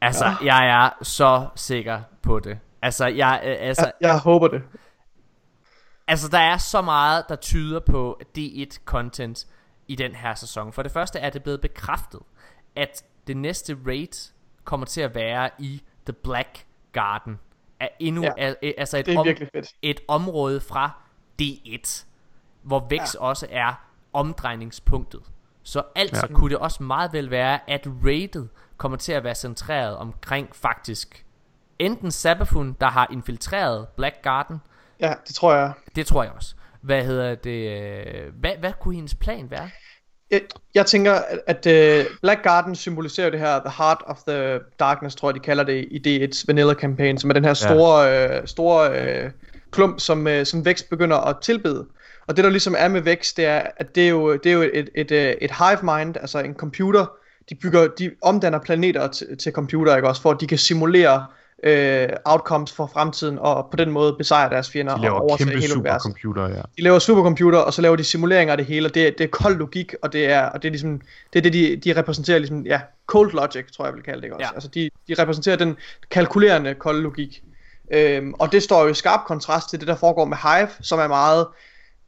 Altså, 0.03 0.33
jeg 0.45 0.69
er 0.69 0.91
så 1.05 1.47
sikker 1.57 2.01
på 2.23 2.39
det. 2.41 2.59
Altså, 2.83 3.07
jeg, 3.07 3.41
øh, 3.45 3.57
altså, 3.61 3.85
Jeg, 4.01 4.09
jeg 4.09 4.19
håber 4.19 4.49
det. 4.49 4.63
Altså, 6.09 6.29
der 6.29 6.39
er 6.39 6.57
så 6.57 6.83
meget, 6.83 7.25
der 7.29 7.37
tyder 7.37 7.81
på 7.81 8.21
D1-content 8.39 9.47
i 9.91 9.95
den 9.95 10.15
her 10.15 10.35
sæson. 10.35 10.73
For 10.73 10.83
det 10.83 10.93
første 10.93 11.19
er 11.19 11.31
det 11.31 11.43
blevet 11.43 11.61
bekræftet, 11.61 12.21
at 12.77 13.05
det 13.27 13.37
næste 13.37 13.79
raid 13.87 14.33
kommer 14.65 14.87
til 14.87 15.01
at 15.01 15.15
være 15.15 15.51
i 15.59 15.83
The 16.05 16.13
Black 16.13 16.67
Garden. 16.93 17.39
Er 17.81 17.89
endnu, 18.01 18.23
Ja, 18.23 18.33
er, 18.39 18.55
altså 18.79 18.99
et, 18.99 19.07
Det 19.07 19.15
er 19.15 19.19
om, 19.19 19.27
et 19.83 20.01
område 20.09 20.61
fra 20.61 20.91
D1, 21.43 22.05
hvor 22.63 22.87
Vex 22.91 23.15
ja. 23.15 23.21
også 23.21 23.47
er 23.51 23.87
omdrejningspunktet. 24.13 25.21
Så 25.63 25.83
altså 25.95 26.27
ja. 26.31 26.35
kunne 26.35 26.51
det 26.51 26.59
også 26.59 26.83
meget 26.83 27.13
vel 27.13 27.31
være, 27.31 27.71
at 27.71 27.87
raidet 28.05 28.49
kommer 28.77 28.99
til 28.99 29.13
at 29.13 29.25
være 29.25 29.35
centreret 29.35 29.97
omkring 29.97 30.57
faktisk 30.57 31.27
enten 31.79 32.11
Sabafun, 32.11 32.77
der 32.81 32.87
har 32.87 33.09
infiltreret 33.11 33.89
Black 33.89 34.23
Garden, 34.23 34.61
Ja, 35.01 35.15
det 35.27 35.35
tror 35.35 35.55
jeg. 35.55 35.73
det 35.97 36.07
tror 36.07 36.23
jeg 36.23 36.33
også. 36.33 36.55
Hvad 36.83 37.05
hedder 37.05 37.35
det? 37.35 37.81
øh, 37.81 38.25
Hvad, 38.41 38.51
hvad 38.61 38.73
kunne 38.81 38.95
hendes 38.95 39.15
plan 39.15 39.51
være? 39.51 39.71
Jeg, 40.31 40.41
jeg 40.75 40.87
tænker, 40.87 41.13
at, 41.47 41.67
at 41.67 42.07
uh, 42.07 42.13
Black 42.23 42.43
Garden 42.43 42.75
symboliserer 42.75 43.31
det 43.31 43.41
her 43.41 43.61
The 43.61 43.73
Heart 43.79 43.99
of 44.07 44.19
the 44.29 44.59
Darkness, 44.81 45.17
tror 45.17 45.29
jeg, 45.29 45.35
de 45.35 45.41
kalder 45.41 45.65
det 45.65 45.89
i 45.91 46.25
D1's 46.25 46.45
Vanilla 46.47 46.75
Campaign, 46.75 47.19
som 47.19 47.31
er 47.31 47.35
den 47.35 47.45
her 47.45 47.55
store, 47.55 48.03
ja. 48.03 48.41
uh, 48.41 48.47
store 48.47 49.25
uh, 49.25 49.31
klump, 49.71 50.01
som, 50.01 50.27
uh, 50.27 50.45
som 50.45 50.65
Vex 50.65 50.83
begynder 50.83 51.17
at 51.17 51.37
tilbede. 51.43 51.87
Og 52.27 52.37
det 52.37 52.45
der 52.45 52.51
ligesom 52.51 52.75
er 52.79 52.89
med 52.89 53.01
Vex, 53.01 53.35
det 53.35 53.45
er, 53.45 53.63
at 53.77 53.95
det 53.95 54.05
er 54.05 54.09
jo, 54.09 54.37
det 54.37 54.47
er 54.47 54.53
jo 54.53 54.63
et, 54.63 54.71
et, 54.75 54.89
et, 54.95 55.11
øh, 55.11 55.35
et 55.41 55.51
hive 55.51 55.97
mind, 55.97 56.17
altså 56.17 56.39
en 56.39 56.55
computer, 56.55 57.07
de 57.51 57.55
bygger, 57.55 57.89
de 57.99 58.11
omdanner 58.23 58.59
planeter 58.59 59.09
til, 59.09 59.39
til 59.39 59.53
computer, 59.53 59.97
ikke 59.97 60.09
også, 60.09 60.23
for 60.23 60.31
at 60.31 60.41
de 60.41 60.47
kan 60.47 60.59
simulere 60.59 61.27
øh, 61.63 62.09
outcomes 62.25 62.73
for 62.73 62.87
fremtiden, 62.87 63.39
og 63.39 63.69
på 63.71 63.77
den 63.77 63.91
måde 63.91 64.15
besejre 64.19 64.51
deres 64.51 64.71
fjender 64.71 64.93
De 64.93 64.97
og 64.97 65.01
laver 65.01 65.21
overtage 65.21 65.51
kæmpe 65.51 65.61
hele 65.61 65.75
universet 65.75 66.03
supercomputer, 66.03 66.49
ja. 66.49 66.63
de 66.77 66.83
laver 66.83 66.99
supercomputer, 66.99 67.59
og 67.59 67.75
så 67.75 67.83
laver 67.83 67.97
de 67.97 68.05
simuleringer 68.05 68.53
af 68.53 68.59
det 68.59 68.67
hele, 68.67 68.89
og 68.89 68.95
det, 68.95 69.19
det 69.19 69.25
er 69.25 69.29
kold 69.29 69.57
logik, 69.57 69.95
og 70.03 70.13
det 70.13 70.27
er, 70.31 70.47
og 70.47 70.63
det 70.63 70.69
er 70.69 70.73
ligesom, 70.73 71.01
det 71.33 71.39
er 71.39 71.43
det, 71.43 71.53
de, 71.53 71.77
de 71.77 72.01
repræsenterer 72.01 72.39
ligesom, 72.39 72.67
ja, 72.67 72.81
cold 73.07 73.33
logic, 73.33 73.73
tror 73.77 73.85
jeg, 73.85 73.91
jeg 73.91 73.97
vil 73.97 74.03
kalde 74.03 74.23
det, 74.23 74.33
også? 74.33 74.45
Ja. 74.45 74.55
Altså, 74.55 74.69
de, 74.69 74.91
de 75.09 75.15
repræsenterer 75.23 75.57
den 75.57 75.77
kalkulerende 76.11 76.75
kolde 76.75 77.01
logik. 77.01 77.43
Øhm, 77.93 78.35
og 78.39 78.53
det 78.53 78.63
står 78.63 78.83
jo 78.83 78.89
i 78.89 78.95
skarp 78.95 79.21
kontrast 79.27 79.71
til 79.71 79.81
det, 79.81 79.89
der 79.89 79.97
foregår 79.97 80.25
med 80.25 80.37
Hive, 80.37 80.69
som 80.81 80.99
er 80.99 81.09
meget 81.09 81.47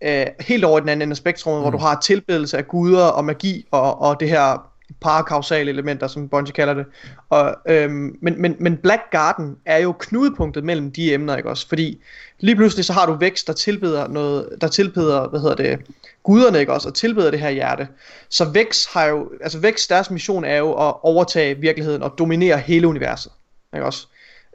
øh, 0.02 0.26
helt 0.40 0.64
over 0.64 0.78
i 0.78 0.80
den 0.80 0.88
anden 0.88 1.02
ende 1.02 1.12
af 1.12 1.16
spektrumet, 1.16 1.58
mm. 1.58 1.62
hvor 1.62 1.70
du 1.70 1.78
har 1.78 2.00
tilbedelse 2.00 2.58
af 2.58 2.68
guder 2.68 3.04
og 3.04 3.24
magi, 3.24 3.66
og, 3.70 4.00
og 4.00 4.20
det 4.20 4.28
her 4.28 4.71
parakausale 5.00 5.70
elementer, 5.70 6.06
som 6.06 6.28
Bungie 6.28 6.52
kalder 6.52 6.74
det. 6.74 6.86
Og, 7.30 7.56
øhm, 7.68 8.16
men, 8.22 8.42
men, 8.42 8.56
men 8.60 8.76
Black 8.76 9.02
Garden 9.10 9.56
er 9.66 9.78
jo 9.78 9.92
knudepunktet 9.98 10.64
mellem 10.64 10.92
de 10.92 11.14
emner, 11.14 11.36
ikke 11.36 11.48
også? 11.48 11.68
Fordi 11.68 12.02
lige 12.40 12.56
pludselig 12.56 12.84
så 12.84 12.92
har 12.92 13.06
du 13.06 13.14
vækst, 13.14 13.46
der 13.46 13.52
tilbeder 13.52 14.08
noget, 14.08 14.48
der 14.60 14.68
tilbeder, 14.68 15.28
hvad 15.28 15.40
hedder 15.40 15.56
det, 15.56 15.78
guderne, 16.22 16.60
ikke 16.60 16.72
også? 16.72 16.88
Og 16.88 16.94
tilbeder 16.94 17.30
det 17.30 17.40
her 17.40 17.50
hjerte. 17.50 17.88
Så 18.28 18.44
Vex 18.44 18.86
har 18.92 19.04
jo, 19.04 19.30
altså 19.40 19.58
Vex, 19.58 19.88
deres 19.88 20.10
mission 20.10 20.44
er 20.44 20.56
jo 20.56 20.72
at 20.72 20.94
overtage 21.02 21.58
virkeligheden 21.58 22.02
og 22.02 22.14
dominere 22.18 22.58
hele 22.58 22.88
universet, 22.88 23.32
ikke 23.74 23.86
også? 23.86 24.06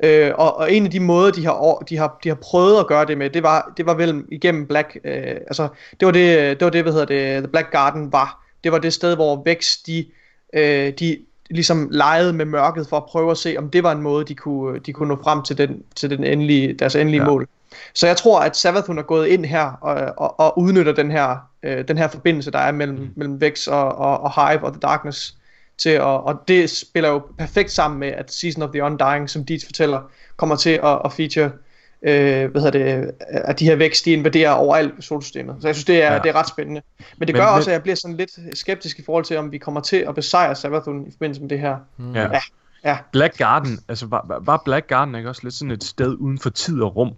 Øh, 0.03 0.31
og, 0.35 0.57
og 0.57 0.73
en 0.73 0.85
af 0.85 0.91
de 0.91 0.99
måder, 0.99 1.31
de 1.31 1.45
har, 1.45 1.83
de, 1.89 1.97
har, 1.97 2.19
de 2.23 2.29
har 2.29 2.35
prøvet 2.35 2.79
at 2.79 2.87
gøre 2.87 3.05
det 3.05 3.17
med, 3.17 3.29
det 3.29 3.43
var, 3.43 3.73
det 3.77 3.85
var 3.85 3.93
vel 3.93 4.23
igennem 4.31 4.67
Black, 4.67 4.97
øh, 5.03 5.35
altså 5.47 5.67
det 5.99 6.05
var 6.05 6.11
det, 6.11 6.59
det 6.59 6.65
var 6.65 6.71
det, 6.71 6.83
hvad 6.83 6.93
hedder 6.93 7.05
det, 7.05 7.43
The 7.43 7.47
Black 7.47 7.71
Garden 7.71 8.11
var. 8.11 8.43
Det 8.63 8.71
var 8.71 8.77
det 8.77 8.93
sted, 8.93 9.15
hvor 9.15 9.43
Vex, 9.45 9.77
de, 9.87 9.99
øh, 9.99 10.05
de 10.99 11.17
ligesom 11.49 11.87
legede 11.91 12.33
med 12.33 12.45
mørket 12.45 12.87
for 12.89 12.97
at 12.97 13.05
prøve 13.05 13.31
at 13.31 13.37
se, 13.37 13.55
om 13.57 13.69
det 13.69 13.83
var 13.83 13.91
en 13.91 14.01
måde, 14.01 14.25
de 14.25 14.35
kunne, 14.35 14.79
de 14.79 14.93
kunne 14.93 15.09
nå 15.09 15.19
frem 15.23 15.43
til, 15.43 15.57
den, 15.57 15.83
til 15.95 16.09
den 16.09 16.23
endelige, 16.23 16.73
deres 16.73 16.95
endelige 16.95 17.21
ja. 17.21 17.29
Mål. 17.29 17.47
Så 17.93 18.07
jeg 18.07 18.17
tror, 18.17 18.39
at 18.39 18.57
Savathun 18.57 18.97
er 18.97 19.03
gået 19.03 19.27
ind 19.27 19.45
her 19.45 19.71
og, 19.81 20.13
og, 20.17 20.39
og 20.39 20.59
udnytter 20.59 20.91
den 20.91 21.11
her, 21.11 21.37
øh, 21.63 21.87
den 21.87 21.97
her 21.97 22.07
forbindelse, 22.07 22.51
der 22.51 22.59
er 22.59 22.71
mellem, 22.71 22.97
mm. 22.97 23.09
mellem 23.15 23.41
Vex 23.41 23.67
og, 23.67 23.95
og, 23.95 24.19
og 24.21 24.49
Hive 24.49 24.63
og 24.63 24.73
The 24.73 24.79
Darkness. 24.79 25.35
Til 25.77 25.89
at, 25.89 26.01
og 26.01 26.43
det 26.47 26.69
spiller 26.69 27.09
jo 27.09 27.21
perfekt 27.37 27.71
sammen 27.71 27.99
med, 27.99 28.07
at 28.07 28.33
Season 28.33 28.63
of 28.63 28.69
the 28.69 28.83
Undying, 28.83 29.29
som 29.29 29.45
Deeds 29.45 29.65
fortæller, 29.65 30.01
kommer 30.37 30.55
til 30.55 30.79
at, 30.83 31.01
at 31.05 31.13
feature 31.13 31.51
øh, 32.03 32.51
hvad 32.51 32.61
hedder 32.61 32.71
det, 32.71 33.11
at 33.29 33.59
de 33.59 33.65
her 33.65 33.75
vækst, 33.75 34.05
de 34.05 34.11
invaderer 34.11 34.51
overalt 34.51 34.93
i 34.99 35.01
solsystemet. 35.01 35.55
Så 35.61 35.67
jeg 35.67 35.75
synes, 35.75 35.85
det 35.85 36.03
er, 36.03 36.13
ja. 36.13 36.19
det 36.19 36.29
er 36.29 36.35
ret 36.35 36.47
spændende. 36.47 36.81
Men 37.17 37.27
det 37.27 37.35
Men- 37.35 37.39
gør 37.41 37.45
men- 37.45 37.53
også, 37.55 37.69
at 37.69 37.73
jeg 37.73 37.81
bliver 37.81 37.95
sådan 37.95 38.17
lidt 38.17 38.31
skeptisk 38.53 38.99
i 38.99 39.03
forhold 39.05 39.23
til, 39.25 39.37
om 39.37 39.51
vi 39.51 39.57
kommer 39.57 39.81
til 39.81 39.97
at 39.97 40.15
besejre 40.15 40.55
Savathun 40.55 41.07
i 41.07 41.11
forbindelse 41.11 41.41
med 41.41 41.49
det 41.49 41.59
her. 41.59 41.75
Ja. 42.13 42.21
Ja, 42.21 42.39
ja. 42.85 42.97
Black 43.11 43.37
Garden, 43.37 43.79
altså 43.89 44.05
var, 44.05 44.39
var- 44.41 44.61
Black 44.65 44.87
Garden 44.87 45.15
ikke 45.15 45.29
også 45.29 45.41
lidt 45.43 45.53
sådan 45.53 45.71
et 45.71 45.83
sted 45.83 46.15
uden 46.19 46.39
for 46.39 46.49
tid 46.49 46.81
og 46.81 46.95
rum 46.95 47.11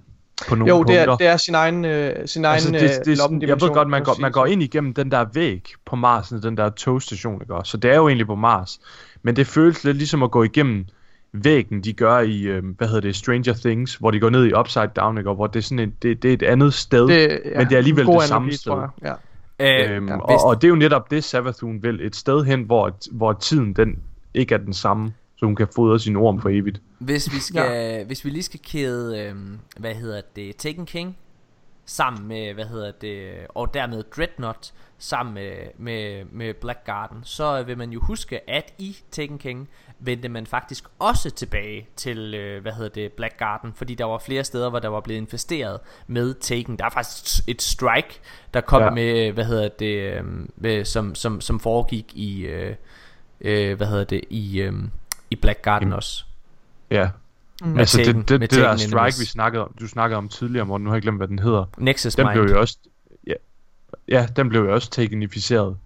på 0.47 0.55
nogle 0.55 0.73
Jo, 0.73 0.79
det 0.79 0.85
punkter? 0.85 1.11
er, 1.13 1.17
det 1.17 1.27
er 1.27 1.37
sin 1.37 1.55
egen, 1.55 1.85
øh, 1.85 2.27
sin 2.27 2.45
egen 2.45 2.53
altså, 2.55 2.71
det, 2.71 2.83
øh, 2.83 3.39
det, 3.41 3.47
jeg 3.47 3.61
ved 3.61 3.69
godt, 3.73 3.89
man 3.89 4.03
går, 4.03 4.15
man 4.19 4.31
går 4.31 4.45
ind 4.45 4.63
igennem 4.63 4.93
den 4.93 5.11
der 5.11 5.25
væg 5.33 5.63
på 5.85 5.95
Mars, 5.95 6.29
den 6.29 6.57
der 6.57 6.69
togstation, 6.69 7.41
ikke 7.41 7.55
også? 7.55 7.71
Så 7.71 7.77
det 7.77 7.91
er 7.91 7.95
jo 7.95 8.07
egentlig 8.07 8.27
på 8.27 8.35
Mars. 8.35 8.79
Men 9.23 9.35
det 9.35 9.47
føles 9.47 9.83
lidt 9.83 9.97
ligesom 9.97 10.23
at 10.23 10.31
gå 10.31 10.43
igennem 10.43 10.85
væggen, 11.33 11.83
de 11.83 11.93
gør 11.93 12.19
i, 12.19 12.41
øh, 12.41 12.63
hvad 12.77 12.87
hedder 12.87 13.01
det, 13.01 13.15
Stranger 13.15 13.53
Things, 13.53 13.95
hvor 13.95 14.11
de 14.11 14.19
går 14.19 14.29
ned 14.29 14.45
i 14.45 14.53
Upside 14.53 14.87
Down, 14.95 15.17
ikke? 15.17 15.29
Og 15.29 15.35
hvor 15.35 15.47
det 15.47 15.59
er 15.59 15.63
sådan 15.63 15.79
et, 15.79 16.03
det, 16.03 16.23
det 16.23 16.29
er 16.29 16.33
et 16.33 16.43
andet 16.43 16.73
sted. 16.73 17.07
Det, 17.07 17.41
Men 17.55 17.67
det 17.67 17.73
er 17.73 17.77
alligevel 17.77 18.05
det 18.05 18.21
samme 18.21 18.35
analogi, 18.35 18.55
sted. 18.55 18.71
tror 18.71 18.81
jeg. 18.81 18.89
Ja. 19.03 19.13
Øh, 19.13 19.19
Øhm, 19.59 20.07
ja, 20.07 20.17
og, 20.17 20.45
og 20.45 20.61
det 20.61 20.67
er 20.67 20.69
jo 20.69 20.75
netop 20.75 21.11
det, 21.11 21.23
Savathun 21.23 21.83
vil. 21.83 22.05
Et 22.05 22.15
sted 22.15 22.43
hen, 22.43 22.63
hvor, 22.63 22.97
hvor 23.11 23.33
tiden 23.33 23.73
den 23.73 23.99
ikke 24.33 24.55
er 24.55 24.59
den 24.59 24.73
samme, 24.73 25.13
så 25.35 25.45
hun 25.45 25.55
kan 25.55 25.67
fodre 25.75 25.99
sin 25.99 26.15
orm 26.15 26.41
for 26.41 26.49
evigt. 26.49 26.81
Hvis 26.99 27.33
vi 27.33 27.39
skal, 27.49 27.71
ja. 27.71 28.03
hvis 28.03 28.25
vi 28.25 28.29
lige 28.29 28.43
skal 28.43 28.59
kæde, 28.59 29.19
øhm, 29.19 29.59
hvad 29.77 29.95
hedder 29.95 30.21
det, 30.35 30.55
Taken 30.55 30.85
King 30.85 31.17
sammen 31.85 32.27
med, 32.27 32.53
hvad 32.53 32.65
hedder 32.65 32.91
det, 32.91 33.29
og 33.49 33.73
dermed 33.73 34.03
Dreadnought 34.15 34.73
sammen 34.97 35.33
med, 35.33 35.51
med, 35.77 36.25
med 36.31 36.53
Black 36.53 36.79
Garden, 36.85 37.17
så 37.23 37.63
vil 37.63 37.77
man 37.77 37.89
jo 37.89 37.99
huske, 37.99 38.49
at 38.49 38.73
i 38.77 38.97
Taken 39.11 39.37
King 39.37 39.69
vendte 39.99 40.29
man 40.29 40.45
faktisk 40.45 40.83
også 40.99 41.29
tilbage 41.31 41.87
til, 41.95 42.33
øh, 42.35 42.61
hvad 42.61 42.71
hedder 42.71 42.89
det, 42.89 43.11
Black 43.11 43.37
Garden, 43.37 43.73
fordi 43.75 43.95
der 43.95 44.05
var 44.05 44.17
flere 44.17 44.43
steder, 44.43 44.69
hvor 44.69 44.79
der 44.79 44.87
var 44.87 44.99
blevet 44.99 45.21
infesteret 45.21 45.79
med 46.07 46.33
Taken. 46.33 46.77
Der 46.77 46.85
er 46.85 46.89
faktisk 46.89 47.43
et 47.47 47.61
strike, 47.61 48.19
der 48.53 48.61
kom 48.61 48.81
Ja. 48.81 48.87
ja. 48.87 48.93
med, 48.93 49.31
hvad 49.31 49.45
hedder 49.45 49.67
det, 49.79 50.13
øh, 50.13 50.23
med, 50.55 50.85
som, 50.85 51.15
som, 51.15 51.41
som 51.41 51.59
foregik 51.59 52.05
i, 52.15 52.41
øh, 52.41 52.75
øh, 53.41 53.77
hvad 53.77 53.87
hedder 53.87 54.03
det, 54.03 54.21
i, 54.29 54.61
øh, 54.61 54.73
i 55.31 55.35
Black 55.35 55.61
Garden 55.61 55.91
Im- 55.93 55.95
også. 55.95 56.23
Ja. 56.91 57.09
Med 57.63 57.79
altså 57.79 57.97
Taken- 57.97 58.17
det, 58.21 58.29
det, 58.29 58.41
det 58.41 58.51
der 58.51 58.75
strike, 58.75 58.93
enemies. 58.95 59.19
vi 59.19 59.25
snakkede 59.25 59.63
om, 59.63 59.75
du 59.79 59.87
snakkede 59.87 60.17
om 60.17 60.29
tidligere, 60.29 60.65
Morten, 60.65 60.83
nu 60.83 60.89
har 60.89 60.95
jeg 60.95 61.01
glemt, 61.01 61.17
hvad 61.17 61.27
den 61.27 61.39
hedder. 61.39 61.65
Nexus 61.77 62.15
Den 62.15 62.25
Mind. 62.25 62.39
blev 62.41 62.51
jo 62.55 62.59
også, 62.59 62.77
ja, 63.27 63.33
ja 64.07 64.27
den 64.35 64.49
blev 64.49 64.61
jo 64.61 64.73
også 64.73 64.89
teknificeret. 64.89 65.77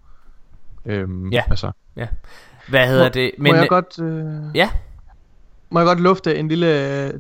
Øhm, 0.86 1.30
Ja. 1.30 1.44
Altså, 1.50 1.72
Hvad 2.68 2.88
hedder 2.88 3.04
Må- 3.04 3.10
det? 3.10 3.32
Men, 3.38 3.52
må 3.52 3.58
jeg 3.58 3.70
godt... 3.70 4.00
Øh, 4.02 4.56
Ja, 4.56 4.70
Må 5.70 5.80
jeg 5.80 5.88
godt 5.88 6.00
lufte 6.00 6.36
en 6.36 6.48
lille 6.48 6.68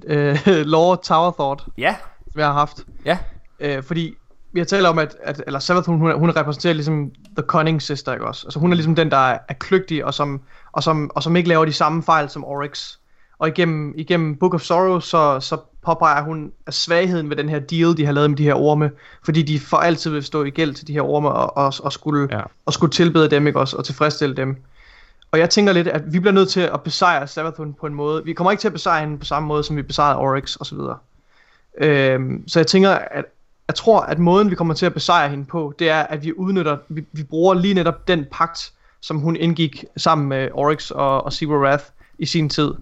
øh, 0.07 0.37
lore 0.73 0.97
tower 1.03 1.31
thought, 1.31 1.63
ja, 1.77 1.95
som 2.31 2.39
jeg 2.39 2.47
har 2.47 2.53
haft? 2.53 2.77
ja. 3.05 3.17
Øh, 3.59 3.83
fordi 3.83 4.15
vi 4.53 4.59
har 4.59 4.65
talt 4.65 4.85
om, 4.85 4.99
at, 4.99 5.15
at 5.23 5.43
eller 5.47 5.59
Savathun, 5.59 5.99
hun, 5.99 6.19
hun 6.19 6.29
repræsenterer 6.35 6.73
ligesom 6.73 7.11
The 7.37 7.45
Cunning 7.47 7.81
Sister, 7.81 8.13
ikke 8.13 8.25
også? 8.25 8.47
Altså 8.47 8.59
hun 8.59 8.71
er 8.71 8.75
ligesom 8.75 8.95
den, 8.95 9.11
der 9.11 9.17
er, 9.17 9.37
er 9.49 9.53
kløgtig, 9.53 10.05
og 10.05 10.13
som, 10.13 10.41
og, 10.71 10.83
som, 10.83 11.11
og 11.15 11.23
som 11.23 11.35
ikke 11.35 11.49
laver 11.49 11.65
de 11.65 11.73
samme 11.73 12.03
fejl 12.03 12.29
som 12.29 12.45
Oryx. 12.45 12.95
Og 13.39 13.47
igennem, 13.47 13.93
igennem 13.97 14.35
Book 14.35 14.53
of 14.53 14.61
Sorrow, 14.61 14.99
så, 14.99 15.39
så 15.39 15.57
påpeger 15.85 16.21
hun 16.23 16.51
af 16.67 16.73
svagheden 16.73 17.29
ved 17.29 17.35
den 17.37 17.49
her 17.49 17.59
deal, 17.59 17.97
de 17.97 18.05
har 18.05 18.13
lavet 18.13 18.29
med 18.29 18.37
de 18.37 18.43
her 18.43 18.53
orme, 18.53 18.91
fordi 19.25 19.41
de 19.41 19.59
for 19.59 19.77
altid 19.77 20.11
vil 20.11 20.23
stå 20.23 20.43
i 20.43 20.49
gæld 20.49 20.73
til 20.73 20.87
de 20.87 20.93
her 20.93 21.01
orme, 21.01 21.29
og, 21.29 21.57
og, 21.57 21.73
og, 21.83 21.93
skulle, 21.93 22.27
ja. 22.31 22.41
og 22.65 22.73
skulle 22.73 22.91
tilbede 22.91 23.29
dem, 23.29 23.47
ikke 23.47 23.59
også? 23.59 23.77
Og 23.77 23.85
tilfredsstille 23.85 24.35
dem. 24.35 24.57
Og 25.33 25.39
jeg 25.39 25.49
tænker 25.49 25.73
lidt, 25.73 25.87
at 25.87 26.13
vi 26.13 26.19
bliver 26.19 26.33
nødt 26.33 26.49
til 26.49 26.61
at 26.61 26.81
besejre 26.83 27.27
Sabathun 27.27 27.73
på 27.73 27.87
en 27.87 27.93
måde. 27.93 28.25
Vi 28.25 28.33
kommer 28.33 28.51
ikke 28.51 28.61
til 28.61 28.67
at 28.67 28.73
besejre 28.73 29.01
hende 29.01 29.17
på 29.19 29.25
samme 29.25 29.47
måde, 29.47 29.63
som 29.63 29.77
vi 29.77 29.81
besejrede 29.81 30.19
Oryx 30.19 30.57
osv. 30.59 30.77
Øhm, 31.77 32.47
så 32.47 32.59
jeg 32.59 32.67
tænker, 32.67 32.89
at 32.89 33.25
jeg 33.67 33.75
tror, 33.75 33.99
at 34.01 34.19
måden 34.19 34.49
vi 34.49 34.55
kommer 34.55 34.73
til 34.73 34.85
at 34.85 34.93
besejre 34.93 35.29
hende 35.29 35.45
på, 35.45 35.73
det 35.79 35.89
er, 35.89 36.01
at 36.01 36.23
vi 36.23 36.33
udnytter, 36.33 36.77
vi, 36.89 37.05
vi 37.11 37.23
bruger 37.23 37.53
lige 37.53 37.73
netop 37.73 38.07
den 38.07 38.25
pagt, 38.31 38.71
som 39.01 39.19
hun 39.19 39.35
indgik 39.35 39.85
sammen 39.97 40.29
med 40.29 40.49
Oryx 40.53 40.91
og, 40.91 41.23
og 41.23 41.33
Zero 41.33 41.53
Wrath 41.53 41.83
i 42.19 42.25
sin 42.25 42.49
tid. 42.49 42.73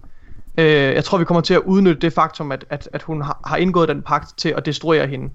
Øh, 0.58 0.66
jeg 0.66 1.04
tror, 1.04 1.18
vi 1.18 1.26
kommer 1.26 1.42
til 1.42 1.54
at 1.54 1.62
udnytte 1.66 2.02
det 2.02 2.14
faktum, 2.14 2.52
at, 2.52 2.66
at, 2.70 2.90
at 2.94 3.02
hun 3.02 3.22
har, 3.22 3.40
har 3.46 3.58
indgået 3.58 3.90
den 3.90 4.02
pagt 4.02 4.38
til 4.38 4.50
at 4.50 4.66
destruere 4.66 5.08
hende. 5.08 5.30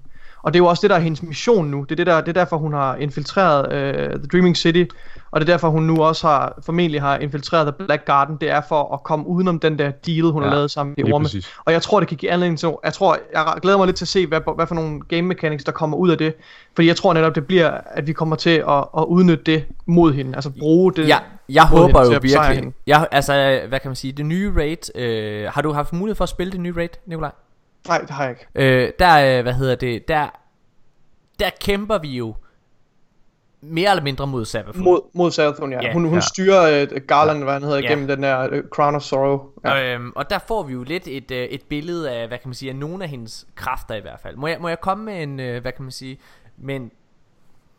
Og 0.47 0.53
det 0.53 0.59
er 0.59 0.63
jo 0.63 0.67
også 0.67 0.81
det, 0.81 0.89
der 0.89 0.95
er 0.95 0.99
hendes 0.99 1.23
mission 1.23 1.67
nu. 1.67 1.83
Det 1.83 1.91
er, 1.91 1.95
det 1.95 2.07
der, 2.07 2.21
det 2.21 2.27
er 2.27 2.33
derfor, 2.33 2.57
hun 2.57 2.73
har 2.73 2.95
infiltreret 2.95 3.73
øh, 3.73 3.93
The 4.09 4.27
Dreaming 4.31 4.57
City. 4.57 4.83
Og 5.31 5.41
det 5.41 5.49
er 5.49 5.53
derfor, 5.53 5.69
hun 5.69 5.83
nu 5.83 6.03
også 6.03 6.27
har, 6.27 6.59
formentlig 6.65 7.01
har 7.01 7.17
infiltreret 7.17 7.73
The 7.75 7.85
Black 7.85 8.05
Garden. 8.05 8.37
Det 8.41 8.49
er 8.49 8.61
for 8.69 8.93
at 8.93 9.03
komme 9.03 9.27
udenom 9.27 9.59
den 9.59 9.79
der 9.79 9.91
deal, 9.91 10.23
hun 10.23 10.43
Ja, 10.43 10.49
har 10.49 10.55
lavet 10.55 10.71
sammen 10.71 10.95
med 10.97 11.13
orme. 11.13 11.23
præcis. 11.25 11.49
Og 11.65 11.73
jeg 11.73 11.81
tror, 11.81 11.99
det 11.99 12.09
kan 12.09 12.17
give 12.17 12.31
anledning 12.31 12.59
til... 12.59 12.69
Jeg 12.83 12.93
tror, 12.93 13.17
jeg 13.33 13.45
glæder 13.61 13.77
mig 13.77 13.85
lidt 13.85 13.97
til 13.97 14.03
at 14.03 14.09
se, 14.09 14.27
hvad, 14.27 14.39
hvad 14.55 14.67
for 14.67 14.75
nogle 14.75 15.01
game 15.01 15.21
mechanics, 15.21 15.63
der 15.63 15.71
kommer 15.71 15.97
ud 15.97 16.09
af 16.09 16.17
det. 16.17 16.33
Fordi 16.75 16.87
jeg 16.87 16.95
tror 16.95 17.13
netop, 17.13 17.35
det 17.35 17.47
bliver, 17.47 17.71
at 17.85 18.07
vi 18.07 18.13
kommer 18.13 18.35
til 18.35 18.63
at, 18.69 18.85
at 18.97 19.03
udnytte 19.07 19.43
det 19.43 19.65
mod 19.85 20.13
hende. 20.13 20.35
Altså 20.35 20.49
bruge 20.59 20.93
det. 20.93 21.07
Jeg, 21.07 21.21
jeg 21.49 21.63
håber 21.63 21.99
hende 22.01 22.13
jo 22.13 22.19
virkelig. 22.21 22.55
hende. 22.55 22.71
Jeg, 22.87 23.07
altså, 23.11 23.59
hvad 23.69 23.79
kan 23.79 23.89
man 23.89 23.95
sige? 23.95 24.13
Det 24.13 24.25
nye 24.25 24.53
raid. 24.55 24.95
Øh, 24.95 25.49
har 25.53 25.61
du 25.61 25.71
haft 25.71 25.93
mulighed 25.93 26.15
for 26.15 26.23
at 26.23 26.29
spille 26.29 26.51
det 26.51 26.59
nye 26.59 26.73
raid, 26.77 26.89
Nikolaj? 27.05 27.31
Nej, 27.87 27.97
det 28.01 28.09
har 28.09 28.23
jeg 28.23 28.31
ikke. 28.31 28.47
Øh, 28.55 28.91
der, 28.99 29.37
øh, 29.37 29.43
hvad 29.43 29.53
hedder 29.53 29.75
det? 29.75 30.07
Der, 30.07 30.29
der 31.39 31.49
kæmper 31.61 31.97
vi 31.97 32.17
jo 32.17 32.35
mere 33.61 33.89
eller 33.89 34.03
mindre 34.03 34.27
mod 34.27 34.45
Savathun. 34.45 34.83
Mod, 34.83 35.01
mod 35.13 35.31
Sarathun, 35.31 35.71
ja. 35.71 35.79
Ja, 35.81 35.93
hun 35.93 36.05
hun 36.05 36.13
ja. 36.13 36.19
styrer 36.19 36.85
uh, 36.95 37.01
Garland, 37.07 37.43
hvad 37.43 37.53
han 37.53 37.63
hedder, 37.63 37.77
Ja. 37.77 37.87
gennem 37.89 38.07
den 38.07 38.23
der 38.23 38.47
uh, 38.57 38.59
Crown 38.69 38.95
of 38.95 39.01
Sorrow. 39.01 39.49
Ja. 39.65 39.93
Øhm, 39.95 40.11
og 40.15 40.29
der 40.29 40.39
får 40.39 40.63
vi 40.63 40.73
jo 40.73 40.83
lidt 40.83 41.07
et, 41.07 41.31
øh, 41.31 41.43
et 41.45 41.61
billede 41.69 42.11
af, 42.11 42.27
hvad 42.27 42.37
kan 42.37 42.47
man 42.49 42.53
sige, 42.53 42.69
af 42.69 42.75
nogle 42.75 43.03
af 43.03 43.09
hendes 43.09 43.47
kræfter 43.55 43.95
i 43.95 43.99
hvert 44.01 44.19
fald. 44.19 44.35
Må 44.35 44.47
jeg, 44.47 44.57
må 44.61 44.67
jeg 44.67 44.79
komme 44.81 45.05
med 45.05 45.23
en, 45.23 45.39
øh, 45.39 45.61
hvad 45.61 45.71
kan 45.71 45.83
man 45.83 45.91
sige, 45.91 46.19
men 46.57 46.91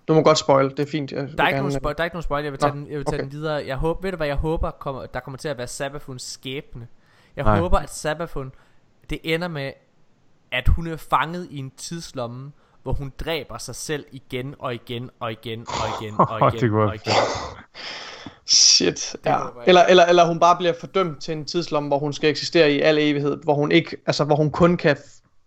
Du 0.08 0.14
må 0.14 0.22
godt 0.22 0.38
spoil, 0.38 0.70
det 0.70 0.78
er 0.80 0.86
fint. 0.90 1.12
Jeg 1.12 1.18
der 1.18 1.24
er, 1.24 1.28
ikke 1.30 1.40
gerne- 1.42 1.56
nogen 1.58 1.72
spoil, 1.72 1.94
der 1.96 2.00
er 2.02 2.04
ikke 2.04 2.14
nogen 2.14 2.22
spoil, 2.22 2.42
jeg 2.44 2.52
vil 2.52 2.58
tage, 2.60 2.72
Nå, 2.74 2.78
den, 2.80 2.86
jeg 2.90 2.96
vil 2.96 3.04
tage 3.04 3.14
okay. 3.16 3.24
den 3.24 3.32
videre. 3.32 3.62
Jeg 3.66 3.76
håber, 3.76 4.00
ved 4.02 4.10
du 4.10 4.16
hvad 4.16 4.26
jeg 4.26 4.36
håber, 4.36 4.70
kommer, 4.70 5.06
der 5.06 5.20
kommer 5.20 5.38
til 5.38 5.48
at 5.48 5.58
være 5.58 5.66
Sabafuns 5.66 6.22
skæbne. 6.22 6.86
Jeg 7.36 7.44
Nej. 7.44 7.58
håber, 7.58 7.78
at 7.78 7.90
Sabafun, 7.94 8.52
det 9.10 9.18
ender 9.24 9.48
med, 9.48 9.72
at 10.52 10.68
hun 10.68 10.86
er 10.86 10.96
fanget 10.96 11.48
i 11.50 11.58
en 11.58 11.70
tidslomme, 11.76 12.52
hvor 12.82 12.92
hun 12.92 13.12
dræber 13.20 13.58
sig 13.58 13.74
selv 13.74 14.04
igen 14.12 14.54
og 14.58 14.74
igen 14.74 15.10
og 15.20 15.32
igen 15.32 15.60
og 15.68 16.04
igen 16.04 16.14
og 16.40 16.52
Det 16.52 16.58
igen 16.62 16.70
kunne 16.70 16.82
og 16.82 16.86
være 16.86 16.94
igen. 16.94 17.12
Shit, 18.46 19.16
ja. 19.24 19.38
Eller, 19.66 19.82
eller, 19.84 20.04
eller 20.04 20.26
hun 20.26 20.40
bare 20.40 20.56
bliver 20.56 20.72
fordømt 20.80 21.20
til 21.22 21.32
en 21.32 21.44
tidslomme, 21.44 21.88
hvor 21.88 21.98
hun 21.98 22.12
skal 22.12 22.30
eksistere 22.30 22.72
i 22.72 22.80
al 22.80 22.98
evighed, 22.98 23.36
hvor 23.42 23.54
hun 23.54 23.72
ikke, 23.72 23.96
altså 24.06 24.24
hvor 24.24 24.36
hun 24.36 24.50
kun 24.50 24.76
kan 24.76 24.96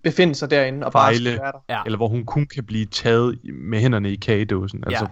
befinde 0.03 0.35
sig 0.35 0.49
derinde 0.51 0.85
og 0.85 0.91
bare 0.91 1.13
Fejle. 1.13 1.29
være 1.29 1.51
der. 1.51 1.59
Ja. 1.69 1.81
Eller 1.85 1.97
hvor 1.97 2.07
hun 2.07 2.25
kun 2.25 2.45
kan 2.45 2.63
blive 2.63 2.85
taget 2.85 3.39
med 3.53 3.79
hænderne 3.79 4.11
i 4.11 4.15
kagedåsen. 4.15 4.83
Altså, 4.87 5.07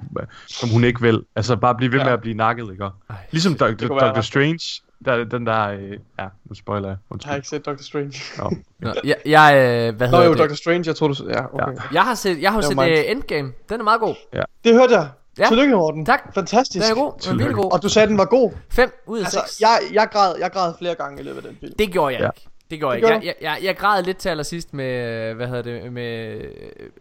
som 0.48 0.70
hun 0.70 0.84
ikke 0.84 1.02
vil. 1.02 1.24
Altså, 1.36 1.56
bare 1.56 1.76
blive 1.76 1.92
ved 1.92 2.00
Ja. 2.00 2.06
med 2.06 2.14
at 2.14 2.22
blive 2.22 2.36
nakket, 2.38 2.72
ikke? 2.72 2.86
Ligesom 3.32 3.54
Dr. 3.54 3.66
være 3.66 3.76
Dr. 3.88 4.18
ret. 4.18 4.26
Strange. 4.26 4.82
Der, 5.06 5.24
den 5.24 5.46
der... 5.48 5.68
Øh, 5.68 5.92
ja, 6.20 6.28
nu 6.46 6.56
spoiler 6.56 6.88
jeg. 6.88 6.90
Jeg 6.90 6.98
har 6.98 7.14
Undskyld. 7.14 7.36
ikke 7.36 7.48
set 7.48 7.66
Doctor 7.66 7.84
Strange. 7.84 8.14
Nå. 8.38 8.50
Nå, 8.80 8.94
jeg, 9.04 9.16
jeg, 9.26 9.54
øh, 9.90 9.96
hvad 9.98 10.08
Nå 10.08 10.12
hedder 10.12 10.26
jo, 10.26 10.32
det? 10.32 10.40
Doctor 10.40 10.56
Strange, 10.56 10.84
jeg 10.88 10.96
tror 10.96 11.08
du... 11.08 11.16
Ja, 11.30 11.54
okay. 11.54 11.74
Ja. 11.74 11.82
Jeg 11.94 12.02
har 12.04 12.16
set, 12.16 12.42
jeg 12.42 12.52
har 12.52 12.58
jo 12.62 12.68
set 12.68 12.78
uh, 12.78 13.12
Endgame. 13.12 13.52
Den 13.70 13.80
er 13.80 13.84
meget 13.84 14.00
god. 14.02 14.16
Det 14.64 14.74
hørte 14.74 14.94
jeg. 14.94 15.10
Ja. 15.38 15.44
Ja. 15.44 15.50
Tillykke, 15.50 15.76
Morten. 15.76 16.06
Tak. 16.06 16.34
Fantastisk. 16.34 16.86
Den 16.86 16.92
er 16.92 16.96
god. 17.02 17.14
Den 17.24 17.32
er 17.32 17.36
virkelig 17.38 17.56
god. 17.56 17.74
Og 17.74 17.82
du 17.84 17.90
sagde, 17.90 18.08
den 18.08 18.18
var 18.18 18.26
god. 18.26 18.52
5 18.72 18.92
ud 19.08 19.20
af 19.20 19.26
6. 19.26 19.36
Altså, 19.36 19.58
jeg, 19.60 19.80
jeg, 19.94 20.08
græd, 20.12 20.36
jeg 20.40 20.52
græd 20.52 20.74
flere 20.80 20.96
gange 20.96 21.22
i 21.22 21.24
løbet 21.24 21.38
af 21.38 21.44
den 21.44 21.58
film. 21.60 21.74
Det 21.80 21.92
gjorde 21.92 22.14
jeg 22.14 22.22
Ja. 22.22 22.28
ikke. 22.28 22.48
Det 22.70 22.80
gjorde 22.80 22.94
jeg 22.94 23.02
Det 23.02 23.16
ikke. 23.16 23.28
Jeg, 23.28 23.36
jeg, 23.42 23.58
jeg, 23.62 23.66
jeg 23.68 23.78
græd 23.78 24.04
lidt 24.04 24.18
til 24.18 24.30
allersidst 24.30 24.74
med, 24.74 24.86
øh, 25.30 25.36
hvad 25.36 25.48
hedder 25.48 25.62
det, 25.62 25.94
med, 25.94 25.94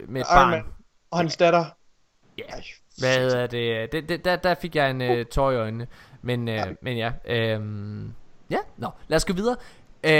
med 0.07 0.21
et 0.21 0.27
Iron 0.27 0.35
barn. 0.35 0.49
Man. 0.51 0.63
Og 1.11 1.17
hans 1.17 1.37
datter. 1.37 1.65
Ja. 2.37 2.43
Ej, 2.43 2.61
Hvad 2.99 3.17
hedder 3.17 3.47
det? 3.47 3.91
det, 3.91 4.09
det 4.09 4.25
der, 4.25 4.35
der 4.35 4.55
fik 4.61 4.75
jeg 4.75 4.89
en 4.89 5.01
uh, 5.01 5.25
tår 5.31 5.51
i 5.51 5.55
øjnene. 5.55 5.87
Men, 6.21 6.47
uh, 6.47 6.55
men 6.81 6.97
ja. 6.97 7.11
Øhm, 7.27 8.13
ja, 8.49 8.57
nå. 8.77 8.87
Lad 9.07 9.15
os 9.15 9.25
gå 9.25 9.33
videre. 9.33 9.55
Uh, 10.03 10.11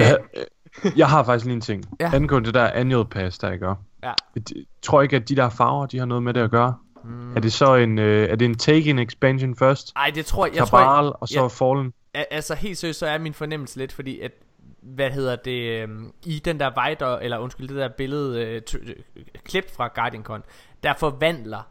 Jeg 0.97 1.09
har 1.09 1.23
faktisk 1.23 1.45
lige 1.45 1.55
en 1.55 1.61
ting. 1.61 1.83
Ja. 1.99 2.11
Angående 2.15 2.45
det 2.45 2.53
der 2.53 2.67
annual 2.71 3.05
pass, 3.05 3.37
der 3.37 3.51
ikke 3.51 3.67
Ja. 4.03 4.13
Jeg 4.35 4.43
tror 4.81 5.01
ikke, 5.01 5.15
at 5.15 5.29
de 5.29 5.35
der 5.35 5.49
farver, 5.49 5.85
de 5.85 5.99
har 5.99 6.05
noget 6.05 6.23
med 6.23 6.33
det 6.33 6.41
at 6.41 6.51
gøre. 6.51 6.75
Mm. 7.03 7.35
Er 7.35 7.39
det 7.39 7.53
så 7.53 7.75
en, 7.75 7.99
øh, 7.99 8.29
er 8.29 8.35
det 8.35 8.45
en 8.45 8.57
take-in 8.57 8.99
expansion 8.99 9.55
først? 9.55 9.93
ej, 9.95 10.11
det 10.15 10.25
tror 10.25 10.45
jeg, 10.45 10.55
jeg 10.55 10.67
tror, 10.67 10.79
jeg, 11.03 11.13
og 11.21 11.27
så 11.27 11.39
ja. 11.41 11.47
Fallen? 11.47 11.93
Al- 12.13 12.25
Altså 12.31 12.55
helt 12.55 12.77
seriøst, 12.77 12.99
så 12.99 13.05
er 13.07 13.17
min 13.17 13.33
fornemmelse 13.33 13.77
lidt, 13.77 13.91
fordi 13.91 14.19
at, 14.19 14.31
hvad 14.81 15.09
hedder 15.11 15.35
det, 15.35 15.81
øhm, 15.81 16.11
i 16.25 16.41
den 16.45 16.59
der 16.59 16.89
Vider, 16.89 17.17
eller 17.17 17.37
undskyld, 17.37 17.67
det 17.67 17.77
der 17.77 17.89
billede, 17.97 18.45
øh, 18.45 18.61
t- 18.69 18.89
øh, 18.89 18.95
klip 19.45 19.75
fra 19.75 19.87
Guardian 19.95 20.23
Con, 20.23 20.43
der 20.83 20.93
forvandler 20.97 21.67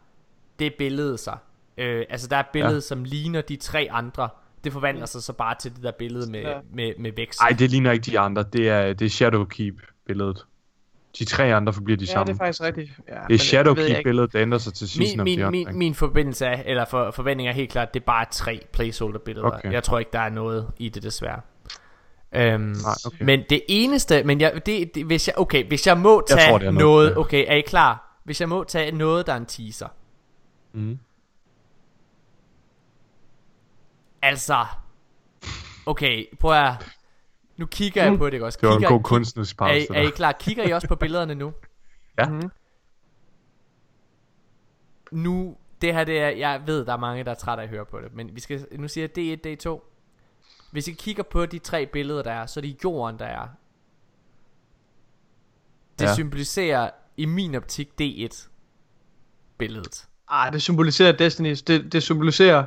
det 0.59 0.73
billede 0.77 1.17
sig. 1.17 1.37
Øh, 1.79 2.05
altså 2.09 2.27
der 2.27 2.35
er 2.35 2.39
et 2.39 2.45
billede, 2.53 2.71
ja. 2.71 2.75
Ja. 2.75 2.81
som 2.81 3.03
ligner 3.03 3.41
de 3.41 3.55
tre 3.55 3.87
andre, 3.91 4.29
det 4.63 4.73
forvandler 4.73 5.05
sig 5.05 5.23
så 5.23 5.33
bare 5.33 5.55
til 5.59 5.75
det 5.75 5.83
der 5.83 5.91
billede 5.99 6.31
med, 6.31 6.41
Ja. 6.41 6.57
med, 6.73 6.93
med 6.99 7.11
vækst. 7.15 7.41
Ej, 7.41 7.49
det 7.59 7.69
ligner 7.71 7.91
ikke 7.91 8.11
de 8.11 8.19
andre. 8.19 8.43
Det 8.53 8.69
er, 8.69 8.93
det 8.93 9.05
er 9.05 9.09
Shadowkeep-billedet. 9.09 10.45
De 11.19 11.25
tre 11.25 11.55
andre 11.55 11.73
forbliver 11.73 11.97
de 11.97 12.05
Ja, 12.05 12.11
samme. 12.11 12.25
det 12.33 12.33
er 12.33 12.37
faktisk 12.45 12.61
rigtigt. 12.63 12.91
Ja, 13.07 13.13
det 13.27 13.33
er 13.33 13.37
Shadowkeep 13.37 13.87
ikke. 13.89 14.01
billedet, 14.03 14.33
der 14.33 14.41
ændrer 14.41 14.57
sig 14.57 14.73
til 14.73 14.89
Season 14.89 15.23
Min, 15.23 15.39
min, 15.39 15.51
min, 15.51 15.67
min 15.77 15.95
forbindelse 15.95 16.45
er, 16.45 16.63
eller 16.65 16.85
for, 16.85 17.11
forventning 17.11 17.49
er 17.49 17.53
helt 17.53 17.71
klart, 17.71 17.93
det 17.93 17.99
er 17.99 18.05
bare 18.05 18.25
tre 18.31 18.59
placeholder 18.73 19.19
billeder. 19.19 19.47
Okay. 19.47 19.71
Jeg 19.71 19.83
tror 19.83 19.99
ikke, 19.99 20.11
der 20.13 20.19
er 20.19 20.29
noget 20.29 20.67
i 20.77 20.89
det 20.89 21.03
desværre. 21.03 21.41
Øhm, 22.35 22.61
Nej, 22.61 22.75
okay. 23.05 23.23
Men 23.25 23.43
det 23.49 23.61
eneste, 23.69 24.23
men 24.23 24.41
jeg, 24.41 24.61
det, 24.65 24.95
det, 24.95 25.05
hvis 25.05 25.27
jeg, 25.27 25.37
okay, 25.39 25.67
hvis 25.67 25.87
jeg 25.87 25.97
må 25.97 26.23
Jeg 26.29 26.37
tage 26.37 26.49
tror, 26.49 26.57
det 26.57 26.67
er 26.67 26.71
noget, 26.71 26.83
noget, 26.85 27.09
ja. 27.11 27.17
okay, 27.17 27.45
er 27.47 27.55
I 27.55 27.61
klar? 27.61 28.19
Hvis 28.23 28.41
jeg 28.41 28.49
må 28.49 28.63
tage 28.63 28.91
noget, 28.91 29.27
der 29.27 29.33
er 29.33 29.37
en 29.37 29.45
teaser. 29.45 29.87
Mhm. 30.73 30.99
Altså, 34.21 34.65
okay, 35.85 36.25
prøv 36.39 36.51
at, 36.67 36.73
nu 37.57 37.65
kigger 37.65 38.03
jeg 38.03 38.17
på 38.17 38.25
det 38.25 38.33
ikke 38.33 38.45
også. 38.45 38.59
Mm. 38.61 38.61
Det 38.61 38.69
var 38.69 38.75
en 38.75 38.79
Kigger, 38.81 38.89
god 38.95 39.03
kunstnerisk 39.03 39.55
er, 39.55 39.57
pause. 39.59 39.79
I- 39.79 39.87
er 39.95 40.01
I 40.01 40.09
klar? 40.09 40.31
Kigger 40.31 40.63
I 40.67 40.71
også 40.71 40.87
på 40.87 40.95
billederne 41.03 41.35
nu? 41.35 41.53
Ja. 42.17 42.29
Mhm. 42.29 42.51
Nu, 45.11 45.57
det 45.81 45.93
her 45.93 46.03
det 46.03 46.19
er, 46.19 46.29
jeg 46.29 46.61
ved, 46.65 46.85
der 46.85 46.93
er 46.93 46.97
mange, 46.97 47.23
der 47.23 47.31
er 47.31 47.35
trætte 47.35 47.61
af 47.61 47.65
at 47.65 47.69
høre 47.69 47.85
på 47.85 47.99
det, 48.01 48.13
men 48.15 48.35
vi 48.35 48.39
skal, 48.39 48.67
nu 48.71 48.87
siger 48.87 49.07
jeg 49.15 49.37
D1, 49.47 49.67
D2. 49.67 49.79
Hvis 50.71 50.87
I 50.87 50.91
kigger 50.91 51.23
på 51.23 51.45
de 51.45 51.59
tre 51.59 51.85
billeder, 51.85 52.23
der 52.23 52.31
er, 52.31 52.45
så 52.45 52.59
er 52.59 52.61
det 52.61 52.83
jorden, 52.83 53.19
der 53.19 53.25
er. 53.25 53.47
Det 55.99 56.05
Ja. 56.05 56.13
symboliserer 56.13 56.89
i 57.17 57.25
min 57.25 57.55
optik 57.55 57.89
D1 58.01 58.47
billedet. 59.57 60.07
Ah, 60.27 60.53
det 60.53 60.61
symboliserer 60.61 61.11
Destiny. 61.11 61.55
Det, 61.67 61.93
det 61.93 62.03
symboliserer, 62.03 62.65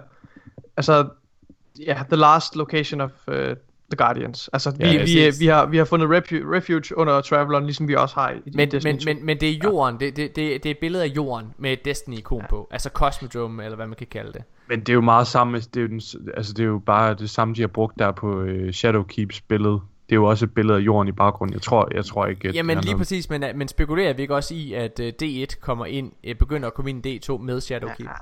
altså, 0.77 1.09
ja, 1.86 2.03
the 2.09 2.16
last 2.16 2.57
location 2.57 3.01
of 3.01 3.11
uh, 3.28 3.35
the 3.93 3.97
Guardians. 3.97 4.51
Altså, 4.53 4.70
vi, 4.70 4.85
Ja, 4.85 4.93
vi, 4.93 4.99
præcis. 4.99 5.40
vi, 5.40 5.47
har, 5.47 5.66
vi 5.66 5.77
har 5.77 5.85
fundet 5.85 6.11
refuge, 6.11 6.57
refuge 6.57 6.99
under 6.99 7.20
Travelon, 7.20 7.65
ligesom 7.65 7.89
vi 7.89 7.94
også 7.94 8.15
har 8.15 8.31
i, 8.31 8.36
i 8.47 8.51
Men, 8.55 8.70
Destiny 8.70 8.93
men, 8.93 9.01
2. 9.01 9.05
men, 9.05 9.27
men 9.27 9.40
det 9.40 9.51
er 9.51 9.59
jorden, 9.65 10.01
det, 10.01 10.16
det, 10.16 10.36
det, 10.36 10.62
det 10.62 10.66
er 10.66 10.70
et 10.70 10.78
billede 10.78 11.05
af 11.05 11.09
jorden 11.09 11.55
med 11.59 11.73
et 11.73 11.85
Destiny-ikon 11.85 12.40
ja. 12.40 12.47
på. 12.47 12.69
Altså 12.70 12.90
Cosmodrome, 12.93 13.65
eller 13.65 13.77
hvad 13.77 13.86
man 13.86 13.97
kan 13.97 14.07
kalde 14.07 14.32
det. 14.32 14.43
Men 14.69 14.81
det 14.81 14.89
er 14.89 14.94
jo 14.94 15.01
meget 15.01 15.27
samme, 15.27 15.59
det 15.59 15.77
er 15.77 15.81
jo, 15.81 15.86
den, 15.86 16.01
altså 16.36 16.53
det 16.53 16.62
er 16.62 16.66
jo 16.66 16.78
bare 16.86 17.15
det 17.15 17.31
samme, 17.31 17.55
de 17.55 17.61
har 17.61 17.69
brugt 17.69 17.99
der 17.99 18.12
på 18.12 18.43
øh, 18.43 18.73
Shadowkeeps 18.73 19.40
billede. 19.40 19.81
Det 20.07 20.12
er 20.12 20.20
jo 20.20 20.24
også 20.24 20.44
et 20.44 20.55
billede 20.55 20.78
af 20.78 20.82
jorden 20.82 21.09
i 21.09 21.12
baggrunden. 21.12 21.55
Jeg 21.55 21.62
tror, 21.62 21.89
jeg 21.94 22.05
tror 22.05 22.27
ikke, 22.27 22.49
at 22.49 22.55
Jamen 22.55 22.78
lige 22.78 22.93
er 22.93 22.99
præcis, 22.99 23.31
men, 23.31 23.44
men 23.55 23.69
spekulerer 23.69 24.12
vi 24.12 24.23
ikke 24.23 24.35
også 24.35 24.55
i, 24.55 24.73
at 24.73 25.01
uh, 25.01 25.07
D1 25.23 25.61
kommer 25.61 25.86
ind, 25.86 26.12
uh, 26.28 26.36
begynder 26.39 26.66
at 26.66 26.74
komme 26.74 26.90
ind 26.90 27.07
i 27.07 27.19
D2 27.19 27.39
med 27.39 27.61
Shadowkeep? 27.61 28.09
Ja. 28.09 28.12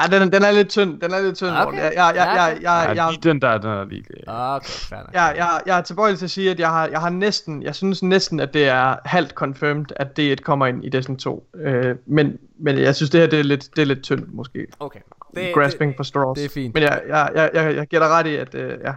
Ah, 0.00 0.10
den, 0.10 0.32
den 0.32 0.42
er 0.42 0.50
lidt 0.50 0.68
tynd. 0.68 1.00
Den 1.00 1.12
er 1.12 1.20
lidt 1.20 1.36
tynd. 1.36 1.48
Okay. 1.50 1.62
Morten. 1.64 1.78
Jeg, 1.80 1.92
jeg, 1.94 2.12
jeg, 2.16 2.26
jeg, 2.36 2.58
jeg, 2.62 2.94
Ja, 2.96 3.04
jeg, 3.04 3.12
lige 3.12 3.32
den 3.32 3.42
der, 3.42 3.58
den 3.58 3.70
er 3.70 3.84
lige... 3.84 4.04
Okay, 4.26 4.68
fair 4.68 4.98
nok. 4.98 5.12
jeg, 5.12 5.34
jeg, 5.36 5.60
jeg 5.66 5.78
er 5.78 5.82
tilbøjelig 5.82 6.18
til 6.18 6.26
at 6.26 6.30
sige, 6.30 6.50
at 6.50 6.60
jeg 6.60 6.70
har, 6.70 6.86
jeg 6.86 7.00
har 7.00 7.10
næsten, 7.10 7.62
jeg 7.62 7.74
synes 7.74 8.02
næsten, 8.02 8.40
at 8.40 8.54
det 8.54 8.68
er 8.68 8.96
halvt 9.04 9.30
confirmed, 9.30 9.84
at 9.96 10.18
D1 10.18 10.42
kommer 10.42 10.66
ind 10.66 10.84
i 10.84 10.88
Destiny 10.88 11.16
2. 11.16 11.48
Øh, 11.56 11.96
men, 12.06 12.38
men 12.60 12.78
jeg 12.78 12.96
synes, 12.96 13.10
det 13.10 13.20
her 13.20 13.28
det 13.28 13.38
er 13.38 13.44
lidt, 13.44 13.76
det 13.76 13.82
er 13.82 13.86
lidt 13.86 14.02
tyndt, 14.02 14.34
måske. 14.34 14.66
Okay. 14.80 15.00
Det, 15.34 15.54
Grasping 15.54 15.94
for 15.96 16.02
straws. 16.02 16.38
det 16.38 16.44
er 16.44 16.48
fint. 16.48 16.74
Men 16.74 16.82
jeg, 16.82 17.02
jeg, 17.08 17.30
jeg, 17.34 17.50
jeg, 17.54 17.76
jeg 17.76 17.86
giver 17.86 18.02
dig 18.02 18.10
ret 18.10 18.26
i, 18.26 18.36
at 18.36 18.54
øh, 18.54 18.78
ja. 18.84 18.92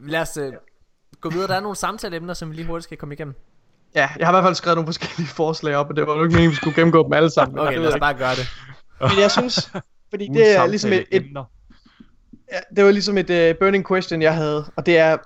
Lad 0.00 0.20
os 0.20 0.38
uh, 0.38 0.52
gå 1.20 1.30
videre. 1.30 1.48
Der 1.48 1.54
er 1.54 1.60
nogle 1.60 1.76
samtaleemner, 1.76 2.34
som 2.34 2.50
vi 2.50 2.54
lige 2.56 2.66
hurtigt 2.66 2.84
skal 2.84 2.96
komme 2.96 3.14
igennem. 3.14 3.34
Ja, 3.94 4.08
jeg 4.18 4.26
har 4.26 4.32
i 4.32 4.34
hvert 4.34 4.44
fald 4.44 4.54
skrevet 4.54 4.76
nogle 4.76 4.86
forskellige 4.86 5.28
forslag 5.28 5.76
op, 5.76 5.90
og 5.90 5.96
det 5.96 6.06
var 6.06 6.16
jo 6.16 6.22
ikke 6.22 6.32
meningen, 6.32 6.50
vi 6.50 6.56
skulle 6.56 6.74
gennemgå 6.74 7.02
dem 7.04 7.12
alle 7.12 7.30
sammen. 7.30 7.54
men 7.54 7.66
Okay, 7.66 7.78
lad 7.78 7.94
os 7.94 8.00
bare 8.00 8.14
gøre 8.14 8.30
det. 8.30 8.48
Men 9.00 9.18
jeg 9.20 9.30
synes, 9.30 9.72
fordi 10.10 10.28
det 10.28 10.56
er 10.56 10.66
ligesom 10.66 10.92
et, 10.92 11.04
et, 11.10 11.24
ja, 12.52 12.58
det 12.76 12.84
var 12.84 12.90
ligesom 12.90 13.18
et 13.18 13.30
uh, 13.30 13.58
burning 13.58 13.86
question, 13.88 14.22
jeg 14.22 14.34
havde, 14.34 14.64
og 14.76 14.86
det 14.86 14.98
er, 14.98 15.16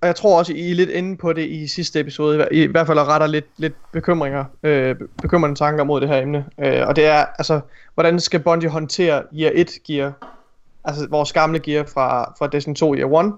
og 0.00 0.06
jeg 0.06 0.16
tror 0.16 0.38
også, 0.38 0.52
I 0.52 0.70
er 0.70 0.74
lidt 0.74 0.90
inde 0.90 1.16
på 1.16 1.32
det 1.32 1.46
i 1.46 1.66
sidste 1.66 2.00
episode, 2.00 2.48
i, 2.52 2.62
i 2.62 2.66
hvert 2.66 2.86
fald 2.86 2.98
retter 2.98 3.26
lidt, 3.26 3.46
lidt 3.56 3.74
bekymringer, 3.92 4.44
øh, 4.62 4.96
bekymrende 5.22 5.56
tanker 5.56 5.84
mod 5.84 6.00
det 6.00 6.08
her 6.08 6.22
emne, 6.22 6.44
øh, 6.58 6.86
og 6.86 6.96
det 6.96 7.06
er, 7.06 7.24
altså, 7.38 7.60
hvordan 7.94 8.20
skal 8.20 8.40
Bungie 8.40 8.70
håndtere 8.70 9.22
Year 9.34 9.52
1 9.54 9.70
gear, 9.86 10.12
altså 10.84 11.06
vores 11.10 11.32
gamle 11.32 11.58
gear 11.58 11.84
fra, 11.84 12.34
fra 12.38 12.46
Destiny 12.46 12.74
2 12.74 12.94
Year 12.94 13.24
1, 13.24 13.32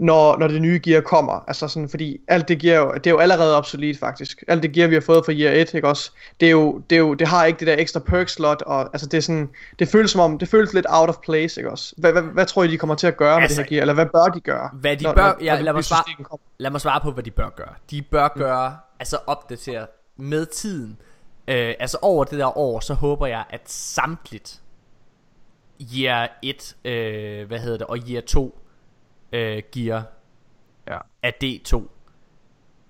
når, 0.00 0.38
når 0.38 0.48
det 0.48 0.62
nye 0.62 0.80
gear 0.84 1.00
kommer, 1.00 1.44
altså 1.46 1.68
sådan, 1.68 1.88
fordi 1.88 2.18
alt 2.28 2.48
det 2.48 2.58
gear, 2.58 2.80
jo, 2.84 2.92
det 2.94 3.06
er 3.06 3.10
jo 3.10 3.18
allerede 3.18 3.56
obsolet 3.56 3.98
faktisk, 3.98 4.44
alt 4.48 4.62
det 4.62 4.72
gear 4.72 4.88
vi 4.88 4.94
har 4.94 5.00
fået 5.00 5.24
fra 5.24 5.32
Year 5.32 5.52
1, 5.52 5.74
ikke 5.74 5.88
også, 5.88 6.10
det 6.40 6.46
er 6.46 6.50
jo, 6.50 6.78
det 6.90 6.96
er 6.96 7.00
jo, 7.00 7.14
det 7.14 7.28
har 7.28 7.44
ikke 7.44 7.58
det 7.58 7.66
der 7.66 7.76
ekstra 7.78 8.00
perk 8.00 8.28
slot, 8.28 8.62
og 8.62 8.80
altså 8.80 9.06
det 9.06 9.18
er 9.18 9.22
sådan, 9.22 9.48
det 9.78 9.88
føles 9.88 10.10
som 10.10 10.20
om, 10.20 10.38
det 10.38 10.48
føles 10.48 10.72
lidt 10.74 10.86
out 10.88 11.08
of 11.08 11.16
place, 11.24 11.60
ikke 11.60 11.70
også, 11.70 11.94
hvad, 11.98 12.12
hvad, 12.12 12.22
hvad 12.22 12.46
tror 12.46 12.62
I, 12.64 12.68
de 12.68 12.78
kommer 12.78 12.94
til 12.94 13.06
at 13.06 13.16
gøre 13.16 13.42
Altså, 13.42 13.60
med 13.60 13.64
det 13.64 13.70
her 13.70 13.76
gear, 13.76 13.80
eller 13.80 13.94
hvad 13.94 14.06
bør 14.06 14.24
de 14.34 14.40
gøre? 14.40 14.70
Hvad 14.72 14.96
de 14.96 15.04
når- 15.04 15.12
bør, 15.14 15.22
når- 15.22 15.44
ja, 15.44 15.54
når 15.56 15.62
lad, 15.62 15.72
mig 15.72 15.84
svare, 15.84 16.38
lad 16.58 16.70
mig 16.70 16.80
svare 16.80 17.00
på, 17.00 17.10
hvad 17.10 17.24
de 17.24 17.30
bør 17.30 17.48
gøre. 17.48 17.74
De 17.90 18.02
bør 18.02 18.28
gøre, 18.28 18.76
altså 19.00 19.18
opdatere 19.26 19.86
med 20.16 20.46
tiden. 20.46 20.96
Øh, 21.48 21.74
altså 21.80 21.98
over 22.02 22.24
det 22.24 22.38
der 22.38 22.58
år, 22.58 22.80
så 22.80 22.94
håber 22.94 23.26
jeg, 23.26 23.44
at 23.50 23.60
samtligt 23.66 24.60
Year 25.96 26.28
1, 26.42 26.76
øh, 26.84 27.46
hvad 27.48 27.58
hedder 27.58 27.78
det, 27.78 27.86
og 27.86 27.98
Year 28.08 28.20
2 28.20 28.59
øh, 29.32 29.62
gear 29.72 30.06
Ja. 30.86 30.98
af 31.22 31.34
D2 31.44 31.82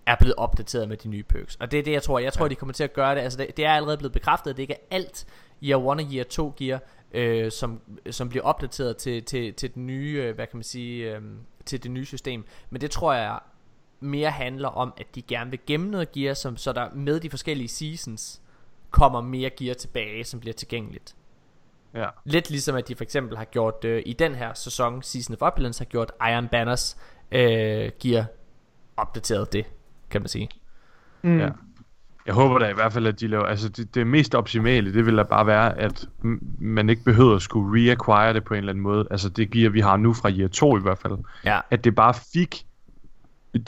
er 0.06 0.16
blevet 0.16 0.34
opdateret 0.36 0.88
med 0.88 0.96
de 0.96 1.08
nye 1.08 1.22
perks. 1.22 1.56
Og 1.56 1.70
det 1.70 1.78
er 1.78 1.82
det, 1.82 1.92
jeg 1.92 2.02
tror. 2.02 2.18
Jeg 2.18 2.32
tror, 2.32 2.44
ja. 2.44 2.48
de 2.48 2.54
kommer 2.54 2.72
til 2.72 2.84
at 2.84 2.92
gøre 2.92 3.14
det. 3.14 3.20
Altså, 3.20 3.38
det, 3.38 3.56
det 3.56 3.64
er 3.64 3.72
allerede 3.72 3.96
blevet 3.96 4.12
bekræftet, 4.12 4.50
at 4.50 4.56
det 4.56 4.62
ikke 4.62 4.74
er 4.74 4.86
alt 4.96 5.26
Year 5.62 5.92
1 5.92 6.06
og 6.06 6.12
Year 6.12 6.24
2 6.24 6.54
gear, 6.56 6.80
øh, 7.12 7.52
som, 7.52 7.80
som 8.10 8.28
bliver 8.28 8.44
opdateret 8.44 8.96
til, 8.96 9.24
til, 9.24 9.54
til 9.54 9.74
den 9.74 9.86
nye, 9.86 10.22
øh, 10.22 10.34
hvad 10.34 10.46
kan 10.46 10.56
man 10.56 10.64
sige, 10.64 11.16
øh, 11.16 11.22
til 11.64 11.82
det 11.82 11.90
nye 11.90 12.04
system. 12.04 12.44
Men 12.70 12.80
det 12.80 12.90
tror 12.90 13.12
jeg 13.12 13.38
mere 14.00 14.30
handler 14.30 14.68
om, 14.68 14.92
at 14.96 15.14
de 15.14 15.22
gerne 15.22 15.50
vil 15.50 15.60
gemme 15.66 15.90
noget 15.90 16.12
gear, 16.12 16.34
som, 16.34 16.56
så 16.56 16.72
der 16.72 16.90
med 16.94 17.20
de 17.20 17.30
forskellige 17.30 17.68
seasons 17.68 18.42
kommer 18.90 19.20
mere 19.20 19.50
gear 19.50 19.74
tilbage, 19.74 20.24
som 20.24 20.40
bliver 20.40 20.54
tilgængeligt. 20.54 21.14
Ja. 21.94 22.06
Lidt 22.24 22.50
ligesom 22.50 22.76
at 22.76 22.88
de 22.88 22.94
for 22.94 23.04
eksempel 23.04 23.36
har 23.36 23.44
gjort 23.44 23.84
øh, 23.84 24.02
i 24.06 24.12
den 24.12 24.34
her 24.34 24.54
sæson, 24.54 25.02
Season 25.02 25.34
of 25.34 25.42
Opulence, 25.42 25.80
har 25.80 25.84
gjort 25.84 26.12
Iron 26.32 26.48
Banners 26.48 26.96
øh, 27.32 27.90
gear 28.02 28.24
opdateret 28.96 29.52
det, 29.52 29.64
kan 30.10 30.20
man 30.20 30.28
sige. 30.28 30.48
Mm. 31.22 31.38
Ja. 31.38 31.48
Jeg 32.26 32.34
håber 32.34 32.58
da 32.58 32.68
i 32.68 32.74
hvert 32.74 32.92
fald, 32.92 33.06
at 33.06 33.20
de 33.20 33.26
laver... 33.26 33.44
Altså, 33.44 33.68
det, 33.68 33.94
det 33.94 34.06
mest 34.06 34.34
optimale, 34.34 34.94
det 34.94 35.06
vil 35.06 35.16
da 35.16 35.22
bare 35.22 35.46
være, 35.46 35.78
at 35.78 36.08
man 36.58 36.90
ikke 36.90 37.04
behøver 37.04 37.36
at 37.36 37.42
skulle 37.42 37.80
reacquire 37.80 38.34
det 38.34 38.44
på 38.44 38.54
en 38.54 38.58
eller 38.58 38.72
anden 38.72 38.82
måde. 38.82 39.06
Altså, 39.10 39.28
det 39.28 39.50
gear, 39.50 39.70
vi 39.70 39.80
har 39.80 39.96
nu 39.96 40.14
fra 40.14 40.30
year 40.30 40.48
2 40.48 40.76
i 40.76 40.80
hvert 40.80 40.98
fald. 40.98 41.18
Ja. 41.44 41.60
At 41.70 41.84
det 41.84 41.94
bare 41.94 42.14
fik 42.32 42.66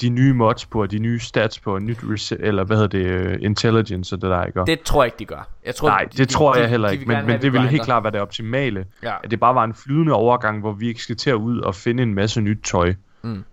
de 0.01 0.09
nye 0.09 0.33
mods 0.33 0.67
på, 0.67 0.83
og 0.83 0.91
de 0.91 0.99
nye 0.99 1.19
stats 1.21 1.59
på, 1.59 1.75
og 1.75 1.83
nyt 1.83 1.99
rese- 2.03 2.37
eller 2.41 2.65
hvad 2.65 2.77
hedder 2.77 3.23
det, 3.23 3.37
uh, 3.37 3.43
intelligence 3.45 4.15
og 4.15 4.23
det 4.23 4.31
der, 4.31 4.45
ikke? 4.45 4.61
Det 4.67 4.81
tror 4.81 5.03
jeg 5.03 5.07
ikke, 5.07 5.19
de 5.19 5.25
gør. 5.25 5.49
Jeg 5.67 5.75
tror, 5.75 5.89
Nej, 5.89 6.05
de, 6.13 6.17
det 6.17 6.29
tror 6.29 6.57
jeg 6.57 6.69
heller 6.69 6.89
de 6.89 6.95
ikke, 6.95 7.01
vil 7.01 7.09
men, 7.09 7.15
gerne 7.17 7.27
men 7.27 7.31
have, 7.33 7.43
det 7.43 7.53
vi 7.53 7.59
ville 7.59 7.69
helt 7.69 7.83
klart 7.83 8.03
være 8.05 8.13
det 8.13 8.21
optimale. 8.21 8.87
Ja. 9.03 9.15
At 9.25 9.31
det 9.31 9.41
bare 9.41 9.55
var 9.55 9.65
en 9.65 9.75
flydende 9.75 10.13
overgang, 10.13 10.61
hvor 10.61 10.73
vi 10.73 10.89
ikke 10.89 11.03
skal 11.03 11.17
til 11.17 11.31
at 11.31 11.35
ud 11.35 11.59
og 11.61 11.75
finde 11.75 12.03
en 12.03 12.15
masse 12.15 12.41
nyt 12.41 12.59
tøj. 12.65 12.95
Mm. 13.23 13.45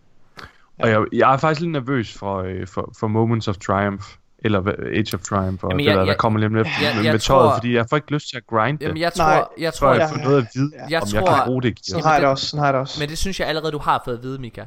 Og 0.80 0.89
jeg, 0.89 1.03
jeg 1.14 1.34
er 1.34 1.38
faktisk 1.38 1.61
lidt 1.61 1.72
nervøs 1.72 2.14
for, 2.18 2.38
øh, 2.41 2.68
for, 2.68 2.91
for 2.99 3.07
Moments 3.07 3.47
of 3.47 3.57
Triumph, 3.57 4.03
eller 4.43 4.60
Age 4.95 5.14
of 5.15 5.19
Triumph, 5.22 5.64
og 5.64 5.69
Jamen, 5.72 5.80
det 5.80 5.85
jeg- 5.85 5.93
der, 5.95 5.99
der 6.01 6.07
jeg- 6.11 6.18
kommer 6.18 6.39
lidt 6.39 6.51
med, 6.51 6.65
jeg- 6.65 6.95
med, 6.95 7.03
jeg 7.03 7.14
med 7.14 7.19
tøjet, 7.19 7.47
tror- 7.49 7.56
fordi 7.57 7.76
jeg 7.76 7.85
får 7.89 7.97
ikke 7.97 8.14
lyst 8.14 8.30
til 8.30 8.38
at 8.38 8.47
grinde 8.47 8.77
Jamen, 8.84 8.95
det, 8.95 9.01
jeg 9.01 9.14
tror, 9.14 9.26
Nej, 9.26 9.43
jeg 9.60 9.73
tror, 9.73 9.91
jeg 9.93 9.99
ja, 9.99 10.06
får 10.06 10.23
noget 10.30 10.38
at 10.38 10.47
vide, 10.56 10.72
jeg 10.89 11.01
om 11.01 11.07
tror- 11.07 11.19
jeg 11.19 11.27
kan 11.27 11.43
bruge 11.45 11.61
det. 11.61 11.80
Sådan 11.84 12.03
har 12.03 12.11
jeg 12.14 12.22
det 12.22 12.30
også, 12.30 12.45
sådan 12.47 12.60
har 12.60 12.65
jeg 12.68 12.73
det 12.73 12.81
også. 12.81 12.99
men 13.01 13.10
det 13.10 13.18
synes 13.18 13.39
jeg 13.39 13.47
allerede, 13.47 13.72
du 13.72 13.77
har 13.77 14.01
fået 14.06 14.18
at 14.18 14.23
vide, 14.23 14.39
Mika. 14.41 14.64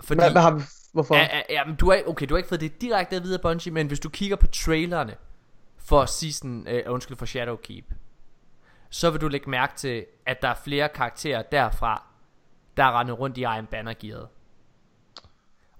Fordi, 0.00 0.20
Hvad, 0.20 0.30
hvad 0.30 0.42
har 0.42 0.50
vi, 0.54 0.62
hvorfor? 0.92 1.14
Ja, 1.14 1.22
ja, 1.22 1.40
ja, 1.50 1.64
men 1.64 1.74
du 1.76 1.90
har, 1.90 2.02
okay, 2.06 2.26
du 2.26 2.34
har 2.34 2.36
ikke 2.36 2.48
fået 2.48 2.60
det 2.60 2.80
direkte 2.80 3.16
at 3.16 3.22
vide 3.22 3.34
af 3.34 3.40
Bungie, 3.40 3.72
men 3.72 3.86
hvis 3.86 4.00
du 4.00 4.08
kigger 4.08 4.36
på 4.36 4.46
trailerne 4.46 5.14
for 5.78 6.04
season, 6.06 6.66
øh, 6.68 6.82
undskyld, 6.86 7.16
for 7.16 7.26
Shadowkeep, 7.26 7.84
så 8.90 9.10
vil 9.10 9.20
du 9.20 9.28
lægge 9.28 9.50
mærke 9.50 9.72
til, 9.76 10.04
at 10.26 10.42
der 10.42 10.48
er 10.48 10.54
flere 10.64 10.88
karakterer 10.88 11.42
derfra, 11.42 12.02
der 12.76 12.84
er 12.84 13.00
rendet 13.00 13.18
rundt 13.18 13.38
i 13.38 13.40
Iron 13.42 13.66
Banner 13.66 13.94
gearet. 14.00 14.26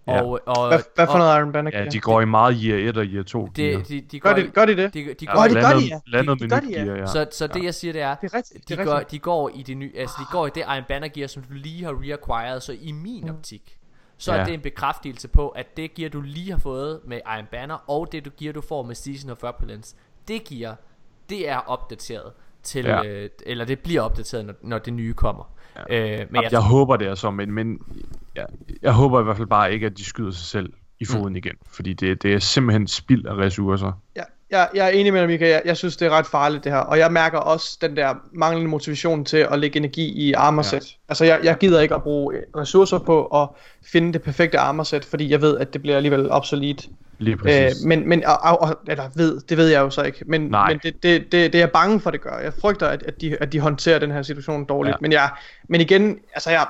Ja. 0.07 0.23
Og, 0.23 0.41
og, 0.47 0.69
Hvad, 0.69 0.79
hvad 0.95 1.07
for 1.07 1.13
og 1.13 1.19
noget 1.19 1.39
Iron 1.39 1.53
Banner 1.53 1.71
Ja, 1.75 1.79
gear? 1.79 1.91
de 1.91 2.01
går 2.01 2.21
i 2.21 2.25
meget 2.25 2.57
year 2.63 2.89
1 2.89 2.97
og 2.97 3.05
year 3.05 3.23
2 3.23 3.41
gear. 3.55 3.79
det, 3.79 3.89
de, 3.89 4.01
de 4.01 4.21
går, 4.21 4.29
Gør 4.35 4.43
de, 4.43 4.49
gør 4.51 4.65
de 4.65 4.77
det? 4.77 4.95
de, 4.95 5.15
de 5.21 5.27
går, 5.27 5.43
det 5.43 5.53
gør 5.53 5.61
landet, 5.63 5.83
de, 5.83 5.89
ja. 5.89 5.99
landet 6.07 6.41
Det 6.41 6.51
med 6.51 6.51
gør 6.51 6.61
de, 6.61 6.73
ja. 6.73 6.85
gear, 6.85 6.97
ja. 6.97 7.07
Så, 7.07 7.27
så 7.33 7.47
det 7.47 7.65
jeg 7.65 7.75
siger 7.75 7.93
det 7.93 8.03
er, 8.03 8.15
Det 8.15 8.33
er 8.33 8.37
rigtigt, 8.37 8.69
det 8.69 8.77
de 8.77 8.83
er 8.83 8.85
går, 8.85 8.93
rigtigt. 8.95 9.11
de 9.11 9.19
går 9.19 9.51
i 9.55 9.63
det 9.63 9.77
nye, 9.77 9.93
altså 9.97 10.17
de 10.21 10.25
går 10.33 10.47
i 10.47 10.51
det 10.55 10.61
Iron 10.61 10.85
Banner 10.89 11.09
gear, 11.09 11.27
som 11.27 11.43
du 11.43 11.53
lige 11.55 11.85
har 11.85 11.93
reacquired, 12.03 12.61
så 12.61 12.73
i 12.81 12.93
min 12.93 13.29
optik, 13.31 13.79
så 14.25 14.33
er 14.33 14.37
Ja. 14.37 14.45
det 14.45 14.55
en 14.55 14.61
bekræftelse 14.61 15.29
på, 15.29 15.49
at 15.49 15.77
det 15.77 15.95
gear 15.95 16.11
du 16.11 16.21
lige 16.21 16.51
har 16.51 16.59
fået 16.59 17.01
med 17.05 17.21
Iron 17.37 17.47
Banner, 17.51 17.91
og 17.91 18.13
det 18.13 18.25
du 18.25 18.31
gear 18.39 18.53
du 18.53 18.61
får 18.61 18.83
med 18.83 18.95
Season 18.95 19.31
of 19.31 19.43
Opulence, 19.45 19.97
det 20.29 20.45
gear, 20.45 20.77
det 21.29 21.49
er 21.49 21.57
opdateret 21.57 22.33
til, 22.63 22.85
Ja. 22.85 23.05
øh, 23.05 23.31
eller 23.47 23.65
det 23.65 23.79
bliver 23.79 24.03
opdateret, 24.03 24.47
når, 24.47 24.55
når 24.63 24.79
det 24.79 24.93
nye 24.93 25.13
kommer. 25.15 25.55
Ja. 25.91 26.21
Øh, 26.21 26.27
men 26.31 26.43
jeg, 26.43 26.53
jeg, 26.53 26.61
håber 26.61 26.97
det 26.97 27.07
er 27.09 27.15
så, 27.15 27.31
men, 27.31 27.53
men 27.53 27.79
jeg, 28.35 28.47
jeg 28.83 28.93
håber 28.93 29.21
i 29.21 29.23
hvert 29.25 29.37
fald 29.37 29.49
bare 29.49 29.73
ikke, 29.73 29.87
at 29.87 29.99
de 29.99 30.05
skyder 30.05 30.31
sig 30.31 30.47
selv 30.47 30.73
i 31.01 31.05
foden 31.05 31.29
mm. 31.29 31.37
igen. 31.37 31.55
Fordi 31.67 31.93
det, 31.93 32.23
det 32.23 32.35
er 32.35 32.39
simpelthen 32.39 32.87
spild 32.87 33.27
af 33.27 33.35
ressourcer. 33.35 33.93
Ja, 34.17 34.23
jeg, 34.51 34.69
jeg 34.75 34.87
er 34.87 34.91
enig 34.91 35.13
med 35.13 35.21
dig, 35.21 35.29
Mika. 35.29 35.49
Jeg, 35.49 35.63
jeg 35.65 35.77
synes, 35.77 35.97
det 35.97 36.07
er 36.07 36.11
ret 36.11 36.27
farligt, 36.27 36.65
det 36.65 36.73
her. 36.73 36.79
Og 36.79 36.99
jeg 36.99 37.13
mærker 37.13 37.39
også 37.39 37.79
den 37.81 37.97
der 37.97 38.15
manglende 38.33 38.71
motivation 38.71 39.25
til 39.25 39.47
at 39.51 39.59
lægge 39.59 39.77
energi 39.77 40.13
i 40.13 40.33
armorset. 40.33 40.91
Ja. 40.91 40.97
Altså, 41.09 41.25
jeg, 41.25 41.41
jeg 41.43 41.57
gider 41.59 41.81
ikke 41.81 41.95
at 41.95 42.03
bruge 42.03 42.35
ressourcer 42.57 42.99
på 42.99 43.25
at 43.27 43.49
finde 43.93 44.13
det 44.13 44.23
perfekte 44.23 44.59
armorset, 44.59 45.05
fordi 45.05 45.31
jeg 45.31 45.41
ved, 45.41 45.59
at 45.59 45.73
det 45.73 45.83
bliver 45.83 45.97
alligevel 45.97 46.31
obsolet. 46.31 46.89
Lige 47.19 47.37
præcis. 47.37 47.83
Øh, 47.85 47.89
men, 47.89 48.09
men 48.09 48.25
og, 48.25 48.61
og, 48.61 48.79
eller 48.89 49.05
ved, 49.15 49.41
det 49.41 49.57
ved 49.57 49.69
jeg 49.69 49.81
jo 49.81 49.91
så 49.91 50.03
ikke, 50.03 50.25
men, 50.27 50.41
Nej. 50.41 50.69
men 50.69 50.79
det, 50.83 51.03
det, 51.03 51.23
det, 51.23 51.33
det 51.33 51.55
er 51.55 51.59
jeg 51.59 51.71
bange 51.71 52.01
for, 52.01 52.11
det 52.11 52.21
gør. 52.21 52.39
Jeg 52.39 52.53
frygter, 52.61 52.87
at, 52.87 53.03
at, 53.03 53.21
de, 53.21 53.37
at 53.41 53.53
de 53.53 53.61
håndterer 53.61 53.99
den 53.99 54.11
her 54.11 54.23
situation 54.23 54.65
dårligt. 54.65 54.93
Ja. 54.93 54.99
Men, 55.01 55.13
jeg, 55.13 55.31
men 55.69 55.81
igen, 55.81 56.19
altså 56.35 56.51
jeg, 56.51 56.67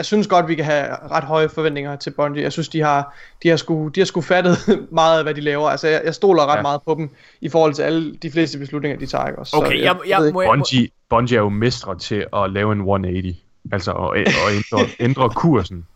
jeg 0.00 0.06
synes 0.06 0.26
godt, 0.26 0.48
vi 0.48 0.54
kan 0.54 0.64
have 0.64 0.86
ret 1.10 1.24
høje 1.24 1.48
forventninger 1.48 1.96
til 1.96 2.10
Bungie. 2.10 2.42
Jeg 2.42 2.52
synes, 2.52 2.68
de 2.68 2.80
har, 2.80 3.14
de 3.42 3.48
har, 3.48 3.56
sgu, 3.56 3.88
de 3.88 4.00
har 4.00 4.04
sgu 4.04 4.20
fattet 4.20 4.56
meget 4.92 5.18
af, 5.18 5.24
hvad 5.24 5.34
de 5.34 5.40
laver. 5.40 5.68
Altså, 5.68 5.88
jeg, 5.88 6.02
jeg 6.04 6.14
stoler 6.14 6.42
ret 6.46 6.50
Ja. 6.52 6.56
ja. 6.56 6.62
meget 6.62 6.82
på 6.82 6.94
dem, 6.94 7.10
i 7.40 7.48
forhold 7.48 7.74
til 7.74 7.82
alle 7.82 8.14
de 8.16 8.30
fleste 8.30 8.58
beslutninger, 8.58 8.98
de 8.98 9.06
tager. 9.06 9.36
Også. 9.36 9.56
Okay, 9.56 9.82
jeg, 9.82 9.96
jeg, 10.08 10.18
ikke. 10.26 10.32
må, 10.32 10.40
jeg, 10.40 10.48
må, 10.48 10.52
Bungie, 10.52 10.88
Bungie 11.10 11.36
er 11.38 11.42
jo 11.42 11.48
mestre 11.48 11.98
til 11.98 12.26
at 12.36 12.50
lave 12.52 12.72
en 12.72 12.78
180. 12.78 13.36
Altså 13.72 13.92
at, 13.92 14.20
at 14.28 14.34
ændre, 14.54 14.86
ændre 15.06 15.30
kursen. 15.30 15.86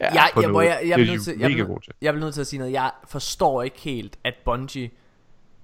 jeg, 0.00 0.28
på 0.34 0.40
jeg, 0.40 0.50
må, 0.50 0.60
jeg, 0.60 0.80
jeg, 0.84 0.84
Det 0.84 0.92
er 0.92 0.96
bliver 0.96 1.12
nødt 1.12 1.22
til, 1.24 1.34
jeg, 1.38 1.50
til. 1.50 1.94
jeg 2.02 2.12
bliver 2.14 2.24
nødt 2.24 2.34
til 2.34 2.40
at 2.40 2.46
sige 2.46 2.58
noget. 2.58 2.72
Jeg 2.72 2.90
forstår 3.08 3.62
ikke 3.62 3.80
helt, 3.80 4.16
at 4.24 4.34
Bungie 4.44 4.90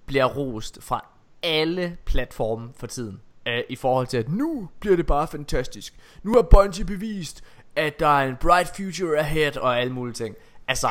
bliver 0.07 0.25
rost 0.25 0.79
fra 0.83 1.05
alle 1.43 1.97
platforme 2.07 2.69
for 2.77 2.87
tiden. 2.87 3.21
Uh, 3.49 3.53
I 3.69 3.77
forhold 3.77 4.07
til, 4.07 4.17
at 4.17 4.29
nu 4.29 4.69
bliver 4.81 4.97
det 4.97 5.07
bare 5.07 5.29
fantastisk. 5.29 5.95
Nu 6.23 6.33
har 6.35 6.43
Bungie 6.43 6.85
bevist, 6.85 7.43
at 7.77 8.01
der 8.01 8.07
er 8.21 8.29
en 8.29 8.37
bright 8.41 8.77
future 8.77 9.19
ahead 9.19 9.57
og 9.57 9.81
alle 9.81 9.93
mulige 9.93 10.15
ting. 10.15 10.35
Altså, 10.69 10.89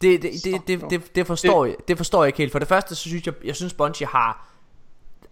det, 0.00 0.22
det, 0.22 0.30
det, 0.44 0.60
det, 0.66 0.90
det, 0.90 1.14
det, 1.16 1.26
forstår, 1.26 1.64
jeg, 1.64 1.74
det 1.88 1.96
forstår 1.96 2.22
jeg 2.24 2.28
ikke 2.28 2.38
helt. 2.38 2.52
For 2.52 2.58
det 2.58 2.68
første, 2.68 2.94
så 2.94 3.00
synes 3.00 3.26
jeg, 3.26 3.34
jeg 3.44 3.56
synes 3.56 3.74
Bungie 3.74 4.06
har 4.06 4.48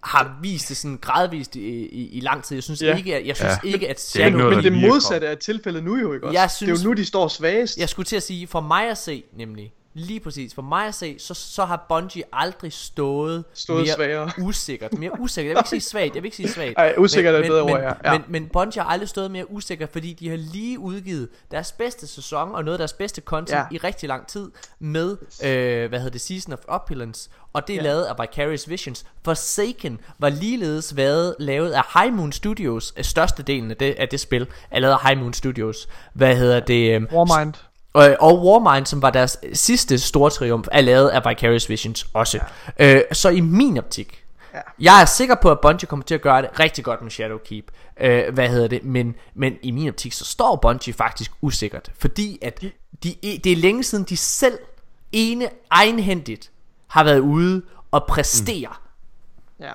har 0.01 0.39
vist 0.43 0.69
det 0.69 0.77
sådan 0.77 0.99
gradvist 1.01 1.57
i, 1.57 1.61
i, 1.87 2.09
i 2.09 2.21
lang 2.21 2.45
tid. 2.45 2.57
Jeg 2.57 2.63
synes 2.63 2.83
Ja. 2.83 2.97
ikke, 2.97 3.17
at, 3.17 3.27
jeg 3.27 3.37
synes 3.37 3.53
Ja. 3.65 3.69
ikke, 3.69 3.89
at 3.89 3.97
Det 3.97 4.03
er 4.03 4.09
Shadow 4.09 4.27
ikke 4.27 4.39
noget, 4.39 4.57
Men 4.65 4.65
det 4.65 4.91
modsatte 4.91 5.27
er 5.27 5.35
tilfældet 5.35 5.85
nu 5.85 5.97
jo, 5.97 6.13
ikke 6.13 6.27
også? 6.27 6.39
Jeg 6.41 6.43
det 6.49 6.53
er 6.53 6.57
synes- 6.75 6.85
jo 6.85 6.89
nu, 6.89 6.95
de 6.95 7.05
står 7.05 7.29
svagest. 7.29 7.79
Jeg 7.79 7.89
skulle 7.89 8.07
til 8.07 8.17
at 8.17 8.23
sige, 8.23 8.47
for 8.47 8.61
mig 8.61 8.91
at 8.91 8.99
se 8.99 9.25
nemlig, 9.37 9.73
lige 9.95 10.21
præcis, 10.21 10.55
for 10.55 10.62
mig 10.62 10.87
at 10.87 10.95
se, 10.95 11.19
så, 11.19 11.35
så 11.35 11.65
har 11.65 11.87
Bungie 11.89 12.23
aldrig 12.33 12.73
stået, 12.73 13.45
Stået 13.55 13.83
mere 13.85 13.95
svagere. 13.95 14.31
usikkert. 14.49 14.93
Mere 14.93 15.21
usikkert. 15.21 15.49
Jeg 15.51 15.57
vil 15.57 15.61
ikke 15.61 15.69
sige 15.71 15.81
svagt, 15.91 16.15
jeg 16.15 16.23
vil 16.23 16.27
ikke 16.27 16.37
sige 16.37 16.49
svagt. 16.49 16.75
Ej, 16.77 16.95
usikkert 16.99 17.35
er 17.35 17.39
et 17.39 17.43
men, 17.43 17.51
bedre 17.51 17.65
men, 17.65 17.75
ord, 17.75 17.81
ja. 17.81 17.93
Ja. 18.12 18.19
Men, 18.19 18.25
men 18.29 18.49
Bungie 18.49 18.83
har 18.83 18.91
aldrig 18.91 19.09
stået 19.09 19.31
mere 19.31 19.51
usikkert, 19.51 19.89
fordi 19.93 20.12
de 20.12 20.29
har 20.29 20.37
lige 20.37 20.79
udgivet 20.79 21.29
deres 21.51 21.73
bedste 21.73 22.07
sæson 22.07 22.55
og 22.55 22.65
noget 22.65 22.75
af 22.75 22.79
deres 22.79 22.93
bedste 22.93 23.21
content 23.21 23.59
Ja. 23.59 23.65
i 23.71 23.79
rigtig 23.79 24.09
lang 24.09 24.27
tid 24.27 24.51
med, 24.79 25.17
øh, 25.45 25.89
hvad 25.89 25.99
hedder 25.99 26.11
det, 26.12 26.21
Season 26.21 26.53
of 26.53 26.59
Opulence, 26.69 27.31
og 27.53 27.67
det 27.67 27.73
er 27.73 27.77
Ja. 27.77 27.83
lavet 27.83 28.05
af 28.05 28.15
Vicarious 28.21 28.69
Visions. 28.69 29.07
Forsaken 29.25 30.01
var 30.19 30.29
ligeledes 30.29 30.97
været, 30.97 31.35
lavet 31.39 31.71
af 31.73 31.83
High 32.01 32.15
Moon 32.15 32.33
Studios, 32.33 32.93
øh, 32.97 33.05
størstedelen 33.05 33.71
af 33.71 33.77
det, 33.77 33.95
af 33.99 34.09
det 34.09 34.21
spil 34.21 34.47
er 34.71 34.81
lavet 34.81 34.93
af 34.95 35.09
High 35.09 35.21
Moon 35.21 35.33
Studios. 35.35 35.89
Hvad 36.12 36.37
hedder 36.37 36.61
det? 36.61 36.95
Øh, 36.95 37.03
Warmind. 37.12 37.55
Og, 37.93 38.17
og 38.21 38.45
Warmind, 38.47 38.87
som 38.87 39.03
var 39.03 39.11
deres 39.11 39.39
sidste 39.53 39.99
store 39.99 40.31
triumf, 40.31 40.69
er 40.73 40.81
lavet 40.81 41.09
af 41.09 41.31
Vicarious 41.31 41.69
Visions 41.69 42.07
også. 42.15 42.41
Ja. 42.79 42.97
Øh, 42.97 43.03
så 43.12 43.29
i 43.29 43.41
min 43.41 43.79
optik, 43.79 44.25
ja. 44.55 44.61
Jeg 44.79 45.01
er 45.03 45.05
sikker 45.05 45.35
på, 45.43 45.51
at 45.51 45.61
Bungie 45.61 45.87
kommer 45.87 46.05
til 46.05 46.15
at 46.15 46.23
gøre 46.23 46.43
det 46.43 46.61
rigtig 46.61 46.85
godt 46.85 47.03
med 47.03 47.11
Shadowkeep. 47.11 47.65
Øh, 48.01 48.35
hvad 48.35 48.49
hedder 48.49 48.69
det? 48.69 48.85
Men, 48.85 49.15
men 49.35 49.57
i 49.62 49.71
min 49.71 49.89
optik, 49.89 50.12
så 50.12 50.25
står 50.25 50.57
Bungie 50.57 50.95
faktisk 50.95 51.33
usikkert. 51.41 51.93
Fordi 51.99 52.39
at 52.43 52.62
de, 53.03 53.15
det 53.23 53.53
er 53.53 53.57
længe 53.57 53.85
siden, 53.85 54.05
de 54.05 54.17
selv 54.17 54.59
ene 55.12 55.49
egenhændigt 55.71 56.51
har 56.89 57.05
været 57.05 57.19
ude 57.19 57.62
og 57.91 58.05
præstere. 58.09 58.75
Ja. 59.61 59.73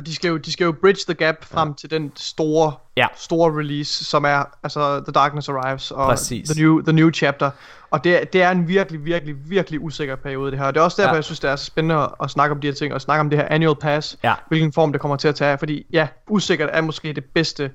Og 0.00 0.06
de 0.06 0.14
skal 0.14 0.28
jo, 0.28 0.36
de 0.36 0.52
skal 0.52 0.64
jo 0.64 0.72
bridge 0.80 1.00
the 1.08 1.14
gap 1.14 1.44
frem 1.44 1.68
ja. 1.68 1.74
til 1.74 1.90
den 1.90 2.12
store, 2.16 2.72
Ja. 2.96 3.06
store 3.16 3.58
release, 3.58 4.04
som 4.04 4.24
er 4.24 4.42
altså 4.62 5.00
The 5.00 5.12
Darkness 5.12 5.48
Arrives 5.48 5.90
og 5.90 6.08
Præcis. 6.08 6.48
the 6.48 6.62
new, 6.62 6.80
the 6.82 6.92
new 6.92 7.10
Chapter. 7.10 7.50
Og 7.90 8.04
det, 8.04 8.32
det 8.32 8.42
er 8.42 8.50
en 8.50 8.68
virkelig, 8.68 9.04
virkelig, 9.04 9.34
virkelig 9.50 9.80
usikker 9.80 10.16
periode 10.16 10.50
det 10.50 10.58
her. 10.58 10.66
Og 10.66 10.74
det 10.74 10.80
er 10.80 10.84
også 10.84 11.02
derfor, 11.02 11.08
Ja. 11.08 11.12
ja. 11.12 11.16
jeg 11.16 11.24
synes, 11.24 11.40
det 11.40 11.50
er 11.50 11.56
så 11.56 11.64
spændende 11.64 12.08
at, 12.22 12.30
snakke 12.30 12.54
om 12.54 12.60
de 12.60 12.66
her 12.66 12.74
ting, 12.74 12.94
og 12.94 13.00
snakke 13.00 13.20
om 13.20 13.30
det 13.30 13.38
her 13.38 13.46
annual 13.50 13.76
pass, 13.80 14.18
Ja. 14.24 14.34
hvilken 14.48 14.72
form 14.72 14.92
det 14.92 15.00
kommer 15.00 15.16
til 15.16 15.28
at 15.28 15.34
tage. 15.34 15.58
Fordi 15.58 15.86
ja, 15.92 16.08
usikkert 16.28 16.68
er 16.72 16.80
måske 16.80 17.12
det 17.12 17.24
bedste, 17.34 17.70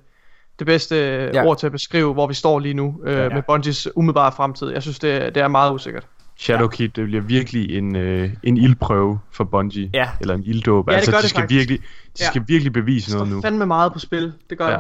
det 0.60 0.68
bedste 0.68 0.96
Ja. 0.96 1.30
ja. 1.34 1.46
ord 1.46 1.58
til 1.60 1.66
at 1.66 1.72
beskrive, 1.72 2.14
hvor 2.14 2.28
vi 2.28 2.34
står 2.34 2.60
lige 2.60 2.74
nu 2.74 3.02
øh, 3.06 3.18
ja. 3.18 3.30
med 3.30 3.42
Bungies 3.48 3.88
umiddelbare 3.96 4.32
fremtid. 4.32 4.70
Jeg 4.70 4.82
synes, 4.82 5.00
det, 5.00 5.36
det 5.36 5.44
er 5.44 5.48
meget 5.48 5.72
usikkert. 5.74 6.08
Shadowkeep, 6.38 6.96
det 6.96 7.06
bliver 7.06 7.22
virkelig 7.22 7.78
en, 7.78 7.96
øh, 7.96 8.30
en 8.44 8.58
ildprøve 8.58 9.20
for 9.32 9.44
Bungie. 9.44 9.90
Ja. 9.94 10.10
Eller 10.22 10.34
en 10.34 10.44
ilddåb. 10.44 10.88
Ja, 10.88 10.92
det 10.92 10.98
altså, 10.98 11.12
gør 11.12 11.18
de 11.18 11.22
det 11.22 11.30
skal 11.30 11.42
faktisk. 11.42 11.58
virkelig, 11.60 11.80
de 11.80 12.24
Ja. 12.24 12.26
skal 12.30 12.44
virkelig 12.48 12.74
bevise 12.74 13.12
Der 13.12 13.18
noget 13.18 13.34
nu. 13.34 13.42
fandme 13.42 13.66
meget 13.66 13.94
på 13.94 14.00
spil. 14.00 14.34
Det 14.50 14.58
gør 14.58 14.66
Ja. 14.68 14.72
ja. 14.74 14.80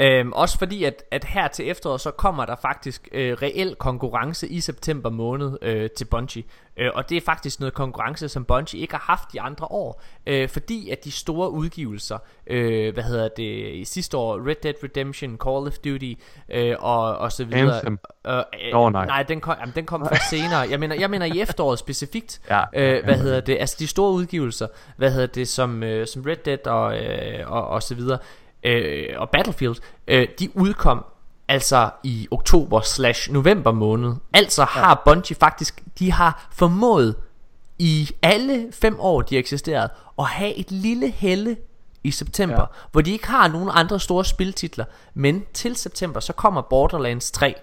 Øhm, 0.00 0.32
også 0.32 0.58
fordi, 0.58 0.84
at, 0.84 1.04
at 1.10 1.24
her 1.24 1.48
til 1.48 1.70
efteråret, 1.70 2.00
så 2.00 2.10
kommer 2.10 2.46
der 2.46 2.56
faktisk 2.62 3.08
øh, 3.12 3.32
reel 3.32 3.74
konkurrence 3.74 4.48
i 4.48 4.60
september 4.60 5.10
måned 5.10 5.58
øh, 5.62 5.90
til 5.90 6.04
Bungie. 6.04 6.44
Øh, 6.76 6.90
og 6.94 7.08
det 7.08 7.16
er 7.16 7.20
faktisk 7.20 7.60
noget 7.60 7.74
konkurrence, 7.74 8.28
som 8.28 8.44
Bungie 8.44 8.80
ikke 8.80 8.94
har 8.94 9.04
haft 9.06 9.34
i 9.34 9.36
andre 9.36 9.66
år. 9.70 10.02
Øh, 10.26 10.48
fordi 10.48 10.90
at 10.90 11.04
de 11.04 11.10
store 11.10 11.50
udgivelser, 11.50 12.18
øh, 12.46 12.94
hvad 12.94 13.02
hedder 13.02 13.28
det, 13.28 13.74
i 13.74 13.84
sidste 13.84 14.16
år, 14.16 14.48
Red 14.48 14.54
Dead 14.62 14.74
Redemption, 14.84 15.38
Call 15.44 15.66
of 15.66 15.78
Duty 15.78 16.12
øh, 16.48 16.76
og, 16.78 17.18
og 17.18 17.32
så 17.32 17.44
videre. 17.44 17.74
Anthem. 17.74 17.98
Øh, 18.26 18.36
øh, 18.36 18.80
Åh, 18.80 18.92
nej. 18.92 19.06
nej, 19.06 19.22
den 19.22 19.40
kom, 19.40 19.56
jamen, 19.60 19.74
den 19.74 19.86
kom 19.86 20.08
først 20.08 20.30
senere. 20.30 20.60
Jeg 20.70 20.80
mener, 20.80 20.94
jeg 20.94 21.10
mener 21.10 21.26
i 21.26 21.40
efteråret 21.40 21.78
specifikt. 21.78 22.40
Ja, 22.50 22.62
øh, 22.74 23.04
hvad 23.04 23.18
hedder 23.18 23.40
det? 23.40 23.56
Altså 23.60 23.76
de 23.78 23.86
store 23.86 24.12
udgivelser, 24.12 24.66
hvad 24.96 25.10
hedder 25.10 25.26
det, 25.26 25.48
som, 25.48 25.82
øh, 25.82 26.06
som 26.06 26.22
Red 26.22 26.36
Dead 26.36 26.66
og, 26.66 26.98
øh, 26.98 27.52
og, 27.52 27.68
og 27.68 27.82
så 27.82 27.94
videre, 27.94 28.18
øh, 28.62 29.06
og 29.16 29.30
Battlefield, 29.30 29.76
øh, 30.08 30.28
de 30.38 30.56
udkom 30.56 31.04
altså 31.48 31.90
i 32.04 32.28
oktober 32.30 32.80
slash 32.80 33.32
november 33.32 33.72
måned. 33.72 34.14
Altså 34.32 34.64
har 34.64 35.02
Bungie 35.04 35.36
faktisk, 35.36 35.82
de 35.98 36.12
har 36.12 36.48
formået 36.52 37.16
i 37.78 38.10
alle 38.22 38.66
fem 38.72 38.96
år, 39.00 39.22
de 39.22 39.34
har 39.34 39.38
eksisteret, 39.40 39.90
at 40.18 40.26
have 40.26 40.54
et 40.54 40.70
lille 40.70 41.10
helle 41.10 41.56
i 42.04 42.10
september, 42.10 42.60
ja. 42.60 42.66
Hvor 42.92 43.00
de 43.00 43.12
ikke 43.12 43.26
har 43.26 43.48
nogen 43.48 43.68
andre 43.72 44.00
store 44.00 44.24
spiltitler. 44.24 44.84
Men 45.14 45.44
til 45.54 45.76
september, 45.76 46.20
så 46.20 46.32
kommer 46.32 46.62
Borderlands 46.62 47.30
3. 47.30 47.54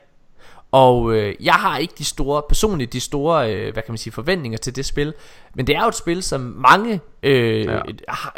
Og 0.71 1.13
øh, 1.13 1.35
jeg 1.39 1.53
har 1.53 1.77
ikke 1.77 1.93
de 1.97 2.05
store, 2.05 2.41
personligt 2.49 2.93
de 2.93 2.99
store, 2.99 3.53
øh, 3.53 3.73
hvad 3.73 3.83
kan 3.83 3.91
man 3.91 3.97
sige, 3.97 4.13
forventninger 4.13 4.57
til 4.57 4.75
det 4.75 4.85
spil. 4.85 5.13
Men 5.55 5.67
det 5.67 5.75
er 5.75 5.81
jo 5.81 5.87
et 5.87 5.95
spil, 5.95 6.23
som 6.23 6.41
mange 6.41 6.99
øh, 7.23 7.65
ja. 7.65 7.81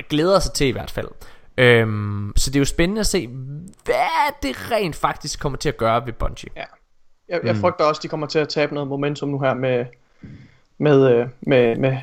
Glæder 0.09 0.39
sig 0.39 0.53
til 0.53 0.67
i 0.67 0.71
hvert 0.71 0.91
fald. 0.91 1.07
Øhm, 1.59 2.33
så 2.35 2.49
det 2.49 2.55
er 2.55 2.59
jo 2.59 2.65
spændende 2.65 2.99
at 2.99 3.05
se, 3.07 3.27
hvad 3.85 4.33
det 4.43 4.71
rent 4.71 4.95
faktisk 4.95 5.39
kommer 5.39 5.57
til 5.57 5.69
at 5.69 5.77
gøre 5.77 6.05
ved 6.05 6.13
Bungie. 6.13 6.49
Ja. 6.55 6.63
Jeg, 7.29 7.39
jeg 7.43 7.55
frygter 7.55 7.85
også, 7.85 7.99
at 7.99 8.03
de 8.03 8.07
kommer 8.07 8.27
til 8.27 8.39
at 8.39 8.49
tabe 8.49 8.73
noget 8.73 8.89
momentum 8.89 9.29
nu 9.29 9.39
her 9.39 9.53
med, 9.53 9.85
med, 10.77 11.11
øh, 11.15 11.27
med, 11.41 11.75
med 11.75 11.97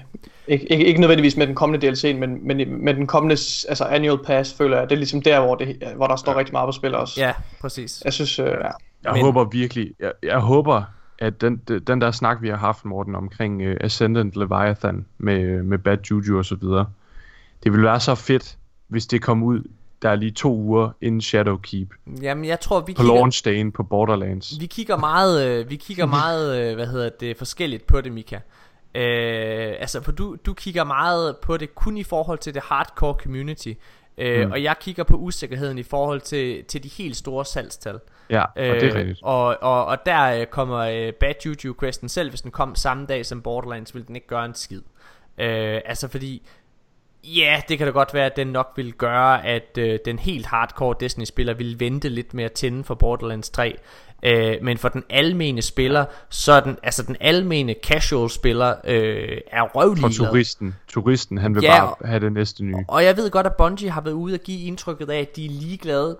ikke, 0.49 0.73
ikke, 0.73 0.85
ikke 0.85 1.01
nødvendigvis 1.01 1.37
med 1.37 1.47
den 1.47 1.55
kommende 1.55 1.87
DLC, 1.91 2.17
men, 2.19 2.47
men 2.47 2.85
med 2.85 2.95
den 2.95 3.07
kommende 3.07 3.33
altså 3.69 3.85
annual 3.85 4.19
pass, 4.25 4.55
føler 4.55 4.79
jeg. 4.79 4.91
Det 4.91 4.95
er 4.95 4.99
ligesom 4.99 5.23
der, 5.23 5.41
hvor, 5.41 5.55
det, 5.55 5.93
hvor 5.97 6.07
der 6.07 6.17
står 6.17 6.33
ja. 6.33 6.39
rigtig 6.39 6.53
meget 6.53 6.69
på 6.69 6.73
spil 6.73 6.95
også. 6.95 7.21
Ja, 7.21 7.33
præcis. 7.61 8.03
Jeg 8.05 8.13
synes, 8.13 8.39
øh, 8.39 8.47
ja. 8.47 8.53
Jeg 8.53 8.73
Men- 9.05 9.13
Men... 9.13 9.23
håber 9.23 9.45
virkelig, 9.45 9.93
jeg, 10.01 10.13
jeg 10.23 10.39
håber, 10.39 10.83
at 11.19 11.41
den, 11.41 11.57
den 11.57 12.01
der 12.01 12.11
snak, 12.11 12.43
vi 12.43 12.49
har 12.49 12.57
haft, 12.57 12.85
Morten, 12.85 13.15
omkring 13.15 13.69
uh, 13.69 13.75
Ascendant 13.81 14.37
Leviathan 14.37 15.07
med, 15.19 15.63
med 15.63 15.79
Bad 15.79 15.99
Juju 16.11 16.39
og 16.39 16.45
så 16.45 16.55
videre, 16.55 16.87
det 17.65 17.73
ville 17.73 17.87
være 17.87 18.01
så 18.01 18.15
fedt, 18.15 18.57
hvis 18.89 19.07
det 19.07 19.23
kom 19.23 19.43
ud, 19.43 19.63
der 20.03 20.11
er 20.11 20.17
lige 20.17 20.31
to 20.31 20.55
uger 20.57 20.91
inden 21.01 21.21
Shadowkeep, 21.21 21.89
Jamen, 22.23 22.45
jeg 22.45 22.61
tror, 22.61 22.81
vi 22.81 22.93
på 22.93 23.03
kigger, 23.03 23.15
launch 23.15 23.45
dagen 23.45 23.73
på 23.73 23.83
Borderlands. 23.83 24.61
vi 24.61 24.67
kigger 24.67 24.97
meget, 24.97 25.47
øh, 25.49 25.71
vi 25.71 25.77
kigger 25.77 26.07
meget, 26.07 26.61
øh, 26.61 26.75
hvad 26.75 26.87
hedder 26.87 27.09
det, 27.21 27.37
forskelligt 27.37 27.87
på 27.87 28.01
det, 28.01 28.13
Mika. 28.13 28.39
Øh, 28.95 29.75
altså, 29.79 30.03
for 30.03 30.13
du, 30.13 30.37
du 30.47 30.55
kigger 30.55 30.85
meget 30.85 31.37
på 31.37 31.57
det 31.57 31.75
kun 31.75 31.97
i 31.97 32.03
forhold 32.03 32.39
til 32.39 32.55
det 32.55 32.63
hardcore 32.63 33.15
community. 33.23 33.73
Øh, 34.19 34.47
mm. 34.47 34.53
Og 34.53 34.63
jeg 34.63 34.77
kigger 34.81 35.05
på 35.05 35.17
usikkerheden 35.17 35.79
i 35.79 35.83
forhold 35.83 36.21
til, 36.21 36.65
til 36.65 36.83
de 36.83 36.89
helt 36.89 37.17
store 37.17 37.45
salgstal. 37.45 37.99
Ja, 38.31 38.43
og 38.43 38.51
det 38.57 38.83
er 38.83 38.95
rigtigt. 38.95 39.19
Og, 39.23 39.57
og, 39.63 39.85
og 39.85 39.99
der 40.07 40.41
øh, 40.41 40.47
kommer 40.47 40.79
øh, 40.79 41.13
Bad 41.13 41.35
Juju 41.47 41.75
Questen 41.81 42.09
selv, 42.09 42.29
hvis 42.31 42.41
den 42.41 42.51
kom 42.51 42.75
samme 42.75 43.07
dag 43.07 43.27
som 43.27 43.43
Borderlands, 43.43 43.95
ville 43.95 44.07
den 44.07 44.17
ikke 44.17 44.29
gøre 44.29 44.45
en 44.45 44.55
skid. 44.55 44.83
Øh, 45.39 45.81
altså 45.85 46.09
fordi, 46.09 46.43
ja, 47.37 47.61
det 47.69 47.79
kan 47.79 47.87
da 47.87 47.93
godt 47.93 48.15
være, 48.15 48.27
at 48.27 48.37
den 48.37 48.47
nok 48.47 48.73
vil 48.77 48.93
gøre, 48.93 49.47
at 49.47 49.79
øh, 49.79 49.99
den 50.05 50.19
helt 50.19 50.47
hardcore 50.47 50.95
Destiny-spiller 51.01 51.55
vil 51.55 51.81
vente 51.81 52.09
lidt 52.09 52.35
med 52.35 52.45
at 52.45 52.53
tænde 52.53 52.85
for 52.85 52.95
Borderlands 52.95 53.51
3. 53.51 53.77
Øh, 54.23 54.57
men 54.63 54.79
for 54.79 54.89
den 54.89 55.05
almene 55.11 55.63
spiller, 55.63 56.05
så 56.29 56.53
er 56.53 56.61
den, 56.61 56.79
altså 56.83 57.03
den 57.03 57.17
almene 57.21 57.75
casual 57.85 58.31
spiller 58.31 58.75
øh, 58.85 59.39
er 59.53 59.69
For 59.73 59.81
røvlig 59.81 60.17
turisten, 60.17 60.75
turisten, 60.89 61.39
han 61.39 61.55
vil 61.55 61.63
Ja, 61.63 61.81
bare 61.81 61.95
have 62.09 62.21
det 62.21 62.33
næste 62.33 62.65
nye. 62.65 62.85
og 62.89 63.05
jeg 63.05 63.17
ved 63.17 63.31
godt, 63.31 63.47
at 63.47 63.57
Bungie 63.59 63.91
har 63.91 64.01
været 64.01 64.15
ude 64.15 64.35
og 64.35 64.41
give 64.41 64.61
indtrykket 64.67 65.11
af, 65.11 65.21
at 65.21 65.37
de 65.37 65.47
er 65.47 65.51
ligeglade. 65.51 66.19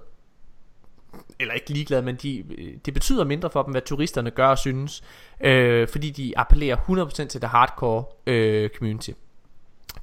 Eller 1.41 1.55
ikke 1.55 1.71
ligeglade, 1.71 2.03
men 2.03 2.17
de, 2.17 2.45
det 2.87 2.95
betyder 2.95 3.25
mindre 3.25 3.51
for 3.51 3.63
dem, 3.63 3.71
hvad 3.73 3.83
turisterne 3.83 4.31
gør 4.31 4.47
og 4.47 4.59
synes. 4.59 5.03
Øh, 5.41 5.89
fordi 5.89 6.11
de 6.11 6.33
appellerer 6.37 6.77
100% 6.77 7.27
til 7.27 7.41
det 7.43 7.49
hardcore 7.49 8.05
øh, 8.27 8.71
community. 8.71 9.11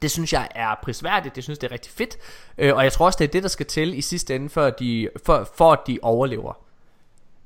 Det 0.02 0.12
synes 0.12 0.34
jeg 0.34 0.48
er 0.56 0.76
prisværdigt, 0.84 1.36
det 1.36 1.44
synes 1.44 1.60
det 1.60 1.68
er 1.68 1.72
rigtig 1.72 1.92
fedt, 1.92 2.18
øh, 2.58 2.76
og 2.76 2.84
jeg 2.84 2.94
tror 2.94 3.06
også 3.06 3.18
det 3.18 3.28
er 3.28 3.32
det 3.32 3.44
der 3.44 3.50
skal 3.50 3.66
til 3.66 3.98
i 3.98 4.02
sidste 4.02 4.36
ende, 4.36 4.50
for, 4.50 4.70
de, 4.70 5.10
for, 5.26 5.50
for 5.58 5.72
at 5.72 5.80
de 5.88 6.00
overlever. 6.02 6.54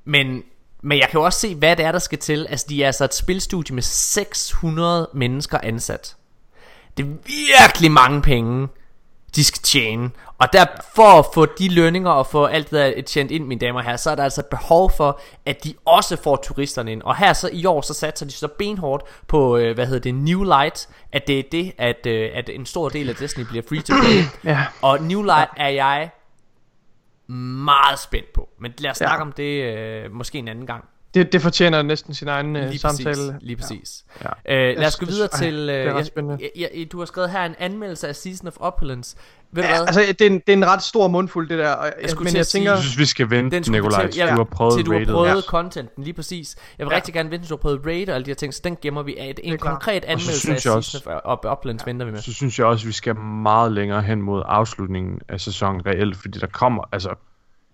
Men, 0.06 0.44
men 0.82 1.00
jeg 1.00 1.10
kan 1.10 1.20
jo 1.20 1.26
også 1.26 1.40
se 1.40 1.56
hvad 1.56 1.76
det 1.76 1.86
er 1.86 1.92
der 1.92 2.00
skal 2.00 2.18
til. 2.18 2.48
Altså 2.50 2.66
de 2.70 2.84
er 2.84 2.88
altså 2.88 3.04
et 3.04 3.14
spilstudie 3.14 3.76
med 3.76 3.84
600 3.84 5.10
mennesker 5.14 5.58
ansat. 5.64 6.16
Det 6.98 7.06
er 7.06 7.10
virkelig 7.26 7.92
mange 7.92 8.22
penge 8.22 8.68
de 9.38 9.44
skal 9.44 9.62
tjene. 9.62 10.12
Og 10.38 10.54
der 10.54 10.66
for 10.96 11.20
at 11.20 11.26
få 11.34 11.46
de 11.46 11.70
lønninger 11.76 12.12
og 12.12 12.28
få 12.28 12.46
alt 12.46 12.72
det 12.72 12.96
der 12.96 13.02
tjent 13.02 13.32
ind 13.32 13.46
mine 13.46 13.60
damer 13.60 13.80
og 13.80 13.86
herrer 13.86 13.98
Så 13.98 14.10
er 14.12 14.16
der 14.16 14.24
altså 14.24 14.44
behov 14.52 14.92
for 14.98 15.20
at 15.46 15.64
de 15.64 15.74
også 15.86 16.18
får 16.24 16.36
turisterne 16.36 16.92
ind. 16.92 17.02
Og 17.02 17.16
her 17.16 17.34
så 17.34 17.50
i 17.54 17.66
år 17.66 17.82
så 17.82 17.94
satser 17.94 18.26
de 18.26 18.32
så 18.32 18.48
benhårdt 18.48 19.04
på 19.28 19.58
øh, 19.58 19.76
hvad 19.76 19.86
hedder 19.86 20.00
det 20.02 20.16
New 20.16 20.44
Light 20.44 20.90
At 21.12 21.28
det 21.28 21.40
er 21.40 21.44
det 21.52 21.74
at, 21.78 22.06
øh, 22.06 22.30
at 22.34 22.50
en 22.50 22.66
stor 22.66 22.90
del 22.90 23.10
af 23.10 23.16
Destiny 23.16 23.46
bliver 23.50 23.64
free 23.70 23.82
to 23.82 23.94
play. 24.04 24.24
Ja. 24.54 24.66
Og 24.82 25.02
New 25.02 25.24
Light 25.24 25.50
er 25.58 25.70
jeg 25.70 26.10
meget 27.34 28.00
spændt 28.00 28.34
på. 28.34 28.50
Men 28.60 28.74
lad 28.78 28.92
os 28.92 29.02
Ja. 29.02 29.06
snakke 29.08 29.22
om 29.22 29.32
det 29.32 29.64
øh, 29.64 30.12
måske 30.12 30.38
en 30.38 30.48
anden 30.48 30.68
gang 30.68 30.86
Det, 31.14 31.34
det 31.34 31.42
fortjener 31.42 31.82
næsten 31.82 32.14
sin 32.14 32.28
egen 32.28 32.56
øh, 32.56 32.68
Lige 32.70 32.80
samtale. 32.80 33.10
præcis, 33.16 33.32
lige 33.42 33.56
præcis. 33.56 34.04
Ja. 34.24 34.30
Ja. 34.46 34.72
Øh, 34.72 34.78
lad 34.78 34.88
os 34.88 34.96
gå 34.96 35.06
Jeg 35.06 35.14
videre 35.14 35.28
til... 35.28 35.68
det 35.68 35.76
er 35.76 35.86
Øh, 35.88 35.92
ret 35.94 35.98
jeg, 35.98 36.06
spændende. 36.06 36.50
jeg, 36.58 36.70
jeg, 36.76 36.92
du 36.92 37.00
har 37.00 37.06
skrevet 37.06 37.30
her 37.32 37.46
en 37.46 37.56
anmeldelse 37.60 38.08
af 38.08 38.16
Season 38.16 38.48
of 38.48 38.54
Opulence. 38.60 39.16
Ved 39.52 39.64
du 39.64 39.70
Ja, 39.70 39.76
hvad? 39.78 39.88
altså, 39.88 40.02
det 40.02 40.22
er, 40.22 40.26
en, 40.26 40.34
det 40.34 40.50
er 40.50 40.54
en 40.54 40.66
ret 40.68 40.84
stor 40.84 41.08
mundfuld, 41.08 41.50
det 41.50 41.60
der. 41.60 41.72
Og, 41.72 41.92
jeg 42.02 42.10
skulle 42.10 42.24
men 42.24 42.30
til 42.32 42.36
jeg 42.38 42.40
at 42.40 42.48
sige- 42.48 42.60
tænker... 42.60 42.72
Jeg 42.72 42.82
synes, 42.82 42.98
vi 43.00 43.06
skal 43.06 43.30
vente, 43.30 43.60
Den 43.64 43.72
Nikolaj. 43.72 44.08
til- 44.12 44.18
ja, 44.20 44.32
du 44.32 44.36
har 44.38 44.44
prøvet 44.44 44.74
til 44.74 44.86
du 44.86 44.92
har 44.92 45.00
rated. 45.00 45.14
prøvet 45.14 45.36
Ja. 45.36 45.42
contenten, 45.42 46.04
lige 46.04 46.14
præcis. 46.14 46.56
Jeg 46.80 46.86
vil 46.86 46.92
Ja. 46.92 46.96
rigtig 46.96 47.14
gerne 47.14 47.32
vente, 47.32 47.46
til 47.46 47.50
du 47.50 47.56
har 47.56 47.62
prøvet 47.62 47.82
raid 47.86 48.10
og 48.10 48.16
alle 48.16 48.26
de 48.26 48.30
her 48.30 48.36
ting, 48.36 48.54
så 48.54 48.62
den 48.64 48.78
gemmer 48.82 49.04
vi 49.04 49.18
af. 49.18 49.36
En 49.44 49.54
er 49.54 49.58
konkret 49.58 50.04
anmeldelse 50.06 50.32
af 50.32 50.36
synes 50.38 50.66
jeg 50.66 50.74
også- 50.74 50.92
Season 50.92 51.14
of 51.14 51.20
Op- 51.24 51.46
Opulence 51.46 51.86
venter 51.86 52.06
vi 52.06 52.12
med. 52.12 52.22
Så 52.22 52.34
synes 52.34 52.60
jeg 52.60 52.68
også, 52.68 52.86
vi 52.86 52.92
skal 52.92 53.16
meget 53.16 53.72
længere 53.72 54.02
hen 54.02 54.22
mod 54.22 54.44
afslutningen 54.46 55.20
af 55.30 55.42
sæsonen 55.42 55.86
reelt, 55.86 56.18
fordi 56.18 56.40
der 56.40 56.48
kommer, 56.48 56.84
altså, 56.92 57.10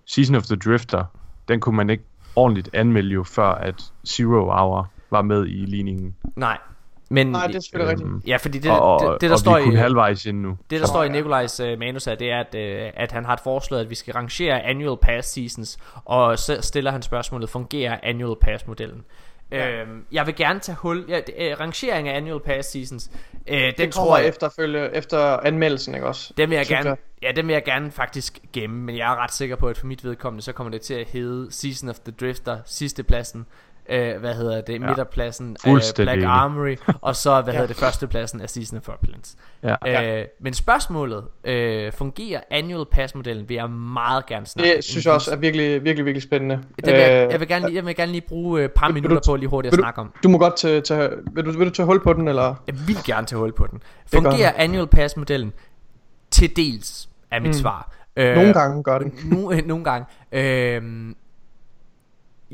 Season 0.06 0.36
of 0.36 0.44
the 0.44 0.56
Drifter, 0.56 1.04
den 1.48 1.60
kunne 1.60 1.76
man 1.78 1.90
ikke 1.90 2.04
ordentligt 2.36 2.70
anmelde 2.74 3.10
jo, 3.10 3.24
før 3.24 3.48
at 3.50 3.84
Zero 4.08 4.46
Hour 4.52 4.90
var 5.12 5.22
med 5.22 5.46
i 5.48 5.66
ligningen. 5.66 6.16
Nej. 6.36 6.58
Men, 7.10 7.28
Nej, 7.32 7.48
det 7.48 7.56
er 7.56 7.60
selvfølgelig 7.60 7.90
rigtigt. 7.92 8.08
Øhm, 8.10 8.22
Ja, 8.28 8.38
fordi 8.38 8.60
det, 8.60 8.72
og, 8.72 8.82
og, 8.82 9.00
det, 9.00 9.22
det, 9.22 9.30
der 9.30 9.34
og 9.36 9.40
står 9.40 9.58
vi 9.60 9.64
er 9.68 9.72
i... 9.72 9.76
halvvejs 9.76 10.26
ind 10.26 10.42
nu. 10.42 10.58
Det 10.70 10.80
der 10.80 10.86
Så- 10.86 10.92
står 10.92 11.04
i 11.04 11.10
Nikolajs 11.10 11.60
øh, 11.60 11.80
manus 11.80 12.06
her, 12.06 12.16
det 12.16 12.32
er 12.32 12.40
at, 12.40 12.56
øh, 12.56 12.92
at 12.96 13.12
han 13.12 13.26
har 13.26 13.34
et 13.34 13.40
forslag 13.40 13.80
at 13.82 13.90
vi 13.90 13.96
skal 13.96 14.14
rangere 14.14 14.62
annual 14.62 14.98
pass 15.02 15.28
seasons 15.28 15.78
Og 16.06 16.40
så 16.40 16.58
stiller 16.62 16.92
han 16.92 17.02
spørgsmålet 17.02 17.50
Fungerer 17.50 17.98
annual 18.04 18.36
pass 18.42 18.68
modellen 18.68 19.04
ja. 19.58 19.82
øhm, 19.82 20.06
Jeg 20.12 20.26
vil 20.28 20.36
gerne 20.36 20.60
tage 20.60 20.76
hul 20.76 21.06
ja, 21.10 21.18
det- 21.28 21.34
øh, 21.38 21.60
Rangering 21.60 22.08
af 22.10 22.18
annual 22.18 22.40
pass 22.40 22.70
seasons 22.72 23.12
øh, 23.48 23.58
Den 23.62 23.74
Den 23.78 23.92
tror 23.92 24.18
jeg 24.18 24.28
efterfølge, 24.28 24.96
efter 24.96 25.20
anmeldelsen, 25.38 25.96
ikke 25.96 26.08
også? 26.08 26.34
den 26.38 26.50
vil 26.50 26.56
jeg 26.56 26.66
gerne, 26.66 26.98
ja, 27.22 27.32
den 27.36 27.48
vil 27.48 27.54
jeg 27.54 27.64
gerne 27.64 27.92
faktisk 27.92 28.40
gemme, 28.54 28.76
men 28.86 28.98
jeg 28.98 29.12
er 29.14 29.24
ret 29.24 29.34
sikker 29.34 29.56
på, 29.56 29.68
at 29.68 29.78
for 29.78 29.88
mit 29.88 30.04
vedkommende, 30.04 30.44
så 30.44 30.52
kommer 30.54 30.72
det 30.72 30.82
til 30.82 30.94
at 30.94 31.08
hedde 31.08 31.48
Season 31.52 31.90
of 31.90 31.96
the 32.00 32.12
Drifter, 32.20 32.58
sidste 32.66 33.04
pladsen, 33.04 33.46
øh, 33.90 34.20
hvad 34.20 34.34
hedder 34.36 34.62
det, 34.62 34.74
ja. 34.82 34.88
midterpladsen 34.88 35.58
af 35.66 35.82
Black 35.96 36.18
enig. 36.18 36.26
Armory, 36.30 36.76
og 37.02 37.16
så, 37.16 37.42
hvad 37.42 37.54
hedder 37.58 37.68
det, 37.68 37.76
førstepladsen 37.76 38.42
af 38.42 38.50
Season 38.50 38.78
of 38.78 38.90
Opulence. 38.90 39.38
Ja. 39.64 40.20
Øh, 40.20 40.26
men 40.42 40.54
spørgsmålet, 40.54 41.24
øh, 41.44 41.92
fungerer 41.92 42.42
annual 42.52 42.86
pass 42.92 43.16
modellen, 43.16 43.50
vil 43.50 43.56
jeg 43.56 43.70
meget 43.70 44.26
gerne 44.26 44.46
snakke 44.46 44.76
Det 44.76 44.84
synes 44.84 45.06
jeg 45.06 45.14
også 45.14 45.32
er 45.32 45.36
virkelig, 45.36 45.84
virkelig, 45.84 46.06
virkelig 46.06 46.24
spændende. 46.24 46.56
det 46.56 46.94
vil 46.94 46.94
jeg, 47.02 47.26
Øh, 47.26 47.32
jeg, 47.32 47.40
vil 47.40 47.48
gerne, 47.48 47.66
lige- 47.66 47.76
jeg 47.76 47.86
vil 47.86 47.96
gerne 47.96 48.12
lige 48.12 48.26
bruge 48.28 48.64
et 48.66 48.72
par 48.72 48.88
vil 48.88 48.96
du- 49.04 49.08
minutter 49.08 49.32
på 49.32 49.36
lige 49.36 49.50
hurtigt 49.50 49.74
at 49.74 49.78
vil 49.78 49.78
du- 49.78 49.84
snakke 49.84 50.02
om. 50.02 50.14
Du 50.24 50.30
må 50.30 50.38
godt 50.38 50.58
tage, 50.58 50.82
tage 50.82 51.10
vil, 51.34 51.46
du, 51.46 51.52
vil 51.58 51.68
du 51.68 51.74
tage 51.74 51.86
hul 51.86 52.04
på 52.04 52.14
den, 52.14 52.28
eller? 52.28 52.56
Jeg 52.68 52.76
vil 52.88 52.98
gerne 53.06 53.28
tage 53.28 53.40
hul 53.40 53.54
på 53.54 53.68
den. 53.72 53.82
Fungerer 54.14 54.52
annual 54.56 54.88
pass 54.88 55.18
modellen 55.18 55.54
til 56.32 56.56
dels, 56.56 57.10
er 57.32 57.40
mit 57.40 57.48
Mm. 57.50 57.54
svar. 57.54 57.92
Øh, 58.18 58.36
Nogle 58.36 58.54
gange 58.54 58.84
gør 58.84 58.98
den. 59.00 59.14
no, 59.26 59.52
øh, 59.52 59.66
nogle 59.66 59.84
gange. 59.84 60.06
Øhm, 60.32 61.16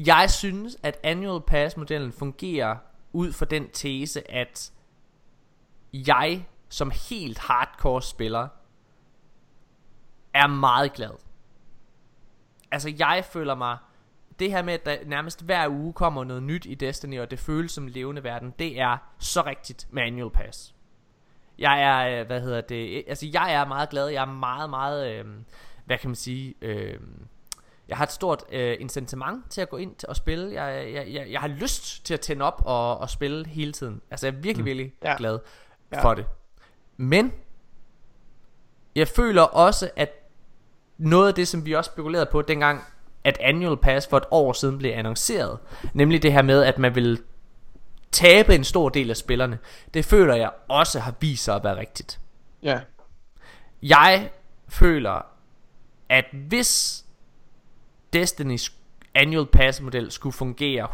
jeg 0.07 0.29
synes, 0.29 0.77
at 0.83 0.99
annual 1.03 1.41
pass 1.41 1.77
modellen 1.77 2.11
fungerer 2.11 2.77
ud 3.11 3.33
fra 3.33 3.45
den 3.45 3.69
tese, 3.69 4.31
at 4.31 4.71
jeg 5.93 6.47
som 6.69 6.91
helt 7.09 7.39
hardcore 7.39 8.01
spiller 8.01 8.47
er 10.33 10.47
meget 10.47 10.93
glad. 10.93 11.11
Altså 12.71 12.93
jeg 12.99 13.25
føler 13.31 13.55
mig 13.55 13.77
det 14.39 14.51
her 14.51 14.61
med 14.61 14.73
at 14.73 14.85
der 14.85 14.97
nærmest 15.05 15.43
hver 15.43 15.67
uge 15.69 15.93
kommer 15.93 16.23
noget 16.23 16.43
nyt 16.43 16.65
i 16.65 16.75
Destiny 16.75 17.19
og 17.19 17.31
det 17.31 17.39
føles 17.39 17.71
som 17.71 17.87
levende 17.87 18.23
verden, 18.23 18.53
det 18.59 18.79
er 18.79 18.97
så 19.19 19.41
rigtigt 19.45 19.87
med 19.91 20.03
annual 20.03 20.31
pass. 20.31 20.75
Jeg 21.57 21.81
er, 21.81 22.19
øh, 22.19 22.27
hvad 22.27 22.41
hedder 22.41 22.61
det, 22.61 23.03
altså 23.07 23.27
jeg 23.33 23.53
er 23.53 23.65
meget 23.65 23.89
glad, 23.89 24.07
jeg 24.07 24.21
er 24.21 24.33
meget, 24.33 24.69
meget, 24.69 25.13
øh, 25.13 25.25
hvad 25.85 25.97
kan 25.97 26.09
man 26.09 26.15
sige, 26.15 26.55
øh, 26.61 26.99
jeg 27.89 27.97
har 27.97 28.03
et 28.05 28.11
stort 28.11 28.43
øh, 28.51 28.77
incitament 28.79 29.51
til 29.51 29.61
at 29.61 29.69
gå 29.69 29.77
ind 29.77 29.95
til 29.95 30.07
at 30.09 30.15
spille. 30.15 30.61
Jeg, 30.63 30.93
jeg, 30.93 31.13
jeg, 31.13 31.27
jeg 31.31 31.39
har 31.41 31.47
lyst 31.47 32.05
til 32.05 32.13
at 32.13 32.19
tænde 32.19 32.45
op 32.45 32.61
og, 32.65 32.97
og 32.97 33.09
spille 33.09 33.47
hele 33.47 33.71
tiden. 33.71 34.01
Altså 34.11 34.27
jeg 34.27 34.35
er 34.35 34.39
virkelig, 34.39 34.65
virkelig 34.65 34.93
Ja. 35.03 35.15
glad 35.17 35.39
Ja. 35.93 36.03
for 36.03 36.13
det. 36.13 36.25
Men 36.97 37.33
jeg 38.95 39.07
føler 39.07 39.41
også, 39.41 39.89
at 39.95 40.09
noget 40.97 41.27
af 41.27 41.33
det, 41.33 41.47
som 41.47 41.65
vi 41.65 41.73
også 41.75 41.91
spekulerede 41.91 42.29
på 42.31 42.41
dengang, 42.41 42.83
at 43.23 43.37
Annual 43.41 43.77
Pass 43.77 44.07
for 44.07 44.17
et 44.17 44.23
år 44.31 44.53
siden 44.53 44.77
blev 44.77 44.91
annonceret, 44.91 45.59
nemlig 45.93 46.23
det 46.23 46.33
her 46.33 46.41
med, 46.41 46.63
at 46.63 46.77
man 46.79 46.95
vil 46.95 47.21
tabe 48.11 48.55
en 48.55 48.63
stor 48.63 48.89
del 48.89 49.09
af 49.09 49.17
spillerne, 49.17 49.59
det 49.93 50.05
føler 50.05 50.35
jeg 50.35 50.51
også 50.67 50.99
har 50.99 51.13
vist 51.19 51.43
sig 51.43 51.55
at 51.55 51.63
være 51.63 51.77
rigtigt. 51.77 52.19
Ja. 52.63 52.79
Jeg 53.81 54.29
føler, 54.67 55.25
at 56.09 56.25
hvis 56.47 57.05
Destiny's 58.13 58.71
annual 59.15 59.45
pass 59.45 59.81
model 59.81 60.11
skulle 60.11 60.33
fungere 60.33 60.87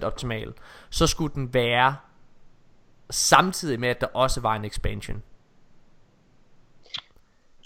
100% 0.00 0.04
optimal, 0.04 0.52
så 0.90 1.06
skulle 1.06 1.34
den 1.34 1.54
være 1.54 1.96
samtidig 3.10 3.80
med, 3.80 3.88
at 3.88 4.00
der 4.00 4.06
også 4.06 4.40
var 4.40 4.56
en 4.56 4.64
expansion. 4.64 5.22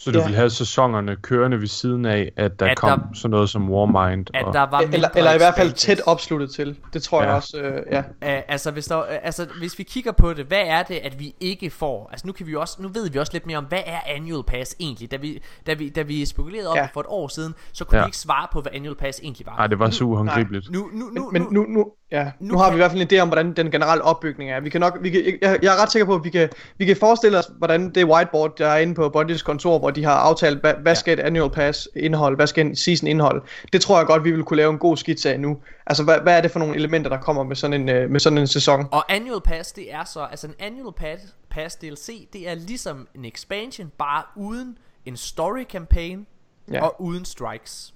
Så 0.07 0.13
du 0.13 0.19
Ja. 0.19 0.27
vil 0.27 0.35
have 0.35 0.51
sæsonerne 0.51 1.17
kørende 1.17 1.61
ved 1.61 1.67
siden 1.67 2.05
af, 2.07 2.33
at 2.37 2.61
der 2.61 2.67
At 2.67 2.77
kom 2.79 3.01
der- 3.01 3.07
sådan 3.15 3.31
noget 3.31 3.51
som 3.51 3.71
Warmind. 3.71 4.27
At 4.35 4.45
og, 4.45 4.53
der 4.55 4.61
var 4.71 4.79
Eller, 4.81 5.09
eller 5.17 5.33
i 5.35 5.37
hvert 5.37 5.55
fald 5.57 5.73
tæt 5.73 6.01
opsluttet 6.07 6.51
til. 6.51 6.77
Det 6.93 7.03
tror 7.03 7.23
jeg 7.23 7.29
Ja. 7.31 7.35
også, 7.37 7.57
øh, 7.59 7.83
ja. 7.93 8.03
Altså, 8.49 8.71
hvis 8.71 8.87
der, 8.87 8.97
altså 9.03 9.47
hvis 9.59 9.79
vi 9.79 9.83
kigger 9.83 10.13
på 10.13 10.33
det, 10.33 10.47
hvad 10.47 10.63
er 10.67 10.83
det 10.83 10.95
at 10.95 11.19
vi 11.21 11.35
ikke 11.41 11.71
får? 11.71 12.09
Altså 12.13 12.27
nu 12.27 12.33
kan 12.33 12.47
vi 12.47 12.53
jo 12.53 12.61
også 12.61 12.83
nu 12.83 12.89
ved 12.89 13.11
vi 13.11 13.19
også 13.19 13.33
lidt 13.33 13.47
mere 13.47 13.59
om 13.59 13.65
hvad 13.65 13.83
er 13.87 13.99
annual 14.07 14.43
pass 14.45 14.77
egentlig? 14.81 15.11
Da 15.11 15.17
vi 15.17 15.43
da 15.67 15.75
vi 15.75 15.89
da 15.89 16.03
vi 16.03 16.25
spekulerede 16.27 16.69
om 16.69 16.77
Ja. 16.77 16.89
for 16.95 17.01
et 17.01 17.07
år 17.09 17.29
siden, 17.29 17.55
så 17.73 17.85
kunne 17.85 17.99
Ja. 17.99 18.05
vi 18.05 18.09
ikke 18.09 18.17
svare 18.19 18.47
på 18.53 18.61
hvad 18.61 18.73
annual 18.75 18.95
pass 18.97 19.21
egentlig 19.23 19.47
var. 19.47 19.57
Ej, 19.57 19.67
det 19.67 19.79
var 19.79 19.91
så 19.91 20.05
uhåndgribeligt. 20.05 20.71
Nu 20.71 20.89
nu 20.93 21.05
nu 21.15 21.31
Men, 21.33 21.43
men 21.43 21.53
nu, 21.53 21.63
nu, 21.69 21.85
ja, 22.11 22.25
nu, 22.41 22.53
nu 22.53 22.59
har 22.59 22.65
kan- 22.65 22.73
vi 22.73 22.77
i 22.77 22.81
hvert 22.81 22.91
fald 22.91 23.03
en 23.13 23.19
idé 23.19 23.21
om, 23.23 23.29
hvordan 23.29 23.53
den 23.53 23.71
generelle 23.71 24.05
opbygning 24.05 24.51
er. 24.51 24.61
Vi 24.61 24.71
kan 24.71 24.81
nok, 24.81 24.99
vi 25.01 25.11
kan, 25.11 25.39
jeg, 25.43 25.59
jeg 25.63 25.77
er 25.77 25.83
ret 25.83 25.93
sikker 25.93 26.07
på, 26.07 26.15
at 26.15 26.25
vi 26.25 26.31
kan, 26.31 26.49
vi 26.79 26.85
kan 26.85 26.97
forestille 26.97 27.39
os, 27.39 27.51
hvordan 27.59 27.91
det 27.91 28.05
whiteboard, 28.05 28.57
der 28.57 28.67
er 28.69 28.79
inde 28.79 28.95
på 28.95 29.09
Bungies 29.09 29.43
kontor, 29.43 29.79
hvor 29.79 29.91
de 29.91 30.05
har 30.05 30.15
aftalt, 30.15 30.61
hvad, 30.61 30.75
hvad 30.83 30.95
skal 30.95 31.19
et 31.19 31.23
annual 31.23 31.51
pass 31.51 31.89
indeholde, 31.97 32.37
hvad 32.37 32.47
skal 32.47 32.67
en 32.67 32.77
season 32.77 33.07
indeholde. 33.09 33.45
Det 33.73 33.81
tror 33.81 33.99
jeg 33.99 34.07
godt, 34.07 34.25
vi 34.25 34.31
vil 34.31 34.43
kunne 34.45 34.57
lave 34.57 34.71
en 34.73 34.79
god 34.79 34.97
skitse 34.97 35.33
af 35.33 35.41
nu. 35.41 35.57
Altså, 35.87 36.05
hvad, 36.05 36.19
hvad 36.21 36.37
er 36.37 36.41
det 36.41 36.51
for 36.51 36.59
nogle 36.59 36.75
elementer, 36.77 37.11
der 37.11 37.19
kommer 37.21 37.43
med 37.43 37.57
sådan 37.57 37.81
en, 37.81 37.89
øh, 37.89 38.11
med 38.11 38.21
sådan 38.21 38.39
en 38.39 38.47
sæson? 38.47 38.87
Og 38.93 39.13
annual 39.13 39.41
pass, 39.41 39.73
det 39.73 39.95
er 39.95 40.05
så, 40.05 40.21
altså 40.31 40.47
en 40.47 40.55
annual 40.59 40.95
pass, 40.97 41.23
pass 41.51 41.77
DLC, 41.77 42.29
det 42.33 42.49
er 42.51 42.55
ligesom 42.55 43.09
en 43.15 43.25
expansion, 43.25 43.93
bare 43.99 44.23
uden 44.37 44.79
en 45.05 45.17
story 45.17 45.65
campaign 45.65 46.27
Ja. 46.73 46.85
og 46.85 47.03
uden 47.03 47.25
strikes 47.25 47.95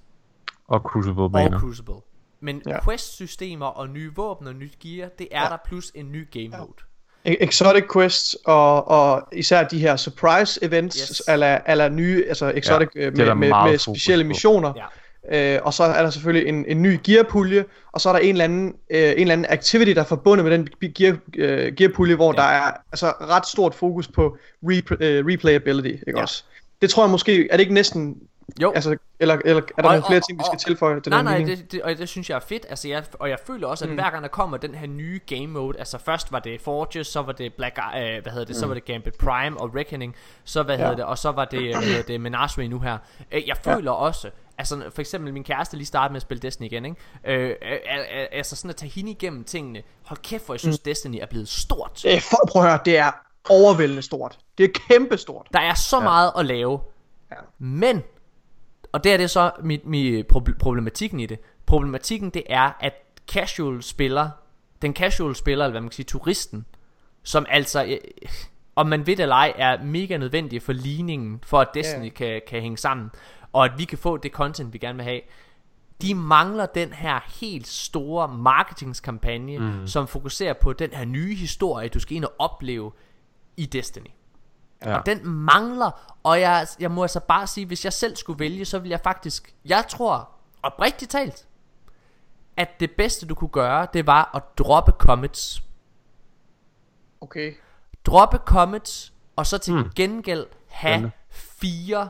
Og 0.69 0.81
Crucible 0.81 1.23
og. 1.23 1.61
Crucible. 1.61 1.95
Men 2.43 2.63
Ja. 2.67 2.85
quest-systemer 2.85 3.67
og 3.67 3.89
nye 3.89 4.11
våben 4.17 4.47
og 4.47 4.55
nyt 4.55 4.79
gear, 4.83 5.09
det 5.19 5.29
er 5.31 5.43
Ja. 5.43 5.49
der 5.49 5.57
plus 5.67 5.93
en 5.95 6.13
ny 6.13 6.31
game 6.31 6.59
mode. 6.59 6.73
E- 7.29 7.45
Exotic 7.45 7.85
quests 7.93 8.37
og, 8.45 8.89
og 8.89 9.29
især 9.33 9.65
de 9.69 9.79
her 9.79 9.97
surprise 9.97 10.65
events, 10.65 10.99
Yes. 11.11 11.23
eller, 11.29 11.59
eller 11.69 11.89
nye, 11.89 12.25
altså 12.29 12.53
exotic 12.55 12.89
Ja, 12.97 13.01
ja, 13.01 13.11
det 13.11 13.19
er 13.21 13.25
der 13.25 13.35
med, 13.35 13.41
med, 13.41 13.49
meget 13.49 13.71
med 13.71 13.79
specielle 13.79 14.25
missioner. 14.25 14.73
Ja. 14.77 14.85
Øh, 15.57 15.61
og 15.65 15.75
så 15.75 15.83
er 15.85 16.03
der 16.03 16.11
selvfølgelig 16.11 16.49
en, 16.49 16.65
en 16.69 16.83
ny 16.83 16.99
gearpulje, 17.05 17.65
og 17.93 18.01
så 18.01 18.09
er 18.09 18.13
der 18.13 18.21
en 18.21 18.29
eller 18.31 18.45
anden, 18.45 18.67
øh, 18.91 18.99
en 19.01 19.19
eller 19.19 19.33
anden 19.33 19.47
activity, 19.51 19.91
der 19.91 20.01
er 20.01 20.05
forbundet 20.05 20.45
med 20.47 20.53
den 20.59 20.69
gear, 20.95 21.17
øh, 21.37 21.75
gearpulje, 21.75 22.15
hvor 22.15 22.35
Ja. 22.37 22.43
ja. 22.43 22.49
der 22.49 22.55
er 22.67 22.73
altså 22.93 23.07
ret 23.21 23.47
stort 23.47 23.75
fokus 23.75 24.09
på 24.09 24.37
re, 24.63 24.83
øh, 25.01 25.27
replayability, 25.27 25.89
ikke 25.89 26.03
Ja. 26.07 26.17
ja. 26.17 26.23
også? 26.23 26.45
Det 26.83 26.91
tror 26.91 27.03
jeg 27.05 27.11
måske, 27.11 27.49
er 27.51 27.57
det 27.57 27.61
ikke 27.61 27.75
næsten, 27.75 28.17
Jo. 28.63 28.73
altså, 28.73 28.97
eller, 29.21 29.39
eller 29.45 29.63
er 29.63 29.83
der 29.83 29.89
Og- 29.89 29.95
nogle 29.95 30.03
flere 30.07 30.19
og- 30.21 30.27
ting, 30.27 30.39
vi 30.39 30.41
og- 30.41 30.47
skal 30.47 30.59
tilføje 30.59 31.01
til 31.01 31.11
nej, 31.11 31.19
den 31.19 31.25
nej, 31.25 31.39
mening? 31.39 31.59
det, 31.59 31.73
det, 31.73 31.83
og 31.83 31.99
det 31.99 32.09
synes 32.09 32.31
jeg 32.31 32.37
er 32.37 32.41
fedt. 32.41 32.67
Altså, 32.69 32.89
jeg, 32.89 33.05
og 33.13 33.29
jeg 33.31 33.39
føler 33.47 33.67
også, 33.67 33.85
at 33.85 33.89
mm. 33.91 33.95
hver 33.97 34.11
gang 34.11 34.23
der 34.23 34.29
kommer 34.29 34.57
den 34.57 34.75
her 34.75 34.87
nye 34.87 35.21
game 35.27 35.47
mode, 35.47 35.79
altså 35.79 35.99
først 35.99 36.33
var 36.33 36.39
det 36.39 36.61
Forges, 36.61 37.07
så 37.07 37.23
var 37.23 37.33
det 37.33 37.55
Black, 37.55 37.79
øh, 37.97 38.23
hvad 38.23 38.33
hedder 38.33 38.45
det, 38.47 38.57
så 38.57 38.67
var 38.67 38.75
det 38.75 38.85
Gambit 38.85 39.15
Prime 39.15 39.61
og 39.61 39.75
Reckoning, 39.77 40.17
så 40.45 40.63
hvad 40.63 40.77
Ja. 40.77 40.83
hedder 40.83 40.97
det, 40.97 41.05
og 41.05 41.19
så 41.19 41.31
var 41.33 41.45
det, 41.45 41.75
hvad 41.77 41.83
hedder 41.87 42.03
det 42.03 42.21
Menagerie 42.21 42.69
nu 42.69 42.79
her. 42.79 42.99
Øh, 43.33 43.49
jeg 43.49 43.57
føler 43.57 43.91
også, 43.91 44.31
altså 44.59 44.83
for 44.95 45.01
eksempel 45.01 45.33
min 45.33 45.45
kæreste 45.45 45.77
lige 45.77 45.87
startede 45.87 46.13
med 46.13 46.17
at 46.17 46.23
spille 46.23 46.41
Destiny 46.41 46.67
igen, 46.67 46.85
ikke? 46.85 46.97
Øh, 47.25 47.49
øh, 47.49 47.55
øh, 47.73 48.27
altså 48.33 48.57
sådan 48.57 48.71
at 48.71 48.77
tage 48.77 48.91
hende 48.93 49.11
igennem 49.11 49.45
tingene. 49.45 49.83
Hold 50.07 50.19
kæft, 50.23 50.45
hvor 50.47 50.55
jeg 50.55 50.61
synes 50.61 50.79
mm. 50.81 50.83
Destiny 50.85 51.17
er 51.23 51.27
blevet 51.27 51.49
stort. 51.49 52.05
Øh, 52.07 52.21
for, 52.21 52.37
prøv 52.49 52.63
at 52.63 52.69
høre, 52.69 52.79
det 52.85 52.99
er 52.99 53.11
overvældende 53.51 54.03
stort. 54.03 54.39
Det 54.59 54.65
er 54.65 54.69
kæmpestort. 54.89 55.47
Der 55.53 55.61
er 55.61 55.75
så 55.75 55.97
ja. 55.97 56.03
meget 56.03 56.33
at 56.39 56.47
lave. 56.47 56.81
Ja. 57.31 57.37
Men, 57.59 58.03
og 58.93 59.05
det 59.05 59.13
er 59.13 59.17
det 59.17 59.31
så 59.31 59.51
mit, 59.63 59.87
mit 59.87 60.27
problematikken 60.59 61.21
i 61.21 61.27
det. 61.27 61.39
Problematikken 61.67 62.31
det 62.31 62.43
er, 62.47 62.71
at 62.81 62.95
casual 63.33 63.83
spiller, 63.83 64.31
den 64.83 64.95
casual 64.95 65.35
spiller, 65.37 65.65
eller 65.65 65.73
hvad 65.73 65.81
man 65.81 65.91
kan 65.91 65.95
sige, 65.95 66.07
turisten, 66.07 66.67
som 67.23 67.47
altså, 67.49 67.85
øh, 67.85 67.99
om 68.77 68.87
man 68.87 69.07
ved 69.07 69.17
det 69.17 69.23
eller 69.23 69.37
ej, 69.37 69.53
er 69.57 69.83
mega 69.83 70.17
nødvendig 70.17 70.63
for 70.63 70.73
ligningen, 70.73 71.41
for 71.43 71.61
at 71.61 71.69
Destiny 71.75 72.05
Ja. 72.05 72.09
kan, 72.09 72.43
kan 72.49 72.61
hænge 72.61 72.79
sammen, 72.79 73.11
og 73.53 73.65
at 73.65 73.73
vi 73.79 73.85
kan 73.85 73.99
få 73.99 74.17
det 74.17 74.33
content, 74.33 74.73
vi 74.73 74.79
gerne 74.79 74.97
vil 74.97 75.05
have. 75.05 75.21
De 76.03 76.15
mangler 76.15 76.67
den 76.67 76.93
her 76.93 77.21
helt 77.41 77.67
store 77.67 78.29
marketingskampagne, 78.29 79.59
mm. 79.59 79.87
som 79.87 80.07
fokuserer 80.07 80.53
på 80.53 80.73
den 80.73 80.91
her 80.93 81.05
nye 81.05 81.35
historie, 81.35 81.89
du 81.89 82.01
skal 82.01 82.17
ind 82.17 82.25
og 82.25 82.33
opleve 82.39 82.93
i 83.57 83.67
Destiny. 83.67 84.11
Ja. 84.85 84.99
Og 84.99 85.07
den 85.07 85.27
mangler, 85.29 86.17
og 86.23 86.41
jeg, 86.41 86.67
jeg 86.81 86.91
må 86.91 87.03
altså 87.03 87.21
bare 87.21 87.47
sige, 87.47 87.67
hvis 87.67 87.85
jeg 87.85 87.93
selv 87.93 88.17
skulle 88.17 88.39
vælge, 88.39 88.65
så 88.65 88.79
vil 88.79 88.89
jeg 88.89 89.01
faktisk, 89.01 89.55
jeg 89.65 89.85
tror, 89.89 90.29
oprigtigt 90.63 91.11
talt, 91.11 91.47
at 92.57 92.81
det 92.81 92.91
bedste 92.91 93.27
du 93.27 93.35
kunne 93.35 93.51
gøre, 93.51 93.87
det 93.93 94.07
var 94.07 94.31
at 94.35 94.43
droppe 94.59 94.93
comments. 94.93 95.63
Okay. 97.21 97.55
Droppe 98.05 98.39
comments, 98.45 99.13
og 99.37 99.47
så 99.47 99.59
til 99.59 99.75
Hmm. 99.75 99.91
gengæld 99.97 100.47
have 100.69 100.93
Spændende. 100.93 101.11
fire 101.31 102.09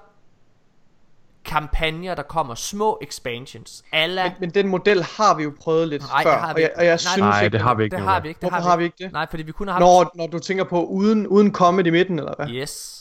kampagner, 1.44 2.14
der 2.14 2.22
kommer 2.22 2.54
små 2.54 2.98
expansions. 3.02 3.82
Alla, 3.92 4.24
Men, 4.24 4.32
men 4.40 4.50
den 4.50 4.68
model 4.68 5.02
har 5.02 5.36
vi 5.36 5.42
jo 5.42 5.52
prøvet 5.60 5.88
lidt 5.88 6.02
Nej, 6.02 6.22
før, 6.22 6.30
det 6.30 6.40
har 6.40 6.46
vi 6.46 6.52
og 6.54 6.60
jeg, 6.60 6.68
ikke. 6.68 6.78
og 6.78 6.84
jeg 6.84 6.90
Nej, 6.90 6.96
synes 6.96 7.18
Nej, 7.18 7.44
ikke, 7.44 7.52
det 7.52 7.60
har 7.60 7.74
vi 7.74 7.84
ikke 7.84 7.96
det 7.96 8.04
har 8.04 8.20
vi 8.20 8.28
ikke. 8.28 8.40
Det 8.40 8.50
Hvorfor 8.50 8.68
har 8.68 8.76
vi 8.76 8.84
ikke 8.84 8.96
det? 9.04 9.12
Nej, 9.12 9.26
fordi 9.30 9.42
vi 9.42 9.52
kun 9.52 9.68
har 9.68 9.80
Når, 9.80 10.10
når 10.14 10.26
du 10.26 10.38
tænker 10.38 10.64
på 10.64 10.84
uden, 10.84 11.26
uden 11.26 11.52
kommet 11.52 11.86
i 11.86 11.90
midten, 11.90 12.18
eller 12.18 12.34
hvad? 12.38 12.48
Yes. 12.48 12.96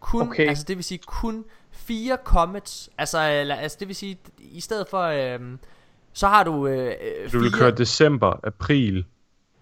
Kun, 0.00 0.28
okay. 0.28 0.48
Altså 0.48 0.64
det 0.68 0.76
vil 0.76 0.84
sige 0.84 0.98
kun 1.06 1.44
fire 1.70 2.18
comets, 2.24 2.90
altså, 2.98 3.18
eller, 3.30 3.54
altså 3.54 3.76
det 3.80 3.88
vil 3.88 3.96
sige, 3.96 4.18
i 4.38 4.60
stedet 4.60 4.86
for, 4.90 5.02
øhm, 5.02 5.58
så 6.12 6.28
har 6.28 6.44
du 6.44 6.66
øh, 6.66 6.94
øh, 7.24 7.32
Du 7.32 7.38
vil 7.38 7.52
køre 7.52 7.70
december, 7.70 8.40
april, 8.44 9.04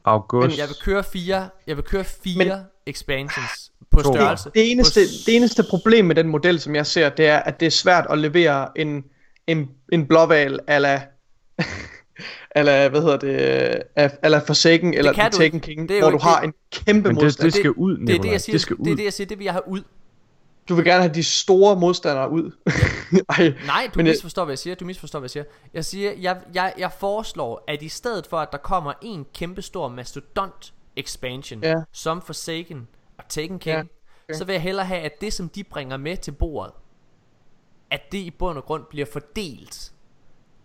august. 0.05 0.59
jeg 0.59 0.69
vil 0.69 0.77
køre 0.83 1.05
fire, 1.05 1.49
jeg 1.67 1.77
vil 1.77 1.85
køre 1.85 2.05
fire 2.05 2.45
Men, 2.45 2.59
expansions 2.87 3.73
på 3.91 4.01
størrelse. 4.01 4.51
Det 4.55 4.71
eneste, 4.71 5.01
på, 5.01 5.07
det 5.27 5.37
eneste 5.37 5.63
problem 5.71 6.05
med 6.05 6.15
den 6.15 6.29
model, 6.29 6.61
som 6.61 6.75
jeg 6.75 6.87
ser, 6.87 7.09
det 7.09 7.27
er, 7.27 7.39
at 7.39 7.61
det 7.61 7.67
er 7.67 7.71
svært 7.71 8.07
at 8.11 8.19
levere 8.19 8.69
en, 8.79 9.05
en, 9.47 9.71
en 9.93 10.07
blåval 10.07 10.61
ala, 10.67 11.03
ala, 12.55 12.89
hvad 12.89 13.01
hedder 13.01 13.17
det, 13.17 13.29
af- 13.97 14.19
ala 14.23 14.39
Forsaken 14.39 14.95
eller 14.95 15.13
The 15.13 15.31
Taken. 15.31 15.61
King, 15.61 15.89
Det 15.89 15.97
er 15.97 16.01
hvor 16.01 16.11
du 16.11 16.17
ikke- 16.17 16.25
har 16.25 16.41
det- 16.41 16.47
en 16.47 16.55
kæmpe 16.73 17.09
Men 17.09 17.17
det, 17.17 17.25
modstand. 17.25 17.45
det 17.53 17.55
skal 17.59 17.71
ud, 17.71 17.91
det 17.93 18.03
er 18.03 18.07
det, 18.07 18.09
Nikolaj. 18.15 18.33
jeg 18.33 18.41
siger, 18.41 18.55
det 18.55 18.61
skal 18.61 18.77
det 18.77 18.87
er 18.87 18.91
ud. 18.91 18.97
det, 18.97 19.05
jeg 19.05 19.13
siger, 19.13 19.27
det 19.29 19.39
vil 19.39 19.45
jeg 19.45 19.53
have 19.55 19.69
ud. 19.69 19.81
Du 20.69 20.75
vil 20.75 20.85
gerne 20.85 21.03
have 21.03 21.15
de 21.15 21.23
store 21.25 21.77
modstandere 21.77 22.31
ud. 22.31 22.51
Ej, 23.39 23.53
Nej, 23.67 23.87
du 23.87 23.99
men 23.99 24.07
jeg- 24.07 24.13
misforstår, 24.13 24.45
hvad 24.45 24.53
jeg 24.53 24.59
siger. 24.59 24.75
Du 24.75 24.85
misforstår, 24.85 25.19
hvad 25.19 25.25
jeg 25.25 25.31
siger. 25.31 25.45
Jeg 25.75 25.85
siger, 25.85 26.13
jeg, 26.21 26.37
jeg, 26.55 26.73
jeg 26.79 26.91
foreslår, 27.01 27.65
at 27.69 27.83
i 27.83 27.89
stedet 27.89 28.27
for, 28.27 28.37
at 28.39 28.49
der 28.53 28.59
kommer 28.59 28.93
en 29.03 29.27
kæmpestor 29.35 29.89
mastodont 29.89 30.73
expansion, 30.97 31.61
Ja. 31.63 31.75
som 31.93 32.23
Forsaken 32.23 32.89
Taken 33.29 33.59
King, 33.59 33.77
Ja, 33.77 33.81
okay. 33.81 34.39
så 34.39 34.45
vil 34.45 34.53
jeg 34.53 34.63
hellere 34.63 34.87
have, 34.87 35.01
at 35.01 35.21
det, 35.21 35.33
som 35.33 35.49
de 35.49 35.65
bringer 35.65 35.97
med 35.97 36.17
til 36.17 36.33
bordet, 36.33 36.73
at 37.91 38.13
det 38.13 38.19
i 38.19 38.31
bund 38.31 38.59
og 38.59 38.65
grund 38.65 38.85
bliver 38.91 39.07
fordelt 39.13 39.93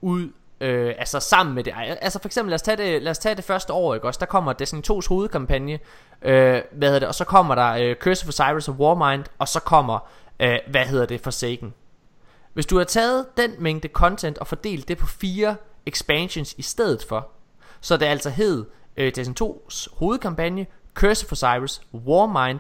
ud, 0.01 0.29
øh, 0.61 0.95
altså 0.97 1.19
sammen 1.19 1.55
med 1.55 1.63
det. 1.63 1.73
Altså 1.77 2.19
for 2.19 2.27
eksempel, 2.27 2.49
lad 2.49 2.55
os 2.55 2.61
tage 2.61 2.77
det, 2.77 3.01
lad 3.01 3.11
os 3.11 3.19
tage 3.19 3.35
det 3.35 3.43
første 3.43 3.73
år, 3.73 3.95
ikke 3.95 4.07
også? 4.07 4.19
Der 4.19 4.25
kommer 4.25 4.53
Destiny 4.53 4.81
2's 4.91 5.07
hovedkampagne, 5.09 5.79
øh, 6.21 6.61
hvad 6.71 6.87
hedder 6.87 6.99
det, 6.99 7.07
og 7.07 7.15
så 7.15 7.25
kommer 7.25 7.55
der 7.55 7.71
øh, 7.71 7.95
Curse 7.95 8.25
of 8.25 8.29
Osiris 8.29 8.67
og 8.67 8.75
Warmind, 8.75 9.23
og 9.39 9.47
så 9.47 9.59
kommer, 9.59 10.09
øh, 10.39 10.59
hvad 10.71 10.85
hedder 10.85 11.05
det, 11.05 11.21
Forsaken. 11.21 11.73
Hvis 12.53 12.65
du 12.65 12.77
har 12.77 12.83
taget 12.83 13.25
den 13.37 13.51
mængde 13.59 13.87
content 13.87 14.37
og 14.37 14.47
fordelt 14.47 14.87
det 14.87 14.97
på 14.97 15.07
fire 15.07 15.55
expansions 15.85 16.55
i 16.57 16.61
stedet 16.61 17.05
for, 17.09 17.29
så 17.81 17.97
det 17.97 18.05
altså 18.05 18.29
hed 18.29 18.65
øh, 18.97 19.15
Destiny 19.15 19.35
2's 19.41 19.97
hovedkampagne, 19.97 20.65
Curse 20.93 21.25
of 21.25 21.31
Osiris, 21.31 21.81
Warmind, 21.93 22.59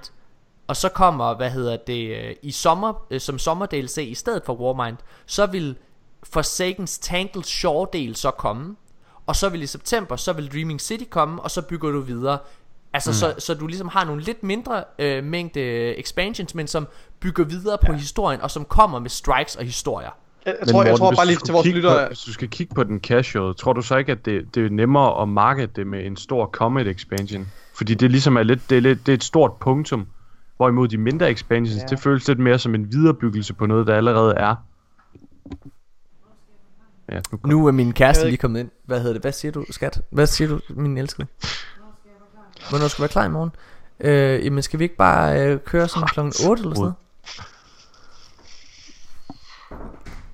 og 0.67 0.75
så 0.75 0.89
kommer, 0.89 1.33
hvad 1.33 1.49
hedder 1.49 1.77
det, 1.77 2.17
øh, 2.17 2.35
i 2.41 2.51
sommer, 2.51 3.05
øh, 3.11 3.21
som 3.21 3.39
sommer 3.39 3.65
DLC 3.65 3.97
i 3.97 4.15
stedet 4.15 4.43
for 4.45 4.53
Warmind, 4.53 4.97
så 5.25 5.45
vil 5.45 5.75
Forsakens 6.23 6.99
Tangled 6.99 7.43
Shore 7.43 7.87
del 7.93 8.15
så 8.15 8.31
komme, 8.31 8.75
og 9.25 9.35
så 9.35 9.49
vil 9.49 9.63
i 9.63 9.67
september, 9.67 10.15
så 10.15 10.33
vil 10.33 10.51
Dreaming 10.51 10.81
City 10.81 11.03
komme, 11.09 11.41
og 11.41 11.51
så 11.51 11.61
bygger 11.61 11.91
du 11.91 11.99
videre. 11.99 12.37
Altså 12.93 13.09
mm. 13.09 13.13
så, 13.13 13.33
så 13.37 13.53
du 13.53 13.67
ligesom 13.67 13.87
har 13.87 14.05
nogle 14.05 14.21
lidt 14.21 14.43
mindre 14.43 14.83
øh, 14.99 15.23
mængde 15.23 15.61
expansions, 15.99 16.55
men 16.55 16.67
som 16.67 16.87
bygger 17.19 17.43
videre 17.43 17.77
på 17.85 17.91
ja. 17.91 17.97
historien, 17.97 18.41
og 18.41 18.51
som 18.51 18.65
kommer 18.65 18.99
med 18.99 19.09
strikes 19.09 19.55
og 19.55 19.63
historier. 19.63 20.09
jeg, 20.45 20.55
jeg 20.59 20.65
Men 20.65 20.73
tror, 20.73 20.83
jeg 20.83 20.91
Morten, 20.91 20.99
tror 20.99 21.09
hvis 21.09 21.17
bare 21.17 21.25
du 21.25 21.29
lige 21.29 21.39
til 21.39 21.53
vores 21.53 21.67
lyttere, 21.67 22.07
hvis 22.07 22.19
du 22.19 22.33
skal 22.33 22.49
kigge 22.49 22.75
på 22.75 22.83
den 22.83 22.99
casual, 22.99 23.55
tror 23.55 23.73
du 23.73 23.81
så 23.81 23.97
ikke, 23.97 24.11
at 24.11 24.25
det, 24.25 24.55
det 24.55 24.65
er 24.65 24.69
nemmere 24.69 25.21
at 25.21 25.29
markede 25.29 25.67
det 25.67 25.87
med 25.87 26.05
en 26.05 26.17
stor 26.17 26.45
Comet 26.45 26.87
expansion? 26.87 27.47
Fordi 27.75 27.93
det 27.93 28.11
ligesom 28.11 28.35
er 28.35 28.43
lidt, 28.43 28.69
det 28.69 28.77
er, 28.77 28.81
lidt, 28.81 29.05
det 29.05 29.11
er 29.11 29.17
et 29.17 29.23
stort 29.23 29.51
punktum. 29.53 30.07
Hvorimod 30.57 30.87
de 30.87 30.97
mindre 30.97 31.31
expansions, 31.31 31.81
Ja. 31.81 31.87
det 31.87 31.99
føles 31.99 32.27
lidt 32.27 32.39
mere 32.39 32.59
som 32.59 32.75
en 32.75 32.91
viderebyggelse 32.91 33.53
på 33.53 33.65
noget, 33.65 33.87
der 33.87 33.95
allerede 33.95 34.33
er. 34.35 34.55
Ja, 37.11 37.15
nu 37.31 37.37
kom. 37.37 37.49
Nu 37.49 37.67
er 37.67 37.71
min 37.71 37.93
kæreste 37.93 38.25
lige 38.25 38.37
kommet 38.37 38.59
ind. 38.59 38.69
Hvad 38.85 38.99
hedder 38.99 39.13
det? 39.13 39.21
Hvad 39.21 39.31
siger 39.31 39.51
du, 39.51 39.65
skat? 39.69 40.01
Hvad 40.09 40.27
siger 40.27 40.47
du, 40.47 40.59
min 40.69 40.97
elskede? 40.97 41.27
Hvornår 42.69 42.87
skal 42.87 42.97
du 42.97 43.01
være 43.03 43.09
klar 43.09 43.25
i 43.25 43.29
morgen? 43.29 43.51
Øh, 43.99 44.45
jamen 44.45 44.63
skal 44.63 44.79
vi 44.79 44.83
ikke 44.83 44.95
bare 44.95 45.47
øh, 45.47 45.59
køre 45.59 45.87
sådan 45.87 46.07
kl. 46.07 46.19
8 46.19 46.29
eller 46.39 46.53
sådan 46.53 46.73
noget? 46.75 46.93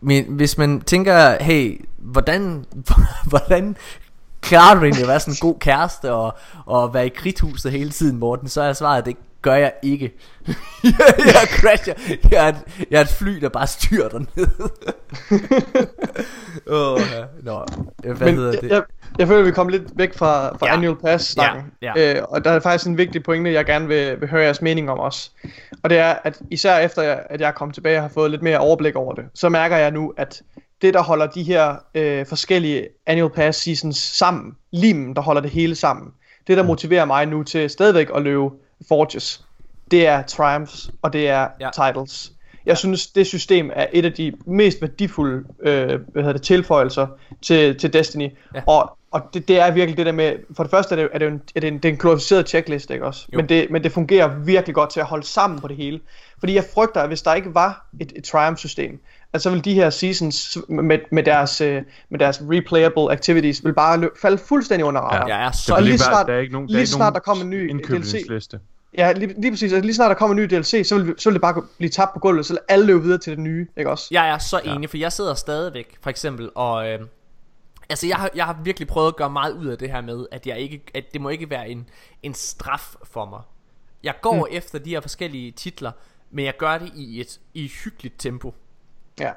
Men 0.02 0.26
hvis 0.26 0.58
man 0.58 0.82
tænker, 0.82 1.44
hey, 1.44 1.86
hvordan, 1.98 2.66
hvordan 3.30 3.76
klarer 4.42 4.76
du 4.76 4.82
egentlig 4.82 5.02
at 5.04 5.08
være 5.08 5.20
sådan 5.20 5.34
en 5.34 5.38
god 5.42 5.60
kæreste 5.60 6.12
og, 6.12 6.38
og 6.66 6.94
være 6.94 7.06
i 7.06 7.10
kridthuset 7.10 7.72
hele 7.72 7.90
tiden, 7.90 8.18
Morten? 8.18 8.48
Så 8.48 8.62
er 8.62 8.74
svaret, 8.74 8.98
at 8.98 9.06
det 9.06 9.16
gør 9.42 9.56
jeg 9.56 9.74
ikke. 9.82 10.14
jeg 11.18 11.48
crasher. 11.48 11.94
Jeg 12.32 12.46
er, 12.46 12.50
et, 12.50 12.88
jeg 12.92 12.98
er 12.98 13.02
et 13.02 13.10
fly, 13.10 13.42
der 13.42 13.50
bare 13.50 13.68
styrter 13.68 14.20
ned. 14.20 14.48
Åh, 16.68 17.00
ja. 17.14 17.26
Nå, 17.44 17.66
hvad 18.02 18.28
men 18.28 18.36
hedder 18.36 18.52
jeg, 18.52 18.62
det? 18.62 18.70
jeg, 18.70 18.84
jeg 19.20 19.28
føler, 19.28 19.44
vi 19.44 19.52
kom 19.52 19.68
lidt 19.68 19.84
væk 19.96 20.18
fra, 20.18 20.58
fra 20.58 20.68
Ja. 20.68 20.74
Annual 20.74 20.96
Pass-snakken. 20.96 21.64
Ja, 21.82 21.94
ja. 21.96 22.16
Øh, 22.16 22.24
og 22.30 22.46
der 22.46 22.52
er 22.52 22.60
faktisk 22.60 22.88
en 22.88 22.98
vigtig 22.98 23.24
pointe, 23.24 23.54
jeg 23.54 23.66
gerne 23.66 23.88
vil, 23.88 24.22
vil 24.22 24.30
høre 24.30 24.44
jeres 24.44 24.62
mening 24.62 24.92
om 24.92 25.00
også. 25.00 25.30
Og 25.84 25.90
det 25.90 25.98
er, 25.98 26.16
at 26.24 26.42
især 26.52 26.78
efter 26.78 27.02
jeg, 27.02 27.24
at 27.30 27.42
jeg 27.42 27.48
er 27.48 27.52
kommet 27.52 27.74
tilbage 27.76 27.98
og 27.98 28.02
har 28.02 28.10
fået 28.10 28.32
lidt 28.32 28.42
mere 28.42 28.58
overblik 28.58 28.96
over 28.96 29.14
det, 29.14 29.26
så 29.34 29.50
mærker 29.50 29.78
jeg 29.78 29.92
nu, 29.92 30.14
at 30.18 30.42
det, 30.82 30.94
der 30.94 31.04
holder 31.04 31.28
de 31.28 31.44
her 31.44 31.76
øh, 31.96 32.26
forskellige 32.26 32.88
Annual 33.06 33.32
Pass 33.32 33.60
Seasons 33.60 33.98
sammen, 33.98 34.56
limen, 34.72 35.16
der 35.16 35.22
holder 35.22 35.42
det 35.42 35.52
hele 35.52 35.76
sammen, 35.76 36.08
det, 36.48 36.58
der 36.58 36.64
motiverer 36.64 37.06
mig 37.06 37.26
nu 37.26 37.44
til 37.44 37.70
stadigvæk 37.70 38.10
at 38.16 38.22
løbe 38.22 38.50
Forges, 38.88 39.46
det 39.92 40.08
er 40.08 40.22
Triumphs, 40.22 40.92
og 41.02 41.14
det 41.14 41.30
er 41.30 41.48
Ja. 41.60 41.70
Titles. 41.74 42.32
Jeg 42.66 42.78
synes, 42.78 43.08
det 43.08 43.28
system 43.28 43.72
er 43.74 43.86
et 43.94 44.06
af 44.06 44.14
de 44.14 44.34
mest 44.46 44.82
værdifulde 44.82 45.44
øh, 45.60 45.88
hvad 45.88 46.24
hedder 46.24 46.34
det, 46.34 46.42
tilføjelser 46.42 47.08
til, 47.42 47.78
til 47.78 47.94
Destiny. 47.94 48.30
Ja. 48.56 48.62
Og, 48.68 48.98
og 49.12 49.22
det, 49.34 49.48
det 49.48 49.60
er 49.60 49.72
virkelig 49.72 49.98
det 49.98 50.06
der 50.06 50.12
med, 50.12 50.34
for 50.56 50.64
det 50.64 50.72
første 50.72 50.96
er 50.96 51.00
det, 51.00 51.10
er 51.14 51.20
det, 51.20 51.28
en, 51.28 51.42
er 51.56 51.60
det, 51.60 51.68
en, 51.68 51.74
det 51.74 51.86
er 51.86 51.90
en 51.90 51.98
glorificeret 51.98 52.50
checklist, 52.50 52.92
ikke 52.92 53.06
også? 53.06 53.28
Jo. 53.34 53.38
Men 53.38 53.50
det, 53.50 53.68
men 53.70 53.84
det 53.84 53.92
fungerer 53.92 54.38
virkelig 54.38 54.76
godt 54.76 54.90
til 54.90 55.00
at 55.00 55.06
holde 55.06 55.26
sammen 55.26 55.60
på 55.60 55.68
det 55.68 55.76
hele. 55.76 56.00
Fordi 56.40 56.56
jeg 56.56 56.64
frygter, 56.74 57.02
at 57.02 57.08
hvis 57.08 57.22
der 57.22 57.34
ikke 57.34 57.54
var 57.54 57.88
et, 58.00 58.14
et 58.16 58.24
Triumph-system, 58.24 59.00
at 59.34 59.42
så 59.42 59.50
vil 59.50 59.66
de 59.66 59.74
her 59.74 59.90
seasons 59.90 60.58
med, 60.70 61.00
med, 61.12 61.24
deres, 61.24 61.62
øh, 61.62 61.82
med 62.10 62.20
deres 62.20 62.42
replayable 62.42 63.12
activities, 63.12 63.66
vil 63.66 63.74
bare 63.74 63.98
løb, 64.00 64.12
falde 64.22 64.38
fuldstændig 64.38 64.86
under 64.86 65.02
radaren. 65.02 65.30
Jeg 65.30 65.40
er 65.40 65.44
Der 65.46 65.52
så 65.52 65.76
vil 65.76 65.84
lige 65.84 65.98
snart- 65.98 66.28
der 66.28 66.34
er 66.34 66.40
ikke 66.40 66.54
nogen, 66.54 66.68
der 66.68 66.72
lige 66.72 66.78
er 66.78 66.82
ikke 66.82 66.92
snart 66.92 67.14
der 67.14 67.20
kommer 67.20 67.44
en 67.44 67.50
ny 67.50 67.70
indkøbningsliste. 67.70 68.60
Ja, 68.98 69.12
lige, 69.12 69.42
lige 69.42 69.52
præcis. 69.52 69.74
Altså, 69.74 69.86
lige 69.86 69.96
snart 69.96 70.10
der 70.10 70.16
kommer 70.16 70.36
en 70.36 70.42
ny 70.42 70.46
DLC, 70.46 70.88
så 70.88 70.96
vil, 70.98 71.08
vi- 71.08 71.14
så 71.18 71.30
vil 71.30 71.34
det 71.34 71.42
bare 71.42 71.64
blive 71.78 71.90
tabt 71.90 72.14
på 72.14 72.20
gulvet, 72.20 72.46
så 72.46 72.54
vil 72.54 72.60
alle 72.70 72.86
løbe 72.86 73.02
videre 73.04 73.18
til 73.18 73.32
det 73.32 73.40
nye, 73.40 73.68
ikke 73.78 73.90
også? 73.92 74.08
Jeg 74.12 74.30
er 74.30 74.38
så 74.38 74.62
enig, 74.66 74.90
for 74.90 74.98
jeg 74.98 75.12
sidder 75.12 75.34
stadigvæk, 75.34 75.98
for 76.02 76.10
eksempel, 76.10 76.50
og... 76.56 76.90
Øh, 76.90 77.00
altså, 77.90 78.08
jeg 78.08 78.18
har, 78.18 78.30
jeg 78.36 78.46
har 78.46 78.58
virkelig 78.64 78.88
prøvet 78.88 79.08
at 79.08 79.16
gøre 79.16 79.30
meget 79.30 79.52
ud 79.54 79.66
af 79.68 79.78
det 79.78 79.92
her 79.92 80.02
med, 80.02 80.26
at, 80.32 80.48
jeg 80.48 80.60
ikke, 80.60 80.82
at 80.96 81.04
det 81.14 81.22
må 81.22 81.30
ikke 81.30 81.50
være 81.50 81.70
en, 81.70 81.86
en 82.24 82.34
straf 82.34 82.96
for 83.04 83.26
mig. 83.26 83.40
Jeg 84.04 84.14
går 84.22 84.36
mm. 84.36 84.44
efter 84.52 84.80
de 84.80 84.90
her 84.90 85.02
forskellige 85.02 85.52
titler, 85.52 85.92
men 86.32 86.46
jeg 86.46 86.54
gør 86.58 86.78
det 86.78 86.92
i 86.96 87.22
et, 87.22 87.40
i 87.54 87.66
et 87.66 87.72
hyggeligt 87.84 88.16
tempo. 88.18 88.54
Ja. 89.20 89.32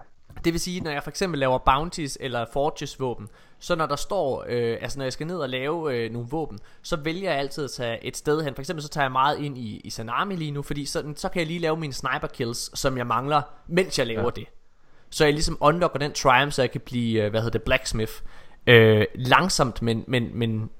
Det 0.45 0.53
vil 0.53 0.61
sige, 0.61 0.81
når 0.81 0.91
jeg 0.91 1.03
for 1.03 1.11
eksempel 1.11 1.41
laver 1.41 1.59
bounties 1.59 2.19
eller 2.21 2.47
forges 2.53 3.01
våben, 3.01 3.29
så 3.59 3.75
når 3.75 3.87
der 3.87 3.97
står, 3.97 4.45
øh, 4.49 4.79
altså 4.81 4.99
når 4.99 5.05
jeg 5.05 5.13
skal 5.13 5.27
ned 5.27 5.37
og 5.37 5.49
lave 5.49 5.97
øh, 5.97 6.13
nogle 6.13 6.29
våben, 6.29 6.59
så 6.83 6.97
vælger 6.97 7.31
jeg 7.31 7.39
altid 7.39 7.65
at 7.65 7.71
tage 7.71 8.05
et 8.05 8.17
sted 8.17 8.43
hen. 8.43 8.55
For 8.55 8.63
eksempel 8.63 8.83
så 8.83 8.89
tager 8.89 9.05
jeg 9.05 9.13
meget 9.13 9.39
ind 9.39 9.59
i, 9.59 9.81
i 9.85 9.91
Sanami 9.91 10.37
lige 10.37 10.51
nu, 10.51 10.63
fordi 10.63 10.85
så, 10.85 11.13
så 11.17 11.29
kan 11.29 11.39
jeg 11.39 11.47
lige 11.47 11.59
lave 11.59 11.77
mine 11.77 11.93
sniper 11.93 12.27
kills, 12.27 12.79
som 12.79 12.99
jeg 12.99 13.07
mangler, 13.07 13.43
mens 13.67 13.99
jeg 13.99 14.07
laver 14.07 14.23
ja. 14.23 14.31
det. 14.41 14.47
Så 15.11 15.25
jeg 15.25 15.33
ligesom 15.33 15.57
unlocker 15.61 15.99
den 15.99 16.13
triumph, 16.13 16.53
så 16.53 16.63
jeg 16.63 16.71
kan 16.71 16.81
blive, 16.81 17.23
øh, 17.23 17.31
hvad 17.31 17.41
hedder 17.41 17.59
det, 17.59 17.63
blacksmith. 17.63 18.13
Øh, 18.67 19.05
langsomt, 19.15 19.83
men, 19.83 20.05
men, 20.07 20.31
men, 20.39 20.71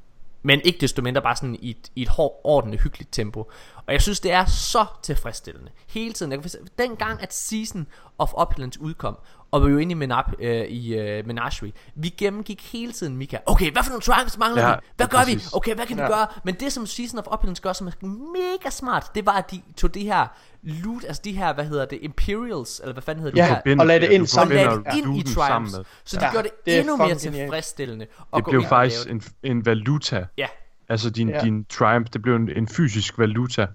men 0.43 0.61
ikke 0.65 0.81
desto 0.81 1.03
mindre 1.03 1.23
bare 1.23 1.37
sådan 1.37 1.57
i 1.61 1.71
et, 1.71 1.91
i 1.95 2.03
et 2.03 2.09
hårdt, 2.09 2.35
ordentligt, 2.45 2.83
hyggeligt 2.83 3.13
tempo. 3.13 3.51
Og 3.87 3.93
jeg 3.93 4.03
synes, 4.03 4.21
det 4.21 4.33
er 4.33 4.45
så 4.45 4.87
tilfredsstillende. 5.03 5.71
Hele 5.89 6.13
tiden. 6.13 6.33
Jeg 6.33 6.39
kan 6.39 6.43
forstå- 6.51 6.67
dengang, 6.79 7.23
at 7.23 7.35
Season 7.35 7.87
of 8.19 8.31
Opulence 8.35 8.81
udkom, 8.81 9.19
og 9.51 9.61
vi 9.61 9.65
var 9.65 9.71
jo 9.73 9.79
inde 9.79 9.93
i, 9.93 9.95
Menap, 9.95 10.33
øh, 10.41 10.65
i 10.65 10.95
øh, 10.95 11.27
Menagerie, 11.27 11.73
vi 11.95 12.09
gennemgik 12.09 12.73
hele 12.73 12.93
tiden, 12.93 13.17
Mika. 13.17 13.39
Okay, 13.47 13.73
hvad 13.73 13.83
for 13.83 13.91
nogle 13.91 14.03
triumphs 14.03 14.39
mangler 14.39 14.63
Ja, 14.63 14.75
vi? 14.75 14.81
Hvad 14.97 15.07
ja, 15.07 15.19
gør 15.19 15.25
vi? 15.27 15.35
præcis. 15.35 15.53
Okay, 15.53 15.75
hvad 15.75 15.87
kan 15.87 15.97
vi 15.97 16.03
Ja. 16.03 16.09
gøre? 16.09 16.27
Men 16.45 16.55
det, 16.55 16.73
som 16.73 16.87
Season 16.87 17.19
of 17.19 17.25
Opulence 17.27 17.63
gør, 17.63 17.73
som 17.73 17.87
er 17.87 17.91
mega 18.33 18.71
smart, 18.71 19.11
det 19.15 19.27
var, 19.27 19.33
at 19.33 19.51
de 19.51 19.63
tog 19.77 19.95
det 19.95 20.03
her 20.03 20.27
loot, 20.63 21.05
altså 21.05 21.23
de 21.25 21.33
her, 21.33 21.53
hvad 21.55 21.65
hedder 21.65 21.85
det, 21.85 21.99
Imperials, 22.03 22.81
eller 22.81 22.93
hvad 22.93 23.03
fanden 23.03 23.23
hedder 23.25 23.43
Ja, 23.43 23.49
det? 23.49 23.51
her? 23.55 23.61
Forbinder- 23.61 23.83
og 23.83 23.87
lagde 23.87 24.01
det 24.01 24.07
ja, 24.09 24.13
ind 24.15 24.27
sammen. 24.27 24.59
og 24.59 24.65
lagde 24.65 24.77
det 24.85 24.97
ind 24.97 25.07
i 25.07 25.09
looten 25.09 25.33
sammen 25.33 25.71
Triumphs. 25.73 25.91
Så 26.05 26.17
det 26.17 26.23
Ja, 26.23 26.31
gjorde 26.31 26.49
det, 26.49 26.67
det 26.67 26.79
endnu 26.81 26.97
mere 26.97 27.15
tilfredsstillende. 27.15 28.05
at 28.05 28.37
Det 28.37 28.45
gå 28.45 28.51
blev 28.51 28.61
ind 28.61 28.67
og 28.67 28.69
faktisk 28.71 29.11
en, 29.11 29.23
en 29.43 29.67
valuta. 29.67 30.27
Ja, 30.39 30.47
Altså 30.93 31.11
din, 31.11 31.29
Ja. 31.29 31.41
din 31.41 31.65
Triumph, 31.65 32.09
det 32.13 32.23
blev 32.23 32.37
en, 32.37 32.51
en 32.57 32.69
fysisk 32.69 33.19
valuta 33.19 33.67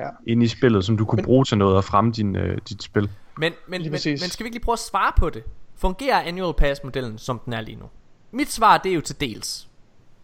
Ja. 0.00 0.08
inde 0.26 0.44
i 0.44 0.48
spillet, 0.48 0.84
som 0.84 0.96
du 0.96 1.04
kunne 1.04 1.22
bruge 1.22 1.44
til 1.44 1.58
noget 1.58 1.76
og 1.76 1.84
fremme 1.84 2.12
din, 2.12 2.36
øh, 2.36 2.58
dit 2.68 2.82
spil. 2.82 3.02
men, 3.38 3.52
men, 3.68 3.82
men, 3.82 3.90
men 3.92 3.98
skal 4.18 4.44
vi 4.44 4.46
ikke 4.46 4.54
lige 4.54 4.60
prøve 4.64 4.72
at 4.72 4.78
svare 4.78 5.12
på 5.18 5.30
det? 5.30 5.42
Fungerer 5.78 6.20
Annual 6.22 6.54
Pass-modellen, 6.54 7.18
som 7.18 7.40
den 7.44 7.52
er 7.52 7.60
lige 7.60 7.76
nu? 7.76 7.84
Mit 8.32 8.52
svar, 8.52 8.78
det 8.78 8.90
er 8.90 8.94
jo 8.94 9.00
til 9.00 9.20
dels. 9.20 9.68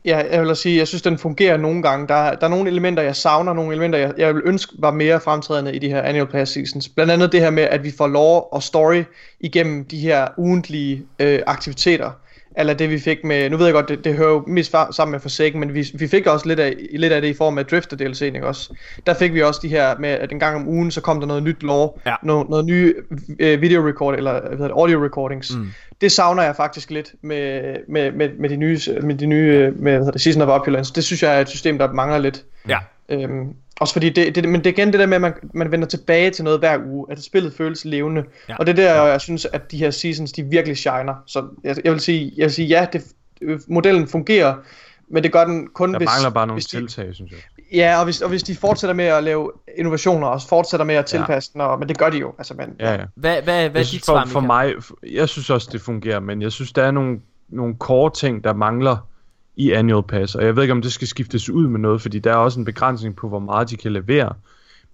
Ja, 0.04 0.22
jeg 0.32 0.42
vil 0.46 0.56
sige, 0.56 0.78
jeg 0.78 0.88
synes, 0.88 1.02
den 1.02 1.18
fungerer 1.18 1.56
nogle 1.56 1.82
gange. 1.82 2.08
Der, 2.08 2.14
er- 2.14 2.34
der 2.36 2.46
er 2.46 2.50
nogle 2.50 2.70
elementer, 2.70 3.02
jeg 3.02 3.16
savner, 3.16 3.52
nogle 3.52 3.72
elementer, 3.72 3.98
jeg, 3.98 4.14
jeg 4.18 4.34
vil 4.34 4.42
ønske 4.44 4.72
var 4.78 4.90
mere 4.90 5.20
fremtrædende 5.20 5.76
i 5.76 5.78
de 5.78 5.88
her 5.88 6.02
annual 6.02 6.26
pass 6.26 6.52
seasons. 6.52 6.88
Blandt 6.88 7.12
andet 7.12 7.32
det 7.32 7.40
her 7.40 7.50
med, 7.50 7.62
at 7.62 7.84
vi 7.84 7.92
får 7.98 8.06
lore 8.06 8.42
og 8.42 8.62
story 8.62 9.02
igennem 9.40 9.84
de 9.84 9.98
her 9.98 10.28
ugentlige 10.36 11.06
øh, 11.18 11.40
aktiviteter. 11.46 12.10
Eller 12.56 12.74
det 12.74 12.90
vi 12.90 12.98
fik 12.98 13.24
med, 13.24 13.50
nu 13.50 13.56
ved 13.56 13.66
jeg 13.66 13.74
godt, 13.74 13.88
det, 13.88 14.04
det 14.04 14.14
hører 14.14 14.30
jo 14.30 14.44
mest 14.46 14.74
sammen 14.90 15.12
med 15.12 15.20
Forsaken, 15.20 15.60
men 15.60 15.74
vi, 15.74 15.86
vi 15.94 16.08
fik 16.08 16.26
også 16.26 16.48
lidt 16.48 16.60
af, 16.60 16.74
lidt 16.94 17.12
af 17.12 17.20
det 17.20 17.28
i 17.28 17.34
form 17.34 17.58
af 17.58 17.66
Drifter 17.66 17.96
DLC'en, 17.96 18.24
ikke 18.24 18.46
også? 18.46 18.74
Der 19.06 19.14
fik 19.14 19.34
vi 19.34 19.42
også 19.42 19.60
de 19.62 19.68
her 19.68 19.98
med, 19.98 20.08
at 20.08 20.32
en 20.32 20.38
gang 20.40 20.56
om 20.56 20.68
ugen, 20.68 20.90
så 20.90 21.00
kom 21.00 21.20
der 21.20 21.26
noget 21.26 21.42
nyt 21.42 21.62
lore, 21.62 21.90
Ja. 22.06 22.14
noget, 22.22 22.48
noget 22.48 22.64
nye 22.64 22.94
øh, 23.38 23.60
video 23.62 23.88
record, 23.88 24.14
eller 24.14 24.40
hvad 24.40 24.50
hedder 24.50 24.68
det, 24.68 24.74
audio 24.74 25.04
recordings. 25.04 25.56
Mm. 25.56 25.66
Det 26.00 26.12
savner 26.12 26.42
jeg 26.42 26.56
faktisk 26.56 26.90
lidt 26.90 27.12
med, 27.22 27.76
med, 27.88 28.12
med, 28.12 28.28
med 28.38 28.48
de 28.48 28.56
nye, 28.56 28.78
med 29.02 29.14
de 29.14 29.26
nye 29.26 29.46
øh, 29.52 29.80
med, 29.82 29.92
hvad 29.92 29.98
hedder 29.98 30.10
det, 30.12 30.20
Season 30.20 30.42
of 30.42 30.48
Opulence. 30.48 30.92
Det 30.94 31.04
synes 31.04 31.22
jeg 31.22 31.36
er 31.36 31.40
et 31.40 31.48
system, 31.48 31.78
der 31.78 31.92
mangler 31.92 32.18
lidt. 32.18 32.44
Ja. 32.68 32.78
Øhm, 33.08 33.48
også 33.80 33.94
fordi 33.94 34.10
det, 34.10 34.34
det, 34.34 34.48
men 34.48 34.64
det 34.64 34.66
er 34.66 34.70
igen 34.70 34.92
det 34.92 35.00
der 35.00 35.06
med, 35.06 35.14
at 35.14 35.20
man, 35.20 35.34
man 35.54 35.72
vender 35.72 35.86
tilbage 35.86 36.30
til 36.30 36.44
noget 36.44 36.58
hver 36.58 36.78
uge, 36.86 37.06
at 37.10 37.22
spillet 37.22 37.52
føles 37.52 37.84
levende. 37.84 38.20
Ja. 38.20 38.52
Ja. 38.52 38.56
Og 38.58 38.66
det 38.66 38.78
er 38.78 38.94
der, 38.94 39.06
jeg 39.06 39.20
synes, 39.20 39.46
at 39.52 39.70
de 39.70 39.78
her 39.78 39.90
seasons, 39.90 40.32
de 40.32 40.42
virkelig 40.42 40.76
shiner. 40.76 41.14
Så 41.26 41.44
jeg, 41.64 41.76
jeg 41.84 41.92
vil 41.92 42.00
sige, 42.00 42.32
jeg 42.36 42.44
vil 42.44 42.52
sige 42.52 42.68
ja, 42.68 42.86
det, 42.92 43.04
modellen 43.68 44.08
fungerer, 44.08 44.54
men 45.08 45.22
det 45.22 45.32
gør 45.32 45.44
den 45.44 45.68
kun 45.74 45.92
Der 45.92 45.98
hvis... 45.98 46.06
mangler 46.06 46.30
bare 46.30 46.46
nogle 46.46 46.56
hvis 46.56 46.66
de, 46.66 46.76
tiltag, 46.76 47.14
synes 47.14 47.32
jeg. 47.32 47.38
Ja, 47.72 47.98
og 47.98 48.04
hvis, 48.04 48.20
og 48.20 48.28
hvis 48.28 48.42
de 48.42 48.56
fortsætter 48.56 48.94
med 48.94 49.04
at 49.04 49.24
lave 49.24 49.50
innovationer, 49.78 50.26
og 50.26 50.42
fortsætter 50.48 50.86
med 50.86 50.94
at 50.94 51.06
tilpasse 51.06 51.52
den, 51.52 51.60
og, 51.60 51.78
men 51.78 51.88
det 51.88 51.98
gør 51.98 52.10
de 52.10 52.18
jo. 52.18 52.34
Altså, 52.38 52.54
men, 52.54 52.68
Ja, 52.80 52.92
ja. 52.92 53.04
Hvad, 53.14 53.42
hvad, 53.42 53.42
hvad 53.42 53.54
er 53.54 53.60
Jeg 53.60 53.74
dit 53.74 53.86
synes, 53.86 54.02
svar, 54.04 54.24
for, 54.24 54.30
for 54.30 54.40
mig, 54.40 54.72
jeg 55.12 55.28
synes 55.28 55.50
også, 55.50 55.68
det 55.72 55.80
fungerer, 55.80 56.20
men 56.20 56.42
jeg 56.42 56.52
synes, 56.52 56.72
der 56.72 56.82
er 56.82 56.90
nogle, 56.90 57.20
nogle 57.48 57.74
core 57.78 58.10
ting, 58.10 58.44
der 58.44 58.54
mangler 58.54 58.96
i 59.56 59.70
Annual 59.72 60.02
Pass, 60.02 60.34
og 60.34 60.44
jeg 60.44 60.56
ved 60.56 60.62
ikke, 60.62 60.72
om 60.72 60.82
det 60.82 60.92
skal 60.92 61.08
skiftes 61.08 61.50
ud 61.50 61.66
med 61.68 61.80
noget, 61.80 62.02
fordi 62.02 62.18
der 62.18 62.32
er 62.32 62.36
også 62.36 62.58
en 62.58 62.64
begrænsning 62.64 63.16
på, 63.16 63.28
hvor 63.28 63.38
meget 63.38 63.70
de 63.70 63.76
kan 63.76 63.92
levere. 63.92 64.32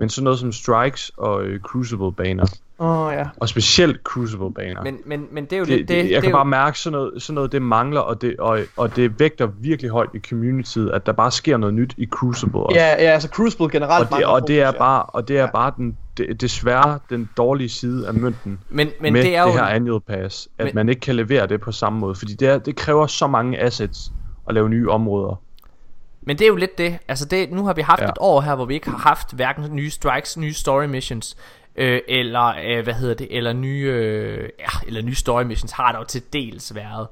Men 0.00 0.08
sådan 0.08 0.24
noget 0.24 0.38
som 0.38 0.52
strikes 0.52 1.10
og 1.16 1.42
øh, 1.44 1.60
crucible-baner, 1.60 2.46
Åh, 2.80 2.98
oh, 3.06 3.12
ja. 3.12 3.24
og 3.36 3.48
specielt 3.48 4.00
crucible-baner, 4.04 4.82
Men, 4.82 4.98
men, 5.06 5.26
men 5.32 5.44
det 5.44 5.52
er 5.52 5.56
jo 5.58 5.64
det, 5.64 5.76
lidt 5.76 5.88
det, 5.88 6.04
det, 6.04 6.10
jeg 6.10 6.14
det 6.14 6.22
kan 6.22 6.30
jo- 6.30 6.36
bare 6.36 6.44
mærke, 6.44 6.78
sådan 6.78 6.92
noget, 6.98 7.22
sådan 7.22 7.34
noget 7.34 7.52
det 7.52 7.62
mangler, 7.62 8.00
og 8.00 8.22
det, 8.22 8.36
og, 8.38 8.60
og 8.76 8.96
det 8.96 9.20
vægter 9.20 9.46
virkelig 9.60 9.90
højt 9.90 10.10
i 10.14 10.18
communityet, 10.18 10.90
at 10.90 11.06
der 11.06 11.12
bare 11.12 11.30
sker 11.30 11.56
noget 11.56 11.74
nyt 11.74 11.94
i 11.96 12.06
Crucible 12.06 12.60
også. 12.60 12.78
Ja, 12.80 12.86
ja, 12.88 13.10
altså 13.10 13.28
Crucible 13.28 13.68
generelt 13.70 14.10
og, 14.12 14.18
det, 14.18 14.26
og 14.26 14.48
det 14.48 14.60
er 14.60 14.66
ja. 14.66 14.72
bare, 14.78 15.02
og 15.02 15.28
det 15.28 15.36
er 15.38 15.40
Ja. 15.42 15.50
bare 15.50 15.72
den, 15.76 15.96
det, 16.16 16.40
desværre 16.40 16.98
den 17.10 17.28
dårlige 17.36 17.68
side 17.68 18.08
af 18.08 18.14
mønten 18.14 18.58
men, 18.70 18.88
men 19.00 19.12
med 19.12 19.22
det 19.22 19.36
er 19.36 19.44
det 19.44 19.52
jo 19.52 19.56
her 19.56 19.64
annual 19.64 20.00
pass, 20.00 20.48
at 20.58 20.64
men, 20.64 20.74
man 20.74 20.88
ikke 20.88 21.00
kan 21.00 21.14
levere 21.16 21.46
det 21.46 21.60
på 21.60 21.72
samme 21.72 21.98
måde, 21.98 22.14
fordi 22.14 22.34
det, 22.34 22.48
er, 22.48 22.58
det 22.58 22.76
kræver 22.76 23.06
så 23.06 23.26
mange 23.26 23.58
assets 23.60 24.12
at 24.48 24.54
lave 24.54 24.68
nye 24.68 24.90
områder. 24.90 25.42
Men 26.22 26.38
det 26.38 26.44
er 26.44 26.48
jo 26.48 26.56
lidt 26.56 26.78
det. 26.78 26.98
Altså 27.08 27.24
det, 27.24 27.52
nu 27.52 27.66
har 27.66 27.72
vi 27.72 27.82
haft 27.82 28.00
ja. 28.00 28.04
Ja. 28.04 28.10
et 28.10 28.18
år 28.20 28.40
her, 28.40 28.54
hvor 28.54 28.64
vi 28.64 28.74
ikke 28.74 28.90
har 28.90 28.98
haft 28.98 29.32
hverken 29.32 29.76
nye 29.76 29.90
strikes, 29.90 30.36
nye 30.36 30.52
story 30.52 30.84
missions, 30.84 31.36
øh, 31.76 32.00
eller 32.08 32.54
øh, 32.64 32.84
hvad 32.84 32.94
hedder 32.94 33.14
det, 33.14 33.36
eller 33.36 33.52
nye, 33.52 33.86
øh, 33.86 34.48
ja, 34.58 34.86
eller 34.86 35.02
nye 35.02 35.14
story 35.14 35.42
missions 35.42 35.72
har 35.72 35.92
der 35.92 35.98
jo 35.98 36.04
til 36.04 36.22
dels 36.32 36.74
været. 36.74 37.06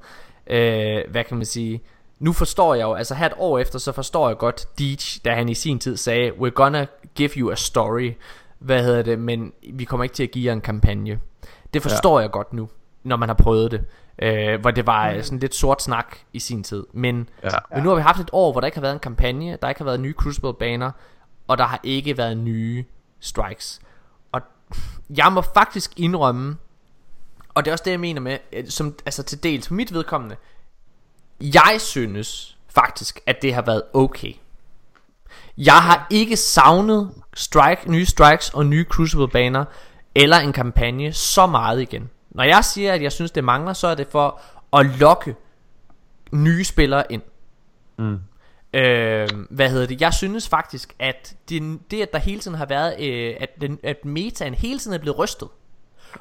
Øh, 0.47 1.11
hvad 1.11 1.23
kan 1.23 1.37
man 1.37 1.45
sige? 1.45 1.81
Nu 2.19 2.33
forstår 2.33 2.73
jeg 2.75 2.83
jo, 2.83 2.93
altså 2.93 3.15
her 3.15 3.25
et 3.25 3.33
år 3.37 3.59
efter, 3.59 3.79
så 3.79 3.91
forstår 3.91 4.27
jeg 4.27 4.37
godt 4.37 4.65
Deej, 4.79 4.97
da 5.25 5.35
han 5.35 5.49
i 5.49 5.53
sin 5.53 5.79
tid 5.79 5.97
sagde, 5.97 6.31
we're 6.31 6.49
gonna 6.49 6.85
give 7.15 7.29
you 7.37 7.51
a 7.51 7.55
story, 7.55 8.13
hvad 8.59 8.83
hedder 8.83 9.01
det, 9.01 9.19
men 9.19 9.53
vi 9.73 9.83
kommer 9.83 10.03
ikke 10.03 10.15
til 10.15 10.23
at 10.23 10.31
give 10.31 10.45
jer 10.45 10.53
en 10.53 10.61
kampagne. 10.61 11.19
Det 11.73 11.81
forstår 11.81 12.19
ja. 12.19 12.21
jeg 12.21 12.31
godt 12.31 12.53
nu, 12.53 12.69
når 13.03 13.15
man 13.15 13.29
har 13.29 13.33
prøvet 13.33 13.71
det. 13.71 13.85
Øh, 14.21 14.61
hvor 14.61 14.71
det 14.71 14.87
var 14.87 15.13
mm. 15.13 15.23
sådan 15.23 15.39
lidt 15.39 15.55
sort 15.55 15.81
snak 15.81 16.17
i 16.33 16.39
sin 16.39 16.63
tid. 16.63 16.85
Men 16.93 17.29
Ja. 17.43 17.49
men 17.73 17.83
nu 17.83 17.89
har 17.89 17.95
vi 17.95 18.01
haft 18.01 18.19
et 18.19 18.29
år, 18.33 18.51
hvor 18.51 18.61
der 18.61 18.65
ikke 18.65 18.77
har 18.77 18.81
været 18.81 18.93
en 18.93 18.99
kampagne, 18.99 19.57
der 19.61 19.69
ikke 19.69 19.79
har 19.79 19.85
været 19.85 19.99
nye 19.99 20.13
Crucible-baner, 20.13 20.91
og 21.47 21.57
der 21.57 21.63
har 21.63 21.79
ikke 21.83 22.17
været 22.17 22.37
nye 22.37 22.85
strikes. 23.19 23.79
Og 24.31 24.41
jeg 25.09 25.31
må 25.33 25.41
faktisk 25.41 25.99
indrømme, 25.99 26.57
og 27.53 27.65
det 27.65 27.71
er 27.71 27.73
også 27.73 27.83
det, 27.83 27.91
jeg 27.91 27.99
mener 27.99 28.21
med, 28.21 28.37
øh, 28.53 28.67
som, 28.69 28.95
altså 29.05 29.23
til 29.23 29.43
dels 29.43 29.67
for 29.67 29.73
mit 29.73 29.93
vedkommende, 29.93 30.35
jeg 31.41 31.75
synes 31.79 32.57
faktisk, 32.69 33.19
at 33.25 33.41
det 33.41 33.53
har 33.53 33.61
været 33.61 33.83
okay. 33.93 34.33
Jeg 35.57 35.81
har 35.81 36.07
ikke 36.09 36.35
savnet 36.37 37.11
strike, 37.33 37.91
nye 37.91 38.05
strikes 38.05 38.49
og 38.49 38.65
nye 38.65 38.85
Crucible-baner, 38.89 39.65
eller 40.15 40.37
en 40.37 40.53
kampagne 40.53 41.13
så 41.13 41.45
meget 41.47 41.81
igen. 41.81 42.09
Når 42.37 42.43
jeg 42.43 42.65
siger, 42.65 42.93
at 42.93 43.01
jeg 43.01 43.11
synes, 43.11 43.31
det 43.31 43.43
mangler, 43.43 43.73
så 43.73 43.87
er 43.87 43.95
det 43.95 44.07
for 44.07 44.41
at 44.73 44.85
lokke 44.85 45.35
nye 46.31 46.63
spillere 46.63 47.11
ind. 47.11 47.21
Mm. 47.97 48.19
Øh, 48.73 49.29
hvad 49.49 49.69
hedder 49.69 49.87
det? 49.87 50.01
Jeg 50.01 50.13
synes 50.13 50.49
faktisk, 50.49 50.95
at 50.99 51.35
det, 51.49 51.79
det 51.91 52.01
at 52.01 52.13
der 52.13 52.19
hele 52.19 52.39
tiden 52.39 52.57
har 52.57 52.65
været, 52.65 53.03
øh, 53.03 53.35
at, 53.39 53.61
den, 53.61 53.79
at 53.83 54.05
metaen 54.05 54.53
hele 54.53 54.79
tiden 54.79 54.93
er 54.93 54.97
blevet 54.97 55.19
rystet. 55.19 55.47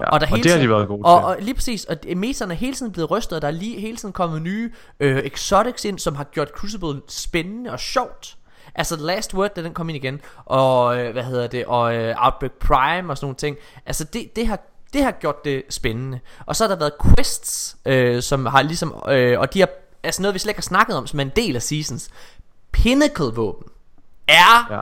Ja, 0.00 0.10
Og, 0.10 0.20
der 0.20 0.26
og 0.26 0.30
hele 0.30 0.42
det 0.42 0.50
har 0.50 0.58
de 0.58 0.62
tiden, 0.62 0.74
været 0.76 0.88
gode 0.88 1.04
og, 1.04 1.20
til. 1.20 1.26
og 1.26 1.36
lige 1.40 1.54
præcis, 1.54 1.84
og 1.84 1.96
metaerne 2.16 2.54
er 2.54 2.58
hele 2.58 2.74
tiden 2.74 2.92
blevet 2.92 3.10
rystet, 3.10 3.36
og 3.36 3.42
der 3.42 3.48
er 3.48 3.52
lige, 3.52 3.80
hele 3.80 3.96
tiden 3.96 4.12
kommet 4.12 4.42
nye 4.42 4.72
øh, 5.00 5.18
exotics 5.18 5.84
ind, 5.84 5.98
som 5.98 6.14
har 6.14 6.24
gjort 6.24 6.48
Crucible 6.48 7.00
spændende 7.08 7.70
og 7.70 7.80
sjovt. 7.80 8.36
Altså 8.74 8.96
The 8.96 9.06
Last 9.06 9.34
Word, 9.34 9.54
da 9.54 9.62
den 9.62 9.74
kom 9.74 9.88
ind 9.88 9.96
igen, 9.96 10.20
og 10.44 10.98
øh, 10.98 11.12
hvad 11.12 11.22
hedder 11.22 11.46
det, 11.46 11.66
og 11.66 11.96
øh, 11.96 12.14
Outbreak 12.24 12.52
Prime 12.52 13.12
og 13.12 13.16
sådan 13.16 13.24
nogle 13.24 13.36
ting. 13.36 13.56
Altså 13.86 14.04
det, 14.04 14.36
det 14.36 14.46
har 14.46 14.60
det 14.92 15.04
har 15.04 15.10
gjort 15.10 15.44
det 15.44 15.62
spændende. 15.70 16.20
Og 16.46 16.56
så 16.56 16.64
har 16.64 16.68
der 16.68 16.76
været 16.78 16.92
quests, 17.04 17.76
øh, 17.86 18.22
som 18.22 18.46
har 18.46 18.62
ligesom, 18.62 18.94
øh, 19.08 19.40
og 19.40 19.54
de 19.54 19.60
har, 19.60 19.68
altså 20.02 20.22
noget 20.22 20.34
vi 20.34 20.38
slet 20.38 20.50
ikke 20.50 20.58
har 20.58 20.62
snakket 20.62 20.96
om, 20.96 21.06
som 21.06 21.20
er 21.20 21.24
en 21.24 21.32
del 21.36 21.56
af 21.56 21.62
seasons. 21.62 22.10
Pinnacle 22.72 23.24
våben 23.34 23.68
er 24.28 24.72
Ja. 24.74 24.80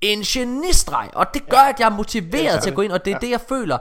en 0.00 0.20
genistreg, 0.22 1.10
og 1.12 1.26
det 1.34 1.48
gør, 1.48 1.58
at 1.58 1.80
jeg 1.80 1.86
er 1.86 1.90
motiveret 1.90 2.54
Ja, 2.54 2.60
til 2.60 2.70
at 2.70 2.76
gå 2.76 2.82
ind, 2.82 2.92
og 2.92 3.04
det 3.04 3.12
er 3.12 3.18
det, 3.18 3.30
jeg 3.30 3.40
føler. 3.48 3.78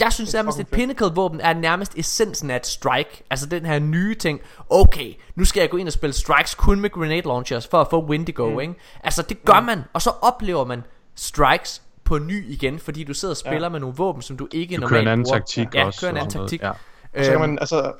Jeg 0.00 0.12
synes 0.12 0.32
nærmest, 0.34 0.56
fedt. 0.56 0.70
Pinnacle-våben 0.70 1.40
er 1.40 1.52
nærmest 1.54 1.92
essensen 1.96 2.50
af 2.50 2.56
et 2.56 2.66
strike. 2.66 3.22
Altså 3.30 3.46
den 3.46 3.66
her 3.66 3.78
nye 3.78 4.14
ting. 4.14 4.40
Okay, 4.70 5.14
nu 5.34 5.44
skal 5.44 5.60
jeg 5.60 5.70
gå 5.70 5.76
ind 5.76 5.88
og 5.88 5.92
spille 5.92 6.12
strikes 6.14 6.54
kun 6.54 6.80
med 6.80 6.90
grenade 6.90 7.20
launchers, 7.22 7.66
for 7.66 7.80
at 7.80 7.86
få 7.90 8.04
Wendigo, 8.04 8.50
mm. 8.50 8.60
ikke? 8.60 8.74
Altså 9.04 9.22
det 9.22 9.44
gør 9.44 9.60
man, 9.60 9.84
og 9.92 10.02
så 10.02 10.10
oplever 10.22 10.64
man 10.64 10.84
strikes 11.14 11.82
på 12.18 12.18
ny 12.18 12.44
igen, 12.52 12.78
fordi 12.78 13.04
du 13.04 13.14
sidder 13.14 13.32
og 13.32 13.36
spiller 13.36 13.68
med 13.68 13.80
nogle 13.80 13.96
våben, 13.96 14.22
som 14.22 14.36
du 14.36 14.48
ikke 14.52 14.76
Du 14.76 14.80
normalt 14.80 14.90
kører 14.90 15.02
en 15.02 15.08
anden 15.08 15.24
bruger. 15.24 15.38
taktik 15.38 15.68
ja, 15.74 15.84
også. 15.86 16.00
kører 16.00 16.10
en 16.10 16.16
anden 16.16 16.30
taktik. 16.30 16.62
Ja. 16.62 16.70
Og 16.70 16.76
så 17.24 17.30
kan 17.30 17.32
Øhm, 17.32 17.40
man 17.40 17.58
altså 17.60 17.92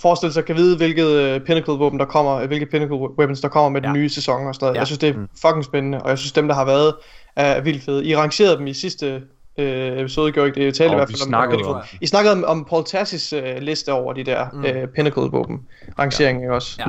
forestille 0.00 0.32
sig, 0.32 0.44
kan 0.44 0.56
vide, 0.56 0.76
hvilket 0.76 1.34
uh, 1.36 1.46
Pinnacle-våben 1.46 1.98
der 1.98 2.04
kommer, 2.06 2.34
øh, 2.36 2.46
hvilke 2.46 2.66
Pinnacle-weapons 2.66 3.40
der 3.42 3.48
kommer 3.48 3.68
med 3.68 3.80
den 3.80 3.88
Ja. 3.88 3.92
nye 3.92 4.08
sæson 4.08 4.46
og 4.46 4.54
sådan 4.54 4.64
noget. 4.64 4.74
Ja. 4.74 4.78
Jeg 4.80 4.86
synes, 4.86 4.98
det 4.98 5.08
er 5.08 5.14
fucking 5.42 5.64
spændende, 5.64 6.02
og 6.02 6.10
jeg 6.10 6.18
synes, 6.18 6.32
dem, 6.32 6.48
der 6.48 6.54
har 6.54 6.64
været, 6.64 6.94
er 7.36 7.60
vildt 7.60 7.82
fede. 7.84 8.04
I 8.04 8.16
rangerede 8.16 8.56
dem 8.56 8.66
i 8.66 8.72
sidste 8.74 9.22
øh, 9.58 9.98
episode, 10.00 10.32
gjorde 10.32 10.48
ikke 10.48 10.60
det? 10.60 10.68
I 10.68 10.72
talte 10.72 10.90
Og 10.90 10.94
i 10.94 10.96
hvert 10.96 11.08
vi 11.08 11.12
fald 11.14 11.22
om, 11.22 11.28
snakkede 11.28 11.62
om 11.62 11.82
I 12.00 12.06
snakkede 12.06 12.32
om, 12.34 12.44
om 12.44 12.64
Paul 12.64 12.84
Tassis 12.84 13.32
øh, 13.32 13.56
liste 13.58 13.92
over 13.92 14.12
de 14.12 14.24
der 14.24 14.46
mm. 14.52 14.64
øh, 14.64 14.88
Pinnacle-våben. 14.88 15.60
Rangering 15.98 16.42
ja. 16.42 16.52
også. 16.52 16.76
Ja. 16.78 16.88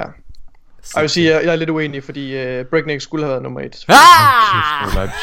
ja. 0.00 0.04
Og 0.94 0.98
jeg 0.98 1.02
vil 1.02 1.10
sige, 1.10 1.30
jeg, 1.30 1.44
jeg 1.44 1.52
er 1.52 1.56
lidt 1.56 1.70
uenig, 1.70 2.04
fordi 2.04 2.58
uh, 2.60 2.66
Breakneck 2.66 3.00
skulle 3.02 3.24
have 3.24 3.30
været 3.30 3.42
nummer 3.42 3.60
et. 3.60 3.84
Ah! 3.88 4.92
Kæft, 4.92 5.12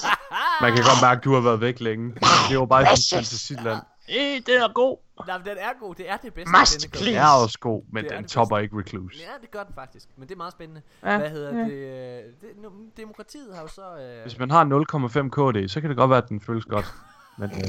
så. 0.00 0.06
Man 0.60 0.74
kan 0.74 0.84
godt 0.84 1.02
mærke, 1.02 1.18
at 1.18 1.24
du 1.24 1.34
har 1.34 1.40
været 1.40 1.60
væk 1.60 1.80
længe. 1.80 2.14
Det 2.50 2.58
var 2.58 2.66
bare 2.66 2.82
i 2.82 2.86
fantasiland. 2.86 3.82
Eh, 4.08 4.42
det 4.46 4.56
er 4.56 4.72
god. 4.72 4.96
Nej, 5.26 5.38
den 5.38 5.56
er 5.58 5.80
god. 5.80 5.94
Det 5.94 6.10
er 6.10 6.16
det 6.16 6.34
bedste. 6.34 6.52
Must 6.60 6.90
please. 6.92 7.06
Den 7.06 7.14
er 7.16 7.42
også 7.42 7.58
god, 7.58 7.82
men 7.92 8.04
Det 8.04 8.12
den 8.12 8.22
det 8.22 8.30
topper 8.30 8.58
ikke 8.58 8.78
Recluse. 8.78 9.18
Ja, 9.18 9.30
det 9.42 9.50
gør 9.50 9.62
den 9.62 9.74
faktisk. 9.74 10.04
Men 10.16 10.28
det 10.28 10.34
er 10.34 10.36
meget 10.36 10.52
spændende. 10.52 10.82
Ja, 11.04 11.18
Hvad 11.18 11.30
hedder 11.30 11.58
ja. 11.58 11.64
det, 11.64 11.72
øh, 11.72 12.24
det? 12.40 12.62
Nu, 12.62 12.68
demokratiet 12.96 13.54
har 13.54 13.62
jo 13.62 13.68
så... 13.68 13.82
Øh, 14.00 14.22
Hvis 14.22 14.38
man 14.38 14.50
har 14.50 14.64
0,5 14.64 15.28
KD, 15.28 15.68
så 15.68 15.80
kan 15.80 15.90
det 15.90 15.96
godt 15.96 16.10
være, 16.10 16.22
at 16.22 16.28
den 16.28 16.40
føles 16.40 16.64
godt. 16.64 16.94
Men 17.38 17.50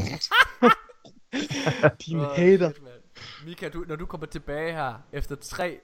øh, 0.64 0.72
Din 2.06 2.20
hater. 2.20 2.72
Mika, 3.46 3.70
du, 3.70 3.86
når 3.88 3.96
du 3.96 4.06
kommer 4.06 4.28
tilbage 4.28 4.74
her 4.74 4.94
efter 5.14 5.36
tre 5.36 5.80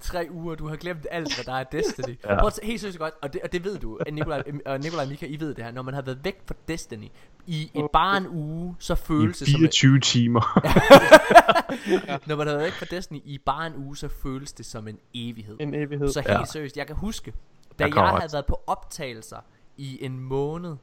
tre 0.00 0.28
uger, 0.30 0.54
du 0.54 0.68
har 0.68 0.76
glemt 0.76 1.06
alt, 1.10 1.34
hvad 1.36 1.44
der 1.44 1.60
er 1.60 1.64
Destiny. 1.64 2.18
Ja. 2.24 2.38
Prøv 2.38 2.46
at, 2.46 2.58
helt 2.62 2.80
seriøst 2.80 2.98
godt, 2.98 3.14
og 3.22 3.32
det, 3.32 3.40
og 3.42 3.52
det 3.52 3.64
ved 3.64 3.78
du, 3.78 3.96
at 3.96 4.14
Nikolaj, 4.14 4.42
og 4.66 4.78
Nikolaj 4.80 5.04
og 5.04 5.08
Mika, 5.10 5.26
I 5.26 5.40
ved 5.40 5.54
det 5.54 5.64
her, 5.64 5.72
når 5.72 5.82
man 5.82 5.94
har 5.94 6.02
været 6.02 6.18
væk 6.24 6.40
fra 6.46 6.54
Destiny 6.68 7.08
i 7.46 7.70
et, 7.74 7.86
bare 7.92 8.16
en 8.16 8.26
uge, 8.28 8.76
så 8.78 8.92
I 8.92 8.96
føles 8.96 9.38
det 9.38 9.48
som, 9.48 9.58
24 9.58 10.00
timer. 10.00 10.40
når 12.28 12.36
man 12.36 12.46
har 12.46 12.54
været 12.54 12.64
væk 12.64 12.72
fra 12.72 12.86
Destiny 12.90 13.20
i 13.24 13.38
bare 13.38 13.66
en 13.66 13.74
uge, 13.76 13.96
så 13.96 14.08
føles 14.08 14.52
det 14.52 14.66
som 14.66 14.88
en 14.88 14.98
evighed. 15.14 15.56
En 15.60 15.74
evighed. 15.74 16.08
Så 16.12 16.20
helt 16.20 16.30
Ja. 16.30 16.44
seriøst, 16.44 16.76
jeg 16.76 16.86
kan 16.86 16.96
huske, 16.96 17.32
da 17.78 17.84
Jeg 17.84 17.94
jeg, 17.94 18.04
også. 18.04 18.16
havde 18.20 18.32
været 18.32 18.46
på 18.46 18.60
optagelser 18.66 19.38
i 19.76 20.04
en 20.04 20.20
måned, 20.20 20.76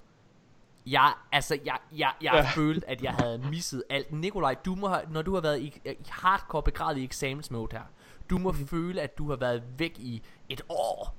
jeg, 0.87 1.13
altså, 1.31 1.57
jeg, 1.65 1.77
jeg, 1.97 2.11
jeg 2.21 2.31
ja. 2.33 2.35
Ja. 2.35 2.49
følte, 2.55 2.89
at 2.89 3.03
jeg 3.03 3.11
havde 3.13 3.37
misset 3.49 3.83
alt. 3.89 4.11
Nikolaj, 4.11 4.55
du 4.65 4.75
må 4.75 4.87
have, 4.87 5.01
når 5.11 5.21
du 5.21 5.33
har 5.33 5.41
været 5.41 5.59
i, 5.59 5.81
i 5.85 5.95
hardcore 6.09 6.63
begravet 6.63 6.97
i 6.97 7.03
eksamensmode 7.03 7.67
her, 7.71 7.81
du 8.29 8.37
må 8.37 8.51
mm. 8.51 8.67
føle, 8.67 9.01
at 9.01 9.17
du 9.17 9.29
har 9.29 9.35
været 9.35 9.61
væk 9.77 9.93
i 9.99 10.21
et 10.49 10.61
år. 10.69 11.15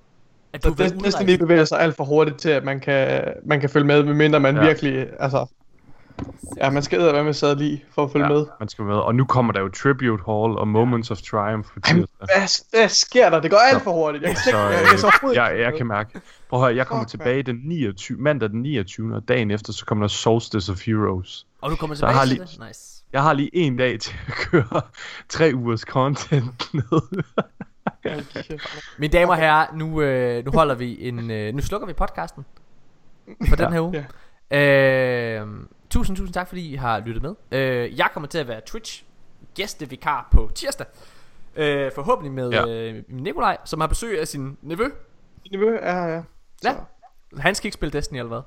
At 0.53 0.65
du 0.65 0.69
Så 0.69 0.75
det, 0.75 0.79
Destiny 1.05 1.09
udrejst. 1.29 1.39
bevæger 1.41 1.65
sig 1.65 1.81
alt 1.81 1.97
for 1.97 2.05
hurtigt 2.05 2.39
til, 2.39 2.49
at 2.51 2.65
man 2.65 2.81
kan, 2.81 3.25
man 3.45 3.61
kan 3.61 3.71
følge 3.71 3.87
med, 3.87 4.03
medmindre 4.03 4.41
man 4.41 4.55
Ja. 4.55 4.61
ja. 4.61 4.67
virkelig, 4.67 5.07
altså... 5.19 5.47
Ja, 6.57 6.71
man 6.71 6.83
skal 6.83 6.99
være 7.01 7.25
med 7.25 7.33
sad 7.33 7.57
lige 7.57 7.85
for 7.95 8.05
at 8.05 8.11
følge 8.13 8.27
ja. 8.27 8.33
med. 8.33 8.47
man 8.61 8.69
skal 8.69 8.85
med. 8.85 8.95
Og 8.95 9.15
nu 9.15 9.25
kommer 9.25 9.53
der 9.53 9.61
jo 9.61 9.69
Tribute 9.69 10.23
Hall 10.27 10.59
og 10.59 10.69
Moments 10.69 11.11
of 11.11 11.19
Triumph 11.23 11.69
på 11.75 11.81
Jamen, 11.89 12.07
hvad, 12.19 12.63
hvad 12.79 12.89
sker 12.89 13.31
der? 13.31 13.41
Det 13.41 13.51
går 13.51 13.59
alt 13.59 13.83
for 13.83 13.93
hurtigt. 13.93 14.23
Jeg 14.25 14.31
kan 14.31 14.37
Så 14.39 14.49
ikke, 14.51 14.59
jeg 14.59 14.87
kan 14.91 14.99
så 14.99 15.11
øh, 15.31 15.35
jeg, 15.35 15.57
jeg 15.59 15.75
kan 15.77 15.87
mærke. 15.87 16.21
Prøv 16.49 16.61
at 16.61 16.67
høre, 16.67 16.77
jeg 16.77 16.87
kommer 16.87 17.05
Fuck, 17.05 17.11
tilbage 17.11 17.43
den 17.43 17.57
29, 17.65 18.19
mandag 18.19 18.51
den 18.51 18.63
29. 18.63 19.17
og 19.17 19.29
dagen 19.29 19.51
efter, 19.51 19.73
så 19.73 19.85
kommer 19.87 20.03
der 20.05 20.09
Solstice 20.09 20.73
of 20.73 20.87
Heroes. 20.87 21.47
Og 21.61 21.71
du 21.71 21.77
kommer 21.77 21.97
Så 21.97 22.07
jeg 22.07 22.15
har 22.15 22.25
tilbage 22.27 22.47
til 22.47 22.59
lige- 22.59 22.65
det? 22.65 22.69
Nice. 22.69 23.04
Jeg 23.15 23.23
har 23.23 23.33
lige 23.33 23.51
en 23.57 23.77
dag 23.77 24.01
til 24.01 24.15
at 24.27 24.33
køre 24.35 24.81
tre 25.29 25.53
ugers 25.55 25.81
content 25.81 26.75
ned. 26.75 27.23
Mine 28.99 29.13
damer 29.13 29.33
og 29.33 29.37
herrer, 29.39 29.67
nu, 29.75 30.01
øh, 30.03 30.45
nu 30.45 30.51
holder 30.51 30.75
vi 30.75 31.09
en, 31.09 31.31
øh, 31.31 31.55
nu 31.55 31.63
slukker 31.63 31.87
vi 31.87 31.93
podcasten 31.93 32.45
for 33.49 33.57
den 33.57 33.73
her 33.73 33.81
uge. 33.81 34.07
Øh, 34.51 35.47
tusind, 35.91 36.17
tusind 36.17 36.35
tak, 36.35 36.49
fordi 36.49 36.73
I 36.73 36.75
har 36.77 37.01
lyttet 37.01 37.23
med. 37.23 37.35
Øh, 37.53 37.99
jeg 37.99 38.09
kommer 38.13 38.29
til 38.29 38.39
at 38.39 38.49
være 38.49 38.61
Twitch 38.67 39.05
gæstevikar 39.55 40.29
på 40.31 40.51
tirsdag. 40.55 40.87
Øh, 41.57 41.93
forhåbentlig 41.95 42.33
med 42.33 42.51
Ja. 42.51 42.67
øh, 42.69 43.03
Nikolaj, 43.09 43.57
som 43.65 43.81
har 43.81 43.87
besøg 43.87 44.21
af 44.21 44.29
sin 44.29 44.57
nevø. 44.63 44.85
Niveau, 45.51 45.71
ja, 45.71 46.05
ja. 46.05 46.23
Ja. 46.65 46.75
Han 47.39 47.55
skal 47.55 47.67
ikke 47.67 47.75
spille 47.75 47.93
Destiny 47.93 48.19
eller 48.19 48.29
hvad? 48.29 48.43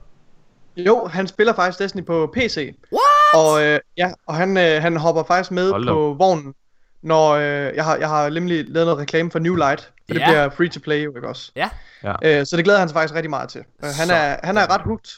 Jo, 0.86 1.06
han 1.06 1.28
spiller 1.28 1.54
faktisk 1.54 1.80
Destiny 1.80 2.06
på 2.06 2.32
PC. 2.34 2.76
What? 2.92 3.17
Og, 3.34 3.64
øh, 3.64 3.80
ja, 3.98 4.12
og 4.26 4.36
han, 4.36 4.58
øh, 4.58 4.82
han 4.82 4.98
hopper 4.98 5.24
faktisk 5.24 5.52
med 5.52 5.72
Hold 5.72 5.88
på 5.88 6.16
vognen, 6.20 6.54
når 7.02 7.30
øh, 7.32 7.76
jeg 7.76 7.84
har, 7.86 7.96
jeg 7.98 8.10
har 8.10 8.30
nemlig 8.30 8.66
lavet 8.68 8.86
noget 8.88 9.00
reklame 9.00 9.32
for 9.32 9.40
New 9.40 9.56
Light. 9.56 9.82
For 9.82 10.14
det 10.14 10.20
Ja. 10.20 10.26
bliver 10.28 10.50
free 10.50 10.70
to 10.70 10.80
play, 10.84 11.06
jo 11.06 11.16
ikke 11.16 11.28
også? 11.28 11.52
Ja. 11.56 11.70
Øh, 12.24 12.46
så 12.46 12.58
det 12.58 12.64
glæder 12.64 12.80
han 12.80 12.88
sig 12.90 12.96
faktisk 12.96 13.16
rigtig 13.16 13.30
meget 13.30 13.50
til. 13.50 13.60
Øh, 13.84 13.90
han, 14.00 14.08
Så- 14.08 14.14
er, 14.14 14.38
han 14.44 14.58
er 14.58 14.74
ret 14.74 14.82
hooked. 14.82 15.12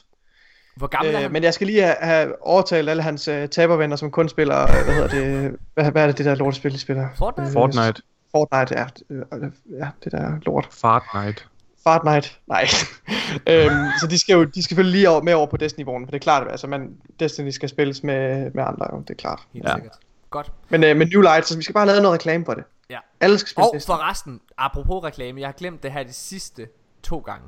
Hvor 0.75 0.87
gammel 0.87 1.13
er 1.13 1.17
Øh, 1.19 1.23
han? 1.23 1.31
men 1.31 1.43
jeg 1.43 1.53
skal 1.53 1.67
lige 1.67 1.81
have, 1.81 1.95
have 2.01 2.45
overtalt 2.47 2.89
alle 2.89 3.01
hans 3.03 3.27
øh, 3.27 3.47
tabervenner, 3.49 3.95
som 3.95 4.11
kun 4.11 4.29
spiller, 4.29 4.61
øh, 4.61 4.85
hvad 4.85 4.93
hedder 4.95 5.07
det, 5.07 5.55
hvad, 5.73 5.91
hvad 5.91 6.03
er 6.03 6.07
det, 6.07 6.17
det 6.17 6.25
der 6.25 6.35
lortespil, 6.35 6.73
de 6.73 6.79
spiller? 6.79 7.07
Fortnite? 7.17 7.51
Fortnite. 7.51 8.01
Fortnite, 8.31 8.75
ja. 8.79 8.85
Øh, 9.09 9.51
ja, 9.79 9.87
det 10.03 10.11
der 10.11 10.31
lort. 10.45 10.67
Fortnite. 10.71 11.43
Fortnite, 11.83 12.29
nej. 12.47 12.65
øhm, 13.49 13.85
så 14.01 14.07
de 14.09 14.19
skal 14.19 14.33
jo 14.33 14.43
de 14.43 14.51
skal 14.51 14.63
selvfølgelig 14.63 14.99
lige 14.99 15.09
over, 15.09 15.21
med 15.21 15.33
over 15.33 15.47
på 15.47 15.57
Destiny-vognen, 15.57 16.07
for 16.07 16.11
det 16.11 16.17
er 16.19 16.23
klart, 16.23 16.47
altså 16.51 16.67
man, 16.67 16.97
Destiny 17.19 17.49
skal 17.49 17.69
spilles 17.69 18.03
med, 18.03 18.51
med 18.51 18.63
andre, 18.63 18.87
jo, 18.93 18.99
det 19.01 19.09
er 19.09 19.13
klart. 19.13 19.39
Helt 19.53 19.65
Ja. 19.67 19.73
sikkert. 19.75 19.97
Godt. 20.29 20.51
Men 20.69 20.83
øh, 20.83 20.97
med 20.97 21.05
New 21.05 21.21
Light, 21.21 21.47
så 21.47 21.57
vi 21.57 21.63
skal 21.63 21.73
bare 21.73 21.85
lave 21.85 22.01
noget 22.01 22.13
reklame 22.13 22.45
for 22.45 22.53
det. 22.53 22.63
Ja. 22.89 22.99
Alle 23.19 23.37
skal 23.37 23.49
spille 23.49 23.67
Og 23.67 23.71
Destiny. 23.75 23.95
forresten, 23.95 24.41
apropos 24.57 25.03
reklame, 25.03 25.39
jeg 25.41 25.47
har 25.47 25.53
glemt 25.53 25.83
det 25.83 25.91
her 25.91 26.03
de 26.03 26.13
sidste 26.13 26.67
to 27.03 27.19
gange. 27.19 27.47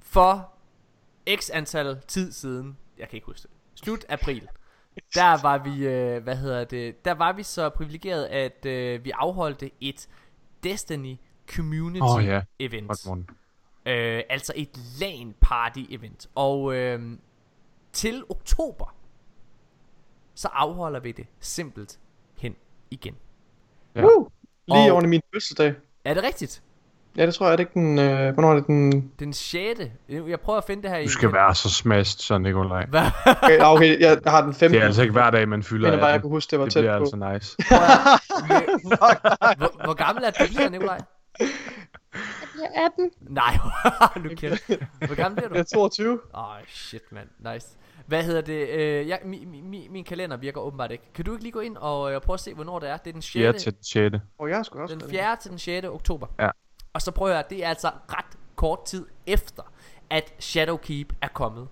For 0.00 0.48
x 1.36 1.50
antal 1.52 1.98
tid 2.08 2.32
siden, 2.32 2.76
jeg 2.98 3.08
kan 3.08 3.16
ikke 3.16 3.26
huske 3.26 3.42
det, 3.42 3.50
slut 3.84 4.04
april, 4.08 4.48
der 5.14 5.42
var 5.42 5.58
vi, 5.58 5.86
øh, 5.86 6.22
hvad 6.22 6.36
hedder 6.36 6.64
det, 6.64 7.04
der 7.04 7.14
var 7.14 7.32
vi 7.32 7.42
så 7.42 7.68
privilegeret, 7.68 8.24
at 8.24 8.66
øh, 8.66 9.04
vi 9.04 9.10
afholdte 9.14 9.70
et 9.80 10.06
Destiny 10.64 11.16
Community 11.56 12.02
Åh, 12.02 12.24
ja. 12.24 12.40
event. 12.58 13.06
Øh, 13.86 14.22
altså 14.30 14.52
et 14.56 14.78
LAN 15.00 15.34
party 15.40 15.80
event. 15.90 16.26
Og 16.34 16.74
øh, 16.74 17.00
til 17.92 18.22
oktober, 18.28 18.94
så 20.34 20.48
afholder 20.52 21.00
vi 21.00 21.12
det 21.12 21.26
simpelt 21.40 21.98
hen 22.38 22.56
igen. 22.90 23.14
Ja. 23.94 24.02
Woo! 24.04 24.28
Lige 24.68 24.78
Og- 24.78 24.92
oven 24.92 25.04
i 25.04 25.08
min 25.08 25.20
fødselsdag. 25.34 25.74
Er 26.04 26.14
det 26.14 26.22
rigtigt? 26.24 26.62
Ja, 27.16 27.26
det 27.26 27.34
tror 27.34 27.46
jeg, 27.46 27.52
er 27.52 27.56
det 27.56 27.62
ikke 27.62 27.72
den, 27.74 27.98
øh, 27.98 28.32
hvornår 28.34 28.50
er 28.50 28.54
det 28.54 28.66
den... 28.66 29.12
Den 29.18 29.32
6. 29.32 29.80
Jeg 30.08 30.40
prøver 30.40 30.58
at 30.58 30.64
finde 30.64 30.82
det 30.82 30.90
her 30.90 30.98
i 30.98 31.04
Du 31.04 31.10
skal 31.10 31.32
være 31.32 31.54
så 31.54 31.70
smashed, 31.70 32.18
så 32.18 32.38
Nikolaj. 32.38 32.86
Hvad? 32.86 33.02
Okay, 33.42 33.58
okay 33.60 34.00
jeg, 34.00 34.18
har 34.26 34.42
den 34.42 34.54
15. 34.54 34.74
Det 34.74 34.82
er 34.82 34.86
altså 34.86 35.02
ikke 35.02 35.12
hver 35.12 35.30
dag, 35.30 35.48
man 35.48 35.62
fylder 35.62 35.86
mener 35.90 35.98
bare, 36.00 36.06
jeg 36.06 36.14
18. 36.14 36.22
kunne 36.22 36.36
huske, 36.36 36.50
det 36.50 36.58
var 36.58 36.64
Det 36.64 36.72
tæt 36.72 36.80
bliver 36.82 36.98
på. 36.98 37.02
altså 37.02 37.16
nice. 37.16 37.56
hvor, 39.58 39.84
hvor 39.84 39.94
gammel 39.94 40.24
er 40.24 40.30
du 40.30 40.44
bliver, 40.48 40.68
Nikolaj? 40.68 40.98
Jeg 42.60 42.70
er 42.74 42.84
18. 42.86 43.10
Nej, 43.20 43.58
nu 44.24 44.30
kæft. 44.36 44.66
Hvor 45.06 45.14
gammel 45.14 45.36
bliver 45.36 45.48
du? 45.48 45.54
Jeg 45.54 45.60
er 45.60 45.64
22. 45.74 46.20
Åh, 46.34 46.48
oh, 46.48 46.56
shit, 46.68 47.02
mand. 47.12 47.28
Nice. 47.54 47.68
Hvad 48.06 48.24
hedder 48.24 48.40
det? 48.40 48.68
Øh, 48.68 49.08
jeg, 49.08 49.20
mi, 49.24 49.44
mi, 49.44 49.60
mi, 49.60 49.88
min 49.90 50.04
kalender 50.04 50.36
virker 50.36 50.60
åbenbart 50.60 50.90
ikke. 50.90 51.04
Kan 51.14 51.24
du 51.24 51.32
ikke 51.32 51.42
lige 51.42 51.52
gå 51.52 51.60
ind 51.60 51.76
og 51.76 52.12
øh, 52.12 52.20
prøve 52.20 52.34
at 52.34 52.40
se, 52.40 52.54
hvornår 52.54 52.78
det 52.78 52.90
er? 52.90 52.96
Det 52.96 53.06
er 53.06 53.12
den 53.12 53.22
6. 53.22 53.32
4 53.32 53.52
til 53.52 53.72
den 53.74 53.84
6. 53.84 54.24
Og 54.38 54.48
jeg 54.48 54.58
også 54.58 54.86
Den 54.90 55.00
det. 55.00 55.10
4. 55.10 55.36
til 55.36 55.50
den 55.50 55.58
6. 55.58 55.86
oktober. 55.86 56.26
Ja. 56.38 56.48
Og 56.92 57.02
så 57.02 57.10
prøv 57.10 57.28
at 57.28 57.34
høre, 57.34 57.44
det 57.50 57.64
er 57.64 57.68
altså 57.68 57.90
ret 58.08 58.38
kort 58.56 58.84
tid 58.84 59.06
efter, 59.26 59.62
at 60.10 60.34
Shadowkeep 60.38 61.12
er 61.22 61.28
kommet. 61.28 61.68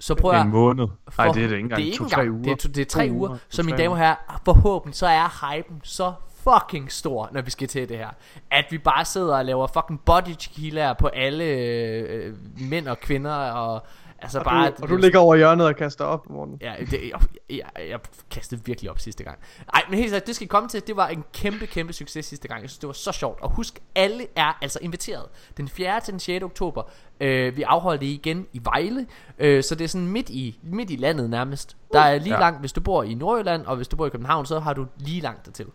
Så 0.00 0.14
prøv 0.14 0.30
at 0.30 0.42
En 0.42 0.48
måned. 0.48 0.86
Nej, 1.18 1.26
det 1.26 1.44
er 1.44 1.48
det 1.48 1.56
ikke 1.56 1.56
engang. 1.56 1.76
Det 1.76 1.88
er 1.88 1.92
ikke 1.92 2.04
engang. 2.04 2.30
uger. 2.30 2.42
Det 2.42 2.52
er, 2.52 2.56
to, 2.56 2.68
det 2.68 2.80
er 2.80 2.84
tre 2.84 3.08
uger. 3.10 3.28
uger, 3.28 3.38
Så 3.48 3.62
mine 3.62 3.78
damer 3.78 3.90
og 3.90 3.98
herrer, 3.98 4.40
forhåbentlig 4.44 4.96
så 4.96 5.06
er 5.06 5.56
hypen 5.56 5.80
så 5.84 6.12
fucking 6.52 6.92
stor, 6.92 7.28
når 7.32 7.42
vi 7.42 7.50
skal 7.50 7.68
til 7.68 7.88
det 7.88 7.98
her. 7.98 8.08
At 8.50 8.64
vi 8.70 8.78
bare 8.78 9.04
sidder 9.04 9.36
og 9.36 9.44
laver 9.44 9.66
fucking 9.66 10.00
body 10.00 10.34
tequila 10.38 10.92
på 10.92 11.06
alle 11.06 11.44
øh, 11.44 12.34
mænd 12.60 12.88
og 12.88 13.00
kvinder 13.00 13.32
og 13.34 13.82
altså 14.22 14.38
Og 14.38 14.44
bare 14.44 14.70
du, 14.70 14.74
og 14.82 14.88
du 14.88 14.96
ligger 14.96 15.18
over 15.18 15.36
hjørnet 15.36 15.66
og 15.66 15.76
kaster 15.76 16.04
op, 16.04 16.30
morgen. 16.30 16.58
Ja, 16.60 16.74
det, 16.90 16.92
jeg, 17.10 17.20
jeg, 17.50 17.88
jeg 17.90 18.00
kastede 18.30 18.60
virkelig 18.64 18.90
op 18.90 18.98
sidste 18.98 19.24
gang. 19.24 19.38
Nej, 19.72 19.82
men 19.88 19.98
helt 19.98 20.10
seriøst, 20.10 20.26
det 20.26 20.36
skal 20.36 20.48
komme 20.48 20.68
til. 20.68 20.86
Det 20.86 20.96
var 20.96 21.08
en 21.08 21.24
kæmpe, 21.32 21.66
kæmpe 21.66 21.92
succes 21.92 22.26
sidste 22.26 22.48
gang. 22.48 22.62
Jeg 22.62 22.70
synes, 22.70 22.78
det 22.78 22.86
var 22.86 22.92
så 22.92 23.12
sjovt. 23.12 23.40
Og 23.40 23.50
husk, 23.50 23.78
alle 23.94 24.26
er 24.36 24.58
altså 24.62 24.78
inviteret. 24.82 25.24
Den 25.56 25.68
4. 25.68 26.00
til 26.00 26.12
den 26.12 26.20
6. 26.20 26.44
oktober. 26.44 26.82
Øh, 27.20 27.56
vi 27.56 27.62
afholder 27.62 27.98
det 27.98 28.06
igen 28.06 28.46
i 28.52 28.60
Vejle. 28.64 29.06
Øh, 29.38 29.62
så 29.62 29.74
det 29.74 29.84
er 29.84 29.88
sådan 29.88 30.06
midt 30.08 30.30
i, 30.30 30.58
midt 30.62 30.90
i 30.90 30.96
landet 30.96 31.30
nærmest. 31.30 31.76
Der 31.92 32.00
er 32.00 32.18
lige 32.18 32.34
Ja. 32.34 32.40
langt, 32.40 32.60
hvis 32.60 32.72
du 32.72 32.80
bor 32.80 33.02
i 33.02 33.14
Nordjylland, 33.14 33.66
og 33.66 33.76
hvis 33.76 33.88
du 33.88 33.96
bor 33.96 34.06
i 34.06 34.10
København, 34.10 34.46
så 34.46 34.60
har 34.60 34.72
du 34.72 34.86
lige 34.98 35.20
langt 35.20 35.46
dertil. 35.46 35.66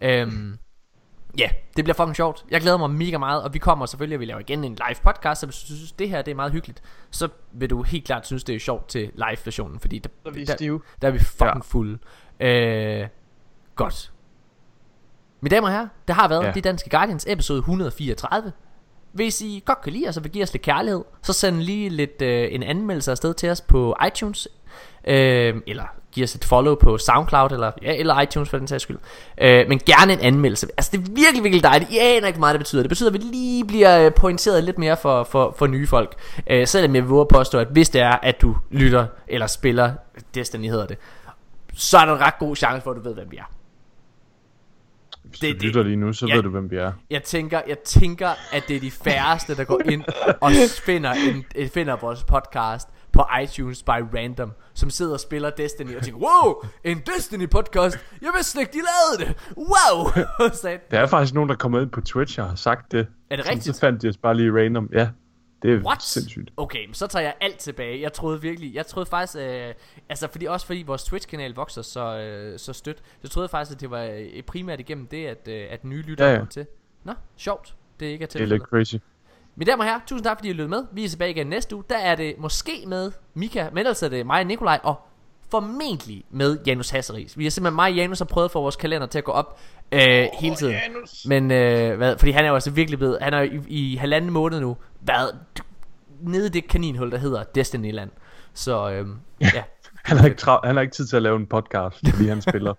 Øhm, 0.00 0.58
Ja, 1.38 1.42
yeah, 1.42 1.52
det 1.76 1.84
bliver 1.84 1.94
fucking 1.94 2.16
sjovt. 2.16 2.44
Jeg 2.50 2.60
glæder 2.60 2.76
mig 2.76 2.90
mega 2.90 3.18
meget, 3.18 3.42
og 3.42 3.54
vi 3.54 3.58
kommer 3.58 3.86
selvfølgelig, 3.86 4.14
at 4.14 4.20
vi 4.20 4.24
laver 4.24 4.40
igen 4.40 4.64
en 4.64 4.72
live 4.88 4.96
podcast, 5.04 5.40
så 5.40 5.46
hvis 5.46 5.56
du 5.60 5.66
synes, 5.66 5.92
det 5.92 6.08
her 6.08 6.22
det 6.22 6.30
er 6.30 6.34
meget 6.34 6.52
hyggeligt, 6.52 6.82
så 7.10 7.28
vil 7.52 7.70
du 7.70 7.82
helt 7.82 8.04
klart 8.04 8.26
synes, 8.26 8.44
det 8.44 8.54
er 8.54 8.58
sjovt 8.58 8.88
til 8.88 9.10
live-versionen, 9.14 9.80
fordi 9.80 9.98
der, 9.98 10.08
Så 10.22 10.28
er 10.28 10.32
vi 10.32 10.44
der, 10.44 10.54
stive. 10.56 10.80
der 11.02 11.08
er 11.08 11.12
vi 11.12 11.18
fucking 11.18 11.48
Ja. 11.56 11.60
fulde. 11.60 11.98
Øh, 12.40 13.08
godt. 13.76 14.12
Mine 15.40 15.56
damer 15.56 15.68
og 15.68 15.74
herrer, 15.74 15.88
det 16.08 16.14
har 16.16 16.28
været 16.28 16.44
ja. 16.44 16.50
De 16.50 16.60
Danske 16.60 16.90
Guardians 16.90 17.24
episode 17.28 17.58
134. 17.58 18.52
Hvis 19.12 19.40
I 19.40 19.62
godt 19.66 19.80
kan 19.80 19.92
lide 19.92 20.08
os 20.08 20.16
og 20.16 20.24
vil 20.24 20.32
give 20.32 20.42
os 20.42 20.52
lidt 20.52 20.62
kærlighed, 20.62 21.04
så 21.22 21.32
send 21.32 21.56
lige 21.56 21.88
lidt 21.88 22.22
øh, 22.22 22.48
en 22.54 22.62
anmeldelse 22.62 23.10
afsted 23.10 23.34
til 23.34 23.50
os 23.50 23.60
på 23.60 23.96
iTunes. 24.06 24.48
Øh, 25.04 25.60
eller 25.66 25.84
giv 26.12 26.24
os 26.24 26.34
et 26.34 26.44
follow 26.44 26.74
på 26.74 26.98
SoundCloud 26.98 27.50
eller, 27.50 27.72
ja, 27.82 27.94
eller 27.96 28.20
iTunes 28.20 28.48
for 28.50 28.58
den 28.58 28.66
sags 28.68 28.82
skyld. 28.82 28.98
Øh, 29.40 29.68
men 29.68 29.78
gerne 29.86 30.12
en 30.12 30.20
anmeldelse. 30.20 30.66
Altså 30.76 30.90
det 30.92 30.98
er 30.98 31.12
virkelig, 31.14 31.42
virkelig 31.44 31.62
dejligt. 31.62 31.90
I 31.90 31.98
aner 31.98 32.26
ikke 32.26 32.40
meget 32.40 32.54
det 32.54 32.60
betyder. 32.60 32.82
Det 32.82 32.88
betyder, 32.88 33.10
at 33.10 33.14
vi 33.14 33.18
lige 33.18 33.64
bliver 33.64 34.06
øh, 34.06 34.12
pointeret 34.14 34.64
lidt 34.64 34.78
mere 34.78 34.96
for, 34.96 35.24
for, 35.24 35.54
for 35.58 35.66
nye 35.66 35.86
folk. 35.86 36.14
Øh, 36.46 36.66
selvom 36.66 36.94
jeg 36.94 37.08
vil 37.10 37.24
påstå, 37.30 37.58
at 37.58 37.68
hvis 37.68 37.88
det 37.88 38.00
er, 38.00 38.16
at 38.22 38.40
du 38.40 38.56
lytter 38.70 39.06
eller 39.28 39.46
spiller 39.46 39.92
Destiny 40.34 40.68
hedder 40.70 40.86
det, 40.86 40.96
så 41.74 41.98
er 41.98 42.04
der 42.04 42.14
en 42.14 42.20
ret 42.20 42.38
god 42.38 42.56
chance 42.56 42.82
for, 42.84 42.90
at 42.90 42.96
du 42.96 43.02
ved, 43.02 43.14
hvem 43.14 43.30
vi 43.30 43.36
er. 43.36 43.50
Hvis 45.22 45.38
det- 45.40 45.60
du 45.60 45.66
lytter 45.66 45.82
lige 45.82 45.96
nu, 45.96 46.12
så 46.12 46.26
Ja. 46.26 46.34
ved 46.34 46.42
du, 46.42 46.50
hvem 46.50 46.70
vi 46.70 46.76
er. 46.76 46.92
Jeg 47.10 47.22
tænker, 47.22 47.60
jeg 47.68 47.78
tænker, 47.78 48.28
at 48.52 48.64
det 48.68 48.76
er 48.76 48.80
de 48.80 48.90
færreste, 48.90 49.56
der 49.56 49.64
går 49.64 49.80
ind 49.90 50.04
og 50.40 50.52
finder, 50.86 51.12
en, 51.12 51.68
finder 51.74 51.96
vores 51.96 52.22
podcast 52.24 52.88
på 53.24 53.40
iTunes 53.42 53.82
by 53.82 54.00
random, 54.16 54.52
som 54.74 54.90
sidder 54.90 55.12
og 55.12 55.20
spiller 55.20 55.50
Destiny 55.50 55.96
og 55.96 56.02
tænker, 56.02 56.20
wow, 56.20 56.54
en 56.84 57.02
Destiny 57.16 57.48
podcast, 57.48 57.98
jeg 58.22 58.30
vidste 58.36 58.60
ikke, 58.60 58.72
de 58.72 58.78
lavede 58.78 59.30
det, 59.30 59.52
wow, 59.56 60.24
så, 60.62 60.78
Der 60.90 61.00
er 61.00 61.06
faktisk 61.06 61.34
nogen, 61.34 61.48
der 61.50 61.56
kommer 61.56 61.80
ind 61.80 61.90
på 61.90 62.00
Twitch 62.00 62.40
og 62.40 62.48
har 62.48 62.56
sagt 62.56 62.92
det. 62.92 63.06
Er 63.30 63.36
det 63.36 63.48
rigtigt? 63.48 63.76
Så 63.76 63.80
fandt 63.80 64.02
de 64.02 64.08
os 64.08 64.16
bare 64.16 64.34
lige 64.36 64.52
random. 64.64 64.88
Ja, 64.92 65.08
det 65.62 65.74
er 65.74 65.80
What? 65.86 66.02
sindssygt. 66.02 66.50
Okay, 66.56 66.86
men 66.86 66.94
så 66.94 67.06
tager 67.06 67.22
jeg 67.22 67.34
alt 67.40 67.58
tilbage. 67.58 68.00
Jeg 68.00 68.12
troede 68.12 68.40
virkelig, 68.40 68.74
jeg 68.74 68.86
troede 68.86 69.06
faktisk, 69.06 69.38
øh, 69.38 69.74
altså 70.08 70.28
fordi 70.30 70.44
også 70.46 70.66
fordi 70.66 70.82
vores 70.86 71.04
Twitch-kanal 71.04 71.54
vokser 71.54 71.82
så, 71.82 72.18
øh, 72.18 72.58
så 72.58 72.72
stødt, 72.72 73.02
så 73.22 73.28
troede 73.28 73.44
jeg 73.44 73.50
faktisk, 73.50 73.74
at 73.76 73.80
det 73.80 73.90
var 73.90 74.02
øh, 74.02 74.42
primært 74.42 74.80
igennem 74.80 75.06
det, 75.06 75.26
at, 75.26 75.48
øh, 75.48 75.66
at 75.70 75.84
nye 75.84 76.02
lyttere 76.02 76.28
Ja, 76.28 76.32
ja, 76.34 76.38
kom 76.38 76.48
til. 76.48 76.66
Nå, 77.04 77.12
sjovt. 77.36 77.74
Det 78.00 78.06
ikke 78.06 78.22
er 78.22 78.26
Det 78.26 78.34
er 78.34 78.38
tilfældet. 78.38 78.58
lidt 78.58 78.62
crazy. 78.68 78.94
Mine 79.60 79.70
damer 79.70 79.84
og 79.84 79.90
herrer, 79.90 80.00
tusind 80.06 80.24
tak 80.24 80.38
fordi 80.38 80.48
I 80.48 80.52
lyttede 80.52 80.68
med. 80.68 80.84
Vi 80.92 81.04
er 81.04 81.08
tilbage 81.08 81.30
igen 81.30 81.46
næste 81.46 81.76
uge. 81.76 81.84
Der 81.90 81.96
er 81.98 82.14
det 82.14 82.34
måske 82.38 82.84
med 82.86 83.12
Mika, 83.34 83.68
men 83.70 83.78
ellers 83.78 84.02
er 84.02 84.08
det 84.08 84.26
mig 84.26 84.40
og 84.40 84.46
Nikolaj, 84.46 84.80
og 84.82 85.00
formentlig 85.50 86.24
med 86.30 86.58
Janus 86.66 86.90
Hasseris. 86.90 87.38
Vi 87.38 87.44
har 87.44 87.50
simpelthen 87.50 87.76
mig 87.76 87.90
og 87.90 87.96
Janus 87.96 88.18
har 88.18 88.24
prøvet 88.24 88.44
at 88.44 88.50
få 88.50 88.60
vores 88.60 88.76
kalender 88.76 89.06
til 89.06 89.18
at 89.18 89.24
gå 89.24 89.32
op 89.32 89.60
øh, 89.92 90.26
hele 90.40 90.56
tiden. 90.56 90.74
Men 91.26 91.50
øh, 91.50 91.96
hvad, 91.96 92.18
fordi 92.18 92.30
han 92.30 92.44
er 92.44 92.48
jo 92.48 92.54
altså 92.54 92.70
virkelig 92.70 92.98
blevet, 92.98 93.18
han 93.20 93.34
er 93.34 93.42
i, 93.42 93.60
i 93.68 93.96
halvanden 93.96 94.30
måned 94.30 94.60
nu 94.60 94.76
været 95.00 95.38
nede 96.20 96.46
i 96.46 96.50
det 96.50 96.68
kaninhul, 96.68 97.10
der 97.10 97.18
hedder 97.18 97.42
Destinyland. 97.42 98.10
Så 98.54 98.90
øh, 98.90 99.06
ja, 99.40 99.62
Han 100.04 100.16
har, 100.16 100.26
ikke 100.26 100.42
tra- 100.42 100.66
han 100.66 100.76
har 100.76 100.82
ikke 100.82 100.94
tid 100.94 101.06
til 101.06 101.16
at 101.16 101.22
lave 101.22 101.36
en 101.36 101.46
podcast, 101.46 101.96
fordi 102.10 102.28
han 102.28 102.42
spiller. 102.42 102.74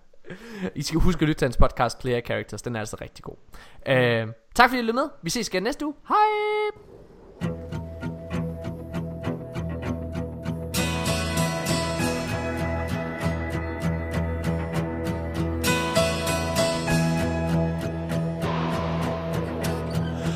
I 0.74 0.82
skal 0.82 1.00
huske 1.00 1.22
at 1.22 1.28
lytte 1.28 1.38
til 1.40 1.46
hans 1.46 1.56
podcast 1.56 1.98
Player 1.98 2.20
Characters. 2.20 2.62
Den 2.62 2.76
er 2.76 2.80
altså 2.80 2.96
rigtig 3.00 3.24
god. 3.24 3.36
Øh, 3.88 4.26
tak 4.54 4.70
fordi 4.70 4.78
I 4.78 4.82
lyttede 4.82 4.96
med. 4.96 5.08
Vi 5.22 5.30
ses 5.30 5.48
igen 5.48 5.62
næste 5.62 5.86
uge. 5.86 5.94
Hej! 6.08 6.16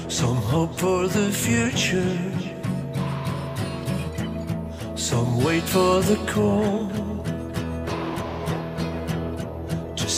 Some 0.09 0.37
hope 0.37 0.75
for 0.79 1.07
the 1.09 1.31
future. 1.33 2.19
Some 4.97 5.45
wait 5.45 5.63
for 5.63 6.01
the 6.01 6.17
call. 6.27 6.96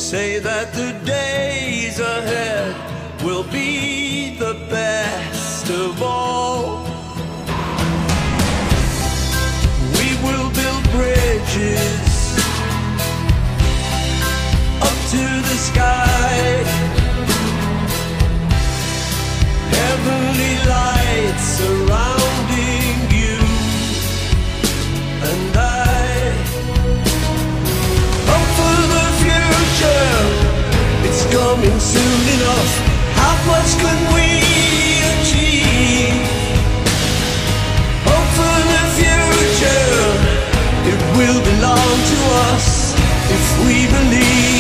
Say 0.08 0.38
that 0.38 0.72
the 0.72 0.90
days 1.04 2.00
ahead 2.00 2.74
will 3.22 3.42
be 3.42 4.34
the 4.38 4.54
best 4.70 5.68
of 5.68 6.02
all. 6.02 6.82
We 9.98 10.08
will 10.24 10.48
build 10.60 10.84
bridges 10.96 12.38
up 14.80 14.98
to 15.12 15.24
the 15.48 15.58
sky. 15.68 16.32
Heavenly 19.76 20.54
lights 20.72 21.44
surrounding 21.58 22.27
future, 29.78 31.06
it's 31.06 31.24
coming 31.32 31.78
soon 31.78 32.22
enough. 32.36 32.72
How 33.14 33.34
much 33.46 33.70
can 33.78 33.98
we 34.14 34.28
achieve? 35.14 36.18
Hope 38.08 38.30
for 38.38 38.58
the 38.72 38.82
future, 38.98 40.02
it 40.92 41.00
will 41.16 41.40
belong 41.50 41.94
to 42.12 42.18
us 42.50 42.94
if 43.30 43.44
we 43.66 43.86
believe, 43.86 44.57